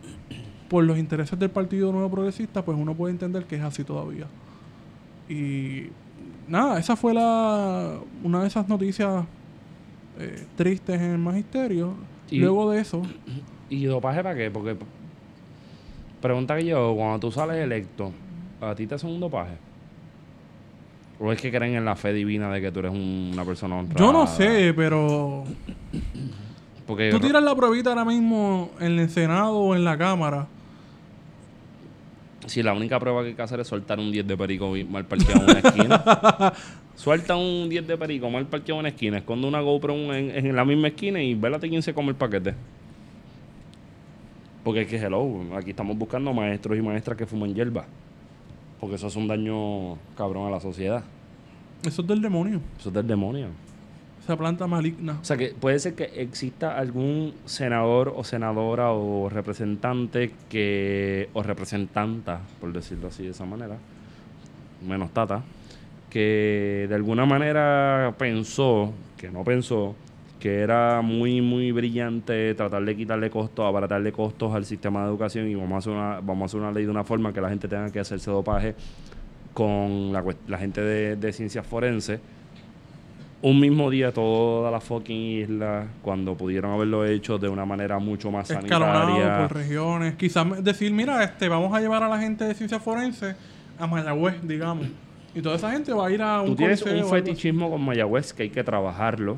por 0.68 0.84
los 0.84 0.98
intereses 0.98 1.38
del 1.40 1.50
Partido 1.50 1.92
Nuevo 1.92 2.10
Progresista, 2.10 2.64
pues 2.64 2.78
uno 2.78 2.94
puede 2.96 3.12
entender 3.12 3.46
que 3.46 3.56
es 3.56 3.62
así 3.62 3.84
todavía. 3.84 4.26
Y 5.30 5.88
nada, 6.48 6.80
esa 6.80 6.96
fue 6.96 7.14
la 7.14 8.00
una 8.24 8.42
de 8.42 8.48
esas 8.48 8.68
noticias 8.68 9.26
eh, 10.20 10.46
tristes 10.56 11.02
en 11.02 11.12
el 11.12 11.18
magisterio. 11.18 11.94
Y- 12.30 12.40
Luego 12.40 12.72
de 12.72 12.82
eso, 12.82 13.02
¿Y 13.70 13.86
dopaje 13.86 14.22
para 14.24 14.36
qué? 14.36 14.52
Porque 14.52 14.76
pregunta 16.22 16.56
que 16.58 16.66
yo, 16.66 16.94
cuando 16.96 17.20
tú 17.20 17.32
sales 17.32 17.58
electo, 17.58 18.12
¿a 18.62 18.74
ti 18.76 18.86
te 18.88 18.96
hacen 18.96 19.10
un 19.10 19.20
dopaje? 19.20 19.54
¿O 21.20 21.32
es 21.32 21.40
que 21.42 21.50
creen 21.52 21.76
en 21.76 21.86
la 21.86 21.96
fe 21.96 22.14
divina 22.14 22.52
de 22.52 22.62
que 22.62 22.72
tú 22.72 22.80
eres 22.80 22.92
un- 22.92 23.30
una 23.34 23.46
persona 23.46 23.76
honrada? 23.78 24.00
yo 24.00 24.12
no 24.12 24.28
sé, 24.28 24.74
pero 24.76 25.46
Porque 26.86 27.10
tú 27.10 27.20
tiras 27.20 27.42
la 27.42 27.56
pruebita 27.56 27.90
ahora 27.92 28.06
mismo 28.06 28.70
en 28.80 29.00
el 29.00 29.10
Senado 29.10 29.56
o 29.58 29.76
en 29.76 29.84
la 29.84 29.98
Cámara. 29.98 30.48
si 32.48 32.62
la 32.62 32.74
única 32.74 33.00
prueba 33.00 33.22
que 33.24 33.30
hay 33.30 33.34
que 33.34 33.42
hacer 33.42 33.60
es 33.62 33.68
soltar 33.68 33.98
un 34.00 34.12
10 34.12 34.28
de 34.28 34.38
perico 34.38 34.72
mal 34.90 35.06
parqueado 35.06 35.44
en 35.46 35.50
una 35.50 35.60
esquina. 35.60 36.04
Suelta 36.96 37.36
un 37.36 37.70
10 37.70 37.88
de 37.88 37.98
perico 37.98 38.30
mal 38.30 38.46
parqueado 38.48 38.80
en 38.80 38.80
una 38.80 38.90
esquina, 38.90 39.18
esconde 39.18 39.48
una 39.48 39.60
GoPro 39.60 39.94
en, 40.14 40.32
en 40.32 40.56
la 40.56 40.64
misma 40.64 40.88
esquina 40.90 41.22
y 41.22 41.34
vélate 41.36 41.70
quién 41.70 41.82
se 41.82 41.94
come 41.94 42.10
el 42.10 42.16
paquete. 42.16 42.56
Porque 44.66 44.82
es 44.82 44.88
que, 44.88 44.98
hello, 44.98 45.56
aquí 45.56 45.70
estamos 45.70 45.96
buscando 45.96 46.34
maestros 46.34 46.76
y 46.76 46.82
maestras 46.82 47.16
que 47.16 47.28
fumen 47.28 47.54
hierba. 47.54 47.86
Porque 48.80 48.96
eso 48.96 49.08
es 49.08 49.16
un 49.16 49.28
daño 49.28 49.96
cabrón 50.18 50.48
a 50.48 50.50
la 50.50 50.60
sociedad. 50.60 51.04
Eso 51.86 52.02
es 52.02 52.08
del 52.08 52.20
demonio. 52.20 52.62
Eso 52.80 52.90
es 52.90 52.96
del 52.96 53.06
demonio. 53.06 53.50
Esa 54.24 54.36
planta 54.36 54.66
maligna. 54.66 55.20
O 55.22 55.24
sea 55.24 55.38
que 55.38 55.50
puede 55.50 55.78
ser 55.78 55.94
que 55.94 56.06
exista 56.20 56.80
algún 56.80 57.36
senador 57.46 58.12
o 58.16 58.24
senadora 58.24 58.92
o 58.92 59.30
representante 59.30 60.32
que, 60.50 61.30
o 61.34 61.44
representanta, 61.44 62.42
por 62.60 62.74
decirlo 62.74 63.10
así 63.10 63.22
de 63.22 63.30
esa 63.30 63.46
manera, 63.46 63.78
menos 64.84 65.12
tata, 65.12 65.44
que 66.16 66.86
de 66.88 66.96
alguna 66.96 67.26
manera 67.26 68.16
pensó, 68.18 68.94
que 69.18 69.30
no 69.30 69.44
pensó, 69.44 69.98
que 70.40 70.62
era 70.62 71.02
muy, 71.02 71.42
muy 71.42 71.74
brillante 71.74 72.56
tratar 72.56 72.86
de 72.86 72.96
quitarle 72.96 73.30
costos, 73.30 73.66
abaratarle 73.66 74.14
costos 74.14 74.56
al 74.56 74.64
sistema 74.64 75.02
de 75.02 75.10
educación 75.10 75.50
y 75.50 75.56
vamos 75.56 75.74
a 75.74 75.78
hacer 75.80 75.92
una, 75.92 76.22
vamos 76.22 76.44
a 76.44 76.46
hacer 76.46 76.62
una 76.62 76.72
ley 76.72 76.86
de 76.86 76.90
una 76.90 77.04
forma 77.04 77.34
que 77.34 77.42
la 77.42 77.50
gente 77.50 77.68
tenga 77.68 77.92
que 77.92 78.00
hacerse 78.00 78.32
dopaje 78.32 78.76
con 79.54 80.14
la, 80.14 80.58
gente 80.58 80.80
de, 80.80 81.18
de 81.18 81.34
ciencias 81.34 81.68
forenses. 81.68 82.22
Un 83.42 83.60
mismo 83.60 83.90
día 83.90 84.14
toda 84.14 84.72
la 84.72 84.80
fucking 84.80 85.42
isla, 85.42 85.86
cuando 86.02 86.36
pudieron 86.36 86.72
haberlo 86.72 87.06
hecho 87.06 87.38
de 87.38 87.50
una 87.50 87.66
manera 87.66 88.00
mucho 88.00 88.32
más 88.32 88.50
Escalonado 88.50 89.18
sanitaria. 89.18 89.48
por 89.50 89.58
regiones. 89.58 90.16
Quizás 90.16 90.64
decir, 90.64 90.94
mira, 90.94 91.22
este, 91.26 91.50
vamos 91.50 91.76
a 91.76 91.82
llevar 91.82 92.04
a 92.04 92.08
la 92.08 92.20
gente 92.20 92.46
de 92.46 92.54
ciencia 92.54 92.80
forense 92.80 93.36
a 93.78 93.86
Mayagüez, 93.86 94.42
digamos. 94.44 94.88
Y 95.36 95.42
toda 95.42 95.58
esa 95.58 95.72
gente 95.72 95.92
va 95.94 96.08
a 96.08 96.12
ir 96.12 96.22
a 96.22 96.42
un 96.42 96.48
Tú 96.52 96.56
tienes 96.56 96.82
un 96.82 97.10
fetichismo 97.10 97.70
con 97.70 97.82
Mayagüez 97.82 98.34
que 98.34 98.44
hay 98.44 98.50
que 98.50 98.64
trabajarlo. 98.64 99.38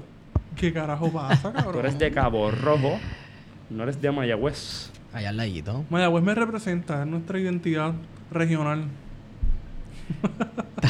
¿Qué 0.56 0.72
carajo 0.72 1.12
pasa, 1.12 1.52
cabrón? 1.52 1.74
Tú 1.74 1.80
eres 1.80 1.98
de 2.00 2.12
Cabo 2.12 2.52
Rojo, 2.52 3.00
no 3.72 3.84
eres 3.84 4.00
de 4.02 4.12
Mayagüez. 4.12 4.92
Allá 5.14 5.30
al 5.30 5.38
ladito. 5.38 5.86
Mayagüez 5.90 6.24
me 6.24 6.36
representa, 6.36 7.02
es 7.02 7.08
nuestra 7.08 7.40
identidad 7.40 7.94
regional. 8.32 8.84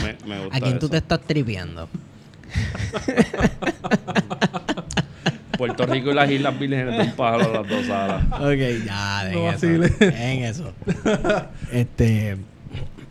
Me, 0.04 0.18
me 0.28 0.44
gusta 0.44 0.58
¿A 0.58 0.62
quién 0.62 0.78
tú 0.80 0.90
te 0.90 0.98
estás 0.98 1.22
tripeando? 1.22 1.88
Puerto 5.58 5.86
Rico 5.88 6.12
y 6.12 6.14
las 6.14 6.30
Islas 6.30 6.60
Vírgenes 6.60 6.98
de 6.98 7.04
un 7.04 7.12
pájaro 7.14 7.52
las 7.52 7.68
dos 7.68 7.90
alas. 7.90 8.24
Ok, 8.34 8.86
ya, 8.86 9.24
No 9.24 9.30
en 9.30 9.38
eso. 9.38 9.44
vacile. 9.44 9.94
En 10.00 10.44
eso. 10.44 10.74
Este. 11.72 12.38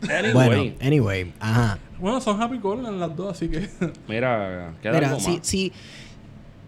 Anyway, 0.09 0.33
Bueno, 0.33 0.73
anyway, 0.81 1.33
ajá. 1.39 1.77
Bueno, 1.99 2.21
son 2.21 2.41
happy 2.41 2.59
en 2.63 2.99
las 2.99 3.15
dos, 3.15 3.31
así 3.33 3.47
que... 3.49 3.67
mira, 4.07 4.73
queda 4.81 4.93
Mira, 4.93 5.07
algo 5.09 5.19
si, 5.19 5.31
más. 5.37 5.39
si 5.47 5.71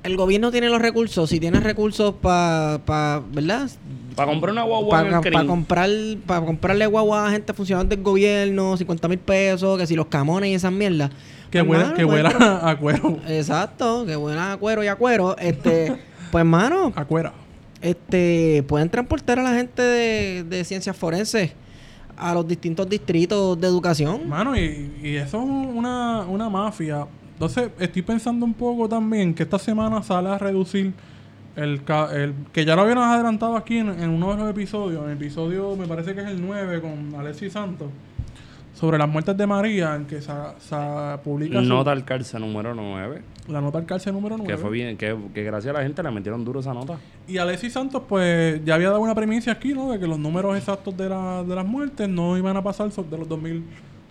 el 0.04 0.16
gobierno 0.18 0.50
tiene 0.52 0.70
los 0.70 0.82
recursos, 0.82 1.30
si 1.30 1.40
tiene 1.40 1.60
recursos 1.60 2.16
para, 2.22 2.80
pa, 2.86 3.22
¿verdad? 3.32 3.70
Para 4.16 4.32
comprar 4.32 4.54
una 4.54 4.64
guagua 4.64 4.90
Para 5.04 5.22
CRIM. 5.22 5.46
comprar, 5.48 5.90
para 6.26 6.46
comprarle 6.46 6.86
guagua 6.88 7.28
a 7.28 7.32
gente 7.32 7.54
funcionario 7.54 7.90
del 7.90 8.02
gobierno, 8.02 8.76
50 8.78 9.08
mil 9.08 9.20
pesos, 9.20 9.78
que 9.78 9.86
si 9.86 9.96
los 9.96 10.08
camones 10.08 10.50
y 10.50 10.54
esas 10.56 10.72
mierdas. 10.72 11.12
Que 11.52 11.64
Pues, 11.64 11.80
huela, 11.82 11.94
que 11.96 12.06
pues, 12.06 12.16
huela 12.18 12.30
pero- 12.38 12.46
a 12.68 12.78
cuero. 12.78 13.20
Exacto, 13.28 14.06
que 14.06 14.16
huela 14.16 14.54
a 14.54 14.58
cuero 14.58 14.84
y 14.84 14.88
a 14.88 14.96
cuero. 14.96 15.38
Este, 15.38 15.96
pues, 16.32 16.46
mano, 16.46 16.94
A 16.96 17.06
cuera. 17.06 17.34
este, 17.82 18.64
pueden 18.68 18.90
transportar 18.90 19.40
a 19.40 19.44
la 19.44 19.54
gente 19.54 19.82
de, 19.82 20.44
de 20.44 20.64
ciencias 20.64 20.96
forenses 20.96 21.52
a 22.20 22.34
los 22.34 22.48
distintos 22.48 22.88
distritos 22.90 23.60
de 23.60 23.68
educación. 23.68 24.28
Mano, 24.28 24.56
y, 24.58 24.92
y 25.02 25.16
eso 25.16 25.38
es 25.38 25.44
una, 25.44 26.22
una 26.28 26.50
mafia. 26.50 27.08
Entonces, 27.34 27.70
estoy 27.80 28.02
pensando 28.02 28.46
un 28.46 28.54
poco 28.54 28.90
también 28.90 29.34
que 29.34 29.44
esta 29.44 29.58
semana 29.58 30.04
sale 30.04 30.30
a 30.30 30.38
reducir 30.38 30.94
el, 31.56 31.82
el 32.14 32.34
que 32.52 32.66
ya 32.66 32.76
lo 32.76 32.82
habíamos 32.82 33.06
adelantado 33.06 33.56
aquí 33.56 33.78
en, 33.78 33.90
en 33.90 34.10
uno 34.10 34.32
de 34.32 34.38
los 34.38 34.50
episodios. 34.50 35.04
En 35.06 35.12
el 35.12 35.18
episodio, 35.18 35.76
me 35.76 35.88
parece 35.88 36.14
que 36.14 36.22
es 36.22 36.28
el 36.28 36.46
9 36.46 36.82
con 36.82 37.20
Alexis 37.20 37.54
Santos. 37.54 37.88
Sobre 38.80 38.98
las 38.98 39.10
muertes 39.10 39.36
de 39.36 39.46
María, 39.46 39.94
en 39.94 40.06
que 40.06 40.22
se, 40.22 40.32
se 40.60 41.18
publica 41.22 41.60
Nota 41.60 41.92
al 41.92 42.06
cárcel 42.06 42.40
número 42.40 42.74
9. 42.74 43.22
la 43.50 43.60
nota 43.60 43.78
al 43.78 43.86
cárcel 43.86 44.14
número 44.14 44.38
9. 44.38 44.50
Que 44.50 44.58
fue 44.58 44.70
bien, 44.70 44.96
que, 44.96 45.18
que 45.34 45.44
gracias 45.44 45.76
a 45.76 45.80
la 45.80 45.84
gente 45.84 46.02
le 46.02 46.10
metieron 46.12 46.46
duro 46.46 46.62
esa 46.62 46.74
nota. 46.74 46.98
Y 47.28 47.38
Alexis 47.40 47.74
Santos, 47.74 48.04
pues, 48.08 48.64
ya 48.64 48.76
había 48.76 48.88
dado 48.88 49.02
una 49.02 49.14
premisa 49.14 49.52
aquí, 49.52 49.74
¿no? 49.74 49.92
De 49.92 50.00
que 50.00 50.08
los 50.08 50.18
números 50.18 50.56
exactos 50.56 50.96
de, 50.96 51.10
la, 51.10 51.44
de 51.44 51.56
las 51.56 51.66
muertes 51.66 52.08
no 52.08 52.38
iban 52.38 52.56
a 52.56 52.64
pasar 52.64 52.90
de 52.90 53.18
los 53.18 53.28
2000, 53.28 53.66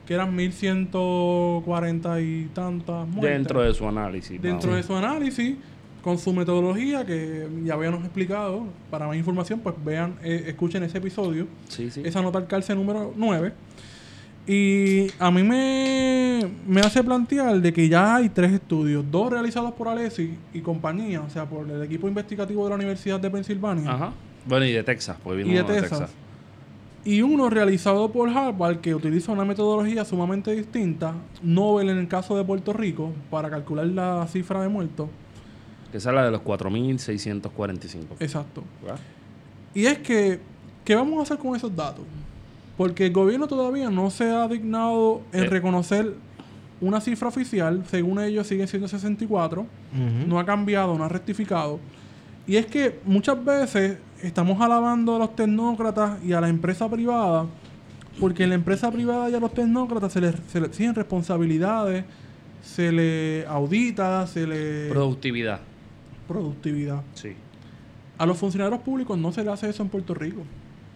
que 0.07 0.13
eran 0.13 0.37
1140 0.37 2.21
y 2.21 2.51
tantas 2.53 3.09
muertes. 3.09 3.31
Dentro 3.39 3.63
de 3.63 3.73
su 3.73 3.89
análisis. 3.89 4.43
Dentro 4.43 4.75
de 4.75 4.83
su 4.83 4.95
análisis, 4.95 5.57
con 6.03 6.19
su 6.19 6.31
metodología, 6.35 7.07
que 7.07 7.49
ya 7.65 7.73
habíamos 7.73 8.01
explicado. 8.01 8.65
Para 8.91 9.07
más 9.07 9.17
información, 9.17 9.61
pues 9.61 9.77
vean, 9.83 10.17
eh, 10.23 10.45
escuchen 10.49 10.83
ese 10.83 10.99
episodio. 10.99 11.47
Sí, 11.69 11.91
sí. 11.91 12.03
Esa 12.05 12.21
nota 12.21 12.37
al 12.37 12.47
cárcel 12.47 12.77
número 12.77 13.15
9. 13.17 13.55
Y 14.49 15.09
a 15.19 15.31
mí 15.31 15.43
me, 15.43 16.41
me 16.67 16.81
hace 16.81 17.05
plantear 17.05 17.61
de 17.61 17.71
que 17.71 17.87
ya 17.87 18.17
hay 18.17 18.31
tres 18.31 18.51
estudios, 18.53 19.05
dos 19.11 19.31
realizados 19.31 19.75
por 19.75 19.89
Alessi 19.89 20.39
y 20.55 20.61
compañía, 20.61 21.21
o 21.21 21.29
sea, 21.29 21.45
por 21.45 21.71
el 21.71 21.83
equipo 21.83 22.09
investigativo 22.09 22.65
de 22.65 22.71
la 22.71 22.77
Universidad 22.77 23.21
de 23.21 23.31
Pensilvania 23.31 23.93
Ajá. 23.93 24.13
Bueno, 24.47 24.65
y 24.65 24.73
de 24.73 24.83
Texas, 24.83 25.19
pues 25.23 25.37
vino 25.37 25.51
y 25.51 25.55
de 25.55 25.65
Texas. 25.65 26.11
Y 27.05 27.21
uno 27.21 27.51
realizado 27.51 28.11
por 28.11 28.31
Harvard 28.31 28.79
que 28.79 28.95
utiliza 28.95 29.33
una 29.33 29.45
metodología 29.45 30.07
sumamente 30.07 30.53
distinta, 30.53 31.13
Nobel 31.43 31.91
en 31.91 31.99
el 31.99 32.09
caso 32.09 32.35
de 32.35 32.43
Puerto 32.43 32.73
Rico, 32.73 33.13
para 33.31 33.51
calcular 33.51 33.87
la 33.87 34.27
cifra 34.29 34.63
de 34.63 34.69
muertos. 34.69 35.11
Que 35.93 35.99
es 35.99 36.05
la 36.07 36.25
de 36.25 36.31
los 36.31 36.41
4.645. 36.43 38.05
Exacto. 38.21 38.65
¿verdad? 38.83 38.99
Y 39.75 39.85
es 39.85 39.99
que, 39.99 40.41
¿qué 40.85 40.95
vamos 40.95 41.19
a 41.19 41.23
hacer 41.23 41.39
con 41.39 41.55
esos 41.55 41.75
datos? 41.75 42.05
Porque 42.79 43.07
el 43.07 43.13
gobierno 43.13 43.47
todavía 43.47 43.91
no 43.91 44.09
se 44.09 44.31
ha 44.31 44.49
dignado 44.49 45.21
en 45.33 45.45
Eh. 45.45 45.47
reconocer 45.49 46.15
una 46.81 47.01
cifra 47.01 47.29
oficial, 47.29 47.83
según 47.91 48.21
ellos 48.21 48.47
sigue 48.47 48.67
siendo 48.69 48.87
64, 48.89 49.63
Ujú. 49.63 50.29
no 50.29 50.39
ha 50.39 50.47
cambiado, 50.47 50.97
no 50.97 51.05
ha 51.05 51.09
rectificado. 51.09 51.81
Y 52.47 52.57
es 52.57 52.65
que 52.67 53.01
muchas 53.05 53.45
veces 53.45 53.99
estamos 54.23 54.61
alabando 54.61 55.17
a 55.17 55.19
los 55.19 55.35
tecnócratas 55.37 56.23
y 56.25 56.33
a 56.33 56.41
la 56.41 56.49
empresa 56.49 56.89
privada, 56.89 57.47
porque 58.21 58.45
en 58.45 58.51
la 58.51 58.55
empresa 58.55 58.91
privada 58.93 59.29
y 59.29 59.35
a 59.35 59.41
los 59.41 59.53
tecnócratas 59.53 60.13
se 60.13 60.21
les, 60.21 60.35
se 60.47 60.61
les 60.61 60.69
exigen 60.71 60.95
responsabilidades, 60.95 62.05
se 62.63 62.91
le 62.93 63.45
audita, 63.49 64.27
se 64.29 64.47
le... 64.47 64.89
Productividad. 64.91 65.61
productividad. 66.29 67.03
Sí. 67.15 67.31
A 68.19 68.27
los 68.27 68.37
funcionarios 68.39 68.81
públicos 68.81 69.17
no 69.19 69.33
se 69.33 69.43
le 69.45 69.51
hace 69.51 69.69
eso 69.69 69.83
en 69.83 69.89
Puerto 69.89 70.15
Rico. 70.15 70.43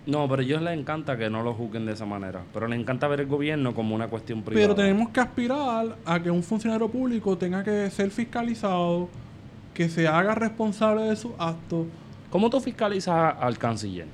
No, 0.04 0.28
pero 0.28 0.42
a 0.42 0.44
ellos 0.44 0.60
les 0.62 0.76
encanta 0.78 1.16
que 1.16 1.30
no 1.30 1.42
lo 1.42 1.54
juzguen 1.54 1.86
de 1.86 1.92
esa 1.92 2.06
manera. 2.06 2.42
Pero 2.52 2.66
les 2.66 2.78
encanta 2.78 3.06
ver 3.06 3.20
el 3.20 3.26
gobierno 3.26 3.72
como 3.74 3.94
una 3.94 4.08
cuestión 4.08 4.42
privada. 4.42 4.66
Pero 4.66 4.74
tenemos 4.74 5.10
que 5.10 5.20
aspirar 5.20 5.96
a 6.04 6.20
que 6.20 6.30
un 6.30 6.42
funcionario 6.42 6.88
público 6.88 7.38
tenga 7.38 7.62
que 7.62 7.88
ser 7.90 8.10
fiscalizado, 8.10 9.08
que 9.74 9.88
se 9.88 10.08
haga 10.08 10.34
responsable 10.34 11.04
de 11.04 11.14
sus 11.16 11.32
actos. 11.38 11.86
¿Cómo 12.30 12.50
tú 12.50 12.60
fiscalizas 12.60 13.34
al 13.38 13.58
canciller? 13.58 14.06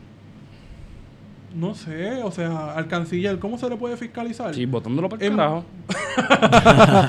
No 1.55 1.75
sé, 1.75 2.23
o 2.23 2.31
sea, 2.31 2.75
al 2.75 2.87
canciller, 2.87 3.39
¿cómo 3.39 3.57
se 3.57 3.71
le 3.71 3.77
puede 3.77 3.97
fiscalizar? 3.97 4.55
Sí, 4.55 4.67
botándolo 4.67 5.09
para 5.09 5.25
el 5.25 5.35
carajo. 5.35 5.65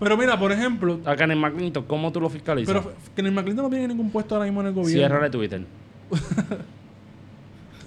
Pero 0.00 0.16
mira, 0.16 0.38
por 0.38 0.50
ejemplo, 0.50 0.98
A 1.04 1.14
Kenneth 1.14 1.36
McClintock, 1.36 1.86
¿cómo 1.86 2.10
tú 2.10 2.22
lo 2.22 2.30
fiscalizas? 2.30 2.74
pero 3.14 3.28
el 3.28 3.34
McClinton 3.34 3.64
no 3.66 3.70
tiene 3.70 3.88
ningún 3.88 4.10
puesto 4.10 4.34
ahora 4.34 4.46
mismo 4.46 4.62
en 4.62 4.68
el 4.68 4.72
gobierno. 4.72 4.98
Ciérrale 4.98 5.28
Twitter. 5.28 5.62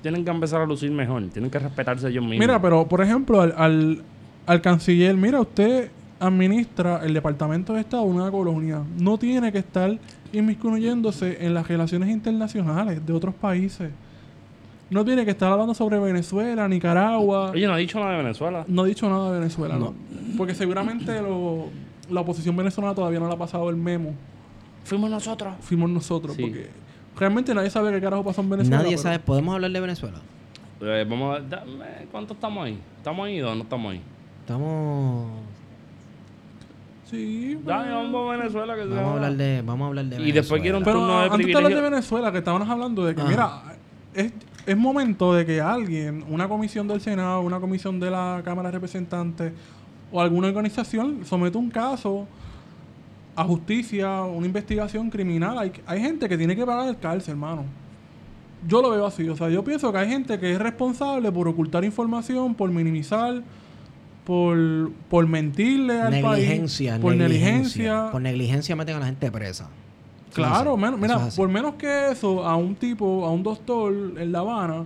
tienen 0.04 0.24
que 0.24 0.30
empezar 0.30 0.62
a 0.62 0.66
lucir 0.68 0.92
mejor. 0.92 1.24
Tienen 1.30 1.50
que 1.50 1.58
respetarse 1.58 2.08
ellos 2.10 2.24
mismos. 2.24 2.40
Mira, 2.40 2.62
pero 2.62 2.88
por 2.88 3.02
ejemplo, 3.02 3.42
al, 3.42 3.54
al, 3.58 4.04
al 4.46 4.62
canciller, 4.62 5.16
mira, 5.18 5.42
usted 5.42 5.90
administra 6.20 7.02
el 7.04 7.14
Departamento 7.16 7.74
de 7.74 7.80
Estado 7.82 8.04
de 8.04 8.10
una 8.12 8.30
colonia. 8.30 8.84
No 9.00 9.18
tiene 9.18 9.52
que 9.52 9.58
estar 9.58 9.98
inmiscuyéndose 10.32 11.46
en 11.46 11.54
las 11.54 11.68
relaciones 11.68 12.10
internacionales 12.10 13.06
de 13.06 13.14
otros 13.14 13.34
países. 13.36 13.90
No 14.90 15.04
tiene 15.04 15.26
que 15.26 15.32
estar 15.32 15.52
hablando 15.52 15.74
sobre 15.74 15.98
Venezuela, 16.00 16.68
Nicaragua. 16.68 17.52
Oye, 17.52 17.66
no 17.66 17.74
ha 17.74 17.78
dicho 17.78 18.00
nada 18.00 18.12
de 18.12 18.18
Venezuela. 18.18 18.64
No 18.68 18.84
ha 18.84 18.86
dicho 18.86 19.10
nada 19.10 19.32
de 19.32 19.40
Venezuela, 19.40 19.78
no. 19.78 19.94
Porque 20.38 20.54
seguramente 20.54 21.20
lo- 21.22 21.66
la 22.12 22.22
oposición 22.22 22.56
venezolana 22.56 22.94
todavía 22.94 23.20
no 23.20 23.28
le 23.28 23.34
ha 23.34 23.38
pasado 23.38 23.70
el 23.70 23.76
memo. 23.78 24.14
Fuimos 24.84 25.10
nosotros. 25.10 25.54
Fuimos 25.62 25.90
nosotros. 25.90 26.36
Sí. 26.36 26.42
Porque 26.44 26.68
realmente 27.18 27.54
nadie 27.54 27.70
sabe 27.70 27.92
qué 27.92 28.02
carajo 28.02 28.24
pasó 28.24 28.42
en 28.42 28.50
Venezuela. 28.50 28.78
Nadie 28.78 28.92
pero- 28.92 29.02
sabe. 29.02 29.20
¿Podemos 29.20 29.56
hablar 29.56 29.72
de 29.72 29.80
Venezuela? 29.80 30.18
Eh, 30.82 31.06
vamos 31.10 31.38
a 31.38 31.42
da- 31.42 31.64
eh, 31.66 32.08
¿Cuánto 32.12 32.34
estamos 32.34 32.66
ahí? 32.66 32.78
¿Estamos 32.98 33.26
ahí 33.26 33.42
o 33.42 33.56
no 33.56 33.64
estamos 33.64 33.92
ahí? 33.94 34.02
Estamos... 34.42 35.28
Sí. 37.10 37.60
Dale, 37.64 37.94
bueno. 37.94 38.12
vamos 38.12 38.34
a 38.34 38.38
Venezuela. 38.38 38.76
Que 38.76 38.86
Vamos 38.86 39.04
a 39.06 39.14
hablar 39.14 39.34
de, 39.34 39.62
vamos 39.64 39.86
a 39.86 39.88
hablar 39.90 40.06
de 40.06 40.22
Y 40.28 40.32
después 40.32 40.62
quiero 40.62 40.80
un 40.80 40.84
Venezuela. 40.84 40.86
Pero 40.86 41.00
turno 41.00 41.20
de 41.20 41.26
antes 41.36 41.48
de 41.48 41.56
hablar 41.56 41.74
de. 41.76 41.90
Venezuela, 41.90 42.32
que 42.32 42.38
estábamos 42.40 42.70
hablando 42.70 43.06
de 43.06 43.16
que, 43.16 43.22
Ajá. 43.22 43.30
mira, 43.30 43.62
es, 44.16 44.34
es 44.66 44.78
momento 44.78 45.34
de 45.34 45.46
que 45.46 45.62
alguien, 45.62 46.26
una 46.28 46.48
comisión 46.48 46.88
del 46.88 47.02
Senado, 47.02 47.42
una 47.42 47.60
comisión 47.60 48.00
de 48.00 48.10
la 48.10 48.42
Cámara 48.44 48.70
de 48.70 48.74
Representantes 48.74 49.54
o 50.12 50.22
alguna 50.22 50.48
organización 50.48 51.26
someta 51.26 51.58
un 51.58 51.70
caso 51.70 52.28
a 53.36 53.44
justicia, 53.44 54.22
una 54.24 54.46
investigación 54.46 55.10
criminal. 55.10 55.58
Hay, 55.58 55.72
hay 55.86 56.00
gente 56.02 56.28
que 56.30 56.38
tiene 56.38 56.56
que 56.56 56.66
pagar 56.66 56.88
el 56.90 56.98
cárcel, 57.00 57.32
hermano. 57.34 57.64
Yo 58.68 58.82
lo 58.82 58.92
veo 58.92 59.06
así. 59.06 59.28
O 59.28 59.36
sea, 59.36 59.50
yo 59.50 59.64
pienso 59.64 59.92
que 59.92 59.98
hay 59.98 60.10
gente 60.10 60.40
que 60.40 60.52
es 60.54 60.60
responsable 60.60 61.32
por 61.32 61.48
ocultar 61.48 61.84
información, 61.84 62.56
por 62.56 62.70
minimizar, 62.72 63.42
por, 64.26 64.92
por 65.10 65.28
mentirle 65.28 66.02
al 66.02 66.12
Negligencia, 66.12 66.92
país. 66.94 67.02
Por 67.02 67.16
negligencia. 67.16 68.10
Por 68.12 68.22
negligencia 68.22 68.76
meten 68.76 68.96
a 68.96 69.00
la 69.00 69.06
gente 69.08 69.32
presa. 69.32 69.70
Claro, 70.34 70.76
Eso 70.76 70.76
es 70.76 70.82
men- 70.82 70.94
así, 70.94 71.02
mira, 71.02 71.30
por 71.36 71.50
menos 71.50 71.76
que 71.76 72.12
eso, 72.12 72.46
a 72.46 72.56
un 72.56 72.76
tipo, 72.76 73.26
a 73.26 73.32
un 73.32 73.44
doctor 73.44 73.94
en 74.18 74.32
La 74.32 74.40
Habana, 74.40 74.86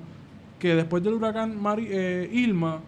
que 0.60 0.76
después 0.76 1.04
del 1.04 1.14
huracán 1.14 1.62
Mari- 1.62 1.88
eh, 1.89 2.30
Irma, 2.34 2.80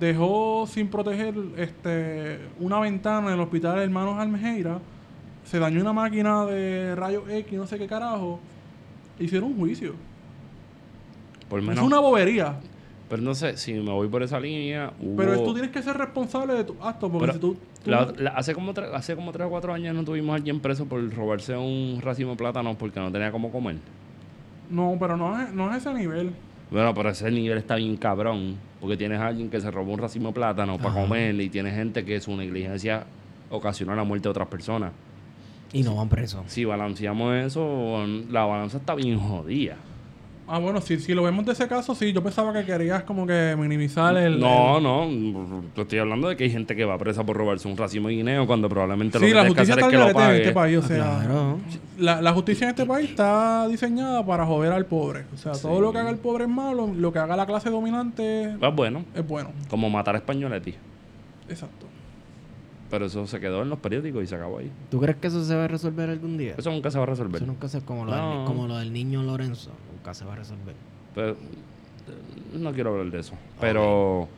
dejó 0.00 0.66
sin 0.66 0.88
proteger 0.88 1.34
este, 1.58 2.40
una 2.58 2.80
ventana 2.80 3.28
en 3.28 3.34
el 3.34 3.40
hospital 3.40 3.76
de 3.76 3.84
Hermanos 3.84 4.18
Almejeira, 4.18 4.78
se 5.44 5.58
dañó 5.58 5.80
una 5.80 5.92
máquina 5.92 6.44
de 6.46 6.94
rayos 6.94 7.28
X, 7.28 7.52
no 7.58 7.66
sé 7.66 7.78
qué 7.78 7.86
carajo, 7.86 8.38
hicieron 9.18 9.50
un 9.52 9.58
juicio. 9.58 9.94
Por 11.48 11.60
Es 11.60 11.78
una 11.80 11.98
bobería. 11.98 12.56
Pero 13.08 13.22
no 13.22 13.34
sé, 13.34 13.56
si 13.56 13.74
me 13.74 13.90
voy 13.90 14.06
por 14.06 14.22
esa 14.22 14.38
línea. 14.38 14.92
Pero 15.16 15.32
hubo- 15.34 15.44
tú 15.46 15.52
tienes 15.54 15.72
que 15.72 15.82
ser 15.82 15.96
responsable 15.96 16.54
de 16.54 16.62
tu 16.64 16.76
acto, 16.80 17.10
porque 17.10 17.26
Pero 17.26 17.32
si 17.32 17.38
tú... 17.40 17.56
tú- 17.82 17.90
la- 17.90 18.12
la- 18.16 18.30
hace, 18.30 18.54
como 18.54 18.72
hace 18.94 19.16
como 19.16 19.32
3 19.32 19.46
o 19.48 19.50
4 19.50 19.74
años 19.74 19.94
no 19.96 20.04
tuvimos 20.04 20.32
a 20.32 20.36
alguien 20.36 20.60
preso 20.60 20.86
por 20.86 21.12
robarse 21.12 21.56
un 21.56 21.98
racimo 22.00 22.30
de 22.32 22.36
plátanos 22.36 22.76
porque 22.76 23.00
no 23.00 23.10
tenía 23.10 23.32
cómo 23.32 23.50
comer. 23.50 23.76
No, 24.70 24.96
pero 25.00 25.16
no 25.16 25.40
es, 25.40 25.52
no 25.52 25.72
es 25.74 25.78
ese 25.78 25.92
nivel. 25.92 26.30
Bueno, 26.70 26.94
pero 26.94 27.10
ese 27.10 27.28
nivel 27.32 27.58
está 27.58 27.74
bien 27.74 27.96
cabrón. 27.96 28.54
Porque 28.80 28.96
tienes 28.96 29.18
a 29.18 29.26
alguien 29.26 29.50
que 29.50 29.60
se 29.60 29.70
robó 29.72 29.92
un 29.92 29.98
racimo 29.98 30.28
de 30.28 30.34
plátano 30.34 30.78
para 30.78 30.94
comer 30.94 31.34
y 31.40 31.50
tienes 31.50 31.74
gente 31.74 32.04
que 32.04 32.20
su 32.20 32.34
negligencia 32.36 33.04
ocasionó 33.50 33.94
la 33.96 34.04
muerte 34.04 34.28
de 34.28 34.30
otras 34.30 34.46
personas. 34.46 34.92
Y 35.72 35.82
no 35.82 35.94
van 35.96 36.08
presos. 36.08 36.42
Si 36.48 36.64
balanceamos 36.64 37.34
eso, 37.36 38.04
la 38.30 38.44
balanza 38.44 38.78
está 38.78 38.94
bien 38.94 39.18
jodida. 39.18 39.76
Ah, 40.52 40.58
bueno, 40.58 40.80
si, 40.80 40.98
si 40.98 41.14
lo 41.14 41.22
vemos 41.22 41.46
de 41.46 41.52
ese 41.52 41.68
caso, 41.68 41.94
sí. 41.94 42.12
Yo 42.12 42.24
pensaba 42.24 42.52
que 42.52 42.64
querías 42.64 43.04
como 43.04 43.24
que 43.24 43.54
minimizar 43.56 44.16
el... 44.16 44.40
no, 44.40 44.78
el- 44.78 44.82
no. 45.32 45.62
Te 45.76 45.82
estoy 45.82 46.00
hablando 46.00 46.28
de 46.28 46.36
que 46.36 46.42
hay 46.42 46.50
gente 46.50 46.74
que 46.74 46.84
va 46.84 46.98
presa 46.98 47.22
por 47.24 47.36
robarse 47.36 47.68
un 47.68 47.76
racimo 47.76 48.08
de 48.08 48.14
guineo 48.14 48.48
cuando 48.48 48.68
probablemente 48.68 49.20
lo 49.20 49.26
Sí, 49.26 49.30
que 49.30 49.36
la 49.36 49.42
que 49.42 49.48
justicia 49.50 49.74
hacer 49.74 49.84
está 49.84 49.86
es 49.86 50.12
que 50.12 50.12
lo 50.18 50.24
en 50.28 50.34
este 50.40 50.52
país. 50.52 50.76
O 50.78 50.80
Ah, 50.80 50.88
sea, 50.88 50.96
claro. 50.96 51.58
la, 51.98 52.20
la 52.20 52.32
justicia 52.32 52.64
en 52.64 52.70
este 52.70 52.84
país 52.84 53.10
está 53.10 53.68
diseñada 53.68 54.26
para 54.26 54.44
joder 54.44 54.72
al 54.72 54.86
pobre. 54.86 55.22
O 55.32 55.36
sea, 55.36 55.52
todo 55.52 55.80
lo 55.80 55.92
que 55.92 55.98
haga 55.98 56.10
el 56.10 56.18
pobre 56.18 56.44
es 56.44 56.50
malo, 56.50 56.88
lo 56.96 57.12
que 57.12 57.20
haga 57.20 57.36
la 57.36 57.46
clase 57.46 57.70
dominante 57.70 58.56
Pues 58.58 58.74
bueno, 58.74 59.04
es 59.14 59.24
bueno. 59.24 59.50
como 59.68 59.88
matar 59.88 60.16
a 60.16 60.18
españoletti. 60.18 60.74
Exacto. 61.48 61.86
Pero 62.90 63.06
eso 63.06 63.26
se 63.26 63.38
quedó 63.38 63.62
en 63.62 63.68
los 63.70 63.78
periódicos 63.78 64.24
y 64.24 64.26
se 64.26 64.34
acabó 64.34 64.58
ahí. 64.58 64.70
¿Tú 64.90 65.00
crees 65.00 65.16
que 65.18 65.28
eso 65.28 65.44
se 65.44 65.54
va 65.54 65.64
a 65.64 65.68
resolver 65.68 66.10
algún 66.10 66.36
día? 66.36 66.54
Eso 66.58 66.70
nunca 66.72 66.90
se 66.90 66.98
va 66.98 67.04
a 67.04 67.06
resolver. 67.06 67.36
Eso 67.36 67.46
nunca 67.46 67.68
se 67.68 67.80
como 67.82 68.04
lo, 68.04 68.10
No. 68.16 68.36
del, 68.38 68.44
como 68.46 68.66
lo 68.66 68.76
del 68.78 68.92
niño 68.92 69.22
Lorenzo. 69.22 69.70
Nunca 69.92 70.12
se 70.12 70.24
va 70.24 70.32
a 70.32 70.36
resolver. 70.36 70.74
Pero, 71.14 71.30
eh, 71.32 71.36
no 72.58 72.72
quiero 72.72 72.90
hablar 72.90 73.10
de 73.12 73.20
eso. 73.20 73.34
Pero 73.60 74.28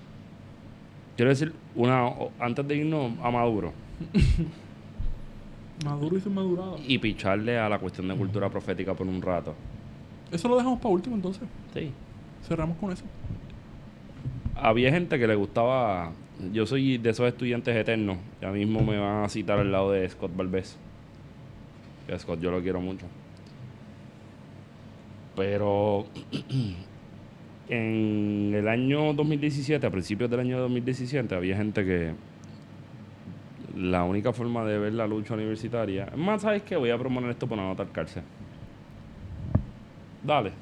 quiero 1.17 1.31
decir, 1.31 1.55
una 1.75 2.11
antes 2.39 2.69
de 2.69 2.77
irnos 2.77 3.13
a 3.23 3.31
Maduro 3.31 3.73
Maduro 5.85 6.17
y 6.17 6.21
su 6.21 6.31
madurada. 6.31 6.77
y 6.87 6.99
picharle 6.99 7.59
a 7.59 7.69
la 7.69 7.79
cuestión 7.79 8.07
de 8.07 8.15
cultura 8.15 8.49
profética 8.49 8.95
por 8.95 9.07
un 9.07 9.21
rato. 9.21 9.55
Eso 10.31 10.49
lo 10.49 10.57
dejamos 10.57 10.79
para 10.79 10.95
último 10.95 11.17
entonces. 11.17 11.43
Sí. 11.75 11.91
Cerramos 12.47 12.77
con 12.79 12.93
eso. 12.93 13.05
Había 14.55 14.91
gente 14.93 15.19
que 15.19 15.27
le 15.27 15.35
gustaba. 15.35 16.13
Yo 16.53 16.67
soy 16.67 16.99
de 16.99 17.11
esos 17.11 17.29
estudiantes 17.29 17.77
eternos. 17.77 18.19
Ya 18.41 18.51
mismo 18.51 18.81
me 18.81 18.99
van 18.99 19.25
a 19.25 19.29
citar 19.29 19.59
al 19.59 19.71
lado 19.71 19.93
de 19.93 20.09
Scott 20.09 20.35
Valdés. 20.35 20.77
Que 22.07 22.19
Scott 22.19 22.41
yo 22.41 22.51
lo 22.51 22.61
quiero 22.61 22.81
mucho. 22.81 23.07
Pero 25.37 26.07
en 27.69 28.53
el 28.55 28.69
año 28.69 29.13
2017, 29.13 29.87
a 29.87 29.91
principios 29.91 30.31
del 30.31 30.41
año 30.41 30.59
2017, 30.61 31.35
había 31.35 31.57
gente 31.57 31.85
que 31.85 32.13
la 33.77 34.05
única 34.05 34.33
forma 34.33 34.65
de 34.65 34.79
ver 34.79 34.93
la 34.95 35.07
lucha 35.07 35.35
universitaria. 35.35 36.13
Más, 36.17 36.43
¿sabes 36.43 36.63
qué? 36.63 36.77
Voy 36.77 36.91
a 36.91 36.99
proponer 36.99 37.31
esto 37.31 37.47
para 37.47 37.63
no 37.63 37.71
atarcarse. 37.71 38.23
Dale. 40.23 40.53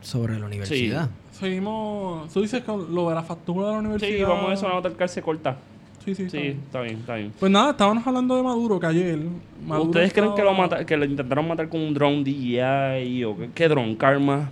Sobre 0.00 0.38
la 0.38 0.46
universidad. 0.46 1.10
Seguimos. 1.38 2.32
Tú 2.32 2.40
dices 2.42 2.62
que 2.62 2.72
lo 2.72 3.08
de 3.08 3.14
la 3.14 3.22
factura 3.22 3.66
de 3.68 3.72
la 3.74 3.78
universidad. 3.78 4.16
Sí, 4.18 4.22
vamos 4.24 4.50
a 4.50 4.54
eso, 4.54 4.68
no 4.68 4.78
atarcarse 4.78 5.22
corta. 5.22 5.56
Sí, 6.04 6.14
sí, 6.14 6.22
está 6.24 6.36
Sí, 6.38 6.42
bien. 6.42 6.60
está 6.64 6.80
bien, 6.80 6.96
está 6.98 7.14
bien. 7.16 7.32
Pues 7.38 7.52
nada, 7.52 7.70
estábamos 7.72 8.06
hablando 8.06 8.34
de 8.36 8.42
Maduro 8.42 8.80
que 8.80 8.86
ayer. 8.86 9.18
Maduro 9.66 9.90
¿Ustedes 9.90 10.12
creen 10.12 10.34
que 10.34 10.42
lo, 10.42 10.54
mata, 10.54 10.84
que 10.86 10.96
lo 10.96 11.04
intentaron 11.04 11.46
matar 11.46 11.68
con 11.68 11.80
un 11.80 11.92
drone 11.94 12.24
DJI 12.24 13.24
o 13.24 13.36
qué, 13.36 13.50
qué 13.54 13.68
drone? 13.68 13.96
Karma, 13.96 14.50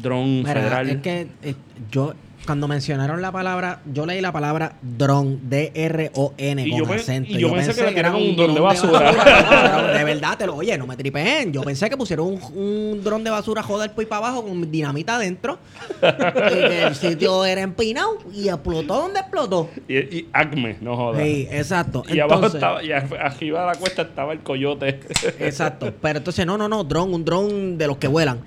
drone 0.00 0.42
Mira, 0.42 0.52
federal. 0.54 0.90
es 0.90 0.96
que 0.98 1.26
eh, 1.42 1.54
yo, 1.90 2.12
cuando 2.46 2.66
mencionaron 2.66 3.22
la 3.22 3.30
palabra, 3.30 3.80
yo 3.92 4.04
leí 4.04 4.20
la 4.20 4.32
palabra 4.32 4.74
dron, 4.82 5.48
D-R-O-N, 5.48 6.68
con 6.70 6.78
yo 6.78 6.92
acento. 6.92 7.30
y 7.30 7.38
yo 7.38 7.52
pensé 7.52 7.74
que 7.74 7.82
le 7.82 7.92
tiraron 7.92 8.20
un 8.20 8.36
dron 8.36 8.54
de 8.54 8.60
basura. 8.60 9.12
De 9.92 10.04
verdad, 10.04 10.36
te 10.36 10.46
lo 10.46 10.56
oye, 10.56 10.76
no 10.76 10.86
me 10.86 10.96
tripeen. 10.96 11.52
Yo 11.52 11.62
pensé 11.62 11.88
que 11.88 11.96
pusieron 11.96 12.26
un, 12.26 12.40
un 12.56 13.04
dron 13.04 13.22
de 13.22 13.30
basura 13.30 13.62
joder 13.62 13.92
ahí 13.96 14.06
para 14.06 14.26
abajo 14.26 14.44
con 14.44 14.70
dinamita 14.70 15.16
adentro. 15.16 15.58
y 16.00 16.68
que 16.68 16.82
el 16.82 16.94
sitio 16.94 17.44
era 17.44 17.60
empinado 17.60 18.18
y 18.32 18.48
explotó 18.48 18.94
donde 19.02 19.20
explotó. 19.20 19.68
Y, 19.88 19.96
y 19.98 20.28
Acme, 20.32 20.76
no 20.80 20.96
jodas. 20.96 21.22
Sí, 21.22 21.46
exacto. 21.50 22.02
y 22.08 22.18
abajo 22.18 22.46
Entonces- 22.46 22.54
estaba, 22.56 22.82
y 22.82 22.92
arriba 22.92 23.60
de 23.60 23.66
la 23.66 23.74
cuesta 23.74 24.02
estaba 24.02 24.32
el 24.32 24.40
coyote. 24.40 25.00
Exacto. 25.38 25.92
Pero 26.00 26.18
entonces, 26.18 26.44
no, 26.46 26.58
no, 26.58 26.68
no, 26.68 26.82
dron, 26.84 27.14
un 27.14 27.24
dron 27.24 27.78
de 27.78 27.86
los 27.86 27.98
que 27.98 28.08
vuelan. 28.08 28.40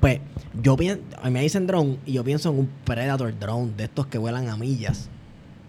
Pues 0.00 0.20
yo 0.60 0.76
pienso, 0.76 1.02
a 1.20 1.26
mí 1.26 1.30
me 1.32 1.42
dicen 1.42 1.66
dron 1.66 1.98
y 2.06 2.12
yo 2.12 2.24
pienso 2.24 2.50
en 2.50 2.58
un 2.58 2.70
Predator 2.84 3.32
drone 3.38 3.72
de 3.76 3.84
estos 3.84 4.06
que 4.06 4.18
vuelan 4.18 4.48
a 4.48 4.56
millas, 4.56 5.08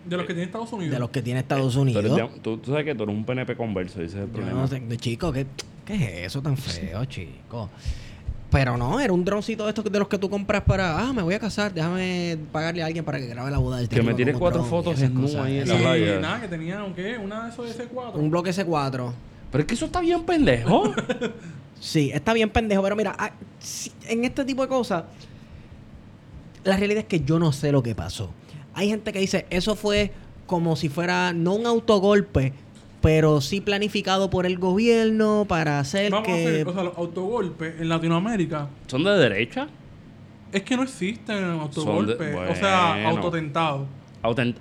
De 0.06 0.18
los 0.18 0.26
que 0.26 0.34
tiene 0.34 0.46
Estados 0.48 0.74
Unidos. 0.74 0.94
de 0.94 1.00
los 1.00 1.10
que 1.10 1.22
tiene 1.22 1.40
Estados 1.40 1.74
Tú, 1.74 1.82
Unidos. 1.82 2.04
de- 2.04 2.40
tú- 2.42 2.58
tú 2.58 2.72
sabes 2.72 2.86
que 2.86 2.96
tú 2.96 3.04
eres 3.04 3.16
un 3.16 3.24
PNP 3.26 3.56
converso, 3.56 4.02
ese 4.02 4.18
es 4.18 4.24
el 4.24 4.28
Yo 4.28 4.34
problema. 4.34 4.62
no 4.62 4.68
sé, 4.68 4.82
chico, 4.98 5.32
¿qué, 5.32 5.46
¿qué 5.86 5.96
es 6.24 6.28
eso 6.28 6.42
tan 6.42 6.58
feo, 6.58 7.06
chico? 7.06 7.70
Pero 8.52 8.78
no, 8.78 9.00
era 9.00 9.12
un 9.12 9.26
droncito 9.26 9.64
de 9.64 9.70
estos 9.70 9.86
de 9.86 9.98
los 9.98 10.08
que 10.08 10.20
tú 10.20 10.30
compras 10.30 10.62
para, 10.62 11.00
ah, 11.00 11.12
me 11.12 11.24
voy 11.24 11.34
a 11.34 11.40
casar, 11.40 11.74
déjame 11.74 12.38
pagarle 12.52 12.84
a 12.84 12.86
alguien 12.86 13.04
para 13.04 13.18
que 13.18 13.26
grabe 13.26 13.50
la 13.50 13.58
boda 13.58 13.78
del 13.78 13.90
Que 13.90 14.04
me 14.04 14.14
un 14.14 14.34
cuatro 14.40 14.64
fotos 14.64 15.00
desnudo 15.00 15.26
cosas, 15.28 15.46
ahí 15.46 15.58
en 15.60 15.68
la 15.70 15.76
playa. 15.78 16.20
nada, 16.20 16.42
que 16.42 16.48
tenía 16.50 16.84
un 16.84 16.94
qué, 16.94 17.18
una 17.18 17.46
de 17.46 17.50
esos 17.50 17.76
de 17.76 17.84
C4. 17.90 18.14
Un 18.14 18.30
bloque 18.30 18.52
C4. 18.52 19.12
Pero 19.52 19.62
es 19.62 19.66
que 19.68 19.74
eso 19.74 19.86
está 19.86 20.02
bien 20.02 20.24
pendejo. 20.24 20.84
Sí, 21.80 22.12
está 22.14 22.34
bien 22.34 22.50
pendejo, 22.50 22.82
pero 22.84 22.96
mira, 22.96 23.16
ah, 23.18 23.32
en 24.08 24.24
este 24.26 24.46
tipo 24.46 24.62
de 24.62 24.68
cosas, 24.68 25.04
la 26.64 26.78
realidad 26.78 27.02
es 27.02 27.08
que 27.08 27.22
yo 27.22 27.40
no 27.40 27.52
sé 27.52 27.72
lo 27.72 27.84
que 27.84 27.96
pasó. 27.96 28.32
Hay 28.74 28.90
gente 28.90 29.12
que 29.12 29.20
dice, 29.20 29.46
eso 29.50 29.76
fue 29.76 30.12
como 30.48 30.76
si 30.76 30.90
fuera, 30.90 31.34
no 31.34 31.56
un 31.56 31.66
autogolpe, 31.66 32.54
pero 33.02 33.42
sí 33.42 33.60
planificado 33.60 34.30
por 34.30 34.46
el 34.46 34.58
gobierno 34.58 35.46
para 35.48 35.80
hacer 35.80 36.12
Vamos 36.12 36.30
a 36.30 36.34
hacer, 36.34 36.68
o 36.68 36.74
sea, 36.74 36.84
los 36.84 36.98
autogolpes 36.98 37.82
en 37.82 37.90
Latinoamérica 37.90 38.70
¿Son 38.88 39.04
de 39.04 39.12
derecha? 39.12 39.68
es 40.54 40.62
que 40.62 40.78
no 40.78 40.84
existen 40.84 41.44
autogolpes. 41.44 42.36
O 42.50 42.56
sea, 42.56 43.10
autotentados. 43.10 43.88
Autent 44.24 44.58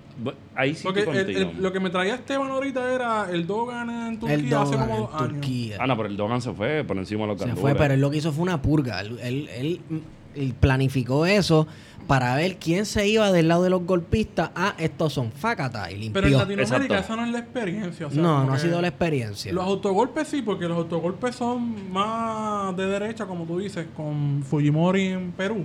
Ahí 0.54 0.74
sí 0.74 0.82
Porque 0.82 1.00
estoy 1.00 1.16
el- 1.18 1.24
contigo. 1.24 1.50
el- 1.56 1.62
lo 1.62 1.72
que 1.72 1.80
me 1.80 1.88
traía 1.90 2.14
Esteban 2.16 2.50
ahorita 2.50 2.92
era 2.94 3.30
el 3.30 3.46
Dogan 3.46 3.88
en 4.08 4.18
Turquía 4.18 4.36
el 4.36 4.54
hace 4.54 4.74
como 4.76 4.96
dos 4.98 5.14
años. 5.14 5.28
Turquía. 5.32 5.76
Ah, 5.80 5.86
no, 5.86 5.96
pero 5.96 6.08
el 6.08 6.16
Dogan 6.16 6.42
se 6.42 6.52
fue 6.52 6.84
por 6.84 6.98
encima 6.98 7.22
de 7.22 7.26
los 7.28 7.38
Se 7.38 7.46
gandules. 7.46 7.60
fue, 7.62 7.74
pero 7.74 7.94
él 7.94 8.00
lo 8.00 8.10
que 8.10 8.18
hizo 8.18 8.32
fue 8.32 8.42
una 8.42 8.60
purga. 8.60 9.00
Él, 9.00 9.18
él- 9.22 9.48
él, 9.56 9.80
mm, 9.88 9.96
él 10.34 10.54
planificó 10.58 11.26
eso 11.26 11.66
para 12.08 12.34
ver 12.34 12.56
quién 12.56 12.84
se 12.84 13.06
iba 13.06 13.30
del 13.30 13.46
lado 13.48 13.62
de 13.62 13.70
los 13.70 13.84
golpistas. 13.86 14.50
Ah, 14.56 14.74
estos 14.78 15.12
son 15.12 15.30
facata 15.30 15.90
y 15.92 15.96
limpió. 15.98 16.14
Pero 16.22 16.26
en 16.26 16.32
Latinoamérica 16.38 16.94
Exacto. 16.94 16.94
esa 17.14 17.16
no 17.16 17.24
es 17.26 17.32
la 17.32 17.38
experiencia. 17.38 18.06
o 18.08 18.10
sea, 18.10 18.20
no, 18.22 18.44
no 18.44 18.52
ha 18.52 18.58
sido 18.58 18.82
la 18.82 18.88
experiencia. 18.88 19.52
Los 19.52 19.64
autogolpes 19.64 20.26
sí, 20.28 20.42
porque 20.42 20.66
los 20.66 20.76
autogolpes 20.76 21.36
son 21.36 21.92
más 21.92 22.76
de 22.76 22.86
derecha, 22.86 23.26
como 23.26 23.44
tú 23.44 23.58
dices, 23.60 23.86
con 23.96 24.42
Fujimori 24.42 25.06
en 25.06 25.30
Perú. 25.32 25.64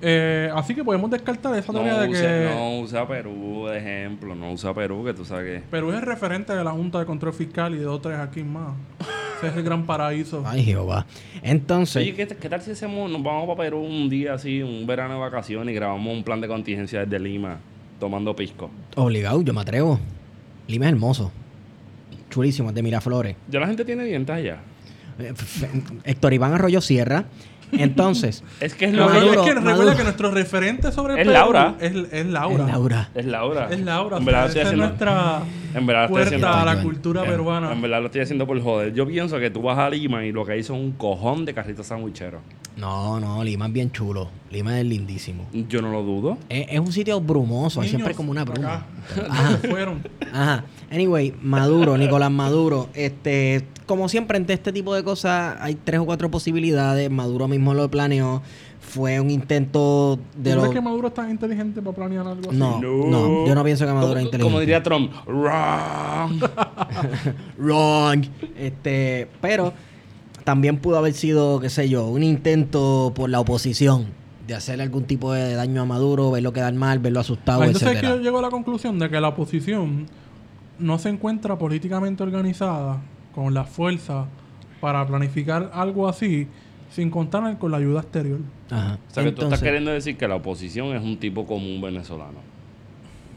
Eh, 0.00 0.50
así 0.54 0.74
que 0.74 0.84
podemos 0.84 1.10
descartar 1.10 1.58
esa 1.58 1.72
No 1.72 1.80
teoría 1.80 2.00
de 2.00 2.08
usa, 2.08 2.22
que 2.22 2.54
no 2.54 2.80
usa 2.80 3.08
Perú 3.08 3.66
de 3.68 3.78
ejemplo, 3.78 4.34
no 4.34 4.52
usa 4.52 4.72
Perú, 4.72 5.04
que 5.04 5.12
tú 5.12 5.24
sabes 5.24 5.60
que... 5.62 5.66
Perú 5.68 5.90
es 5.90 5.96
el 5.96 6.02
referente 6.02 6.54
de 6.54 6.62
la 6.62 6.70
Junta 6.70 7.00
de 7.00 7.06
Control 7.06 7.32
Fiscal 7.32 7.74
y 7.74 7.78
de 7.78 7.84
dos 7.84 8.00
tres 8.00 8.18
aquí 8.18 8.44
más. 8.44 8.74
Ese 9.38 9.48
es 9.48 9.56
el 9.56 9.62
gran 9.62 9.86
paraíso. 9.86 10.42
Ay, 10.46 10.64
Jehová. 10.64 11.06
Entonces, 11.42 12.02
Oye, 12.02 12.14
¿qué, 12.14 12.26
qué 12.26 12.48
tal 12.48 12.60
si 12.62 12.72
hacemos, 12.72 13.10
nos 13.10 13.22
vamos 13.22 13.46
para 13.46 13.68
Perú 13.68 13.80
un 13.80 14.08
día 14.08 14.34
así, 14.34 14.62
un 14.62 14.86
verano 14.86 15.14
de 15.14 15.20
vacaciones 15.20 15.72
y 15.72 15.74
grabamos 15.74 16.12
un 16.12 16.22
plan 16.24 16.40
de 16.40 16.48
contingencia 16.48 17.00
desde 17.04 17.18
Lima, 17.18 17.58
tomando 17.98 18.34
pisco? 18.34 18.70
obligado, 18.96 19.42
yo 19.42 19.52
me 19.52 19.60
atrevo. 19.60 19.98
Lima 20.66 20.86
es 20.86 20.92
hermoso. 20.92 21.32
Chulísimo, 22.30 22.68
es 22.68 22.74
de 22.74 22.82
Miraflores. 22.82 23.36
Ya 23.48 23.58
la 23.60 23.66
gente 23.66 23.84
tiene 23.84 24.04
dientes 24.04 24.34
allá. 24.34 24.58
Eh, 25.18 25.32
Héctor 26.04 26.32
Iván 26.34 26.52
Arroyo 26.54 26.80
Sierra. 26.80 27.24
Entonces, 27.72 28.42
Es 28.60 28.74
que 28.74 28.86
es 28.86 28.92
Lo 28.94 29.06
Maduro, 29.08 29.40
es 29.42 29.46
que 29.48 29.54
recuerda 29.54 29.76
Maduro. 29.76 29.96
que 29.96 30.02
nuestro 30.04 30.30
referente 30.30 30.90
sobre 30.92 31.14
Es 31.14 31.18
Perú 31.20 31.30
Laura. 31.32 31.74
Es, 31.80 31.92
es 32.12 32.26
Laura. 32.26 32.64
es 32.64 32.70
Laura. 32.72 33.08
Es 33.14 33.26
Laura. 33.26 33.68
Es 33.70 33.80
Laura. 33.80 34.16
En 34.16 34.22
o 34.22 34.26
verdad, 34.26 34.40
sea, 34.40 34.46
estoy 34.48 34.60
esa 34.60 34.60
es 34.60 34.66
haciendo, 34.66 34.86
nuestra 34.86 35.40
en 35.74 35.86
verdad 35.86 36.04
estoy 36.06 36.22
haciendo- 36.22 36.46
puerta 36.46 36.62
a 36.62 36.74
la 36.74 36.82
cultura 36.82 37.24
en- 37.24 37.30
peruana. 37.30 37.72
En 37.72 37.80
verdad 37.82 38.00
lo 38.00 38.06
estoy 38.06 38.20
haciendo 38.22 38.46
por 38.46 38.60
joder. 38.62 38.94
Yo 38.94 39.06
pienso 39.06 39.38
que 39.38 39.50
tú 39.50 39.62
vas 39.62 39.78
a 39.78 39.90
Lima 39.90 40.24
y 40.24 40.32
lo 40.32 40.44
que 40.44 40.52
hay 40.52 40.62
son 40.62 40.78
un 40.78 40.92
cojón 40.92 41.44
de 41.44 41.54
carritos 41.54 41.86
sandwicheros. 41.86 42.40
No, 42.78 43.18
no, 43.18 43.42
Lima 43.42 43.66
es 43.66 43.72
bien 43.72 43.90
chulo. 43.90 44.28
Lima 44.50 44.78
es 44.78 44.86
lindísimo. 44.86 45.46
Yo 45.52 45.82
no 45.82 45.90
lo 45.90 46.02
dudo. 46.02 46.38
Es, 46.48 46.66
es 46.70 46.78
un 46.80 46.92
sitio 46.92 47.20
brumoso, 47.20 47.80
hay 47.80 47.88
siempre 47.88 48.08
Niños, 48.10 48.16
como 48.16 48.30
una 48.30 48.44
bruma. 48.44 48.74
acá. 48.74 48.86
Ajá. 49.28 49.56
Fueron. 49.68 50.02
Ajá. 50.32 50.64
Anyway, 50.90 51.34
Maduro, 51.42 51.98
Nicolás 51.98 52.30
Maduro. 52.30 52.88
Este, 52.94 53.66
como 53.86 54.08
siempre, 54.08 54.36
ante 54.38 54.52
este 54.52 54.72
tipo 54.72 54.94
de 54.94 55.02
cosas 55.02 55.56
hay 55.60 55.74
tres 55.74 56.00
o 56.00 56.06
cuatro 56.06 56.30
posibilidades. 56.30 57.10
Maduro 57.10 57.48
mismo 57.48 57.74
lo 57.74 57.90
planeó. 57.90 58.42
Fue 58.80 59.20
un 59.20 59.28
intento 59.30 60.18
de 60.34 60.50
¿Tú 60.52 60.56
los. 60.56 60.64
crees 60.68 60.76
que 60.76 60.80
Maduro 60.80 61.08
es 61.08 61.14
tan 61.14 61.30
inteligente 61.30 61.82
para 61.82 61.94
planear 61.96 62.26
algo 62.26 62.48
así? 62.48 62.56
No, 62.58 62.80
no, 62.80 63.46
yo 63.46 63.54
no 63.54 63.64
pienso 63.64 63.84
que 63.86 63.92
Maduro 63.92 64.18
es 64.18 64.24
inteligente. 64.24 64.42
Como 64.50 64.60
diría 64.60 64.82
Trump, 64.82 65.12
wrong. 65.26 66.40
Wrong. 67.58 68.24
Este, 68.56 69.28
pero 69.42 69.74
también 70.48 70.78
pudo 70.78 70.96
haber 70.96 71.12
sido, 71.12 71.60
qué 71.60 71.68
sé 71.68 71.90
yo, 71.90 72.06
un 72.06 72.22
intento 72.22 73.12
por 73.14 73.28
la 73.28 73.38
oposición 73.38 74.06
de 74.46 74.54
hacerle 74.54 74.82
algún 74.84 75.04
tipo 75.04 75.34
de 75.34 75.52
daño 75.52 75.82
a 75.82 75.84
Maduro, 75.84 76.30
verlo 76.30 76.54
quedar 76.54 76.72
mal, 76.72 77.00
verlo 77.00 77.20
asustado, 77.20 77.60
Ah, 77.60 77.66
Entonces 77.66 77.86
es 77.88 77.92
que 77.92 77.98
etcétera. 77.98 78.16
yo 78.16 78.22
llego 78.22 78.38
a 78.38 78.40
la 78.40 78.48
conclusión 78.48 78.98
de 78.98 79.10
que 79.10 79.20
la 79.20 79.28
oposición 79.28 80.06
no 80.78 80.98
se 80.98 81.10
encuentra 81.10 81.58
políticamente 81.58 82.22
organizada 82.22 83.02
con 83.34 83.52
la 83.52 83.64
fuerza 83.64 84.24
para 84.80 85.06
planificar 85.06 85.70
algo 85.74 86.08
así 86.08 86.48
sin 86.90 87.10
contar 87.10 87.58
con 87.58 87.70
la 87.70 87.76
ayuda 87.76 88.00
exterior. 88.00 88.38
Ajá. 88.70 88.98
O 89.06 89.12
sea, 89.12 89.24
que 89.24 89.32
tú 89.32 89.42
estás 89.42 89.60
queriendo 89.60 89.90
decir 89.90 90.16
que 90.16 90.26
la 90.26 90.36
oposición 90.36 90.96
es 90.96 91.02
un 91.02 91.18
tipo 91.18 91.44
común 91.44 91.78
venezolano. 91.82 92.38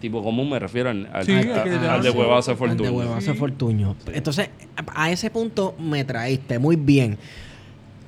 Tipo 0.02 0.22
común 0.24 0.50
me 0.50 0.60
refiero 0.60 0.90
al, 0.90 1.08
al- 1.14 1.26
Sí, 1.26 1.32
al- 1.32 1.52
al 1.90 2.02
de 2.04 2.10
huevazo 2.10 2.52
Al 2.52 2.58
de 2.58 2.68
fortuna. 2.68 2.92
huevazo 2.92 3.32
Sí. 3.32 3.38
Fortuño. 3.38 3.96
Entonces, 4.12 4.50
a 4.94 5.12
ese 5.12 5.30
punto 5.30 5.76
me 5.80 6.04
traíste 6.04 6.60
muy 6.60 6.76
bien. 6.76 7.18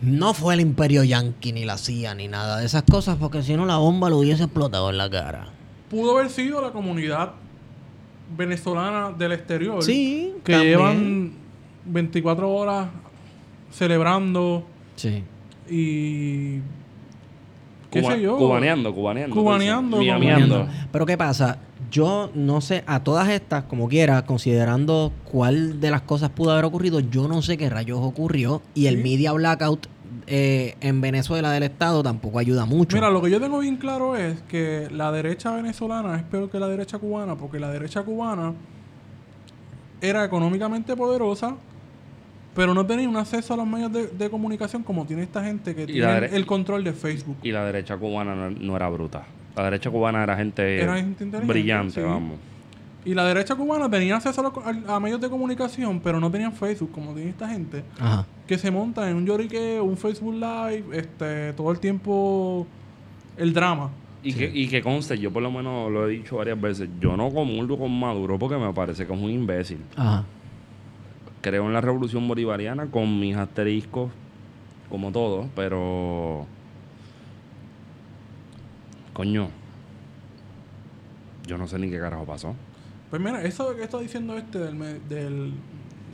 No 0.02 0.34
fue 0.34 0.56
el 0.56 0.60
imperio 0.60 1.04
yanqui, 1.04 1.54
ni 1.54 1.64
la 1.64 1.78
CIA, 1.78 2.14
ni 2.16 2.28
nada 2.28 2.60
de 2.60 2.66
esas 2.66 2.84
cosas, 2.84 3.16
porque 3.18 3.42
si 3.44 3.56
no 3.56 3.66
la 3.66 3.78
bomba 3.78 4.10
lo 4.10 4.18
hubiese 4.18 4.44
explotado 4.44 4.90
en 4.90 4.98
la 4.98 5.10
cara. 5.10 5.48
Pudo 5.90 6.18
haber 6.18 6.30
sido 6.32 6.62
la 6.62 6.72
comunidad 6.72 7.34
venezolana 8.36 9.12
del 9.12 9.32
exterior 9.34 9.84
Sí, 9.84 10.34
que 10.44 10.52
también. 10.54 10.72
llevan 10.72 11.32
24 11.86 12.50
horas 12.52 12.88
celebrando 13.72 14.66
Sí. 14.96 15.24
y 15.70 16.60
qué 17.94 18.02
Cuba- 18.02 18.14
sé 18.16 18.22
yo 18.22 18.38
Cubaneando, 18.38 18.94
cubaneando. 18.94 19.36
Cubaneando, 19.36 19.98
Miamiando. 20.00 20.68
Pero 20.92 21.06
¿qué 21.06 21.18
pasa? 21.18 21.60
Yo 21.92 22.32
no 22.34 22.60
sé, 22.60 22.84
a 22.88 23.04
todas 23.04 23.30
estas, 23.30 23.66
como 23.66 23.88
quiera, 23.88 24.26
considerando 24.26 25.12
cuál 25.32 25.80
de 25.80 25.92
las 25.92 26.02
cosas 26.02 26.30
pudo 26.32 26.52
haber 26.52 26.66
ocurrido, 26.66 27.00
yo 27.00 27.28
no 27.28 27.42
sé 27.44 27.56
qué 27.58 27.70
rayos 27.70 28.00
ocurrió. 28.02 28.62
Y 28.74 28.88
el 28.88 28.98
Sí. 28.98 29.04
media 29.04 29.32
blackout 29.32 29.88
eh, 30.26 30.76
en 30.80 31.02
Venezuela 31.02 31.52
del 31.52 31.64
Estado 31.64 32.02
tampoco 32.02 32.40
ayuda 32.40 32.66
mucho. 32.66 32.96
Mira, 32.96 33.10
lo 33.10 33.22
que 33.22 33.30
yo 33.30 33.42
tengo 33.42 33.60
bien 33.60 33.76
claro 33.76 34.16
es 34.16 34.42
que 34.44 34.88
la 34.92 35.12
derecha 35.12 35.52
venezolana 35.52 36.16
es 36.16 36.24
peor 36.24 36.50
que 36.50 36.60
la 36.60 36.68
derecha 36.70 36.98
cubana, 36.98 37.36
porque 37.36 37.60
la 37.60 37.70
derecha 37.70 38.04
cubana 38.04 38.54
era 40.02 40.24
económicamente 40.24 40.96
poderosa, 40.96 41.56
pero 42.56 42.74
no 42.74 42.86
tenía 42.86 43.08
un 43.10 43.18
acceso 43.18 43.54
a 43.54 43.58
los 43.58 43.68
medios 43.68 43.92
de, 43.92 44.08
de 44.08 44.30
comunicación 44.30 44.84
como 44.84 45.06
tiene 45.06 45.24
esta 45.24 45.44
gente 45.44 45.74
que 45.76 45.84
Y 45.84 45.86
tiene 45.88 46.26
el 46.28 46.46
control 46.46 46.84
de 46.84 46.94
Facebook. 46.94 47.38
Y 47.44 47.52
la 47.52 47.66
derecha 47.66 47.98
cubana 47.98 48.36
no, 48.36 48.50
no 48.50 48.76
era 48.76 48.90
bruta. 48.90 49.24
La 49.56 49.64
derecha 49.66 49.90
cubana 49.92 50.24
era 50.24 50.36
gente, 50.36 50.82
Era 50.82 50.96
gente 50.96 51.24
inteligente, 51.24 51.54
brillante, 51.54 51.94
sí. 52.02 52.02
vamos. 52.02 52.38
Y 53.06 53.14
la 53.14 53.26
derecha 53.26 53.56
cubana 53.56 53.90
tenía 53.90 54.16
acceso 54.16 54.40
a, 54.40 54.44
los- 54.46 54.88
a- 54.88 54.96
a 54.96 55.00
medios 55.00 55.20
de 55.20 55.30
comunicación, 55.30 56.00
pero 56.00 56.20
no 56.20 56.32
tenían 56.32 56.54
Facebook 56.54 56.92
como 56.92 57.14
tiene 57.14 57.32
esta 57.32 57.50
gente, 57.50 57.84
Ajá. 58.00 58.26
que 58.48 58.58
se 58.58 58.72
monta 58.72 59.10
en 59.10 59.18
un 59.18 59.26
llorique, 59.26 59.80
un 59.82 59.98
Facebook 59.98 60.36
Live, 60.36 60.86
este, 60.94 61.52
todo 61.54 61.72
el 61.72 61.80
tiempo 61.80 62.66
el 63.38 63.52
drama. 63.54 63.90
Y, 64.24 64.32
que, 64.34 64.50
y 64.54 64.70
que 64.70 64.82
conste, 64.82 65.18
yo 65.20 65.32
por 65.34 65.44
lo 65.44 65.52
menos 65.52 65.92
lo 65.92 66.08
he 66.08 66.12
dicho 66.12 66.38
varias 66.38 66.60
veces, 66.62 66.88
yo 67.02 67.18
no 67.18 67.30
comulgo 67.30 67.78
con 67.78 67.92
Maduro 68.00 68.40
porque 68.40 68.56
me 68.56 68.72
parece 68.72 69.06
que 69.06 69.14
es 69.14 69.20
un 69.22 69.30
imbécil. 69.30 69.80
Ajá. 69.98 70.24
Creo 71.44 71.66
en 71.68 71.74
la 71.74 71.82
revolución 71.82 72.26
bolivariana 72.28 72.88
con 72.88 73.20
mis 73.20 73.36
asteriscos, 73.36 74.10
como 74.90 75.12
todo, 75.12 75.50
pero... 75.56 76.48
Coño. 79.14 79.50
Yo 81.46 81.58
no 81.58 81.68
sé 81.68 81.78
ni 81.78 81.90
qué 81.90 82.00
carajo 82.00 82.24
pasó. 82.26 82.56
Pues 83.10 83.22
mira, 83.22 83.44
eso 83.44 83.76
que 83.76 83.84
está 83.84 84.00
diciendo 84.00 84.38
este 84.38 84.58
del, 84.58 84.74
me- 84.76 85.00
del, 85.10 85.54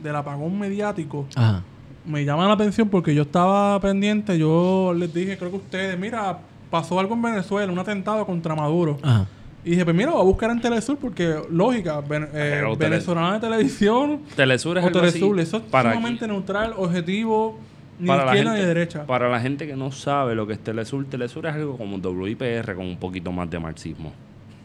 del 0.02 0.16
apagón 0.16 0.58
mediático 0.58 1.26
Ajá. 1.36 1.62
me 2.04 2.24
llama 2.24 2.46
la 2.48 2.54
atención 2.54 2.88
porque 2.88 3.14
yo 3.14 3.22
estaba 3.22 3.80
pendiente, 3.80 4.36
yo 4.36 4.92
les 4.94 5.14
dije, 5.14 5.38
creo 5.38 5.50
que 5.52 5.56
ustedes, 5.58 5.98
mira, 5.98 6.40
pasó 6.70 6.98
algo 6.98 7.14
en 7.14 7.22
Venezuela, 7.22 7.72
un 7.72 7.78
atentado 7.78 8.26
contra 8.26 8.54
Maduro. 8.56 8.98
Ajá. 9.02 9.26
Y 9.64 9.70
dije, 9.70 9.84
pues 9.84 9.94
mira, 9.96 10.10
voy 10.12 10.20
a 10.20 10.24
buscar 10.24 10.50
en 10.50 10.60
Telesur 10.60 10.96
porque, 10.96 11.36
lógica, 11.50 12.00
ven- 12.00 12.28
eh, 12.32 12.62
venezolana 12.78 13.34
de 13.34 13.40
televisión 13.40 14.20
Telesur 14.34 14.78
es 14.78 14.84
o 14.84 14.86
algo 14.86 15.00
así 15.00 15.12
Telesur, 15.12 15.40
eso 15.40 15.56
es 15.58 15.62
para, 15.64 15.92
sumamente 15.92 16.26
neutral, 16.26 16.72
objetivo, 16.78 17.58
ni 17.98 18.06
para 18.06 18.24
la 18.24 18.30
izquierda 18.32 18.52
gente, 18.52 18.62
ni 18.62 18.68
derecha. 18.74 19.06
Para 19.06 19.28
la 19.28 19.38
gente 19.40 19.66
que 19.66 19.76
no 19.76 19.92
sabe 19.92 20.34
lo 20.34 20.46
que 20.46 20.54
es 20.54 20.58
Telesur, 20.60 21.04
Telesur 21.04 21.44
es 21.46 21.54
algo 21.54 21.76
como 21.76 21.96
WIPR 21.98 22.74
con 22.74 22.86
un 22.86 22.96
poquito 22.96 23.30
más 23.32 23.50
de 23.50 23.58
marxismo. 23.58 24.12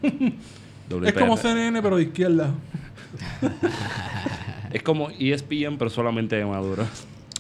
Es 1.03 1.13
como. 1.13 1.35
CNN, 1.35 1.81
pero 1.81 1.97
de 1.97 2.03
izquierda. 2.03 2.51
Es 4.71 4.83
como 4.83 5.09
ESPN, 5.09 5.77
pero 5.77 5.89
solamente 5.89 6.35
de 6.35 6.45
Maduro. 6.45 6.85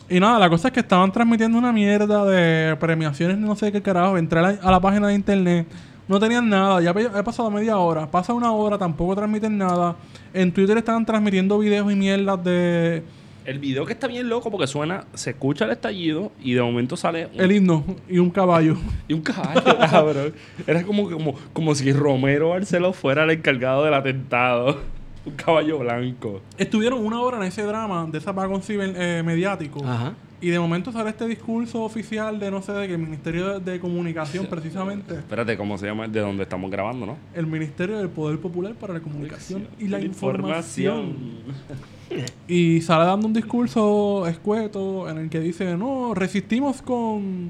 Y 0.09 0.19
nada, 0.19 0.39
la 0.39 0.49
cosa 0.49 0.69
es 0.69 0.73
que 0.73 0.79
estaban 0.79 1.11
transmitiendo 1.11 1.57
una 1.57 1.71
mierda 1.73 2.23
de 2.25 2.75
premiaciones, 2.77 3.37
no 3.37 3.55
sé 3.55 3.71
qué 3.71 3.81
carajo. 3.81 4.17
Entré 4.17 4.39
a 4.39 4.41
la, 4.41 4.49
a 4.61 4.71
la 4.71 4.79
página 4.79 5.07
de 5.09 5.15
internet, 5.15 5.67
no 6.07 6.19
tenían 6.19 6.49
nada. 6.49 6.81
Ya 6.81 6.91
he 6.91 7.23
pasado 7.23 7.49
media 7.51 7.77
hora, 7.77 8.09
pasa 8.09 8.33
una 8.33 8.51
hora, 8.51 8.77
tampoco 8.77 9.15
transmiten 9.15 9.57
nada. 9.57 9.95
En 10.33 10.51
Twitter 10.51 10.77
estaban 10.77 11.05
transmitiendo 11.05 11.57
videos 11.59 11.91
y 11.91 11.95
mierdas 11.95 12.43
de 12.43 13.03
El 13.45 13.59
video 13.59 13.85
que 13.85 13.93
está 13.93 14.07
bien 14.07 14.27
loco 14.29 14.49
porque 14.51 14.67
suena, 14.67 15.05
se 15.13 15.31
escucha 15.31 15.65
el 15.65 15.71
estallido 15.71 16.31
y 16.41 16.53
de 16.53 16.61
momento 16.61 16.97
sale 16.97 17.27
un, 17.33 17.39
el 17.41 17.51
himno 17.51 17.83
y 18.09 18.17
un 18.19 18.29
caballo. 18.29 18.75
y 19.07 19.13
un 19.13 19.21
caballo, 19.21 19.61
cabrón. 19.89 20.33
Era 20.67 20.83
como, 20.83 21.09
como, 21.09 21.35
como 21.53 21.75
si 21.75 21.91
Romero 21.93 22.49
Barceló 22.49 22.91
fuera 22.93 23.23
el 23.23 23.29
encargado 23.31 23.83
del 23.83 23.93
atentado. 23.93 24.77
Un 25.25 25.33
caballo 25.33 25.79
blanco. 25.79 26.41
Estuvieron 26.55 27.03
una 27.03 27.19
hora 27.19 27.37
en 27.37 27.43
ese 27.45 27.63
drama 27.63 28.05
de 28.11 28.19
ese 28.19 28.29
apagón 28.29 28.61
ciber- 28.61 28.93
eh, 28.95 29.23
mediático. 29.25 29.83
Ajá. 29.83 30.13
Y 30.45 30.51
de 30.51 30.59
momento 30.59 30.91
sale 30.91 31.09
este 31.09 31.27
discurso 31.27 31.81
oficial 31.81 32.39
de 32.39 32.51
no 32.51 32.61
sé 32.61 32.71
de 32.71 32.85
qué, 32.85 32.93
el 32.93 32.99
Ministerio 32.99 33.59
de, 33.59 33.79
Comunicación, 33.79 34.45
precisamente. 34.45 35.15
Espérate, 35.15 35.57
¿cómo 35.57 35.75
se 35.75 35.87
llama? 35.87 36.07
De 36.07 36.19
donde 36.19 36.43
estamos 36.43 36.69
grabando, 36.69 37.07
¿no? 37.07 37.17
El 37.33 37.47
Ministerio 37.47 37.97
del 37.97 38.09
Poder 38.09 38.37
Popular 38.37 38.75
para 38.75 38.93
la 38.93 38.99
Comunicación 38.99 39.67
y 39.79 39.87
la 39.87 39.99
Información. 39.99 41.15
Y 42.47 42.79
sale 42.81 43.05
dando 43.05 43.25
un 43.25 43.33
discurso 43.33 44.27
escueto 44.27 45.09
en 45.09 45.17
el 45.17 45.29
que 45.31 45.39
dice, 45.39 45.75
no, 45.75 46.13
resistimos 46.13 46.79
con, 46.83 47.49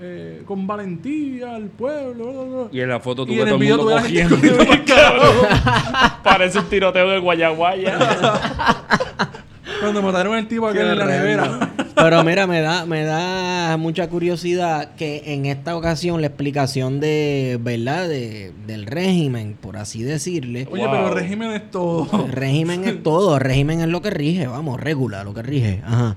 eh, 0.00 0.42
con 0.44 0.66
valentía 0.66 1.54
al 1.54 1.68
pueblo. 1.68 2.24
bla, 2.24 2.32
bla, 2.32 2.56
bla". 2.62 2.68
Y 2.72 2.80
en 2.80 2.88
la 2.88 2.98
foto 2.98 3.24
tuve 3.24 3.44
todo 3.44 3.54
el 3.54 3.68
mundo 3.68 3.98
gente 4.00 4.10
cogiendo. 4.10 4.36
Parece 6.24 6.58
un 6.58 6.64
tiroteo 6.64 7.08
de 7.08 7.20
Guayaguaya. 7.20 7.98
Cuando 9.82 10.02
mataron 10.02 10.34
al 10.34 10.48
tipo 10.48 10.66
aquel 10.66 10.88
en 10.88 10.98
la 10.98 11.06
nevera. 11.06 11.72
Pero 11.94 12.24
mira, 12.24 12.46
me 12.46 12.60
da, 12.60 12.86
me 12.86 13.04
da 13.04 13.76
mucha 13.76 14.08
curiosidad 14.08 14.94
que 14.96 15.22
en 15.26 15.46
esta 15.46 15.76
ocasión 15.76 16.20
la 16.20 16.26
explicación 16.28 17.00
de, 17.00 17.58
¿verdad? 17.62 18.08
De, 18.08 18.52
del 18.66 18.86
régimen, 18.86 19.56
por 19.60 19.76
así 19.76 20.02
decirle. 20.02 20.66
Oye, 20.70 20.82
Wow. 20.86 20.90
pero 20.92 21.08
el 21.08 21.14
régimen 21.14 21.50
es 21.52 21.70
todo. 21.70 22.24
El 22.26 22.32
régimen 22.32 22.84
es 22.84 23.02
todo, 23.02 23.34
el 23.36 23.40
régimen 23.42 23.80
es 23.80 23.88
lo 23.88 24.00
que 24.02 24.10
rige, 24.10 24.46
vamos, 24.46 24.80
regula 24.80 25.22
lo 25.22 25.34
que 25.34 25.42
rige. 25.42 25.82
Ajá. 25.84 26.16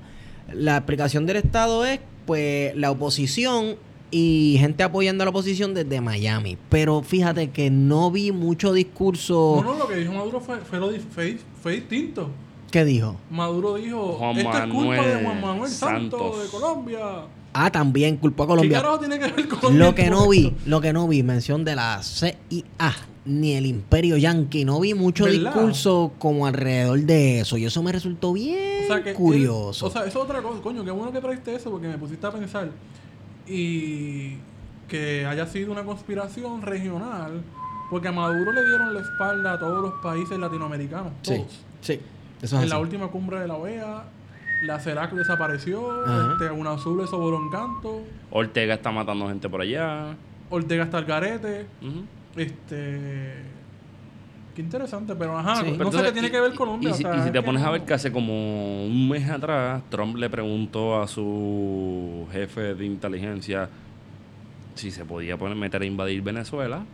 La 0.52 0.76
explicación 0.78 1.26
del 1.26 1.36
Estado 1.36 1.84
es, 1.84 2.00
pues, 2.24 2.74
la 2.76 2.90
oposición 2.90 3.76
y 4.10 4.56
gente 4.58 4.82
apoyando 4.82 5.22
a 5.22 5.26
la 5.26 5.30
oposición 5.30 5.74
desde 5.74 6.00
Miami. 6.00 6.56
Pero 6.68 7.02
fíjate 7.02 7.50
que 7.50 7.70
no 7.70 8.10
vi 8.10 8.32
mucho 8.32 8.72
discurso. 8.72 9.60
No, 9.62 9.72
no, 9.74 9.78
lo 9.78 9.88
que 9.88 9.96
dijo 9.96 10.12
Maduro 10.12 10.40
fue, 10.40 10.56
fue, 10.58 10.78
lo 10.80 10.90
di- 10.90 11.00
fue, 11.00 11.36
fue 11.62 11.72
distinto. 11.74 12.30
¿Qué 12.70 12.84
dijo? 12.84 13.16
Maduro 13.30 13.74
dijo, 13.74 14.14
Juan 14.14 14.36
esto 14.36 14.50
es 14.58 14.72
culpa 14.72 14.94
de 14.94 15.14
Manuel 15.14 15.24
Juan 15.24 15.40
Manuel 15.40 15.70
Santos, 15.70 16.20
Santos. 16.20 16.42
de 16.42 16.48
Colombia. 16.50 16.98
Ah, 17.58 17.70
también 17.72 18.16
culpó 18.18 18.42
a 18.42 18.46
¿Qué 18.46 18.50
Colombia. 18.50 18.78
carajo 18.82 18.98
tiene 18.98 19.18
que 19.18 19.28
ver 19.32 19.48
con 19.48 19.78
Lo 19.78 19.94
que 19.94 20.10
no 20.10 20.28
vi, 20.28 20.54
lo 20.66 20.80
que 20.80 20.92
no 20.92 21.08
vi, 21.08 21.22
mención 21.22 21.64
de 21.64 21.74
la 21.74 22.02
CIA 22.02 22.94
ni 23.24 23.54
el 23.54 23.66
Imperio 23.66 24.16
Yankee, 24.18 24.64
no 24.64 24.78
vi 24.80 24.94
mucho 24.94 25.24
¿Verdad? 25.24 25.52
discurso 25.52 26.12
como 26.18 26.46
alrededor 26.46 27.00
de 27.00 27.40
eso 27.40 27.56
y 27.56 27.64
eso 27.64 27.82
me 27.82 27.90
resultó 27.92 28.32
bien 28.34 28.84
O 28.84 28.86
sea, 28.86 29.02
que 29.02 29.14
curioso. 29.14 29.86
o 29.86 29.90
sea, 29.90 30.02
eso 30.02 30.18
es 30.20 30.24
otra 30.24 30.42
cosa. 30.42 30.60
Coño, 30.62 30.84
qué 30.84 30.90
bueno 30.92 31.10
que 31.12 31.20
trajiste 31.20 31.54
eso 31.56 31.70
porque 31.70 31.88
me 31.88 31.98
pusiste 31.98 32.24
a 32.26 32.30
pensar. 32.30 32.68
Y 33.48 34.34
que 34.88 35.26
haya 35.26 35.46
sido 35.46 35.72
una 35.72 35.84
conspiración 35.84 36.62
regional. 36.62 37.42
Porque 37.90 38.08
a 38.08 38.12
Maduro 38.12 38.52
le 38.52 38.64
dieron 38.64 38.92
la 38.94 39.00
espalda 39.00 39.52
a 39.54 39.58
todos 39.60 39.80
los 39.82 39.92
países 40.02 40.38
latinoamericanos. 40.38 41.12
sí, 41.22 41.34
Todos. 41.36 41.60
sí, 41.80 42.00
eso 42.42 42.56
es 42.58 42.62
En 42.64 42.68
la 42.68 42.78
última 42.78 43.08
cumbre 43.08 43.40
de 43.40 43.48
la 43.48 43.54
OEA 43.54 44.04
La 44.64 44.78
CERAC 44.80 45.12
desapareció. 45.12 45.90
Ajá. 46.04 46.32
Este, 46.32 46.50
una 46.50 46.72
azul 46.72 47.00
eso 47.02 47.18
voló 47.18 47.36
en 47.38 47.50
canto. 47.50 48.02
Ortega 48.30 48.74
está 48.74 48.90
matando 48.90 49.28
gente 49.28 49.48
por 49.48 49.60
allá. 49.60 50.16
Ortega 50.50 50.84
está 50.84 50.98
al 50.98 51.04
garete. 51.04 51.66
Ujú. 51.82 52.04
Este. 52.40 53.34
Qué 54.54 54.62
interesante, 54.62 55.14
pero 55.14 55.36
ajá, 55.38 55.56
Sí. 55.56 55.60
no 55.62 55.64
Pero 55.64 55.74
sé 55.76 55.82
entonces, 55.84 56.02
qué 56.06 56.12
tiene 56.12 56.28
y- 56.28 56.30
que 56.30 56.40
ver 56.40 56.54
Colombia. 56.54 56.88
Y, 56.88 56.92
o 56.92 56.94
si, 56.96 57.02
sea, 57.02 57.16
y 57.16 57.22
si 57.24 57.30
te 57.30 57.42
pones 57.42 57.62
a 57.62 57.70
ver 57.70 57.82
que 57.84 57.92
hace 57.92 58.10
como 58.10 58.86
un 58.86 59.08
mes 59.10 59.28
atrás, 59.28 59.82
Trump 59.90 60.16
le 60.16 60.30
preguntó 60.30 61.02
a 61.02 61.06
su 61.08 62.26
jefe 62.32 62.74
de 62.74 62.86
inteligencia 62.86 63.68
si 64.74 64.90
se 64.90 65.04
podía 65.04 65.36
poner, 65.36 65.56
meter 65.58 65.82
a 65.82 65.84
invadir 65.84 66.22
Venezuela. 66.22 66.84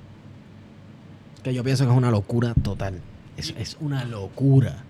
Que 1.44 1.54
yo 1.54 1.62
pienso 1.62 1.84
que 1.84 1.92
es 1.92 1.96
una 1.96 2.10
locura 2.10 2.52
total. 2.62 3.00
Es, 3.36 3.54
es 3.56 3.76
una 3.80 4.04
locura. 4.04 4.82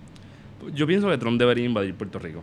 Yo 0.74 0.86
pienso 0.86 1.08
que 1.08 1.18
Trump 1.18 1.38
debería 1.38 1.64
invadir 1.64 1.94
Puerto 1.94 2.18
Rico. 2.18 2.42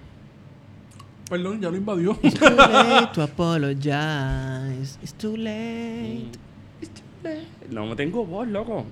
Perdón, 1.30 1.62
ya 1.62 1.70
lo 1.70 1.78
invadió. 1.78 2.18
It's 2.24 2.40
too 2.40 2.50
late 2.56 3.08
to 3.14 3.22
apologize. 3.24 4.98
It's 5.02 5.14
too 5.14 5.38
late. 5.38 6.28
No 7.70 7.86
me 7.86 7.96
tengo 7.96 8.26
voz, 8.26 8.48
loco. 8.48 8.86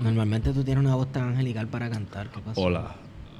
Normalmente 0.00 0.52
tú 0.52 0.62
tienes 0.62 0.84
una 0.84 0.94
voz 0.94 1.10
tan 1.10 1.28
angelical 1.28 1.66
para 1.68 1.88
cantar. 1.88 2.28
¿Qué 2.30 2.40
pasa? 2.40 2.60
Hola. 2.60 2.94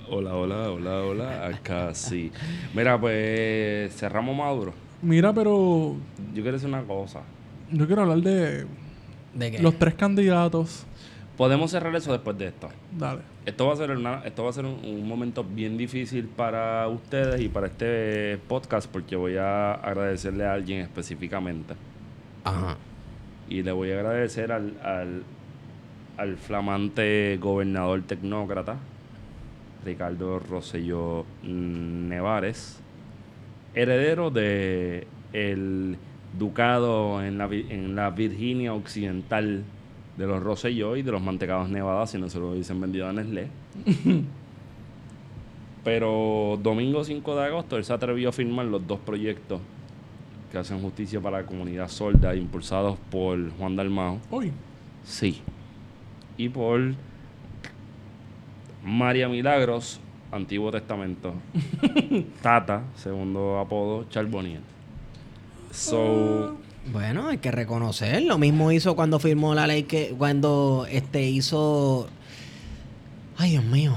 Hola, 0.09 0.35
hola, 0.35 0.71
hola, 0.71 1.03
hola. 1.03 1.47
Acá 1.47 1.95
sí. 1.95 2.31
Mira, 2.75 2.99
pues 3.01 3.95
cerramos 3.95 4.37
Maduro. 4.37 4.73
Mira, 5.03 5.33
pero 5.35 5.95
Yo 6.35 6.43
quiero 6.43 6.53
decir 6.53 6.69
una 6.69 6.83
cosa. 6.83 7.21
yo 7.71 7.87
quiero 7.87 8.03
hablar 8.03 8.19
de 8.19 8.67
¿De 9.35 9.51
qué? 9.51 9.59
los 9.63 9.79
tres 9.79 9.95
candidatos. 9.95 10.85
Podemos 11.37 11.71
cerrar 11.71 11.95
eso 11.97 12.13
después 12.13 12.39
de 12.39 12.47
esto. 12.49 12.69
Dale. 12.97 13.21
Esto 13.47 13.67
va 13.67 13.75
a 13.75 13.77
ser, 13.77 13.91
una, 13.91 14.23
esto 14.25 14.43
va 14.45 14.51
a 14.51 14.53
ser 14.55 14.65
un, 14.65 14.81
un 14.83 15.07
momento 15.07 15.45
bien 15.45 15.77
difícil 15.77 16.29
para 16.29 16.89
ustedes 16.89 17.43
y 17.43 17.49
para 17.49 17.67
este 17.67 18.39
podcast 18.49 18.91
porque 18.91 19.17
voy 19.17 19.37
a 19.37 19.75
agradecerle 19.75 20.47
a 20.47 20.55
alguien 20.55 20.81
específicamente. 20.81 21.75
Ajá. 22.45 22.79
Y 23.49 23.63
le 23.63 23.73
voy 23.73 23.91
a 23.91 24.01
agradecer 24.01 24.51
al, 24.51 24.75
al, 24.83 25.23
al 26.17 26.37
flamante 26.39 27.37
gobernador 27.39 28.03
tecnócrata, 28.03 28.79
Ricardo 29.85 30.39
Rosselló 30.39 31.27
Nevares, 31.43 32.81
heredero 33.75 34.31
de 34.31 35.07
el 35.35 35.99
ducado 36.39 37.23
en 37.23 37.37
la, 37.37 37.45
en 37.47 37.95
la 37.95 38.09
Virginia 38.09 38.73
Occidental 38.73 39.65
de 40.17 40.27
los 40.27 40.43
Rosselló 40.43 40.97
y 40.97 41.03
de 41.03 41.13
los 41.13 41.23
mantecados 41.23 41.69
Nevada, 41.69 42.07
si 42.07 42.19
no 42.19 42.29
se 42.29 42.39
lo 42.39 42.51
hubiesen 42.51 42.81
vendido 42.81 43.09
a 43.09 43.13
Nestlé. 43.13 43.49
Pero 45.85 46.59
domingo 46.63 47.05
5 47.05 47.37
de 47.37 47.45
agosto 47.45 47.77
él 47.77 47.85
se 47.85 47.93
atrevió 47.93 48.31
a 48.31 48.33
firmar 48.33 48.67
los 48.67 48.87
dos 48.87 48.99
proyectos 49.01 49.61
que 50.51 50.59
hacen 50.59 50.81
justicia 50.81 51.21
para 51.21 51.41
la 51.41 51.47
comunidad 51.47 51.89
sorda, 51.89 52.35
impulsados 52.35 52.97
por 53.11 53.51
Juan 53.59 53.77
Dalmao. 53.77 54.21
Hoy. 54.31 54.53
Sí. 55.05 55.43
Y 56.37 56.49
por 56.49 56.81
María 58.85 59.29
Milagros, 59.29 60.01
Antiguo 60.31 60.71
Testamento. 60.71 61.35
Tata, 62.43 62.85
segundo 62.95 63.59
apodo, 63.59 64.05
Charboniel. 64.09 64.63
So, 65.71 66.57
Bueno, 66.93 67.29
hay 67.29 67.39
que 67.39 67.51
reconocer. 67.51 68.23
Lo 68.23 68.39
mismo 68.39 68.71
hizo 68.73 68.95
cuando 68.95 69.19
firmó 69.19 69.55
la 69.55 69.67
ley 69.67 69.85
que. 69.85 70.15
Cuando 70.17 70.87
este 70.91 71.23
hizo. 71.23 72.09
Ay, 73.37 73.53
Dios 73.53 73.65
mío. 73.65 73.95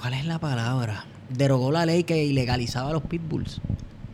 ¿Cuál 0.00 0.14
es 0.14 0.26
la 0.26 0.38
palabra? 0.38 1.06
Derogó 1.28 1.72
la 1.72 1.86
ley 1.86 2.04
que 2.04 2.24
ilegalizaba 2.24 2.92
los 2.92 3.02
pitbulls. 3.02 3.60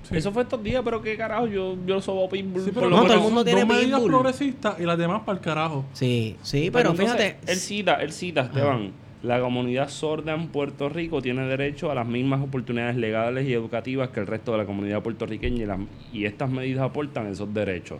Sí. 0.09 0.17
eso 0.17 0.33
fue 0.33 0.43
estos 0.43 0.63
días, 0.63 0.83
pero 0.85 1.01
qué 1.01 1.17
carajo, 1.17 1.47
yo, 1.47 1.77
yo 1.87 2.01
sobo 2.01 2.29
pitbull. 2.29 2.65
Sí, 2.65 2.71
pero 2.75 2.91
no, 2.91 3.03
todo 3.05 3.15
el 3.15 3.21
mundo 3.21 3.45
tiene 3.45 3.61
dos 3.65 3.69
medidas 3.69 4.01
progresistas 4.01 4.79
y 4.81 4.85
las 4.85 4.99
demás 4.99 5.23
para 5.25 5.39
el 5.39 5.45
carajo. 5.45 5.85
Sí, 5.93 6.37
sí, 6.43 6.71
pero, 6.73 6.91
entonces, 6.91 7.17
fíjate. 7.17 7.53
Él 7.53 7.59
cita, 7.59 7.95
él 8.03 8.13
cita, 8.13 8.43
Esteban. 8.43 8.93
La 9.23 9.41
comunidad 9.41 9.89
sorda 9.89 10.35
en 10.35 10.49
Puerto 10.49 10.89
Rico 10.89 11.23
tiene 11.23 11.47
derecho 11.47 11.91
a 11.93 11.95
las 11.95 12.07
mismas 12.07 12.41
oportunidades 12.43 12.97
legales 12.97 13.47
y 13.47 13.53
educativas 13.53 14.09
que 14.09 14.19
el 14.21 14.27
resto 14.27 14.51
de 14.53 14.59
la 14.59 14.65
comunidad 14.65 15.01
puertorriqueña 15.03 15.63
y, 15.63 15.67
las- 15.67 15.79
y 16.13 16.25
estas 16.25 16.51
medidas 16.51 16.83
aportan 16.85 17.27
esos 17.29 17.53
derechos. 17.55 17.99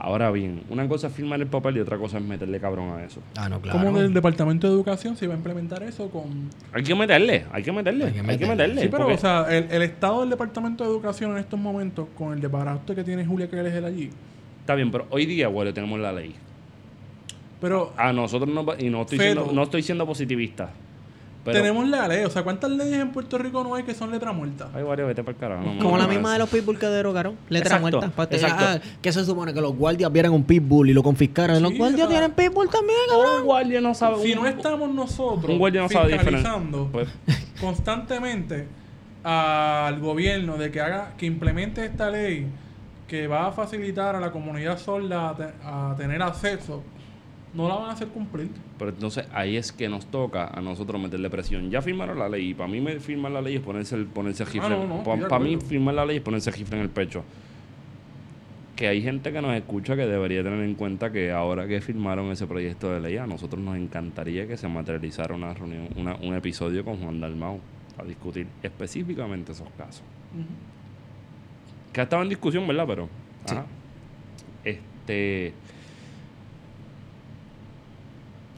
Ahora 0.00 0.30
bien, 0.30 0.62
una 0.70 0.88
cosa 0.88 1.08
es 1.08 1.12
firmar 1.12 1.40
el 1.40 1.48
papel 1.48 1.76
y 1.76 1.80
otra 1.80 1.98
cosa 1.98 2.18
es 2.18 2.24
meterle 2.24 2.60
cabrón 2.60 2.96
a 2.96 3.04
eso. 3.04 3.20
Ah, 3.36 3.48
no, 3.48 3.60
claro. 3.60 3.78
Como 3.84 3.98
del 3.98 4.14
Departamento 4.14 4.68
de 4.68 4.72
Educación 4.72 5.16
se 5.16 5.24
iba 5.24 5.34
a 5.34 5.36
implementar 5.36 5.82
eso 5.82 6.08
con... 6.08 6.48
Hay 6.72 6.84
que 6.84 6.94
meterle, 6.94 7.44
hay 7.52 7.62
que 7.64 7.72
meterle, 7.72 8.04
Hay 8.06 8.12
hay 8.26 8.38
que 8.38 8.46
meterle. 8.46 8.80
Sí, 8.82 8.88
pero 8.88 9.02
porque- 9.04 9.14
o 9.16 9.18
sea, 9.18 9.46
el, 9.50 9.66
el 9.70 9.82
estado 9.82 10.20
del 10.20 10.30
Departamento 10.30 10.84
de 10.84 10.90
Educación 10.90 11.32
en 11.32 11.38
estos 11.38 11.58
momentos, 11.58 12.06
con 12.16 12.32
el 12.32 12.40
desbarato 12.40 12.94
que 12.94 13.02
tiene 13.02 13.26
Julia 13.26 13.48
que 13.50 13.58
él 13.58 13.84
allí. 13.84 14.08
Está 14.60 14.76
bien, 14.76 14.90
pero 14.92 15.06
hoy 15.10 15.26
día, 15.26 15.48
güey, 15.48 15.72
tenemos 15.72 15.98
la 15.98 16.12
ley. 16.12 16.34
Pero 17.60 17.92
A 17.96 18.12
nosotros 18.12 18.48
no, 18.52 18.64
va- 18.64 18.76
y 18.80 18.88
no 18.90 19.02
estoy, 19.02 19.18
Pero- 19.18 19.34
siendo, 19.42 19.52
no 19.52 19.62
estoy 19.64 19.82
siendo 19.82 20.06
positivista. 20.06 20.70
Pero 21.44 21.60
tenemos 21.62 21.88
la 21.88 22.06
ley. 22.08 22.24
O 22.24 22.30
sea, 22.30 22.42
¿cuántas 22.42 22.70
leyes 22.70 22.98
en 23.00 23.10
Puerto 23.10 23.38
Rico 23.38 23.64
no 23.64 23.74
hay 23.74 23.82
que 23.82 23.94
son 23.94 24.10
letra 24.10 24.32
muerta? 24.32 24.68
Hay 24.74 24.82
varios, 24.82 25.08
vete 25.08 25.22
para 25.22 25.32
el 25.34 25.38
carajo. 25.40 25.62
no 25.64 25.82
Como 25.82 25.96
la 25.96 26.06
misma 26.06 26.34
de 26.34 26.40
los 26.40 26.50
pitbull 26.50 26.78
que 26.78 26.86
derogaron. 26.86 27.36
Letra 27.48 27.76
Exacto, 27.78 28.00
muerta. 28.00 28.34
Exacto. 28.36 28.64
ah, 28.66 28.78
¿Qué 29.00 29.12
se 29.12 29.24
supone? 29.24 29.54
Que 29.54 29.60
los 29.62 29.74
guardias 29.74 30.12
vieran 30.12 30.32
un 30.32 30.44
pitbull 30.44 30.90
y 30.90 30.92
lo 30.92 31.02
confiscaran. 31.02 31.62
los 31.62 31.72
Sí, 31.72 31.78
guardias 31.78 32.06
o 32.06 32.10
sea, 32.10 32.18
tienen 32.20 32.32
pitbull 32.36 32.68
también, 32.68 32.98
Un 33.16 33.22
cabrón. 33.24 33.44
guardia 33.44 33.80
no 33.80 33.94
sabe. 33.94 34.22
Si 34.22 34.32
un- 34.32 34.42
no 34.42 34.46
estamos 34.46 34.90
nosotros 34.94 35.50
un 35.50 35.58
guardia 35.58 35.80
no 35.82 35.88
sabe 35.88 36.12
fiscalizando 36.18 36.88
Pues, 36.92 37.08
constantemente 37.60 38.68
al 39.24 40.00
gobierno 40.00 40.56
de 40.58 40.70
que 40.70 40.80
haga, 40.82 41.12
que 41.16 41.24
implemente 41.26 41.84
esta 41.84 42.10
ley 42.10 42.46
que 43.06 43.26
va 43.26 43.46
a 43.46 43.52
facilitar 43.52 44.14
a 44.16 44.20
la 44.20 44.30
comunidad 44.32 44.78
sorda 44.78 45.30
a, 45.30 45.34
te- 45.36 45.52
a 45.64 45.94
tener 45.96 46.20
acceso, 46.22 46.82
no 47.54 47.66
la 47.68 47.74
van 47.76 47.90
a 47.90 47.92
hacer 47.92 48.08
cumplir. 48.08 48.48
pero 48.78 48.90
entonces 48.90 49.26
ahí 49.32 49.56
es 49.56 49.72
que 49.72 49.88
nos 49.88 50.06
toca 50.06 50.46
a 50.46 50.60
nosotros 50.60 51.00
meterle 51.00 51.30
presión. 51.30 51.70
Ya 51.70 51.80
firmaron 51.82 52.18
la 52.18 52.28
ley 52.28 52.50
y 52.50 52.54
para 52.54 52.68
mí 52.68 52.80
me 52.80 53.00
firmar 53.00 53.32
la 53.32 53.40
ley 53.40 53.56
es 53.56 53.60
ponerse 53.62 53.96
el, 53.96 54.06
ponerse 54.06 54.42
el. 54.44 54.60
Ah, 54.60 54.68
no, 54.68 54.86
no, 54.86 54.98
estoy 54.98 55.18
de 55.20 55.26
para 55.26 55.44
mí 55.44 55.56
firmar 55.56 55.94
la 55.94 56.04
ley 56.06 56.16
es 56.18 56.22
ponerse 56.22 56.50
el 56.50 56.56
en 56.72 56.80
el 56.80 56.90
pecho. 56.90 57.24
Que 58.76 58.86
hay 58.86 59.02
gente 59.02 59.32
que 59.32 59.42
nos 59.42 59.56
escucha 59.56 59.96
que 59.96 60.06
debería 60.06 60.44
tener 60.44 60.60
en 60.64 60.74
cuenta 60.74 61.10
que 61.10 61.32
ahora 61.32 61.66
que 61.66 61.80
firmaron 61.80 62.30
ese 62.30 62.46
proyecto 62.46 62.92
de 62.92 63.00
ley, 63.00 63.16
a 63.16 63.26
nosotros 63.26 63.60
nos 63.60 63.76
encantaría 63.76 64.46
que 64.46 64.56
se 64.56 64.68
materializara 64.68 65.34
una 65.34 65.52
reunión, 65.52 65.88
una- 65.96 66.14
un 66.16 66.34
episodio 66.36 66.84
con 66.84 66.96
Juan 66.98 67.18
Dalmau 67.20 67.58
a 67.98 68.04
discutir 68.04 68.46
específicamente 68.62 69.50
esos 69.50 69.68
casos. 69.76 70.02
Que 71.92 72.00
ha 72.00 72.04
estado 72.04 72.22
en 72.22 72.28
discusión, 72.28 72.68
¿verdad? 72.68 72.84
Pero. 72.86 73.08
Sí. 73.46 73.54
ajá. 73.54 73.64
Este. 74.64 75.52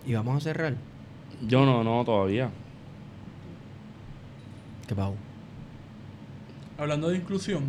Y 0.07 0.15
vamos 0.15 0.37
a 0.37 0.41
cerrar. 0.41 0.75
Yo 1.47 1.65
no, 1.65 1.85
no, 1.85 2.05
todavía. 2.05 2.51
¿Qué 4.87 4.95
pau? 4.95 5.15
Hablando 6.79 7.09
de 7.11 7.17
inclusión, 7.17 7.65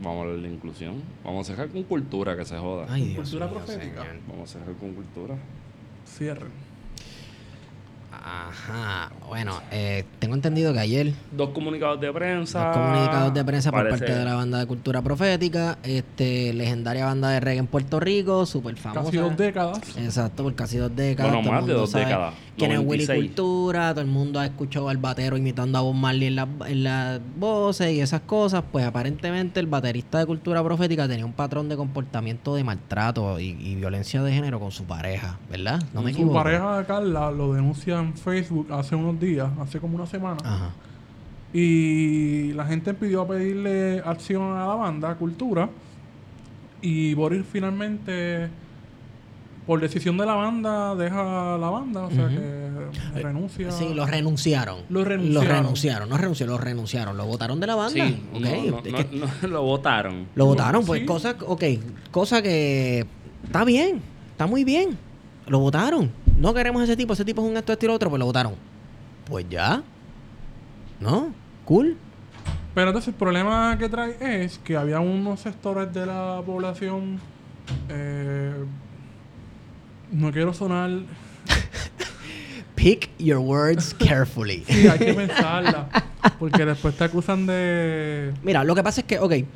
Vamos 0.00 0.18
a 0.18 0.28
hablar 0.30 0.42
de 0.48 0.54
inclusión. 0.54 1.02
Vamos 1.24 1.48
a 1.50 1.52
cerrar 1.52 1.68
con 1.70 1.82
cultura, 1.82 2.36
que 2.36 2.44
se 2.44 2.56
joda. 2.56 2.86
Ay, 2.88 3.06
Dios 3.08 3.16
Cultura 3.28 3.46
mío, 3.46 3.54
profética. 3.56 4.02
señor. 4.04 4.20
Vamos 4.28 4.48
a 4.54 4.58
cerrar 4.58 4.76
con 4.76 4.94
cultura. 4.94 5.34
cierren. 6.06 6.67
Ajá. 8.12 9.10
Bueno, 9.26 9.60
eh, 9.70 10.04
tengo 10.18 10.34
entendido 10.34 10.72
que 10.72 10.80
ayer 10.80 11.12
Dos 11.30 11.50
comunicados 11.50 12.00
de 12.00 12.12
prensa. 12.12 12.66
Dos 12.66 12.76
comunicados 12.76 13.34
de 13.34 13.44
prensa 13.44 13.70
por 13.70 13.88
parte 13.88 14.12
de 14.12 14.24
la 14.24 14.34
banda 14.34 14.58
de 14.58 14.66
cultura 14.66 15.02
profética, 15.02 15.78
este 15.82 16.52
legendaria 16.52 17.04
banda 17.04 17.30
de 17.30 17.40
reggae 17.40 17.58
en 17.58 17.66
Puerto 17.66 18.00
Rico, 18.00 18.46
súper 18.46 18.76
famosa. 18.76 19.04
Casi 19.04 19.16
dos 19.18 19.36
décadas. 19.36 19.80
Exacto, 19.96 20.42
por 20.42 20.54
casi 20.54 20.78
dos 20.78 20.94
décadas. 20.94 21.32
Bueno, 21.32 21.50
más 21.50 21.66
de 21.66 21.72
dos 21.74 21.90
sabe 21.90 22.04
décadas. 22.06 22.34
¿Quién 22.58 22.72
es 22.72 22.78
Willy 22.78 23.06
96. 23.06 23.18
Cultura? 23.26 23.90
Todo 23.94 24.00
el 24.02 24.06
mundo 24.08 24.40
ha 24.40 24.46
escuchado 24.46 24.88
al 24.88 24.96
batero 24.98 25.36
imitando 25.36 25.78
a 25.78 25.80
Bob 25.80 25.94
Marley 25.94 26.26
en, 26.28 26.36
las- 26.36 26.48
en 26.66 26.84
las 26.84 27.20
voces 27.38 27.92
y 27.92 28.00
esas 28.00 28.20
cosas. 28.22 28.62
Pues 28.70 28.84
aparentemente 28.84 29.60
el 29.60 29.66
baterista 29.66 30.18
de 30.18 30.26
cultura 30.26 30.62
profética 30.62 31.08
tenía 31.08 31.24
un 31.24 31.32
patrón 31.32 31.68
de 31.68 31.76
comportamiento 31.76 32.54
de 32.54 32.64
maltrato 32.64 33.40
y, 33.40 33.56
y 33.60 33.74
violencia 33.76 34.22
de 34.22 34.32
género 34.32 34.60
con 34.60 34.70
su 34.72 34.84
pareja, 34.84 35.38
¿verdad? 35.50 35.82
No 35.94 36.02
me 36.02 36.10
Su 36.12 36.18
equivoco. 36.18 36.34
pareja 36.42 36.84
Carla 36.86 37.30
lo 37.30 37.54
denuncia 37.54 37.98
en 37.98 38.14
Facebook 38.14 38.68
hace 38.72 38.94
unos 38.94 39.18
días, 39.20 39.48
hace 39.60 39.80
como 39.80 39.96
una 39.96 40.06
semana. 40.06 40.38
Ajá. 40.44 40.70
Y 41.52 42.52
la 42.52 42.66
gente 42.66 42.92
pidió 42.92 43.22
a 43.22 43.28
pedirle 43.28 44.02
acción 44.04 44.52
a 44.56 44.66
la 44.66 44.74
banda, 44.74 45.14
Cultura. 45.14 45.70
Y 46.82 47.14
Boris 47.14 47.44
finalmente, 47.50 48.48
por 49.68 49.80
decisión 49.80 50.16
de 50.16 50.24
la 50.26 50.34
banda, 50.34 50.94
deja 50.96 51.58
la 51.58 51.68
banda. 51.70 52.06
O 52.06 52.10
sea 52.10 52.26
que 52.28 53.20
renuncia. 53.22 53.70
Sí, 53.70 53.92
lo 53.94 54.06
renunciaron. 54.06 54.78
Lo 54.88 55.00
Lo 55.00 55.04
renunciaron. 55.04 55.48
renunciaron. 55.56 56.08
No 56.08 56.16
renunciaron, 56.16 56.54
lo 56.54 56.58
renunciaron. 56.60 57.16
Lo 57.18 57.26
votaron 57.26 57.60
de 57.60 57.66
la 57.66 57.74
banda. 57.74 58.06
Sí, 58.06 58.22
Ok, 58.32 58.40
no, 58.40 58.48
no, 58.70 58.76
usted- 58.78 58.90
no, 58.90 58.96
que- 58.98 59.16
no, 59.42 59.48
lo 59.48 59.62
votaron. 59.62 60.26
Lo 60.34 60.46
votaron, 60.46 60.84
pues 60.86 61.00
Sí. 61.00 61.06
cosa, 61.06 61.36
ok, 61.46 61.62
cosa 62.10 62.40
que 62.42 63.06
está 63.44 63.64
bien, 63.64 64.00
está 64.32 64.46
muy 64.46 64.64
bien. 64.64 64.96
Lo 65.46 65.58
votaron. 65.60 66.10
No 66.38 66.54
queremos 66.54 66.82
ese 66.82 66.96
tipo, 66.96 67.12
ese 67.12 67.24
tipo 67.24 67.42
es 67.44 67.48
un 67.50 67.56
esto, 67.58 67.72
esto 67.74 67.84
y 67.84 67.88
lo 67.88 67.94
otro, 67.94 68.08
pues 68.10 68.18
lo 68.18 68.24
votaron. 68.26 68.54
Pues 69.26 69.44
ya. 69.50 69.82
¿No? 71.00 71.28
Cool. 71.66 71.96
Pero 72.74 72.88
entonces 72.88 73.08
el 73.08 73.14
problema 73.14 73.76
que 73.78 73.88
trae 73.88 74.44
es 74.44 74.58
que 74.58 74.76
había 74.76 75.00
unos 75.00 75.40
sectores 75.40 75.92
de 75.92 76.06
la 76.06 76.42
población. 76.46 77.20
eh, 77.90 78.54
no 80.12 80.30
quiero 80.32 80.52
sonar. 80.54 80.90
Pick 82.74 83.10
your 83.18 83.38
words 83.38 83.92
carefully. 83.94 84.62
Sí, 84.68 84.86
hay 84.86 84.98
que 84.98 85.14
pensarla. 85.14 85.88
Porque 86.38 86.64
después 86.64 86.94
te 86.96 87.04
acusan 87.04 87.46
de. 87.46 88.32
Mira, 88.42 88.62
lo 88.62 88.74
que 88.74 88.82
pasa 88.84 89.00
es 89.00 89.06
que, 89.06 89.18
ok. 89.18 89.32
eh, 89.32 89.46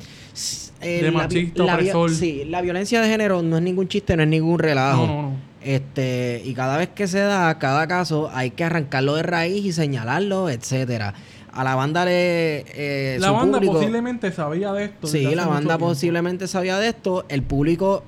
De 0.81 1.03
la 1.03 1.11
machista, 1.11 1.63
la 1.63 1.75
opresor. 1.75 2.11
Sí, 2.11 2.43
la 2.45 2.61
violencia 2.61 3.01
de 3.01 3.07
género 3.07 3.41
no 3.41 3.57
es 3.57 3.63
ningún 3.63 3.87
chiste, 3.87 4.17
no 4.17 4.23
es 4.23 4.29
ningún 4.29 4.59
relajo. 4.59 5.07
No, 5.07 5.15
no, 5.15 5.21
no. 5.29 5.35
Este, 5.61 6.41
y 6.43 6.53
cada 6.53 6.77
vez 6.77 6.89
que 6.89 7.07
se 7.07 7.19
da, 7.19 7.57
cada 7.59 7.87
caso, 7.87 8.29
hay 8.33 8.51
que 8.51 8.65
arrancarlo 8.65 9.15
de 9.15 9.23
raíz 9.23 9.63
y 9.63 9.71
señalarlo, 9.71 10.49
etcétera. 10.49 11.13
A 11.53 11.63
la 11.63 11.75
banda 11.75 12.03
le. 12.03 12.65
eh, 12.75 13.17
La 13.21 13.27
su 13.29 13.33
banda 13.35 13.59
público- 13.59 13.73
posiblemente 13.75 14.31
sabía 14.33 14.73
de 14.73 14.85
esto. 14.85 15.07
Sí, 15.07 15.23
la 15.33 15.45
banda 15.45 15.77
posiblemente 15.77 16.47
sabía 16.49 16.77
de 16.77 16.89
esto. 16.89 17.25
El 17.29 17.43
público. 17.43 18.03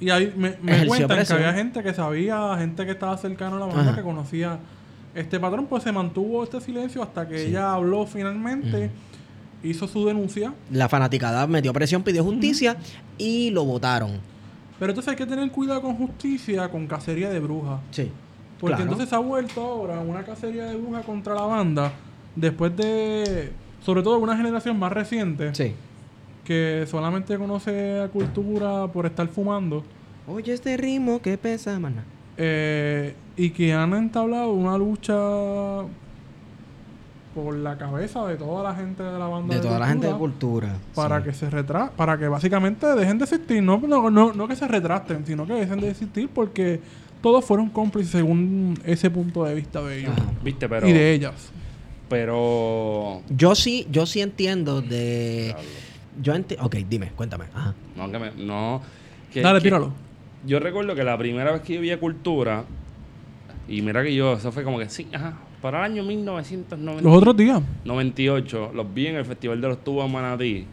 Y 0.00 0.10
ahí 0.10 0.32
me, 0.36 0.52
cuentan 0.86 1.24
que 1.24 1.32
había 1.32 1.52
gente 1.52 1.82
que 1.82 1.94
sabía, 1.94 2.56
gente 2.58 2.84
que 2.84 2.92
estaba 2.92 3.16
cercano 3.16 3.56
a 3.56 3.60
la 3.60 3.66
banda, 3.66 3.82
Ajá. 3.82 3.96
que 3.96 4.02
conocía 4.02 4.58
este 5.14 5.38
patrón, 5.38 5.66
pues 5.66 5.82
se 5.84 5.92
mantuvo 5.92 6.42
este 6.42 6.60
silencio 6.60 7.02
hasta 7.02 7.28
que 7.28 7.46
ella 7.46 7.72
habló 7.72 8.04
finalmente, 8.06 8.90
hizo 9.62 9.86
su 9.86 10.04
denuncia. 10.06 10.52
La 10.70 10.88
fanaticada 10.88 11.46
metió 11.46 11.72
presión, 11.72 12.02
pidió 12.02 12.24
justicia 12.24 12.76
y 13.16 13.50
lo 13.50 13.64
votaron. 13.64 14.18
Pero 14.78 14.90
entonces 14.90 15.10
hay 15.12 15.16
que 15.16 15.26
tener 15.26 15.48
cuidado 15.52 15.80
con 15.82 15.94
justicia, 15.96 16.68
con 16.68 16.86
cacería 16.88 17.30
de 17.30 17.38
brujas. 17.38 17.80
Sí. 17.92 18.10
Porque 18.60 18.76
Claro. 18.76 18.82
entonces 18.82 19.08
se 19.08 19.14
ha 19.14 19.18
vuelto 19.18 19.60
ahora 19.62 20.00
una 20.00 20.24
cacería 20.24 20.64
de 20.64 20.76
brujas 20.76 21.04
contra 21.04 21.34
la 21.34 21.42
banda, 21.42 21.92
después 22.34 22.76
de, 22.76 23.52
sobre 23.84 24.02
todo 24.02 24.18
una 24.18 24.36
generación 24.36 24.78
más 24.78 24.92
reciente, 24.92 25.54
Sí. 25.54 25.74
Que 26.44 26.84
solamente 26.88 27.36
conoce 27.38 28.00
a 28.00 28.08
cultura 28.08 28.86
por 28.88 29.06
estar 29.06 29.26
fumando. 29.28 29.84
Oye, 30.26 30.52
este 30.52 30.76
ritmo 30.76 31.20
que 31.20 31.36
pesa, 31.38 31.78
mana. 31.78 32.04
Eh, 32.36 33.14
y 33.36 33.50
que 33.50 33.72
han 33.72 33.94
entablado 33.94 34.52
una 34.52 34.76
lucha 34.76 35.14
por 37.34 37.54
la 37.54 37.76
cabeza 37.76 38.26
de 38.26 38.36
toda 38.36 38.62
la 38.62 38.74
gente 38.74 39.02
de 39.02 39.18
la 39.18 39.26
banda 39.26 39.54
De 39.56 39.60
toda 39.60 39.78
la 39.78 39.88
gente 39.88 40.06
de 40.06 40.14
cultura 40.14 40.76
para 40.94 41.18
sí. 41.18 41.24
que 41.24 41.32
se 41.32 41.50
retra 41.50 41.90
para 41.90 42.16
que 42.16 42.28
básicamente 42.28 42.86
dejen 42.94 43.18
de 43.18 43.24
existir 43.24 43.60
no, 43.60 43.78
no, 43.78 44.08
no, 44.08 44.32
no 44.32 44.46
que 44.46 44.54
se 44.54 44.68
retrasten 44.68 45.26
sino 45.26 45.44
que 45.44 45.54
dejen 45.54 45.80
de 45.80 45.90
existir 45.90 46.28
porque 46.32 46.80
todos 47.24 47.42
fueron 47.42 47.70
cómplices 47.70 48.12
según 48.12 48.78
ese 48.84 49.08
punto 49.08 49.44
de 49.44 49.54
vista 49.54 49.80
de 49.80 50.00
ellos. 50.00 50.12
¿Viste? 50.42 50.68
Pero. 50.68 50.86
y 50.86 50.92
de 50.92 51.14
ellas 51.14 51.32
Pero. 52.10 53.22
Yo 53.30 53.54
sí, 53.54 53.86
yo 53.90 54.04
sí 54.04 54.20
entiendo 54.20 54.82
de. 54.82 55.56
Yo 56.22 56.34
entiendo. 56.34 56.66
Ok, 56.66 56.76
dime, 56.88 57.10
cuéntame. 57.16 57.44
Ajá. 57.54 57.74
No, 57.96 58.10
que 58.10 58.18
me. 58.18 58.30
No. 58.36 58.80
que- 59.32 59.40
dale 59.42 59.58
que- 59.58 59.64
tíralo 59.64 59.92
Yo 60.46 60.60
recuerdo 60.60 60.94
que 60.94 61.02
la 61.04 61.16
primera 61.18 61.52
vez 61.52 61.62
que 61.62 61.74
yo 61.74 61.80
vi 61.80 61.90
a 61.90 61.98
Cultura. 61.98 62.64
Y 63.66 63.80
mira 63.82 64.02
que 64.02 64.14
yo, 64.14 64.34
eso 64.34 64.52
fue 64.52 64.62
como 64.62 64.78
que 64.78 64.88
sí, 64.90 65.08
ajá. 65.12 65.34
Para 65.62 65.78
el 65.86 65.92
año 65.92 66.02
1990. 66.02 67.02
los 67.02 67.16
otros 67.16 67.34
días 67.36 67.62
98 67.86 68.72
los 68.74 68.92
vi 68.94 69.06
en 69.06 69.16
el 69.16 69.24
Festival 69.24 69.60
de 69.62 69.68
los 69.68 69.82
Tubos 69.82 70.10
Manatí 70.10 70.66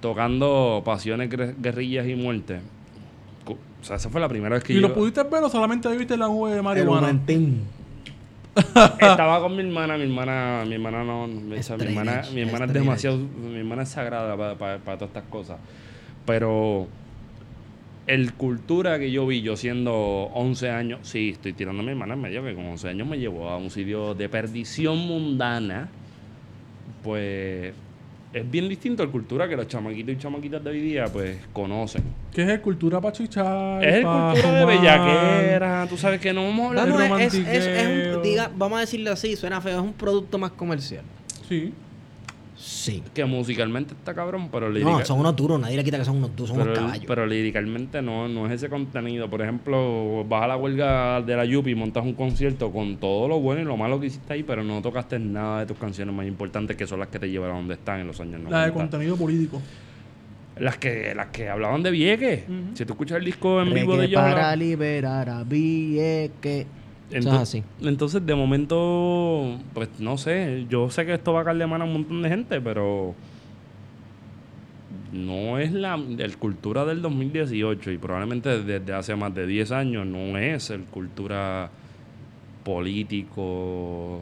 tocando 0.00 0.82
Pasiones, 0.84 1.28
Guerrillas 1.30 2.06
y 2.06 2.14
Muerte. 2.14 2.60
O 3.46 3.84
sea, 3.84 3.96
esa 3.96 4.08
fue 4.08 4.20
la 4.20 4.28
primera 4.28 4.54
vez 4.56 4.64
que 4.64 4.72
y 4.72 4.76
yo 4.76 4.82
lo 4.82 4.94
pudiste 4.94 5.22
ver 5.24 5.44
o 5.44 5.48
solamente 5.48 5.94
viste 5.96 6.16
la 6.16 6.26
nube 6.26 6.54
de 6.54 6.62
marihuana 6.62 7.08
estaba 8.56 9.40
con 9.40 9.54
mi 9.54 9.62
hermana, 9.62 9.96
mi 9.96 10.04
hermana, 10.04 10.64
mi 10.66 10.74
hermana 10.74 11.04
no, 11.04 11.24
o 11.24 11.62
sea, 11.62 11.76
mi 11.76 11.84
hermana, 11.84 12.22
mi 12.32 12.40
hermana 12.40 12.64
es 12.64 12.72
demasiado, 12.72 13.18
mi 13.18 13.58
hermana 13.58 13.82
es 13.82 13.90
sagrada 13.90 14.36
para 14.36 14.78
todas 14.78 15.02
estas 15.02 15.24
cosas. 15.24 15.58
Pero 16.24 16.88
el 18.06 18.32
cultura 18.34 18.98
que 18.98 19.10
yo 19.10 19.26
vi, 19.26 19.42
yo 19.42 19.56
siendo 19.56 19.94
11 19.94 20.70
años, 20.70 21.00
sí, 21.02 21.30
estoy 21.30 21.52
tirando 21.52 21.82
a 21.82 21.84
mi 21.84 21.90
hermana 21.90 22.14
en 22.14 22.20
medio, 22.20 22.42
que 22.44 22.54
con 22.54 22.66
11 22.66 22.88
años 22.88 23.06
me 23.06 23.18
llevó 23.18 23.48
a 23.48 23.56
un 23.56 23.70
sitio 23.70 24.14
de 24.14 24.28
perdición 24.28 24.98
mundana, 24.98 25.88
pues 27.02 27.74
es 28.36 28.50
bien 28.50 28.68
distinto 28.68 29.02
al 29.02 29.10
cultura 29.10 29.48
que 29.48 29.56
los 29.56 29.66
chamaquitos 29.66 30.14
y 30.14 30.18
chamaquitas 30.18 30.62
de 30.62 30.68
hoy 30.70 30.80
día, 30.80 31.06
pues, 31.06 31.38
conocen. 31.54 32.02
que 32.32 32.42
es 32.42 32.48
el 32.50 32.60
cultura 32.60 33.00
para 33.00 33.12
chichar 33.12 33.82
Es 33.82 33.94
el 33.96 34.02
pa' 34.02 34.32
cultura 34.32 34.58
de 34.58 34.64
bellaquera, 34.66 35.86
tú 35.88 35.96
sabes 35.96 36.20
que 36.20 36.32
no 36.34 36.42
vamos 36.44 36.66
a 36.66 36.68
hablar 36.68 36.88
Vamos, 36.90 37.20
el 37.20 37.26
es, 37.28 37.34
es- 37.34 37.46
es 37.66 37.86
un, 37.86 37.92
romantiqueo. 37.92 38.20
diga, 38.22 38.50
vamos 38.54 38.76
a 38.76 38.80
decirlo 38.80 39.10
así, 39.12 39.36
suena 39.36 39.60
feo, 39.62 39.78
es 39.78 39.82
un 39.84 39.92
producto 39.94 40.36
más 40.38 40.50
comercial. 40.52 41.02
sí 41.48 41.72
Sí. 42.56 43.02
que 43.14 43.24
musicalmente 43.24 43.92
está 43.94 44.14
cabrón, 44.14 44.48
pero 44.50 44.70
No, 44.70 45.04
son 45.04 45.20
unos 45.20 45.36
duros, 45.36 45.60
nadie 45.60 45.76
le 45.76 45.84
quita 45.84 45.98
que 45.98 46.04
son 46.04 46.16
unos 46.16 46.34
duros, 46.34 46.48
son 46.48 46.58
pero, 46.58 46.70
unos 46.72 46.78
caballos. 46.84 47.04
pero 47.06 47.26
líricamente 47.26 48.00
no, 48.00 48.28
no 48.28 48.46
es 48.46 48.52
ese 48.52 48.68
contenido. 48.70 49.28
Por 49.28 49.42
ejemplo, 49.42 50.24
vas 50.28 50.44
a 50.44 50.46
la 50.46 50.56
huelga 50.56 51.20
de 51.20 51.36
la 51.36 51.44
Yupi 51.44 51.72
y 51.72 51.74
montas 51.74 52.02
un 52.04 52.14
concierto 52.14 52.72
con 52.72 52.96
todo 52.96 53.28
lo 53.28 53.40
bueno 53.40 53.60
y 53.60 53.64
lo 53.64 53.76
malo 53.76 54.00
que 54.00 54.06
hiciste 54.06 54.32
ahí, 54.32 54.42
pero 54.42 54.64
no 54.64 54.80
tocaste 54.80 55.18
nada 55.18 55.60
de 55.60 55.66
tus 55.66 55.76
canciones 55.76 56.14
más 56.14 56.26
importantes 56.26 56.76
que 56.76 56.86
son 56.86 56.98
las 57.00 57.08
que 57.08 57.18
te 57.18 57.28
llevaron 57.28 57.56
a 57.56 57.58
donde 57.60 57.74
están 57.74 58.00
en 58.00 58.06
los 58.06 58.18
años 58.20 58.40
90. 58.40 58.50
la 58.58 58.66
de 58.66 58.72
contenido 58.72 59.16
político 59.16 59.60
Las 60.58 60.78
que, 60.78 61.14
las 61.14 61.26
que 61.26 61.50
hablaban 61.50 61.82
de 61.82 61.90
Vieques. 61.90 62.44
Ujú. 62.48 62.74
Si 62.74 62.86
tú 62.86 62.94
escuchas 62.94 63.18
el 63.18 63.24
disco 63.26 63.60
en 63.60 63.74
vivo 63.74 63.96
de 63.98 64.06
ellos. 64.06 64.20
para 64.22 64.56
liberar 64.56 65.28
a 65.28 65.44
Vieque. 65.44 66.66
Eso 67.10 67.18
es 67.18 67.26
Ento- 67.26 67.40
así. 67.40 67.62
Entonces, 67.82 68.24
de 68.26 68.34
momento, 68.34 69.58
pues 69.74 69.88
no 70.00 70.16
sé. 70.18 70.66
Yo 70.68 70.90
sé 70.90 71.06
que 71.06 71.14
esto 71.14 71.32
va 71.32 71.42
a 71.42 71.44
caerle 71.44 71.66
mano 71.66 71.84
a 71.84 71.86
un 71.86 71.92
montón 71.92 72.22
de 72.22 72.28
gente, 72.28 72.60
pero 72.60 73.14
no 75.12 75.58
es 75.58 75.72
la 75.72 75.94
el 75.94 76.36
cultura 76.36 76.84
del 76.84 77.00
2018 77.02 77.90
y 77.90 77.98
probablemente 77.98 78.62
desde 78.62 78.92
hace 78.92 79.14
más 79.16 79.34
de 79.34 79.46
10 79.46 79.70
años 79.72 80.06
no 80.06 80.36
es 80.36 80.70
el 80.70 80.82
cultura 80.84 81.70
político 82.64 84.20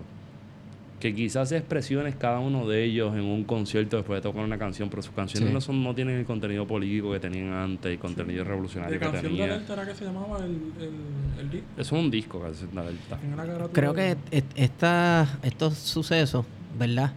que 1.05 1.15
quizás 1.15 1.53
expresiones 1.53 2.15
cada 2.17 2.39
uno 2.41 2.67
de 2.67 2.83
ellos 2.83 3.13
en 3.15 3.25
un 3.25 3.45
concierto 3.45 3.99
después 3.99 4.17
de 4.17 4.23
tocar 4.23 4.43
una 4.43 4.57
canción, 4.57 4.89
pero 4.89 5.03
sus 5.03 5.13
canciones 5.13 5.51
Sí. 5.51 5.53
no 5.53 5.61
son 5.61 5.83
no 5.85 5.95
tienen 5.95 6.17
el 6.19 6.25
contenido 6.25 6.67
político 6.67 7.13
que 7.13 7.21
tenían 7.21 7.53
antes, 7.53 7.93
el 7.93 7.99
contenido 7.99 8.43
revolucionario 8.43 8.95
de 8.95 8.99
que 8.99 9.05
canción 9.05 9.25
de 9.25 9.39
tenían. 9.39 9.51
alerta 9.51 9.73
era 9.75 9.85
que 9.87 9.95
se 9.95 10.05
llamaba 10.07 10.39
el, 10.39 10.45
el, 10.81 11.41
el 11.41 11.51
disco 11.51 11.67
Eso 11.77 11.97
es 11.99 12.03
un 12.05 12.11
disco, 12.11 12.41
Canción 12.41 12.75
de 12.75 12.81
Alerta. 12.81 13.19
¿Quién 13.19 13.33
era 13.35 13.45
que 13.45 13.51
era 13.51 13.67
tu- 13.67 13.73
Creo 13.75 13.93
que 13.93 14.17
est- 14.31 14.47
esta, 14.57 15.39
estos 15.43 15.75
sucesos, 15.75 16.47
¿verdad? 16.79 17.13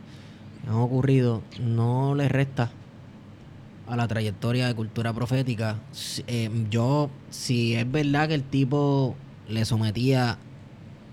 Que 0.66 0.70
han 0.70 0.76
ocurrido, 0.76 1.42
no 1.62 2.14
le 2.14 2.28
resta 2.28 2.70
a 3.88 3.96
la 3.96 4.06
trayectoria 4.10 4.68
de 4.68 4.76
cultura 4.76 5.14
profética. 5.14 5.78
Eh, 6.28 6.50
yo, 6.70 7.10
si 7.30 7.74
es 7.76 7.90
verdad 7.90 8.28
que 8.28 8.34
el 8.34 8.44
tipo 8.44 9.16
le 9.48 9.64
sometía 9.64 10.40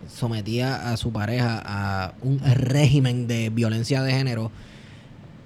sometía 0.09 0.90
a 0.93 0.97
su 0.97 1.12
pareja 1.12 1.62
a 1.64 2.14
un 2.22 2.40
régimen 2.40 3.26
de 3.26 3.51
violencia 3.51 4.02
de 4.02 4.12
género, 4.12 4.51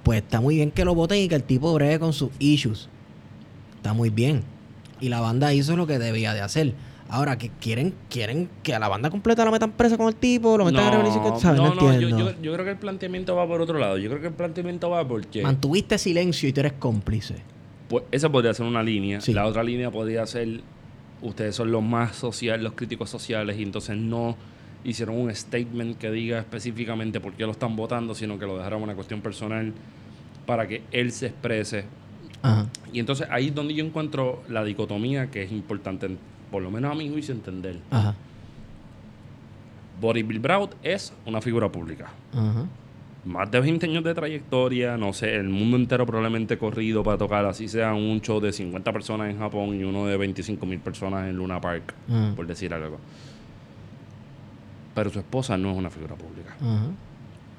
pues 0.03 0.23
está 0.23 0.41
muy 0.41 0.57
bien 0.57 0.71
que 0.71 0.85
lo 0.85 0.95
voten 0.95 1.19
y 1.19 1.29
que 1.29 1.35
el 1.35 1.43
tipo 1.45 1.73
bregue 1.75 1.99
con 1.99 2.13
sus 2.13 2.31
issues. 2.39 2.89
Está 3.77 3.93
muy 3.93 4.11
bien. 4.11 4.43
Y 5.01 5.09
la 5.09 5.21
banda 5.21 5.53
hizo 5.55 5.77
lo 5.77 5.87
que 5.87 5.99
debía 5.99 6.35
de 6.35 6.41
hacer. 6.41 6.75
Ahora, 7.11 7.39
que 7.39 7.49
quieren, 7.61 7.95
quieren 8.11 8.51
que 8.63 8.75
a 8.75 8.79
la 8.79 8.89
banda 8.89 9.09
completa 9.09 9.43
la 9.45 9.51
metan 9.51 9.71
presa 9.73 9.97
con 9.97 10.09
el 10.09 10.15
tipo, 10.15 10.59
lo 10.59 10.67
metan 10.67 10.85
en 10.87 10.93
rebelión, 10.93 11.41
¿sabes? 11.41 11.59
No, 11.59 11.75
no, 11.75 11.81
yo, 11.81 11.93
entiendo. 11.93 12.19
yo- 12.33 12.43
yo 12.43 12.53
creo 12.53 12.65
que 12.67 12.73
el 12.73 12.77
planteamiento 12.77 13.35
va 13.35 13.47
por 13.47 13.63
otro 13.63 13.79
lado. 13.79 13.97
Yo 13.97 14.11
creo 14.11 14.21
que 14.21 14.27
el 14.29 14.35
planteamiento 14.35 14.91
va 14.91 15.07
porque 15.09 15.43
Mantuviste 15.43 15.97
silencio 15.97 16.49
y 16.49 16.53
tú 16.53 16.61
eres 16.61 16.75
cómplice. 16.75 17.37
pues, 17.89 18.05
esa 18.11 18.29
podría 18.31 18.53
ser 18.53 18.67
una 18.67 18.83
línea. 18.83 19.23
Sí. 19.23 19.33
La 19.33 19.47
otra 19.47 19.63
línea 19.63 19.91
podría 19.91 20.27
ser 20.27 20.61
ustedes 21.23 21.55
son 21.55 21.73
los 21.73 21.83
más 21.83 22.17
sociales, 22.17 22.63
los 22.63 22.75
críticos 22.75 23.11
sociales 23.11 23.59
y 23.59 23.63
entonces 23.63 23.97
no 23.97 24.37
hicieron 24.85 25.17
un 25.17 25.35
statement 25.35 25.99
que 25.99 26.11
diga 26.11 26.39
específicamente 26.39 27.21
por 27.21 27.33
qué 27.33 27.45
lo 27.45 27.53
están 27.53 27.77
votando, 27.77 28.15
sino 28.15 28.39
que 28.39 28.47
lo 28.47 28.57
dejaron 28.57 28.83
una 28.83 28.95
cuestión 28.95 29.21
personal 29.21 29.73
para 30.47 30.67
que 30.67 30.83
él 30.93 31.13
se 31.13 31.27
exprese. 31.27 31.85
Ajá. 32.43 32.67
Y 32.93 33.01
entonces 33.01 33.27
ahí 33.31 33.49
es 33.49 33.55
donde 33.55 33.75
yo 33.75 33.85
encuentro 33.85 34.43
la 34.49 34.65
dicotomía 34.65 35.31
que 35.31 35.43
es 35.43 35.53
importante, 35.53 36.17
por 36.51 36.63
lo 36.63 36.71
menos 36.71 36.93
a 36.93 36.95
mi 36.95 37.09
juicio, 37.09 37.35
entender. 37.35 37.79
Ajá. 37.91 38.15
Boris 40.01 40.27
Bill 40.27 40.39
Braut 40.39 40.75
es 40.83 41.13
una 41.27 41.41
figura 41.41 41.71
pública. 41.71 42.11
Ajá. 42.33 42.65
Más 43.29 43.51
de 43.51 43.61
20 43.61 43.85
años 43.87 44.03
de 44.03 44.15
trayectoria, 44.15 44.97
no 44.97 45.13
sé, 45.13 45.37
el 45.37 45.51
mundo 45.51 45.77
entero 45.77 46.07
probablemente 46.07 46.57
corrido 46.57 47.03
para 47.03 47.19
tocar, 47.19 47.45
así 47.45 47.69
sea 47.69 47.93
un 47.93 48.21
show 48.23 48.41
de 48.41 48.53
50 48.53 48.91
personas 48.91 49.31
en 49.31 49.39
Japón 49.39 49.79
y 49.79 49.85
uno 49.85 50.07
de 50.07 50.17
25 50.17 50.65
mil 50.65 50.81
personas 50.81 51.29
en 51.29 51.37
Luna 51.37 51.61
Park, 51.61 51.95
por 52.35 52.47
decir 52.47 52.73
algo. 52.73 52.99
Pero 54.95 55.11
su 55.11 55.19
esposa 55.19 55.59
no 55.59 55.71
es 55.71 55.77
una 55.77 55.91
figura 55.91 56.15
pública. 56.15 56.57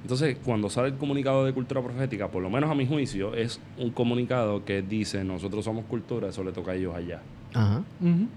Entonces, 0.02 0.38
cuando 0.44 0.70
sale 0.70 0.88
el 0.90 0.96
comunicado 0.96 1.46
de 1.46 1.54
cultura 1.54 1.82
profética, 1.84 2.30
por 2.30 2.42
lo 2.42 2.50
menos 2.50 2.72
a 2.72 2.74
mi 2.74 2.88
juicio, 2.88 3.36
es 3.36 3.62
un 3.78 3.92
comunicado 3.92 4.66
que 4.66 4.82
dice, 4.82 5.24
nosotros 5.24 5.66
somos 5.66 5.86
cultura, 5.86 6.30
eso 6.30 6.44
le 6.44 6.52
toca 6.52 6.72
a 6.72 6.76
ellos 6.76 6.96
allá. 6.96 7.22
Ajá. 7.54 7.84
Ujú. 8.02 8.28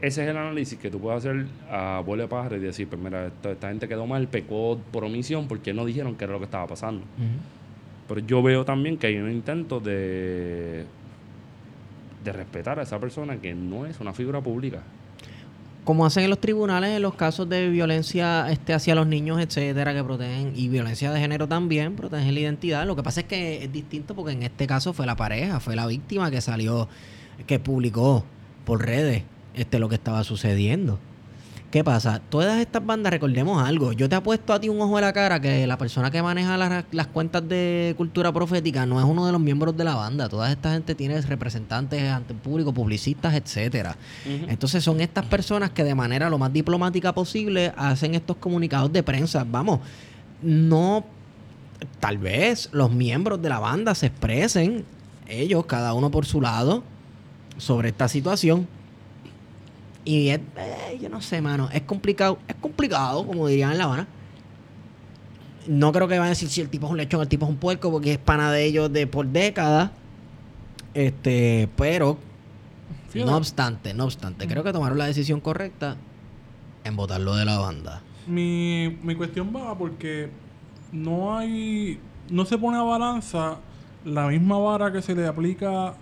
Ese 0.00 0.22
es 0.22 0.28
el 0.28 0.36
análisis 0.36 0.78
que 0.78 0.90
tú 0.90 1.00
puedes 1.00 1.18
hacer 1.18 1.46
a 1.70 2.00
vuelo 2.06 2.22
de 2.22 2.28
pájaro 2.28 2.56
y 2.56 2.60
decir, 2.60 2.88
pues 2.88 3.00
mira, 3.00 3.26
esta, 3.26 3.50
esta 3.50 3.68
gente 3.68 3.88
quedó 3.88 4.06
mal, 4.06 4.28
pecó 4.28 4.78
por 4.92 5.04
omisión 5.04 5.48
porque 5.48 5.74
no 5.74 5.84
dijeron 5.84 6.14
qué 6.14 6.24
era 6.24 6.34
lo 6.34 6.38
que 6.38 6.44
estaba 6.44 6.68
pasando. 6.68 7.04
Pero 8.06 8.20
yo 8.20 8.42
veo 8.42 8.64
también 8.64 8.96
que 8.96 9.08
hay 9.08 9.16
un 9.16 9.30
intento 9.30 9.80
de, 9.80 10.84
de 12.22 12.32
respetar 12.32 12.78
a 12.78 12.82
esa 12.82 12.98
persona 13.00 13.38
que 13.38 13.54
no 13.54 13.86
es 13.86 13.98
una 13.98 14.12
figura 14.12 14.40
pública. 14.40 14.82
Como 15.82 16.06
hacen 16.06 16.24
en 16.24 16.30
los 16.30 16.38
tribunales 16.38 16.90
en 16.90 17.02
los 17.02 17.14
casos 17.14 17.48
de 17.48 17.68
violencia 17.68 18.48
este, 18.50 18.74
hacia 18.74 18.94
los 18.94 19.06
niños, 19.06 19.40
etcétera, 19.40 19.94
que 19.94 20.04
protegen, 20.04 20.52
y 20.54 20.68
violencia 20.68 21.10
de 21.10 21.18
género 21.18 21.48
también, 21.48 21.96
protegen 21.96 22.34
la 22.34 22.40
identidad. 22.40 22.86
Lo 22.86 22.94
que 22.94 23.02
pasa 23.02 23.20
es 23.20 23.26
que 23.26 23.64
es 23.64 23.72
distinto 23.72 24.14
porque 24.14 24.32
en 24.32 24.44
este 24.44 24.66
caso 24.66 24.92
fue 24.92 25.06
la 25.06 25.16
pareja, 25.16 25.58
fue 25.58 25.74
la 25.74 25.86
víctima 25.86 26.30
que 26.30 26.40
salió, 26.40 26.88
que 27.46 27.58
publicó 27.58 28.24
por 28.64 28.84
redes 28.84 29.24
este, 29.54 29.78
lo 29.78 29.88
que 29.88 29.96
estaba 29.96 30.24
sucediendo. 30.24 30.98
¿Qué 31.70 31.84
pasa? 31.84 32.22
Todas 32.30 32.60
estas 32.60 32.84
bandas, 32.84 33.12
recordemos 33.12 33.62
algo. 33.62 33.92
Yo 33.92 34.08
te 34.08 34.16
apuesto 34.16 34.54
a 34.54 34.60
ti 34.60 34.70
un 34.70 34.80
ojo 34.80 34.96
de 34.96 35.02
la 35.02 35.12
cara 35.12 35.38
que 35.38 35.66
la 35.66 35.76
persona 35.76 36.10
que 36.10 36.22
maneja 36.22 36.56
las, 36.56 36.86
las 36.92 37.06
cuentas 37.08 37.46
de 37.46 37.92
cultura 37.98 38.32
profética 38.32 38.86
no 38.86 38.98
es 38.98 39.04
uno 39.04 39.26
de 39.26 39.32
los 39.32 39.40
miembros 39.40 39.76
de 39.76 39.84
la 39.84 39.94
banda. 39.94 40.30
Toda 40.30 40.50
esta 40.50 40.72
gente 40.72 40.94
tiene 40.94 41.20
representantes 41.20 42.02
ante 42.10 42.32
el 42.32 42.38
público, 42.38 42.72
publicistas, 42.72 43.34
etcétera. 43.34 43.98
Entonces 44.24 44.82
son 44.82 45.02
estas 45.02 45.26
personas 45.26 45.68
que 45.70 45.84
de 45.84 45.94
manera 45.94 46.30
lo 46.30 46.38
más 46.38 46.50
diplomática 46.54 47.12
posible 47.12 47.74
hacen 47.76 48.14
estos 48.14 48.38
comunicados 48.38 48.90
de 48.90 49.02
prensa. 49.02 49.44
Vamos, 49.46 49.80
no, 50.40 51.04
tal 52.00 52.16
vez 52.16 52.70
los 52.72 52.90
miembros 52.90 53.42
de 53.42 53.50
la 53.50 53.58
banda 53.58 53.94
se 53.94 54.06
expresen, 54.06 54.86
ellos, 55.26 55.66
cada 55.66 55.92
uno 55.92 56.10
por 56.10 56.24
su 56.24 56.40
lado, 56.40 56.82
sobre 57.58 57.90
esta 57.90 58.08
situación. 58.08 58.66
Y 60.08 60.30
es, 60.30 60.40
eh, 60.56 60.98
yo 61.02 61.10
no 61.10 61.20
sé, 61.20 61.42
mano, 61.42 61.68
es 61.70 61.82
complicado, 61.82 62.38
es 62.48 62.54
complicado, 62.54 63.26
como 63.26 63.46
dirían 63.46 63.72
en 63.72 63.76
La 63.76 63.84
Habana. 63.84 64.08
No 65.66 65.92
creo 65.92 66.08
que 66.08 66.18
van 66.18 66.28
a 66.28 66.30
decir 66.30 66.48
si 66.48 66.62
el 66.62 66.70
tipo 66.70 66.86
es 66.86 66.92
un 66.92 66.96
lechón, 66.96 67.20
el 67.20 67.28
tipo 67.28 67.44
es 67.44 67.50
un 67.50 67.58
puerco, 67.58 67.90
porque 67.90 68.12
es 68.12 68.18
pana 68.18 68.50
de 68.50 68.64
ellos 68.64 68.90
de 68.90 69.06
por 69.06 69.26
décadas. 69.26 69.90
Este, 70.94 71.68
pero, 71.76 72.16
no 73.14 73.36
obstante, 73.36 73.92
no 73.92 74.04
obstante, 74.04 74.48
creo 74.48 74.64
que 74.64 74.72
tomaron 74.72 74.96
la 74.96 75.04
decisión 75.04 75.42
correcta 75.42 75.98
en 76.84 76.96
votarlo 76.96 77.36
de 77.36 77.44
la 77.44 77.58
banda. 77.58 78.00
Mi, 78.26 78.98
mi 79.02 79.14
cuestión 79.14 79.52
va 79.54 79.76
porque 79.76 80.30
no 80.90 81.36
hay. 81.36 82.00
No 82.30 82.46
se 82.46 82.56
pone 82.56 82.78
a 82.78 82.82
balanza 82.82 83.58
la 84.06 84.26
misma 84.28 84.56
vara 84.56 84.90
que 84.90 85.02
se 85.02 85.14
le 85.14 85.26
aplica 85.26 85.92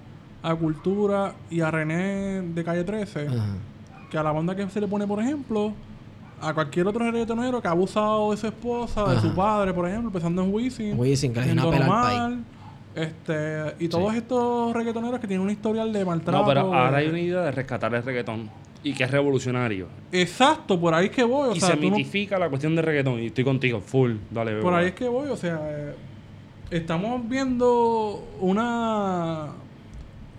a 0.44 0.54
Cultura 0.54 1.34
y 1.50 1.60
a 1.60 1.72
René 1.72 2.42
de 2.42 2.62
Calle 2.62 2.84
13 2.84 3.26
Ajá. 3.26 3.56
Que 4.16 4.20
a 4.20 4.22
la 4.22 4.32
banda 4.32 4.56
que 4.56 4.66
se 4.70 4.80
le 4.80 4.88
pone, 4.88 5.06
por 5.06 5.20
ejemplo, 5.20 5.72
a 6.40 6.54
cualquier 6.54 6.86
otro 6.86 7.04
reggaetonero 7.10 7.60
que 7.60 7.68
ha 7.68 7.72
abusado 7.72 8.30
de 8.30 8.38
su 8.38 8.46
esposa, 8.46 9.04
de 9.04 9.12
Ajá. 9.12 9.20
su 9.20 9.34
padre, 9.34 9.74
por 9.74 9.86
ejemplo, 9.86 10.08
empezando 10.08 10.42
en 10.42 10.54
Wisin, 10.54 10.98
Wisin, 10.98 11.34
que 11.34 11.40
en 11.40 11.52
una 11.52 11.62
Don 11.64 11.72
pela 11.72 11.84
al 11.84 11.90
Omar, 11.90 12.38
este, 12.94 13.74
y 13.78 13.88
todos 13.88 14.14
estos 14.14 14.72
reggaetoneros 14.74 15.20
que 15.20 15.26
tienen 15.26 15.44
un 15.44 15.50
historial 15.52 15.92
de 15.92 16.02
maltrato. 16.02 16.38
No, 16.38 16.46
pero 16.48 16.60
ahora 16.74 16.96
hay 16.96 17.08
una 17.08 17.20
idea 17.20 17.42
de 17.42 17.50
rescatar 17.50 17.94
el 17.94 18.02
reggaetón 18.02 18.48
y 18.82 18.94
que 18.94 19.04
es 19.04 19.10
revolucionario. 19.10 19.86
Exacto, 20.12 20.80
por 20.80 20.94
ahí 20.94 21.06
es 21.06 21.10
que 21.12 21.24
voy. 21.24 21.50
O 21.50 21.54
y 21.54 21.60
sea, 21.60 21.70
se 21.70 21.76
no- 21.76 21.82
mitifica 21.82 22.38
la 22.38 22.48
cuestión 22.48 22.74
de 22.74 22.80
reggaetón. 22.80 23.20
Y 23.20 23.26
estoy 23.26 23.44
contigo, 23.44 23.80
full. 23.82 24.12
Dale, 24.30 24.62
Por 24.62 24.72
ahí 24.72 24.86
es 24.86 24.94
que 24.94 25.08
voy, 25.08 25.28
o 25.28 25.36
sea, 25.36 25.60
eh, 25.62 25.94
estamos 26.70 27.28
viendo 27.28 28.24
una 28.40 29.48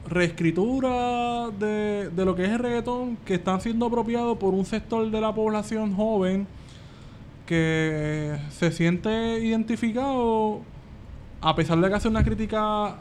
reescritura 0.10 1.50
de, 1.52 2.10
de 2.10 2.26
lo 2.26 2.36
que 2.36 2.46
es 2.46 2.52
el 2.52 2.60
reggaetón 2.60 3.18
que 3.26 3.36
están 3.36 3.62
siendo 3.62 3.86
apropiado 3.86 4.38
por 4.38 4.54
un 4.54 4.66
sector 4.66 5.10
de 5.10 5.22
la 5.22 5.34
población 5.34 5.96
joven 5.96 6.48
que 7.46 8.38
se 8.52 8.72
siente 8.72 9.40
identificado 9.40 10.62
a 11.42 11.56
pesar 11.56 11.80
de 11.80 11.88
que 11.88 11.96
hace 11.96 12.08
una 12.08 12.24
crítica 12.24 12.96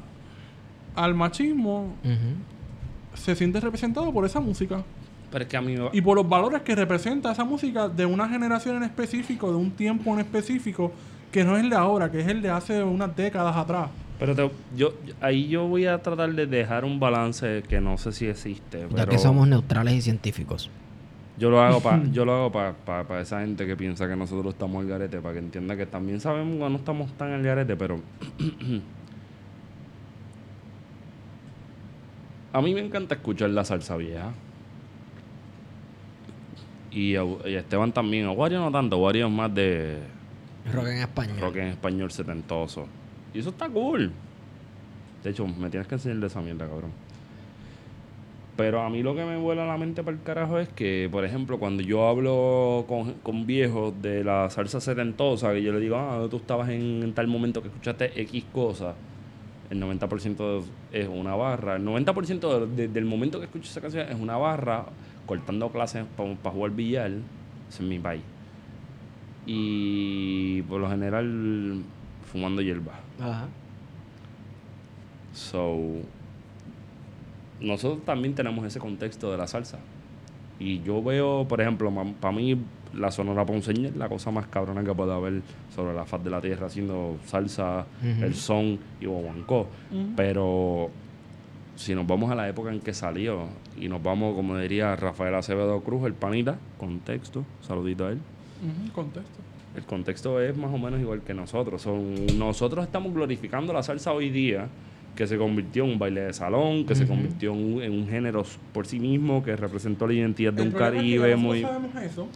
al 0.95 1.15
machismo, 1.15 1.95
se 3.15 3.35
siente 3.35 3.61
representado 3.61 4.12
por 4.12 4.24
esa 4.24 4.41
música 4.41 4.83
a 5.57 5.61
mí 5.61 5.74
y 5.93 6.01
por 6.01 6.16
los 6.16 6.28
valores 6.28 6.62
que 6.62 6.74
representa 6.74 7.33
esa 7.33 7.45
música 7.45 7.89
de 7.89 8.07
una 8.07 8.28
generación 8.28 8.77
en 8.77 8.85
específico, 8.85 9.51
de 9.51 9.57
un 9.57 9.70
tiempo 9.70 10.15
en 10.15 10.20
específico, 10.20 10.93
que 11.31 11.45
no 11.45 11.57
es 11.57 11.65
el 11.65 11.70
de 11.70 11.77
ahora, 11.77 12.11
que 12.11 12.20
es 12.20 12.28
el 12.28 12.41
de 12.41 12.51
hace 12.51 12.83
unas 12.83 13.15
décadas 13.15 13.57
atrás. 13.57 13.91
Pero 14.18 14.34
te- 14.34 14.51
yo, 14.76 14.94
ahí 15.20 15.48
yo 15.48 15.66
voy 15.66 15.86
a 15.86 15.98
tratar 16.02 16.32
de 16.34 16.47
dejar 16.47 16.84
un 16.84 16.98
balance 16.98 17.62
que 17.68 17.80
no 17.80 17.98
sé 17.98 18.12
si 18.12 18.26
existe. 18.26 18.86
Ya 18.94 19.06
que 19.06 19.18
somos 19.18 19.47
neutrales 19.47 19.94
y 19.94 20.01
científicos. 20.02 20.70
Yo 21.38 21.51
lo 21.51 21.60
hago 21.60 21.80
para 21.82 22.02
yo 22.12 22.24
lo 22.24 22.32
hago 22.34 22.51
para 22.52 23.20
esa 23.20 23.40
gente 23.40 23.66
que 23.66 23.76
piensa 23.76 24.09
que 24.09 24.16
nosotros 24.16 24.55
estamos 24.55 24.82
al 24.82 24.88
garete, 24.88 25.18
para 25.20 25.34
que 25.34 25.40
entienda 25.40 25.76
que 25.76 25.84
también 25.84 26.18
sabemos 26.20 26.55
que 26.55 26.70
no 26.70 26.76
estamos 26.76 27.12
tan 27.18 27.32
al 27.32 27.43
garete, 27.43 27.76
pero 27.76 28.01
a 32.52 32.62
mí 32.62 32.72
me 32.74 32.80
encanta 32.80 33.16
escuchar 33.16 33.51
la 33.51 33.64
salsa 33.64 33.97
vieja. 33.97 34.32
Y 36.90 37.16
a, 37.16 37.24
y 37.24 37.55
a 37.56 37.60
Esteban 37.60 37.93
también. 37.93 38.24
A 38.26 38.30
Wario 38.30 38.59
no 38.60 38.72
tanto, 38.72 38.97
Wario 38.97 39.26
es 39.26 39.32
más 39.32 39.55
de 39.55 39.98
Rock 40.72 40.86
en 40.86 40.98
español. 40.98 41.36
rock 41.40 41.56
en 41.56 41.66
español 41.68 42.10
setentoso. 42.10 42.86
Y 43.37 43.41
eso 43.41 43.51
está 43.51 43.69
cool. 43.69 44.11
De 45.23 45.31
hecho, 45.31 45.47
me 45.47 45.69
tienes 45.69 45.87
que 45.87 45.97
enseñar 45.97 46.19
de 46.19 46.27
esa 46.29 46.41
mierda, 46.41 46.67
cabrón. 46.67 46.91
Pero 48.57 48.81
a 48.81 48.89
mí 48.89 49.03
lo 49.03 49.15
que 49.15 49.25
me 49.27 49.37
vuela 49.37 49.67
la 49.67 49.77
mente 49.77 50.03
para 50.03 50.17
el 50.17 50.23
carajo 50.23 50.59
es 50.59 50.69
que, 50.71 51.09
por 51.13 51.25
ejemplo, 51.27 51.59
cuando 51.59 51.83
yo 51.83 52.09
hablo 52.09 52.87
con, 52.89 53.13
con 53.23 53.45
viejos 53.47 53.93
de 54.01 54.25
la 54.25 54.49
salsa 54.49 54.81
setentosa, 54.81 55.53
que 55.53 55.63
yo 55.63 55.73
le 55.75 55.81
digo, 55.81 55.97
ah, 55.97 56.27
tú 56.31 56.39
estabas 56.39 56.71
en, 56.71 57.13
tal 57.15 57.27
momento 57.27 57.61
que 57.61 57.69
escuchaste 57.69 58.19
X 58.23 58.45
cosa, 58.55 58.95
el 59.69 59.79
90% 59.83 60.63
es 60.93 61.07
una 61.09 61.35
barra. 61.35 61.77
El 61.77 61.85
90% 61.85 62.61
de- 62.67 62.75
de- 62.75 62.89
del 62.89 63.05
momento 63.05 63.39
que 63.41 63.45
escucho 63.45 63.69
esa 63.71 63.83
canción 63.83 64.09
es 64.09 64.19
una 64.19 64.39
barra 64.39 64.87
cortando 65.27 65.69
clases 65.71 66.07
para 66.17 66.55
jugar 66.55 66.71
billar. 66.71 67.11
Es 67.69 67.81
mi 67.83 67.99
país. 67.99 68.23
Y 69.45 70.63
por 70.63 70.81
lo 70.81 70.89
general 70.89 71.83
fumando 72.27 72.62
hierba. 72.62 72.93
Ajá. 73.20 73.47
So, 75.32 75.77
nosotros 77.61 78.05
también 78.05 78.35
tenemos 78.35 78.65
ese 78.66 78.78
contexto 78.78 79.31
de 79.31 79.39
la 79.39 79.47
salsa. 79.47 79.78
Y 80.59 80.82
yo 80.82 81.03
veo, 81.03 81.47
por 81.47 81.61
ejemplo, 81.61 81.93
para 82.20 82.35
mí 82.35 82.59
la 82.94 83.11
Sonora 83.11 83.44
Ponceña 83.44 83.89
es 83.89 83.97
la 83.97 84.09
cosa 84.09 84.31
más 84.31 84.47
cabrona 84.47 84.82
que 84.82 84.94
puede 84.94 85.12
haber 85.12 85.43
sobre 85.74 85.94
la 85.94 86.07
faz 86.07 86.24
de 86.24 86.31
la 86.31 86.40
tierra 86.40 86.66
haciendo 86.66 87.19
salsa, 87.27 87.85
el 88.03 88.35
son 88.35 88.78
y 89.01 89.07
guaguancó. 89.07 89.69
Pero 90.16 90.90
si 91.77 91.94
nos 91.94 92.07
vamos 92.07 92.31
a 92.31 92.35
la 92.35 92.48
época 92.48 92.73
en 92.73 92.81
que 92.81 92.94
salió 92.94 93.48
y 93.78 93.89
nos 93.89 94.03
vamos, 94.03 94.35
como 94.35 94.57
diría 94.57 94.97
Rafael 94.97 95.35
Acevedo 95.35 95.81
Cruz, 95.82 96.07
el 96.07 96.15
panita, 96.15 96.59
contexto, 96.78 97.44
saludito 97.61 98.07
a 98.07 98.12
él. 98.12 98.20
Contexto. 98.94 99.45
El 99.77 99.85
contexto 99.85 100.40
es 100.40 100.57
más 100.57 100.73
o 100.73 100.78
menos 100.78 101.01
igual 101.01 101.20
que 101.23 101.35
nosotros. 101.35 101.82
Son, 101.82 102.15
nosotros 102.39 102.85
estamos 102.85 103.12
glorificando 103.12 103.73
la 103.73 103.82
salsa 103.82 104.12
hoy 104.12 104.31
día, 104.31 104.69
que 105.15 105.27
se 105.27 105.36
convirtió 105.39 105.85
en 105.85 105.90
un 105.93 105.98
baile 105.98 106.23
de 106.23 106.32
salón, 106.32 106.86
que 106.86 106.94
se 106.94 107.07
convirtió 107.07 107.53
en 107.53 107.74
un, 107.74 107.82
en 107.82 107.93
un 107.93 108.09
género 108.09 108.43
por 108.73 108.86
sí 108.86 108.98
mismo, 108.98 109.43
que 109.43 109.55
representó 109.57 110.07
la 110.07 110.15
identidad 110.15 110.53
de 110.53 110.62
El 110.62 110.69
un 110.69 110.74
problema 110.74 110.97
es 110.97 111.03
que 111.03 111.16
Caribe 111.19 111.36
muy... 111.36 111.62
sabemos 111.62 111.97
eso 112.03 112.28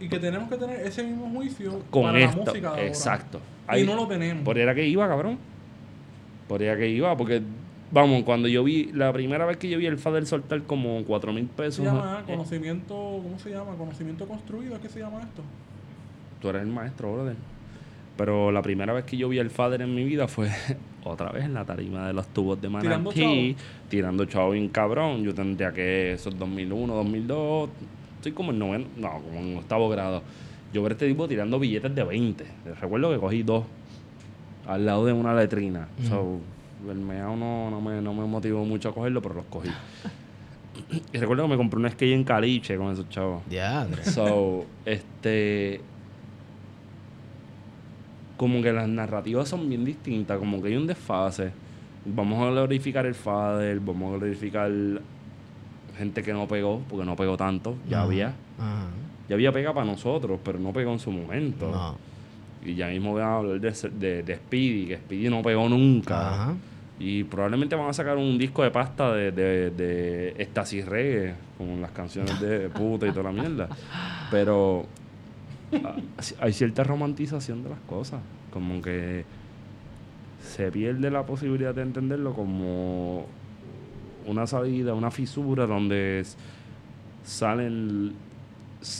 y 0.00 0.08
que 0.08 0.18
tenemos 0.18 0.48
que 0.48 0.56
tener 0.56 0.80
ese 0.86 1.02
mismo 1.02 1.28
juicio 1.30 1.82
Con 1.90 2.04
para 2.04 2.18
la 2.20 2.24
esto, 2.26 2.38
música 2.44 2.60
de 2.60 2.66
ahora. 2.68 2.86
exacto. 2.86 3.38
Y 3.68 3.70
Ahí- 3.72 3.84
no 3.86 3.94
lo 3.96 4.06
tenemos. 4.06 4.44
Por 4.44 4.56
era 4.58 4.74
que 4.74 4.86
iba, 4.86 5.06
cabrón. 5.08 5.38
Por 6.46 6.62
era 6.62 6.76
que 6.78 6.88
iba, 6.88 7.14
porque, 7.16 7.42
vamos, 7.90 8.22
cuando 8.22 8.46
yo 8.48 8.62
vi, 8.64 8.90
la 8.94 9.12
primera 9.12 9.44
vez 9.44 9.56
que 9.56 9.68
yo 9.68 9.76
vi 9.78 9.86
el 9.86 9.98
Fader 9.98 10.24
soltar 10.24 10.62
como 10.62 11.02
cuatro 11.04 11.32
mil 11.32 11.46
¿Qué 11.48 11.54
pesos... 11.56 11.76
se 11.76 11.84
llama? 11.84 12.20
eh, 12.26 12.30
Conocimiento, 12.30 12.94
¿cómo 13.22 13.38
se 13.38 13.50
llama? 13.50 13.74
Conocimiento 13.76 14.26
construido, 14.26 14.80
¿qué 14.80 14.88
se 14.88 15.00
llama 15.00 15.20
esto? 15.20 15.42
Tú 16.40 16.48
eres 16.48 16.62
el 16.62 16.68
maestro, 16.68 17.12
brother. 17.12 17.36
Pero 18.16 18.50
la 18.50 18.62
primera 18.62 18.92
vez 18.92 19.04
que 19.04 19.16
yo 19.16 19.28
vi 19.28 19.38
al 19.38 19.50
Fader 19.50 19.82
en 19.82 19.94
mi 19.94 20.04
vida 20.04 20.26
fue 20.26 20.50
otra 21.04 21.30
vez 21.30 21.44
en 21.44 21.54
la 21.54 21.64
tarima 21.64 22.06
de 22.06 22.12
los 22.12 22.26
tubos 22.28 22.60
de 22.60 22.68
Tirando 22.68 23.10
Manatí, 23.12 23.56
tirando 23.88 24.24
chavo 24.24 24.50
bien 24.50 24.68
cabrón. 24.68 25.22
Yo 25.22 25.34
tendría 25.34 25.72
que 25.72 26.12
eso 26.12 26.30
es 26.30 26.38
2001, 26.38 26.94
2002, 26.94 27.70
estoy 28.16 28.32
como 28.32 28.50
en 28.50 28.58
noveno, 28.58 28.86
no, 28.96 29.12
como 29.22 29.38
en 29.38 29.56
octavo 29.58 29.88
grado. 29.88 30.22
Yo 30.72 30.82
ver 30.82 30.92
a 30.92 30.94
este 30.94 31.08
tipo 31.08 31.28
tirando 31.28 31.58
billetes 31.58 31.94
de 31.94 32.04
20. 32.04 32.44
Recuerdo 32.80 33.10
que 33.12 33.18
cogí 33.18 33.42
dos 33.42 33.64
al 34.66 34.84
lado 34.84 35.06
de 35.06 35.12
una 35.12 35.34
letrina. 35.34 35.88
So, 36.08 36.40
el 36.88 36.98
meao 36.98 37.36
no, 37.36 37.70
no, 37.70 37.80
me, 37.80 38.02
no 38.02 38.12
me 38.12 38.26
motivó 38.26 38.64
mucho 38.64 38.90
a 38.90 38.94
cogerlo, 38.94 39.22
pero 39.22 39.36
los 39.36 39.44
cogí. 39.46 39.70
y 41.12 41.18
recuerdo 41.18 41.44
que 41.44 41.50
me 41.50 41.56
compré 41.56 41.80
un 41.80 41.90
skate 41.90 42.12
en 42.12 42.24
caliche 42.24 42.76
con 42.76 42.92
esos 42.92 43.08
chavos. 43.08 43.42
Diadre. 43.48 44.04
So, 44.04 44.66
este. 44.84 45.80
Como 48.38 48.62
que 48.62 48.72
las 48.72 48.88
narrativas 48.88 49.48
son 49.48 49.68
bien 49.68 49.84
distintas, 49.84 50.38
como 50.38 50.62
que 50.62 50.68
hay 50.68 50.76
un 50.76 50.86
desfase. 50.86 51.50
Vamos 52.06 52.40
a 52.42 52.50
glorificar 52.50 53.04
el 53.04 53.14
Fader, 53.14 53.80
vamos 53.80 54.14
a 54.14 54.18
glorificar 54.18 54.70
gente 55.98 56.22
que 56.22 56.32
no 56.32 56.48
pegó, 56.48 56.80
porque 56.88 57.04
no 57.04 57.16
pegó 57.16 57.36
tanto, 57.36 57.76
ya 57.90 58.02
había. 58.02 58.34
Ya 59.28 59.34
había 59.34 59.52
pegado 59.52 59.74
para 59.74 59.86
nosotros, 59.86 60.40
pero 60.42 60.58
no 60.58 60.72
pegó 60.72 60.92
en 60.92 60.98
su 60.98 61.10
momento. 61.10 61.70
No. 61.70 61.98
Y 62.64 62.74
ya 62.74 62.88
mismo 62.88 63.12
voy 63.12 63.22
a 63.22 63.36
hablar 63.36 63.60
de, 63.60 63.70
de, 63.70 64.22
de 64.22 64.36
Speedy, 64.36 64.86
que 64.86 64.96
Speedy 64.96 65.28
no 65.28 65.42
pegó 65.42 65.68
nunca. 65.68 66.54
Y 67.00 67.24
probablemente 67.24 67.76
van 67.76 67.90
a 67.90 67.92
sacar 67.92 68.16
un 68.16 68.38
disco 68.38 68.62
de 68.62 68.70
pasta 68.70 69.12
de, 69.12 69.30
de, 69.30 69.70
de 69.70 70.34
Estasis 70.38 70.84
Reggae, 70.86 71.34
con 71.56 71.80
las 71.80 71.90
canciones 71.90 72.40
de 72.40 72.68
puta 72.70 73.06
y 73.06 73.10
toda 73.10 73.24
la 73.24 73.32
mierda. 73.32 73.68
Pero 74.30 74.86
hay 76.40 76.52
cierta 76.52 76.84
romantización 76.84 77.62
de 77.62 77.70
las 77.70 77.80
cosas. 77.80 78.20
Como 78.52 78.80
que 78.80 79.24
se 80.42 80.70
pierde 80.70 81.10
la 81.10 81.26
posibilidad 81.26 81.74
de 81.74 81.82
entenderlo 81.82 82.32
como 82.32 83.26
una 84.26 84.46
salida, 84.46 84.94
una 84.94 85.10
fisura 85.10 85.66
donde 85.66 86.24
salen, 87.24 88.14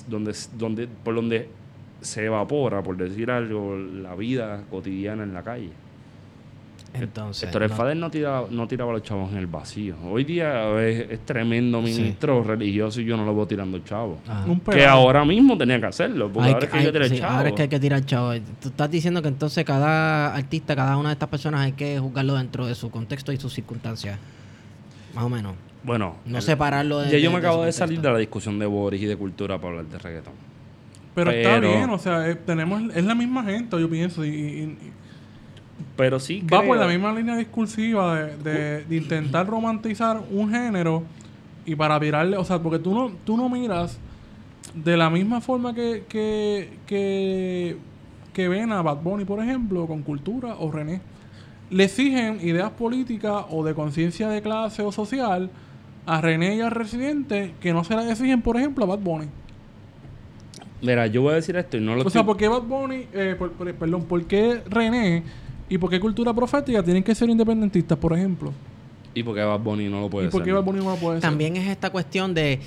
donde, 0.08 0.34
donde, 0.56 0.88
por 0.88 1.14
donde 1.14 1.48
se 2.00 2.24
evapora, 2.24 2.82
por 2.82 2.96
decir 2.96 3.30
algo, 3.30 3.76
la 3.76 4.14
vida 4.14 4.64
cotidiana 4.70 5.22
en 5.22 5.34
la 5.34 5.42
calle. 5.42 5.70
Entonces. 7.02 7.44
Héctor 7.44 7.62
El 7.64 7.70
no- 7.70 7.76
Fader 7.76 7.96
no 7.96 8.10
tiraba, 8.10 8.46
no 8.50 8.66
tiraba 8.68 8.90
a 8.90 8.94
los 8.94 9.02
chavos 9.02 9.30
en 9.32 9.38
el 9.38 9.46
vacío. 9.46 9.96
Hoy 10.10 10.24
día 10.24 10.70
es, 10.80 11.10
es 11.10 11.20
tremendo 11.26 11.84
Sí. 11.86 11.92
ministro 11.94 12.42
religioso 12.42 13.00
y 13.00 13.04
yo 13.04 13.16
no 13.16 13.24
lo 13.24 13.34
veo 13.34 13.46
tirando 13.46 13.78
chavos. 13.80 14.18
Ajá. 14.28 14.44
Un 14.46 14.60
Que 14.60 14.84
ahora 14.86 15.24
mismo 15.24 15.56
tenía 15.58 15.80
que 15.80 15.86
hacerlo, 15.86 16.30
porque 16.32 16.48
Hay 16.48 16.54
ahora 16.54 16.64
es 16.66 16.70
que 16.70 16.78
hay 16.78 16.84
que 16.86 16.92
tirar 16.92 17.08
sí, 17.08 17.18
chavos. 17.18 17.36
ahora 17.36 17.48
es 17.48 17.54
que 17.54 17.62
hay 17.62 17.68
que 17.68 17.80
tirar 17.80 18.04
chavos. 18.06 18.40
Tú 18.60 18.68
estás 18.68 18.90
diciendo 18.90 19.22
que 19.22 19.28
entonces 19.28 19.64
cada 19.64 20.34
artista, 20.34 20.74
cada 20.76 20.96
una 20.96 21.10
de 21.10 21.12
estas 21.14 21.28
personas 21.28 21.60
hay 21.62 21.72
que 21.72 21.98
juzgarlo 21.98 22.34
dentro 22.34 22.66
de 22.66 22.74
su 22.74 22.90
contexto 22.90 23.32
y 23.32 23.36
sus 23.36 23.52
circunstancias. 23.52 24.18
Más 25.14 25.24
o 25.24 25.28
menos. 25.28 25.54
Bueno, 25.84 26.16
No 26.26 26.38
el- 26.38 26.42
separarlo 26.42 26.98
de. 27.00 27.10
ya 27.10 27.18
yo 27.18 27.30
me 27.30 27.40
de- 27.40 27.46
acabo 27.46 27.64
de 27.64 27.72
salir 27.72 28.00
de 28.00 28.10
la 28.12 28.18
discusión 28.18 28.58
de 28.58 28.66
Boris 28.66 29.00
y 29.00 29.06
de 29.06 29.16
cultura 29.16 29.56
para 29.58 29.68
hablar 29.78 29.86
de 29.86 29.98
reggaetón. 29.98 30.32
Pero, 31.14 31.30
está 31.30 31.54
Pero- 31.54 31.68
bien, 31.72 31.90
o 31.90 31.98
sea, 31.98 32.28
eh, 32.28 32.34
tenemos, 32.36 32.82
es 32.94 33.04
la 33.04 33.14
misma 33.14 33.42
gente, 33.44 33.80
yo 33.80 33.88
pienso, 33.88 34.24
y, 34.24 34.28
y- 34.28 34.32
y 34.32 34.92
Pero 35.96 36.18
sí 36.20 36.40
va 36.52 36.62
por 36.62 36.76
la 36.76 36.86
misma 36.86 37.12
línea 37.12 37.36
discursiva 37.36 38.14
de, 38.20 38.36
de- 38.38 38.84
de 38.84 38.96
intentar 38.96 39.46
romantizar 39.46 40.20
un 40.30 40.50
género 40.50 41.02
y 41.66 41.74
para 41.76 41.98
virarle, 41.98 42.36
o 42.36 42.44
sea, 42.44 42.58
porque 42.60 42.78
tú 42.78 42.94
no, 42.94 43.10
tú 43.24 43.36
no 43.36 43.48
miras 43.48 43.98
de 44.74 44.96
la 44.96 45.10
misma 45.10 45.40
forma 45.40 45.74
que, 45.74 46.04
que, 46.08 46.70
que, 46.86 47.76
que 48.32 48.48
ven 48.48 48.72
a 48.72 48.80
Bad 48.82 48.98
Bunny, 49.02 49.24
por 49.24 49.42
ejemplo, 49.42 49.86
con 49.86 50.02
cultura 50.02 50.54
o 50.58 50.70
René. 50.70 51.00
Le 51.70 51.84
exigen 51.84 52.38
ideas 52.42 52.70
políticas 52.70 53.44
o 53.50 53.62
de 53.64 53.74
conciencia 53.74 54.28
de 54.28 54.40
clase 54.40 54.82
o 54.82 54.90
social 54.92 55.50
a 56.06 56.20
René 56.22 56.56
y 56.56 56.60
a 56.62 56.70
Residente 56.70 57.54
que 57.60 57.72
no 57.74 57.84
se 57.84 57.94
las 57.94 58.06
exigen, 58.10 58.40
por 58.40 58.56
ejemplo, 58.56 58.84
a 58.84 58.88
Bad 58.88 59.00
Bunny. 59.00 59.26
Mira, 60.80 61.06
yo 61.08 61.22
voy 61.22 61.32
a 61.32 61.36
decir 61.36 61.56
esto 61.56 61.76
y 61.76 61.80
no 61.80 61.96
lo 61.96 62.02
O 62.04 62.10
sea, 62.10 62.24
¿por 62.24 62.36
qué 62.36 62.46
Bad 62.48 62.62
Bunny, 62.62 63.06
eh, 63.12 63.34
por- 63.38 63.50
por- 63.52 63.74
perdón, 63.74 64.04
por 64.04 64.24
qué 64.24 64.62
René 64.70 65.24
y 65.68 65.78
por 65.78 65.90
qué 65.90 66.00
Cultura 66.00 66.32
Profética 66.32 66.82
tienen 66.82 67.02
que 67.02 67.14
ser 67.14 67.28
independentistas, 67.30 67.98
por 67.98 68.12
ejemplo? 68.12 68.52
Y 69.14 69.22
porque 69.22 69.42
Bad 69.42 69.60
Bunny 69.60 69.88
no 69.88 70.00
lo 70.00 70.10
puede 70.10 70.28
¿Y 70.28 70.30
por 70.30 70.42
qué 70.42 70.46
ser. 70.46 70.54
Bad 70.54 70.64
Bunny 70.64 70.78
no 70.84 70.90
lo 70.90 70.96
puede 70.96 71.16
ser? 71.16 71.22
También 71.28 71.56
es 71.56 71.68
esta 71.68 71.90
cuestión 71.90 72.34
de. 72.34 72.60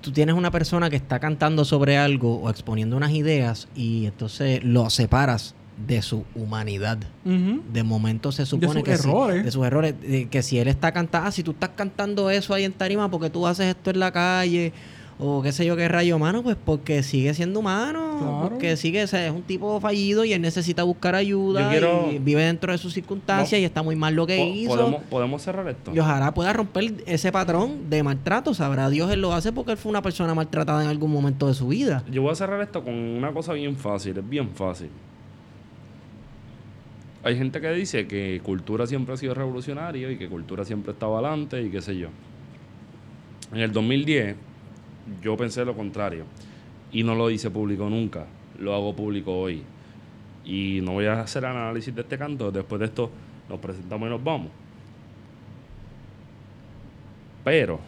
Tú 0.00 0.12
tienes 0.12 0.34
una 0.36 0.50
persona 0.50 0.88
que 0.88 0.96
está 0.96 1.18
cantando 1.18 1.64
sobre 1.64 1.96
algo 1.98 2.36
o 2.40 2.48
exponiendo 2.50 2.96
unas 2.96 3.10
ideas 3.12 3.66
y 3.74 4.06
entonces 4.06 4.62
lo 4.62 4.88
separas 4.90 5.54
de 5.86 6.00
su 6.00 6.24
humanidad. 6.34 6.98
De 7.24 7.82
momento 7.82 8.30
se 8.32 8.46
supone 8.46 8.72
sus 8.72 8.82
que 8.84 8.96
si- 8.96 9.08
errores. 9.08 9.44
de 9.44 9.50
sus 9.50 9.66
errores, 9.66 9.94
de 10.00 10.28
que 10.28 10.42
si 10.42 10.58
él 10.58 10.68
está 10.68 10.92
cantando, 10.92 11.26
ah, 11.28 11.32
si 11.32 11.42
tú 11.42 11.50
estás 11.50 11.70
cantando 11.70 12.30
eso 12.30 12.54
ahí 12.54 12.64
en 12.64 12.72
tarima 12.72 13.10
porque 13.10 13.30
tú 13.30 13.46
haces 13.46 13.66
esto 13.66 13.90
en 13.90 13.98
la 13.98 14.12
calle 14.12 14.72
o 15.18 15.40
qué 15.42 15.50
sé 15.50 15.64
yo 15.64 15.76
qué 15.76 15.88
rayo 15.88 16.16
humano, 16.16 16.42
pues 16.42 16.56
porque 16.62 17.02
sigue 17.02 17.32
siendo 17.32 17.60
humano, 17.60 18.16
Claro. 18.18 18.40
porque 18.50 18.76
sigue, 18.76 19.02
o 19.02 19.06
sea, 19.06 19.26
es 19.26 19.32
un 19.32 19.42
tipo 19.42 19.80
fallido 19.80 20.26
y 20.26 20.34
él 20.34 20.42
necesita 20.42 20.82
buscar 20.82 21.14
ayuda 21.14 21.62
Yo 21.62 21.70
quiero- 21.70 22.12
y 22.12 22.18
vive 22.18 22.42
dentro 22.44 22.70
de 22.70 22.76
sus 22.78 22.92
circunstancias 22.92 23.58
No. 23.58 23.62
y 23.62 23.64
está 23.64 23.82
muy 23.82 23.96
mal 23.96 24.14
lo 24.14 24.26
que 24.26 24.36
Po- 24.36 24.44
hizo. 24.44 24.76
¿Podemos, 24.76 25.02
podemos 25.04 25.42
cerrar 25.42 25.66
esto. 25.68 25.92
Y 25.94 25.98
ojalá 25.98 26.34
pueda 26.34 26.52
romper 26.52 26.92
ese 27.06 27.32
patrón 27.32 27.88
de 27.88 28.02
maltrato. 28.02 28.52
Sabrá 28.52 28.90
Dios 28.90 29.10
él 29.10 29.22
lo 29.22 29.32
hace 29.32 29.52
porque 29.52 29.72
él 29.72 29.78
fue 29.78 29.88
una 29.88 30.02
persona 30.02 30.34
maltratada 30.34 30.82
en 30.82 30.88
algún 30.90 31.10
momento 31.10 31.46
de 31.48 31.54
su 31.54 31.68
vida. 31.68 32.04
Yo 32.10 32.20
voy 32.20 32.32
a 32.32 32.34
cerrar 32.34 32.60
esto 32.60 32.84
con 32.84 32.92
una 32.92 33.32
cosa 33.32 33.54
bien 33.54 33.74
fácil, 33.76 34.18
es 34.18 34.28
bien 34.28 34.50
fácil. 34.50 34.90
Hay 37.22 37.36
gente 37.36 37.60
que 37.60 37.70
dice 37.72 38.06
que 38.06 38.40
cultura 38.44 38.86
siempre 38.86 39.14
ha 39.14 39.16
sido 39.16 39.34
revolucionario 39.34 40.10
y 40.10 40.16
que 40.18 40.28
cultura 40.28 40.64
siempre 40.64 40.92
estaba 40.92 41.18
adelante 41.18 41.60
y 41.62 41.70
qué 41.70 41.80
sé 41.82 41.96
yo. 41.96 42.08
En 43.52 43.58
el 43.60 43.72
2010 43.72 44.36
yo 45.22 45.36
pensé 45.36 45.64
lo 45.64 45.76
contrario 45.76 46.24
y 46.92 47.02
no 47.02 47.14
lo 47.14 47.30
hice 47.30 47.50
público 47.50 47.88
nunca, 47.88 48.26
lo 48.58 48.74
hago 48.74 48.94
público 48.94 49.36
hoy. 49.36 49.62
Y 50.44 50.80
no 50.82 50.92
voy 50.92 51.06
a 51.06 51.20
hacer 51.20 51.44
análisis 51.44 51.94
de 51.94 52.02
este 52.02 52.16
canto, 52.16 52.52
después 52.52 52.78
de 52.78 52.86
esto 52.86 53.10
nos 53.48 53.58
presentamos 53.58 54.06
y 54.06 54.10
nos 54.10 54.22
vamos. 54.22 54.50
Pero 57.44 57.80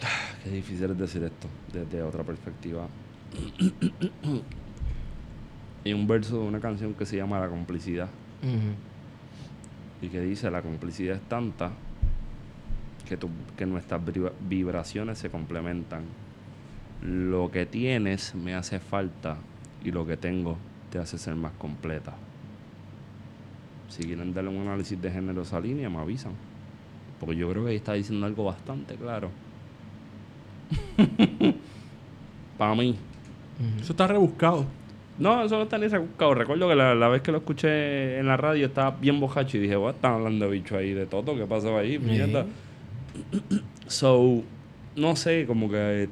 Qué 0.44 0.50
difícil 0.50 0.90
es 0.90 0.98
decir 0.98 1.22
esto 1.22 1.48
desde 1.72 2.02
otra 2.02 2.24
perspectiva. 2.24 2.88
y 5.84 5.92
un 5.92 6.06
verso 6.06 6.40
de 6.40 6.46
una 6.48 6.60
canción 6.60 6.94
que 6.94 7.06
se 7.06 7.16
llama 7.16 7.40
La 7.40 7.48
complicidad 7.48 8.08
y 10.02 10.08
que 10.08 10.20
dice 10.20 10.50
la 10.50 10.60
complicidad 10.62 11.16
es 11.16 11.22
tanta 11.22 11.70
que, 13.08 13.16
tu- 13.16 13.30
que 13.56 13.64
nuestras 13.66 14.04
vibra- 14.04 14.32
vibraciones 14.40 15.18
se 15.18 15.30
complementan. 15.30 16.02
Lo 17.02 17.50
que 17.50 17.64
tienes 17.66 18.34
me 18.34 18.54
hace 18.54 18.78
falta 18.80 19.36
y 19.84 19.90
lo 19.92 20.06
que 20.06 20.16
tengo 20.16 20.56
te 20.90 20.98
hace 20.98 21.18
ser 21.18 21.34
más 21.36 21.52
completa. 21.52 22.12
Si 23.88 24.02
quieren 24.04 24.32
darle 24.34 24.50
un 24.50 24.62
análisis 24.66 25.00
de 25.00 25.10
género 25.10 25.40
a 25.40 25.44
esa 25.44 25.60
línea, 25.60 25.88
me 25.90 25.98
avisan. 25.98 26.32
Porque 27.20 27.36
yo 27.36 27.48
creo 27.50 27.64
que 27.64 27.70
ahí 27.70 27.76
está 27.76 27.92
diciendo 27.94 28.26
algo 28.26 28.44
bastante 28.44 28.94
claro. 28.94 29.30
Para 32.58 32.74
mí. 32.74 32.96
Eso 33.80 33.92
está 33.92 34.06
rebuscado. 34.06 34.64
No, 35.22 35.44
eso 35.44 35.56
no 35.56 35.62
está 35.62 35.78
ni 35.78 35.86
rebuscado. 35.86 36.34
Recuerdo 36.34 36.68
que 36.68 36.74
la, 36.74 36.96
la 36.96 37.06
vez 37.06 37.22
que 37.22 37.30
lo 37.30 37.38
escuché 37.38 38.18
en 38.18 38.26
la 38.26 38.36
radio 38.36 38.66
estaba 38.66 38.90
bien 38.90 39.20
bojacho 39.20 39.56
y 39.56 39.60
dije, 39.60 39.76
what, 39.76 39.94
están 39.94 40.14
hablando 40.14 40.46
de 40.46 40.50
bicho 40.50 40.76
ahí, 40.76 40.94
de 40.94 41.06
todo, 41.06 41.36
¿qué 41.36 41.46
pasó 41.46 41.78
ahí? 41.78 41.96
Mierda. 42.00 42.44
So, 43.86 44.42
no 44.96 45.14
sé, 45.14 45.46
como 45.46 45.70
que 45.70 46.02
eh, 46.04 46.08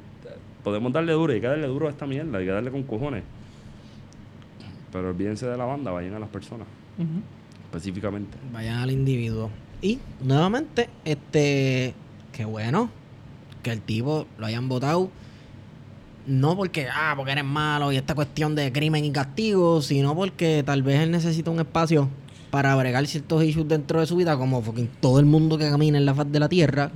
podemos 0.63 0.93
darle 0.93 1.11
duro, 1.11 1.33
hay 1.33 1.41
que 1.41 1.47
darle 1.47 1.67
duro 1.67 1.87
a 1.87 1.89
esta 1.89 2.07
mierda, 2.07 2.37
hay 2.37 2.45
que 2.45 2.51
darle 2.51 2.71
con 2.71 2.83
cojones. 2.83 3.23
Pero 4.93 5.09
olvídense 5.09 5.45
de 5.45 5.57
la 5.57 5.65
banda, 5.65 5.91
vayan 5.91 6.13
a 6.13 6.19
las 6.19 6.29
personas, 6.29 6.67
específicamente. 7.65 8.37
Vayan 8.53 8.77
al 8.77 8.91
individuo. 8.91 9.49
Y 9.81 9.99
nuevamente, 10.21 10.87
este, 11.03 11.93
qué 12.31 12.45
bueno 12.45 12.89
que 13.61 13.71
el 13.71 13.81
tipo 13.81 14.25
lo 14.37 14.45
hayan 14.45 14.69
votado. 14.69 15.09
No 16.27 16.55
porque, 16.55 16.87
ah, 16.93 17.13
porque 17.15 17.31
eres 17.31 17.43
malo 17.45 17.91
y 17.91 17.97
esta 17.97 18.13
cuestión 18.15 18.53
de 18.55 18.71
crimen 18.71 19.03
y 19.05 19.11
castigo, 19.11 19.81
sino 19.81 20.15
porque 20.15 20.63
tal 20.65 20.83
vez 20.83 20.99
él 21.01 21.11
necesita 21.11 21.49
un 21.51 21.59
espacio 21.59 22.09
para 22.51 22.75
bregar 22.75 23.05
ciertos 23.07 23.43
issues 23.43 23.67
dentro 23.67 23.99
de 23.99 24.05
su 24.05 24.15
vida, 24.15 24.37
como 24.37 24.61
fucking 24.61 24.89
todo 24.99 25.19
el 25.19 25.25
mundo 25.25 25.57
que 25.57 25.69
camina 25.69 25.97
en 25.97 26.05
la 26.05 26.13
faz 26.13 26.31
de 26.31 26.39
la 26.39 26.47
tierra. 26.49 26.91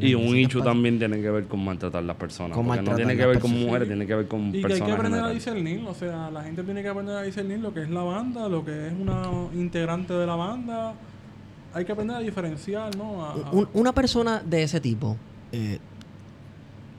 Y 0.00 0.14
un 0.14 0.22
issue 0.24 0.40
espacio. 0.58 0.64
también 0.64 0.98
tiene 0.98 1.20
que 1.20 1.30
ver 1.30 1.44
con 1.46 1.64
maltratar 1.64 2.02
a 2.02 2.06
las 2.06 2.16
personas. 2.16 2.56
Con 2.56 2.66
porque 2.66 2.82
no 2.82 2.96
tiene 2.96 3.16
que 3.16 3.26
ver 3.26 3.38
con 3.38 3.50
personas. 3.52 3.66
mujeres, 3.66 3.88
tiene 3.88 4.06
que 4.08 4.14
ver 4.16 4.26
con 4.26 4.48
Y 4.48 4.50
que 4.52 4.56
hay 4.56 4.62
que 4.62 4.68
personas. 4.70 4.88
en 4.88 4.94
aprender 4.96 5.20
a 5.24 5.28
discernir, 5.30 5.84
o 5.86 5.94
sea, 5.94 6.30
la 6.32 6.42
gente 6.42 6.64
tiene 6.64 6.82
que 6.82 6.88
aprender 6.88 7.16
a 7.16 7.22
discernir 7.22 7.58
lo 7.60 7.72
que 7.72 7.82
es 7.82 7.90
la 7.90 8.02
banda, 8.02 8.48
lo 8.48 8.64
que 8.64 8.88
es 8.88 8.92
una 9.00 9.22
integrante 9.54 10.12
de 10.14 10.26
la 10.26 10.34
banda. 10.34 10.94
Hay 11.74 11.84
que 11.84 11.92
aprender 11.92 12.16
a 12.16 12.20
diferenciar, 12.20 12.96
¿no? 12.96 13.24
A- 13.24 13.32
a- 13.34 13.50
Un- 13.52 13.68
una 13.74 13.92
persona 13.92 14.42
de 14.44 14.64
ese 14.64 14.80
tipo, 14.80 15.16
eh, 15.52 15.78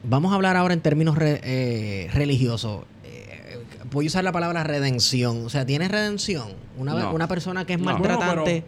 vamos 0.08 0.32
a 0.32 0.36
hablar 0.36 0.56
ahora 0.58 0.74
en 0.74 0.82
términos 0.82 1.18
re- 1.18 1.42
eh, 1.44 2.10
religiosos. 2.14 2.84
Eh, 3.04 3.60
voy 3.92 4.06
a 4.06 4.08
usar 4.08 4.24
la 4.24 4.32
palabra 4.32 4.64
redención. 4.64 5.46
O 5.46 5.50
sea, 5.50 5.66
¿tiene 5.66 5.88
redención? 5.88 6.50
Una, 6.78 6.94
No. 6.94 7.14
una 7.14 7.28
persona 7.28 7.66
que 7.66 7.74
es 7.74 7.80
No. 7.80 7.86
maltratante 7.86 8.62
Bueno, 8.62 8.66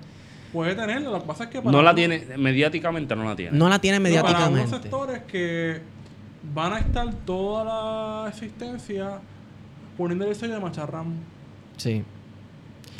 puede 0.53 0.75
tenerlo, 0.75 1.11
lo 1.11 1.21
que 1.21 1.27
pasa 1.27 1.43
es 1.45 1.49
que 1.49 1.59
para 1.61 1.71
No 1.71 1.81
la 1.81 1.91
uno- 1.91 1.95
tiene, 1.95 2.37
mediáticamente 2.37 3.15
no 3.15 3.23
la 3.25 3.35
tiene. 3.35 3.57
no 3.57 3.69
la 3.69 3.79
tiene 3.79 3.99
no, 3.99 4.03
para 4.03 4.47
unos 4.47 4.51
mediáticamente. 4.51 4.81
sectores 4.83 5.21
que 5.23 5.81
van 6.53 6.73
a 6.73 6.79
estar 6.79 7.13
toda 7.25 7.63
la 8.23 8.29
existencia 8.29 9.19
poniéndole 9.97 10.31
el 10.31 10.37
sello 10.37 10.53
de 10.53 10.59
macharrán. 10.59 11.15
Sí. 11.77 12.03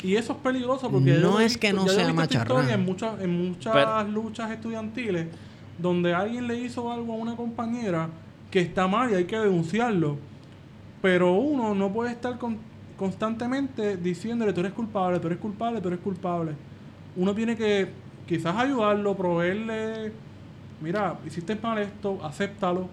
Y 0.02 0.14
eso 0.14 0.34
es 0.34 0.38
peligroso 0.38 0.90
porque 0.90 1.12
No 1.14 1.40
es 1.40 1.56
que 1.56 1.72
no 1.72 1.88
sea 1.88 2.12
macharrán. 2.12 2.68
En 2.70 2.84
muchas, 2.84 3.20
en 3.20 3.30
muchas 3.48 3.72
Pero- 3.72 4.02
luchas 4.04 4.50
estudiantiles 4.50 5.26
donde 5.78 6.12
alguien 6.14 6.46
le 6.46 6.56
hizo 6.58 6.92
algo 6.92 7.14
a 7.14 7.16
una 7.16 7.34
compañera 7.36 8.08
que 8.50 8.60
está 8.60 8.86
mal 8.88 9.10
y 9.10 9.14
hay 9.14 9.24
que 9.24 9.38
denunciarlo. 9.38 10.16
Pero 11.02 11.32
uno 11.34 11.74
no 11.74 11.92
puede 11.92 12.12
estar 12.12 12.38
con- 12.38 12.58
constantemente 12.96 13.96
diciéndole 13.96 14.52
tú 14.52 14.60
eres 14.60 14.72
culpable, 14.72 15.20
tú 15.20 15.28
eres 15.28 15.38
culpable, 15.38 15.80
tú 15.80 15.88
eres 15.88 16.00
culpable. 16.00 16.52
Uno 17.16 17.34
tiene 17.34 17.56
que 17.56 17.88
quizás 18.26 18.56
ayudarlo, 18.56 19.16
proveerle, 19.16 20.12
mira, 20.80 21.18
hiciste 21.26 21.56
mal 21.56 21.78
esto, 21.78 22.18
acéptalo. 22.24 22.88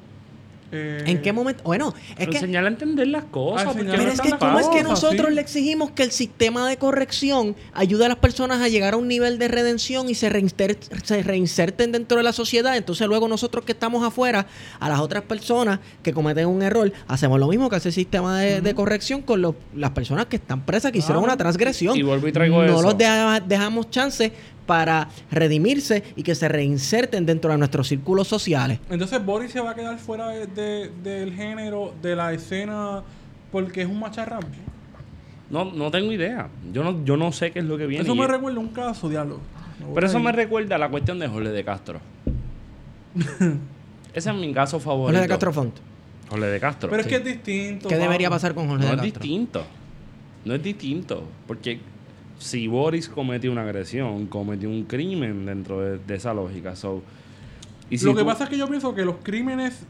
Eh, 0.71 1.03
¿En 1.05 1.21
qué 1.21 1.31
momento? 1.31 1.63
Bueno, 1.63 1.93
es 2.17 2.27
que 2.27 2.35
Enseñarle 2.37 2.69
a 2.69 2.71
entender 2.71 3.07
las 3.07 3.25
cosas. 3.25 3.61
Ah, 3.61 3.65
porque 3.71 3.81
enseñarle 3.81 4.05
no 4.05 4.11
Pero 4.11 4.23
es 4.25 4.33
que, 4.33 4.37
¿cómo 4.39 4.59
es 4.59 4.67
que 4.67 4.83
nosotros 4.83 5.27
sí. 5.29 5.35
le 5.35 5.41
exigimos 5.41 5.91
que 5.91 6.03
el 6.03 6.11
sistema 6.11 6.67
de 6.67 6.77
corrección 6.77 7.55
ayude 7.73 8.05
a 8.05 8.09
las 8.09 8.17
personas 8.17 8.61
a 8.61 8.67
llegar 8.67 8.93
a 8.95 8.97
un 8.97 9.07
nivel 9.07 9.37
de 9.37 9.47
redención 9.47 10.09
y 10.09 10.15
se, 10.15 10.29
reinter- 10.29 10.77
se 11.03 11.21
reinserten 11.23 11.91
dentro 11.91 12.17
de 12.17 12.23
la 12.23 12.33
sociedad? 12.33 12.75
Entonces, 12.75 13.07
luego 13.07 13.27
nosotros 13.27 13.63
que 13.63 13.71
estamos 13.73 14.03
afuera, 14.05 14.47
a 14.79 14.89
las 14.89 14.99
otras 14.99 15.23
personas 15.23 15.79
que 16.03 16.13
cometen 16.13 16.47
un 16.47 16.61
error, 16.63 16.91
hacemos 17.07 17.39
lo 17.39 17.47
mismo 17.47 17.69
que 17.69 17.75
hace 17.77 17.89
el 17.89 17.93
sistema 17.95 18.39
de, 18.39 18.61
de 18.61 18.75
corrección 18.75 19.21
con 19.21 19.41
los- 19.41 19.55
las 19.75 19.91
personas 19.91 20.25
que 20.25 20.37
están 20.37 20.65
presas, 20.65 20.91
que 20.91 20.97
hicieron 20.97 21.23
una 21.23 21.37
transgresión. 21.37 21.95
Y 21.95 22.01
vuelvo 22.01 22.27
y 22.27 22.31
traigo 22.31 22.63
no 22.63 22.73
eso. 22.73 22.81
los 22.81 22.97
deja- 22.97 23.39
dejamos 23.39 23.89
chance 23.91 24.31
para 24.65 25.09
redimirse 25.31 26.03
y 26.15 26.23
que 26.23 26.33
se 26.35 26.47
reinserten 26.47 27.25
dentro 27.25 27.51
de 27.51 27.57
nuestros 27.57 27.87
círculos 27.87 28.27
sociales. 28.27 28.79
Entonces 28.89 29.23
Boris 29.23 29.51
se 29.51 29.59
va 29.61 29.71
a 29.71 29.75
quedar 29.75 29.97
fuera 29.97 30.29
de- 30.29 30.47
de- 30.47 30.91
del 31.03 31.33
género, 31.33 31.93
de 32.01 32.15
la 32.15 32.33
escena, 32.33 33.01
porque 33.51 33.81
es 33.83 33.87
un 33.87 33.99
macharrán. 33.99 34.41
No, 35.49 35.65
no 35.65 35.91
tengo 35.91 36.11
idea. 36.11 36.47
Yo 36.73 36.83
no, 36.83 37.05
yo 37.05 37.15
no 37.17 37.31
sé 37.31 37.51
qué 37.51 37.59
es 37.59 37.65
lo 37.65 37.77
que 37.77 37.85
viene. 37.85 38.03
Eso 38.03 38.15
y- 38.15 38.19
me 38.19 38.27
recuerda 38.27 38.59
un 38.59 38.69
caso, 38.69 39.07
diablo. 39.09 39.39
Pero 39.93 40.07
eso 40.07 40.19
me 40.19 40.31
recuerda 40.31 40.75
a 40.75 40.79
la 40.79 40.89
cuestión 40.89 41.19
de 41.19 41.27
Jorge 41.27 41.49
de 41.49 41.63
Castro. 41.63 41.99
Ese 44.13 44.29
es 44.29 44.35
mi 44.35 44.53
caso 44.53 44.79
favorito. 44.79 45.07
Jorge 45.17 45.21
de 45.21 45.27
Castro 45.27 45.53
Font. 45.53 45.75
Jorge 46.29 46.45
de 46.47 46.59
Castro. 46.59 46.89
Pero 46.89 47.01
es 47.01 47.07
que 47.07 47.15
es 47.15 47.23
distinto. 47.25 47.87
¿Qué 47.89 47.97
debería 47.97 48.29
pasar 48.29 48.53
con 48.55 48.67
Jorge 48.67 48.83
No 48.85 48.89
de 48.89 48.95
es 48.95 49.01
Castro? 49.01 49.21
distinto. 49.21 49.63
No 50.45 50.55
es 50.55 50.63
distinto. 50.63 51.23
Porque 51.47 51.79
si 52.37 52.67
Boris 52.67 53.07
cometió 53.09 53.51
una 53.51 53.61
agresión, 53.63 54.27
cometió 54.27 54.69
un 54.69 54.83
crimen 54.83 55.45
dentro 55.45 55.81
de, 55.81 55.97
de 55.99 56.15
esa 56.15 56.33
lógica. 56.33 56.75
So, 56.75 57.01
y 57.89 57.97
si 57.97 58.05
Lo 58.05 58.13
que 58.13 58.21
tú- 58.21 58.25
pasa 58.27 58.43
es 58.45 58.49
que 58.49 58.57
yo 58.57 58.67
pienso 58.67 58.93
que 58.95 59.05
los 59.05 59.15
crímenes 59.23 59.85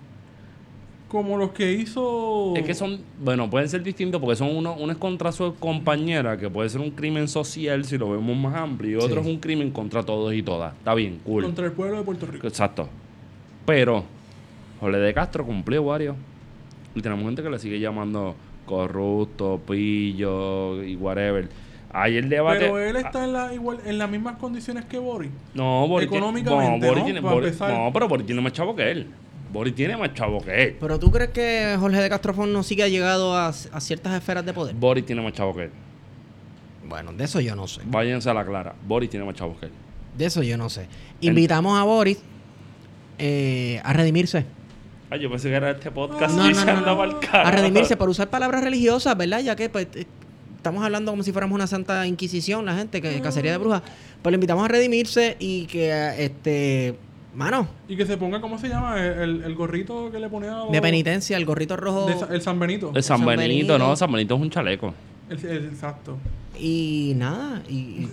como 1.08 1.38
los 1.38 1.52
que 1.52 1.72
hizo... 1.72 2.54
Es 2.58 2.64
que 2.66 2.74
son, 2.74 3.00
bueno, 3.24 3.50
pueden 3.50 3.70
ser 3.70 3.84
distintos 3.84 4.20
porque 4.20 4.36
son 4.36 4.54
uno, 4.56 4.76
uno 4.78 4.92
es 4.92 4.98
contra 4.98 5.32
su 5.32 5.56
compañera, 5.56 6.36
que 6.38 6.50
puede 6.50 6.68
ser 6.68 6.82
un 6.82 6.92
crimen 6.92 7.28
social 7.28 7.86
si 7.86 7.98
lo 7.98 8.10
vemos 8.10 8.36
más 8.36 8.56
amplio, 8.56 9.00
y 9.00 9.04
otro 9.04 9.22
Sí. 9.24 9.30
es 9.30 9.36
un 9.36 9.40
crimen 9.40 9.72
contra 9.72 10.04
todos 10.04 10.34
y 10.34 10.42
todas. 10.44 10.74
Está 10.76 10.94
bien, 10.94 11.20
cool. 11.24 11.44
Contra 11.44 11.66
el 11.68 11.72
pueblo 11.72 11.98
de 11.98 12.04
Puerto 12.04 12.26
Rico. 12.26 12.48
Exacto. 12.48 12.90
Pero 13.66 14.04
Jorge 14.80 14.98
de 14.98 15.14
Castro 15.14 15.46
cumplió 15.46 15.86
varios. 15.86 16.16
Y 16.96 17.02
tenemos 17.02 17.24
gente 17.26 17.44
que 17.44 17.50
le 17.50 17.60
sigue 17.60 17.80
llamando 17.80 18.36
corrupto, 18.66 19.62
pillo 19.66 20.84
y 20.84 20.96
whatever. 20.96 21.48
Ayer 21.98 22.24
el 22.26 22.30
debate. 22.30 22.60
Pero 22.60 22.78
él 22.80 22.96
está 22.98 23.24
en, 23.24 23.32
la, 23.34 23.54
igual, 23.54 23.80
en 23.86 23.98
las 23.98 24.10
mismas 24.10 24.36
condiciones 24.38 24.84
que 24.86 24.98
Boris. 24.98 25.32
No, 25.54 25.88
Boris 25.88 26.08
económicamente, 26.08 26.80
no, 26.80 26.88
Boris 26.88 27.00
¿no? 27.00 27.06
tiene- 27.06 27.22
Boris- 27.22 27.60
no, 27.60 27.90
pero 27.94 28.08
Boris 28.10 28.26
tiene 28.26 28.42
más 28.42 28.52
chavo 28.54 28.76
que 28.76 28.92
él. 28.92 29.08
Boris 29.54 29.74
tiene 29.74 29.96
más 29.96 30.14
chavo 30.14 30.42
que 30.44 30.64
él. 30.64 30.78
Pero 30.80 31.00
tú 31.00 31.10
crees 31.10 31.30
que 31.30 31.78
Jorge 31.80 32.02
de 32.02 32.10
Castrofón 32.10 32.52
no 32.52 32.64
sigue 32.64 32.84
ha 32.84 32.90
llegado 32.90 33.34
a, 33.34 33.48
a 33.48 33.80
ciertas 33.80 34.14
esferas 34.14 34.46
de 34.46 34.52
poder? 34.54 34.76
Boris 34.76 35.06
tiene 35.06 35.22
más 35.22 35.32
chavo 35.32 35.56
que 35.56 35.64
él. 35.64 35.72
Bueno, 36.88 37.14
de 37.14 37.24
eso 37.24 37.40
yo 37.40 37.56
no 37.56 37.66
sé. 37.68 37.82
Váyanse 37.86 38.30
a 38.30 38.34
la 38.34 38.46
clara. 38.46 38.76
Boris 38.86 39.10
tiene 39.10 39.26
más 39.26 39.36
chavo 39.36 39.58
que 39.58 39.68
él. 39.68 39.72
De 40.18 40.26
eso 40.26 40.44
yo 40.44 40.58
no 40.58 40.68
sé. 40.70 40.88
Invitamos 41.22 41.80
a 41.80 41.84
Boris 41.84 42.22
eh, 43.18 43.80
a 43.84 43.94
redimirse. 43.94 44.46
Ay, 45.10 45.20
yo 45.22 45.30
pensé 45.30 45.50
que 45.50 45.56
era 45.56 45.72
este 45.72 45.92
podcast 45.92 46.36
No, 46.36 46.50
no, 46.50 46.66
no, 46.82 47.06
no. 47.06 47.20
A 47.32 47.52
redimirse 47.52 47.96
por 47.96 48.10
usar 48.10 48.30
palabras 48.30 48.64
religiosas, 48.64 49.16
¿verdad? 49.16 49.40
Ya 49.42 49.56
que 49.56 49.70
pues, 49.70 49.88
eh, 49.96 50.06
estamos 50.66 50.84
hablando 50.84 51.12
como 51.12 51.22
si 51.22 51.32
fuéramos 51.32 51.54
una 51.54 51.68
santa 51.68 52.08
inquisición, 52.08 52.66
la 52.66 52.76
gente, 52.76 53.00
que 53.00 53.22
cacería 53.22 53.52
de 53.52 53.60
brujas. 53.60 53.84
Pues 54.24 54.32
le 54.32 54.38
invitamos 54.38 54.66
a 54.66 54.68
redimirse 54.68 55.38
y 55.40 55.68
que, 55.68 55.92
este, 56.18 56.96
mano, 57.36 57.68
Y 57.88 57.96
que 57.96 58.04
se 58.08 58.18
ponga, 58.18 58.42
¿cómo 58.42 58.58
se 58.58 58.68
llama? 58.68 59.00
El, 59.00 59.44
el- 59.44 59.54
gorrito 59.54 60.12
que 60.12 60.18
le 60.20 60.28
ponía... 60.28 60.58
de 60.72 60.82
penitencia, 60.82 61.38
el 61.38 61.46
gorrito 61.46 61.78
rojo. 61.78 62.08
de 62.08 62.36
el 62.36 62.42
San 62.42 62.60
Benito. 62.60 62.92
El 62.96 63.04
San 63.04 63.20
San 63.20 63.28
Benito, 63.28 63.74
Benito. 63.74 63.78
no, 63.78 63.96
San 63.96 64.12
Benito 64.12 64.34
es 64.36 64.42
un 64.42 64.50
chaleco. 64.50 64.92
El, 65.30 65.46
el- 65.46 65.66
exacto. 65.66 66.18
Y 66.60 67.14
nada, 67.16 67.62
y, 67.70 68.08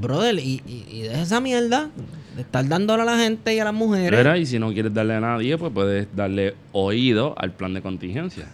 brother, 0.00 0.36
y, 0.38 0.62
y, 0.66 0.86
y 0.90 1.02
deja 1.02 1.20
esa 1.20 1.40
mierda 1.42 1.90
de 2.34 2.40
estar 2.40 2.66
dándole 2.66 3.02
a 3.02 3.04
la 3.04 3.18
gente 3.18 3.54
y 3.54 3.58
a 3.58 3.64
las 3.64 3.74
mujeres. 3.74 4.18
Mira, 4.18 4.38
y 4.38 4.46
si 4.46 4.58
no 4.58 4.72
quieres 4.72 4.94
darle 4.94 5.16
a 5.16 5.20
nadie, 5.20 5.58
pues 5.58 5.70
puedes 5.70 6.08
darle 6.16 6.54
oído 6.72 7.34
al 7.36 7.50
plan 7.52 7.74
de 7.74 7.82
contingencia. 7.82 8.46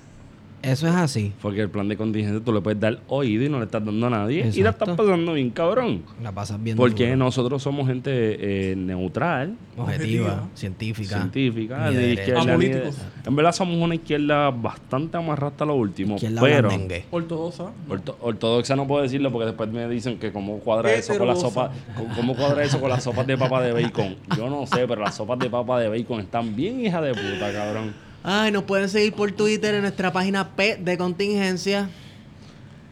Eso 0.63 0.87
es 0.87 0.95
así. 0.95 1.33
Porque 1.41 1.63
el 1.63 1.71
plan 1.71 1.89
de 1.89 1.97
contingencia 1.97 2.45
tú 2.45 2.53
le 2.53 2.61
puedes 2.61 2.79
dar 2.79 2.99
oído 3.09 3.45
y 3.45 3.49
no 3.49 3.59
le 3.59 3.65
estás 3.65 3.83
dando 3.85 4.07
a 4.07 4.11
nadie. 4.11 4.51
Y 4.55 4.63
la 4.63 4.71
estás 4.71 4.91
pasando 4.91 5.33
bien, 5.33 5.51
cabrón. 5.51 6.03
La 6.23 6.33
pasas 6.33 6.63
bien. 6.63 6.77
Porque 6.77 7.07
duro. 7.07 7.17
nosotros 7.17 7.63
somos 7.63 7.87
gente 7.89 8.11
eh, 8.13 8.77
neutral, 8.77 9.57
Objetiva, 9.79 10.27
Objetiva. 10.27 10.49
científica. 10.55 11.17
científica, 11.19 11.91
de 11.91 11.97
de 11.99 12.13
izquierda. 12.13 12.45
de- 12.45 12.51
Apolíticos. 12.53 12.99
En 13.27 13.37
verdad 13.37 13.53
somos 13.53 13.77
una 13.79 13.95
izquierda 13.95 14.51
bastante 14.51 15.17
amarrada 15.17 15.55
a 15.61 15.65
lo 15.65 15.75
último. 15.77 16.17
Izquierda 16.17 16.41
pero 16.43 16.69
blandengue. 16.69 17.05
Ortodoxa. 17.11 17.71
orto- 17.89 18.19
ortodoxa 18.21 18.77
no 18.77 18.87
puedo 18.87 19.03
decirlo 19.03 19.33
porque 19.33 19.47
después 19.47 19.71
me 19.71 19.89
dicen 19.89 20.19
que 20.19 20.31
cómo 20.31 20.59
cuadra 20.59 20.93
eso 20.93 21.17
con 21.17 21.27
la 21.27 21.37
sopa, 21.37 21.71
con- 21.97 22.09
cómo 22.09 22.35
cuadra 22.37 22.63
eso 22.65 22.79
con 22.81 22.91
las 22.91 23.03
sopas 23.03 23.27
de 23.27 23.39
papa 23.39 23.63
de 23.63 23.73
bacon. 23.73 24.17
Yo 24.37 24.51
no 24.51 24.67
sé, 24.67 24.87
pero 24.87 25.01
las 25.01 25.15
sopas 25.15 25.39
de 25.39 25.49
papa 25.49 25.81
de 25.81 25.89
bacon 25.89 26.21
están 26.21 26.55
bien 26.55 26.85
hija 26.85 27.01
de 27.01 27.15
puta, 27.15 27.51
cabrón. 27.53 28.10
Ay, 28.23 28.53
nos 28.53 28.65
pueden 28.65 28.89
seguir 28.89 29.15
por 29.15 29.33
Twitter 29.33 29.75
en 29.75 29.81
nuestra 29.83 30.13
página 30.13 30.55
P 30.55 30.77
de 30.77 30.99
contingencia. 30.99 31.89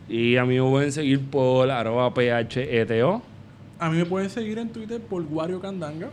Y 0.09 0.37
a 0.37 0.45
mí 0.47 0.59
me 0.59 0.63
pueden 0.63 0.91
seguir 0.91 1.21
por 1.21 1.71
arroba 1.71 2.15
pheto. 2.15 3.23
A 3.79 3.91
mí 3.91 3.99
me 3.99 4.07
pueden 4.07 4.31
seguir 4.31 4.59
en 4.59 4.71
Twitter 4.71 5.01
por 5.01 5.23
Wario 5.23 5.61
Candanga. 5.61 6.09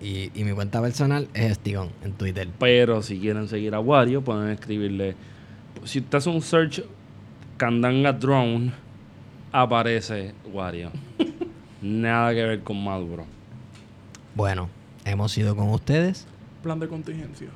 Y, 0.00 0.30
y 0.34 0.44
mi 0.44 0.52
cuenta 0.52 0.80
personal 0.80 1.28
es 1.34 1.52
Estigón 1.52 1.90
en 2.02 2.12
Twitter. 2.12 2.48
Pero 2.58 3.02
si 3.02 3.18
quieren 3.18 3.46
seguir 3.48 3.74
a 3.74 3.80
Wario, 3.80 4.22
pueden 4.22 4.48
escribirle. 4.48 5.14
Si 5.84 5.98
usted 5.98 6.16
hace 6.16 6.30
un 6.30 6.40
search 6.40 6.82
Candanga 7.58 8.14
Drone, 8.14 8.72
aparece 9.52 10.32
Wario. 10.50 10.92
Nada 11.82 12.32
que 12.32 12.42
ver 12.42 12.60
con 12.62 12.82
Maduro. 12.82 13.26
Bueno, 14.34 14.70
hemos 15.04 15.36
ido 15.36 15.54
con 15.54 15.68
ustedes. 15.68 16.26
Plan 16.62 16.80
de 16.80 16.88
contingencia. 16.88 17.48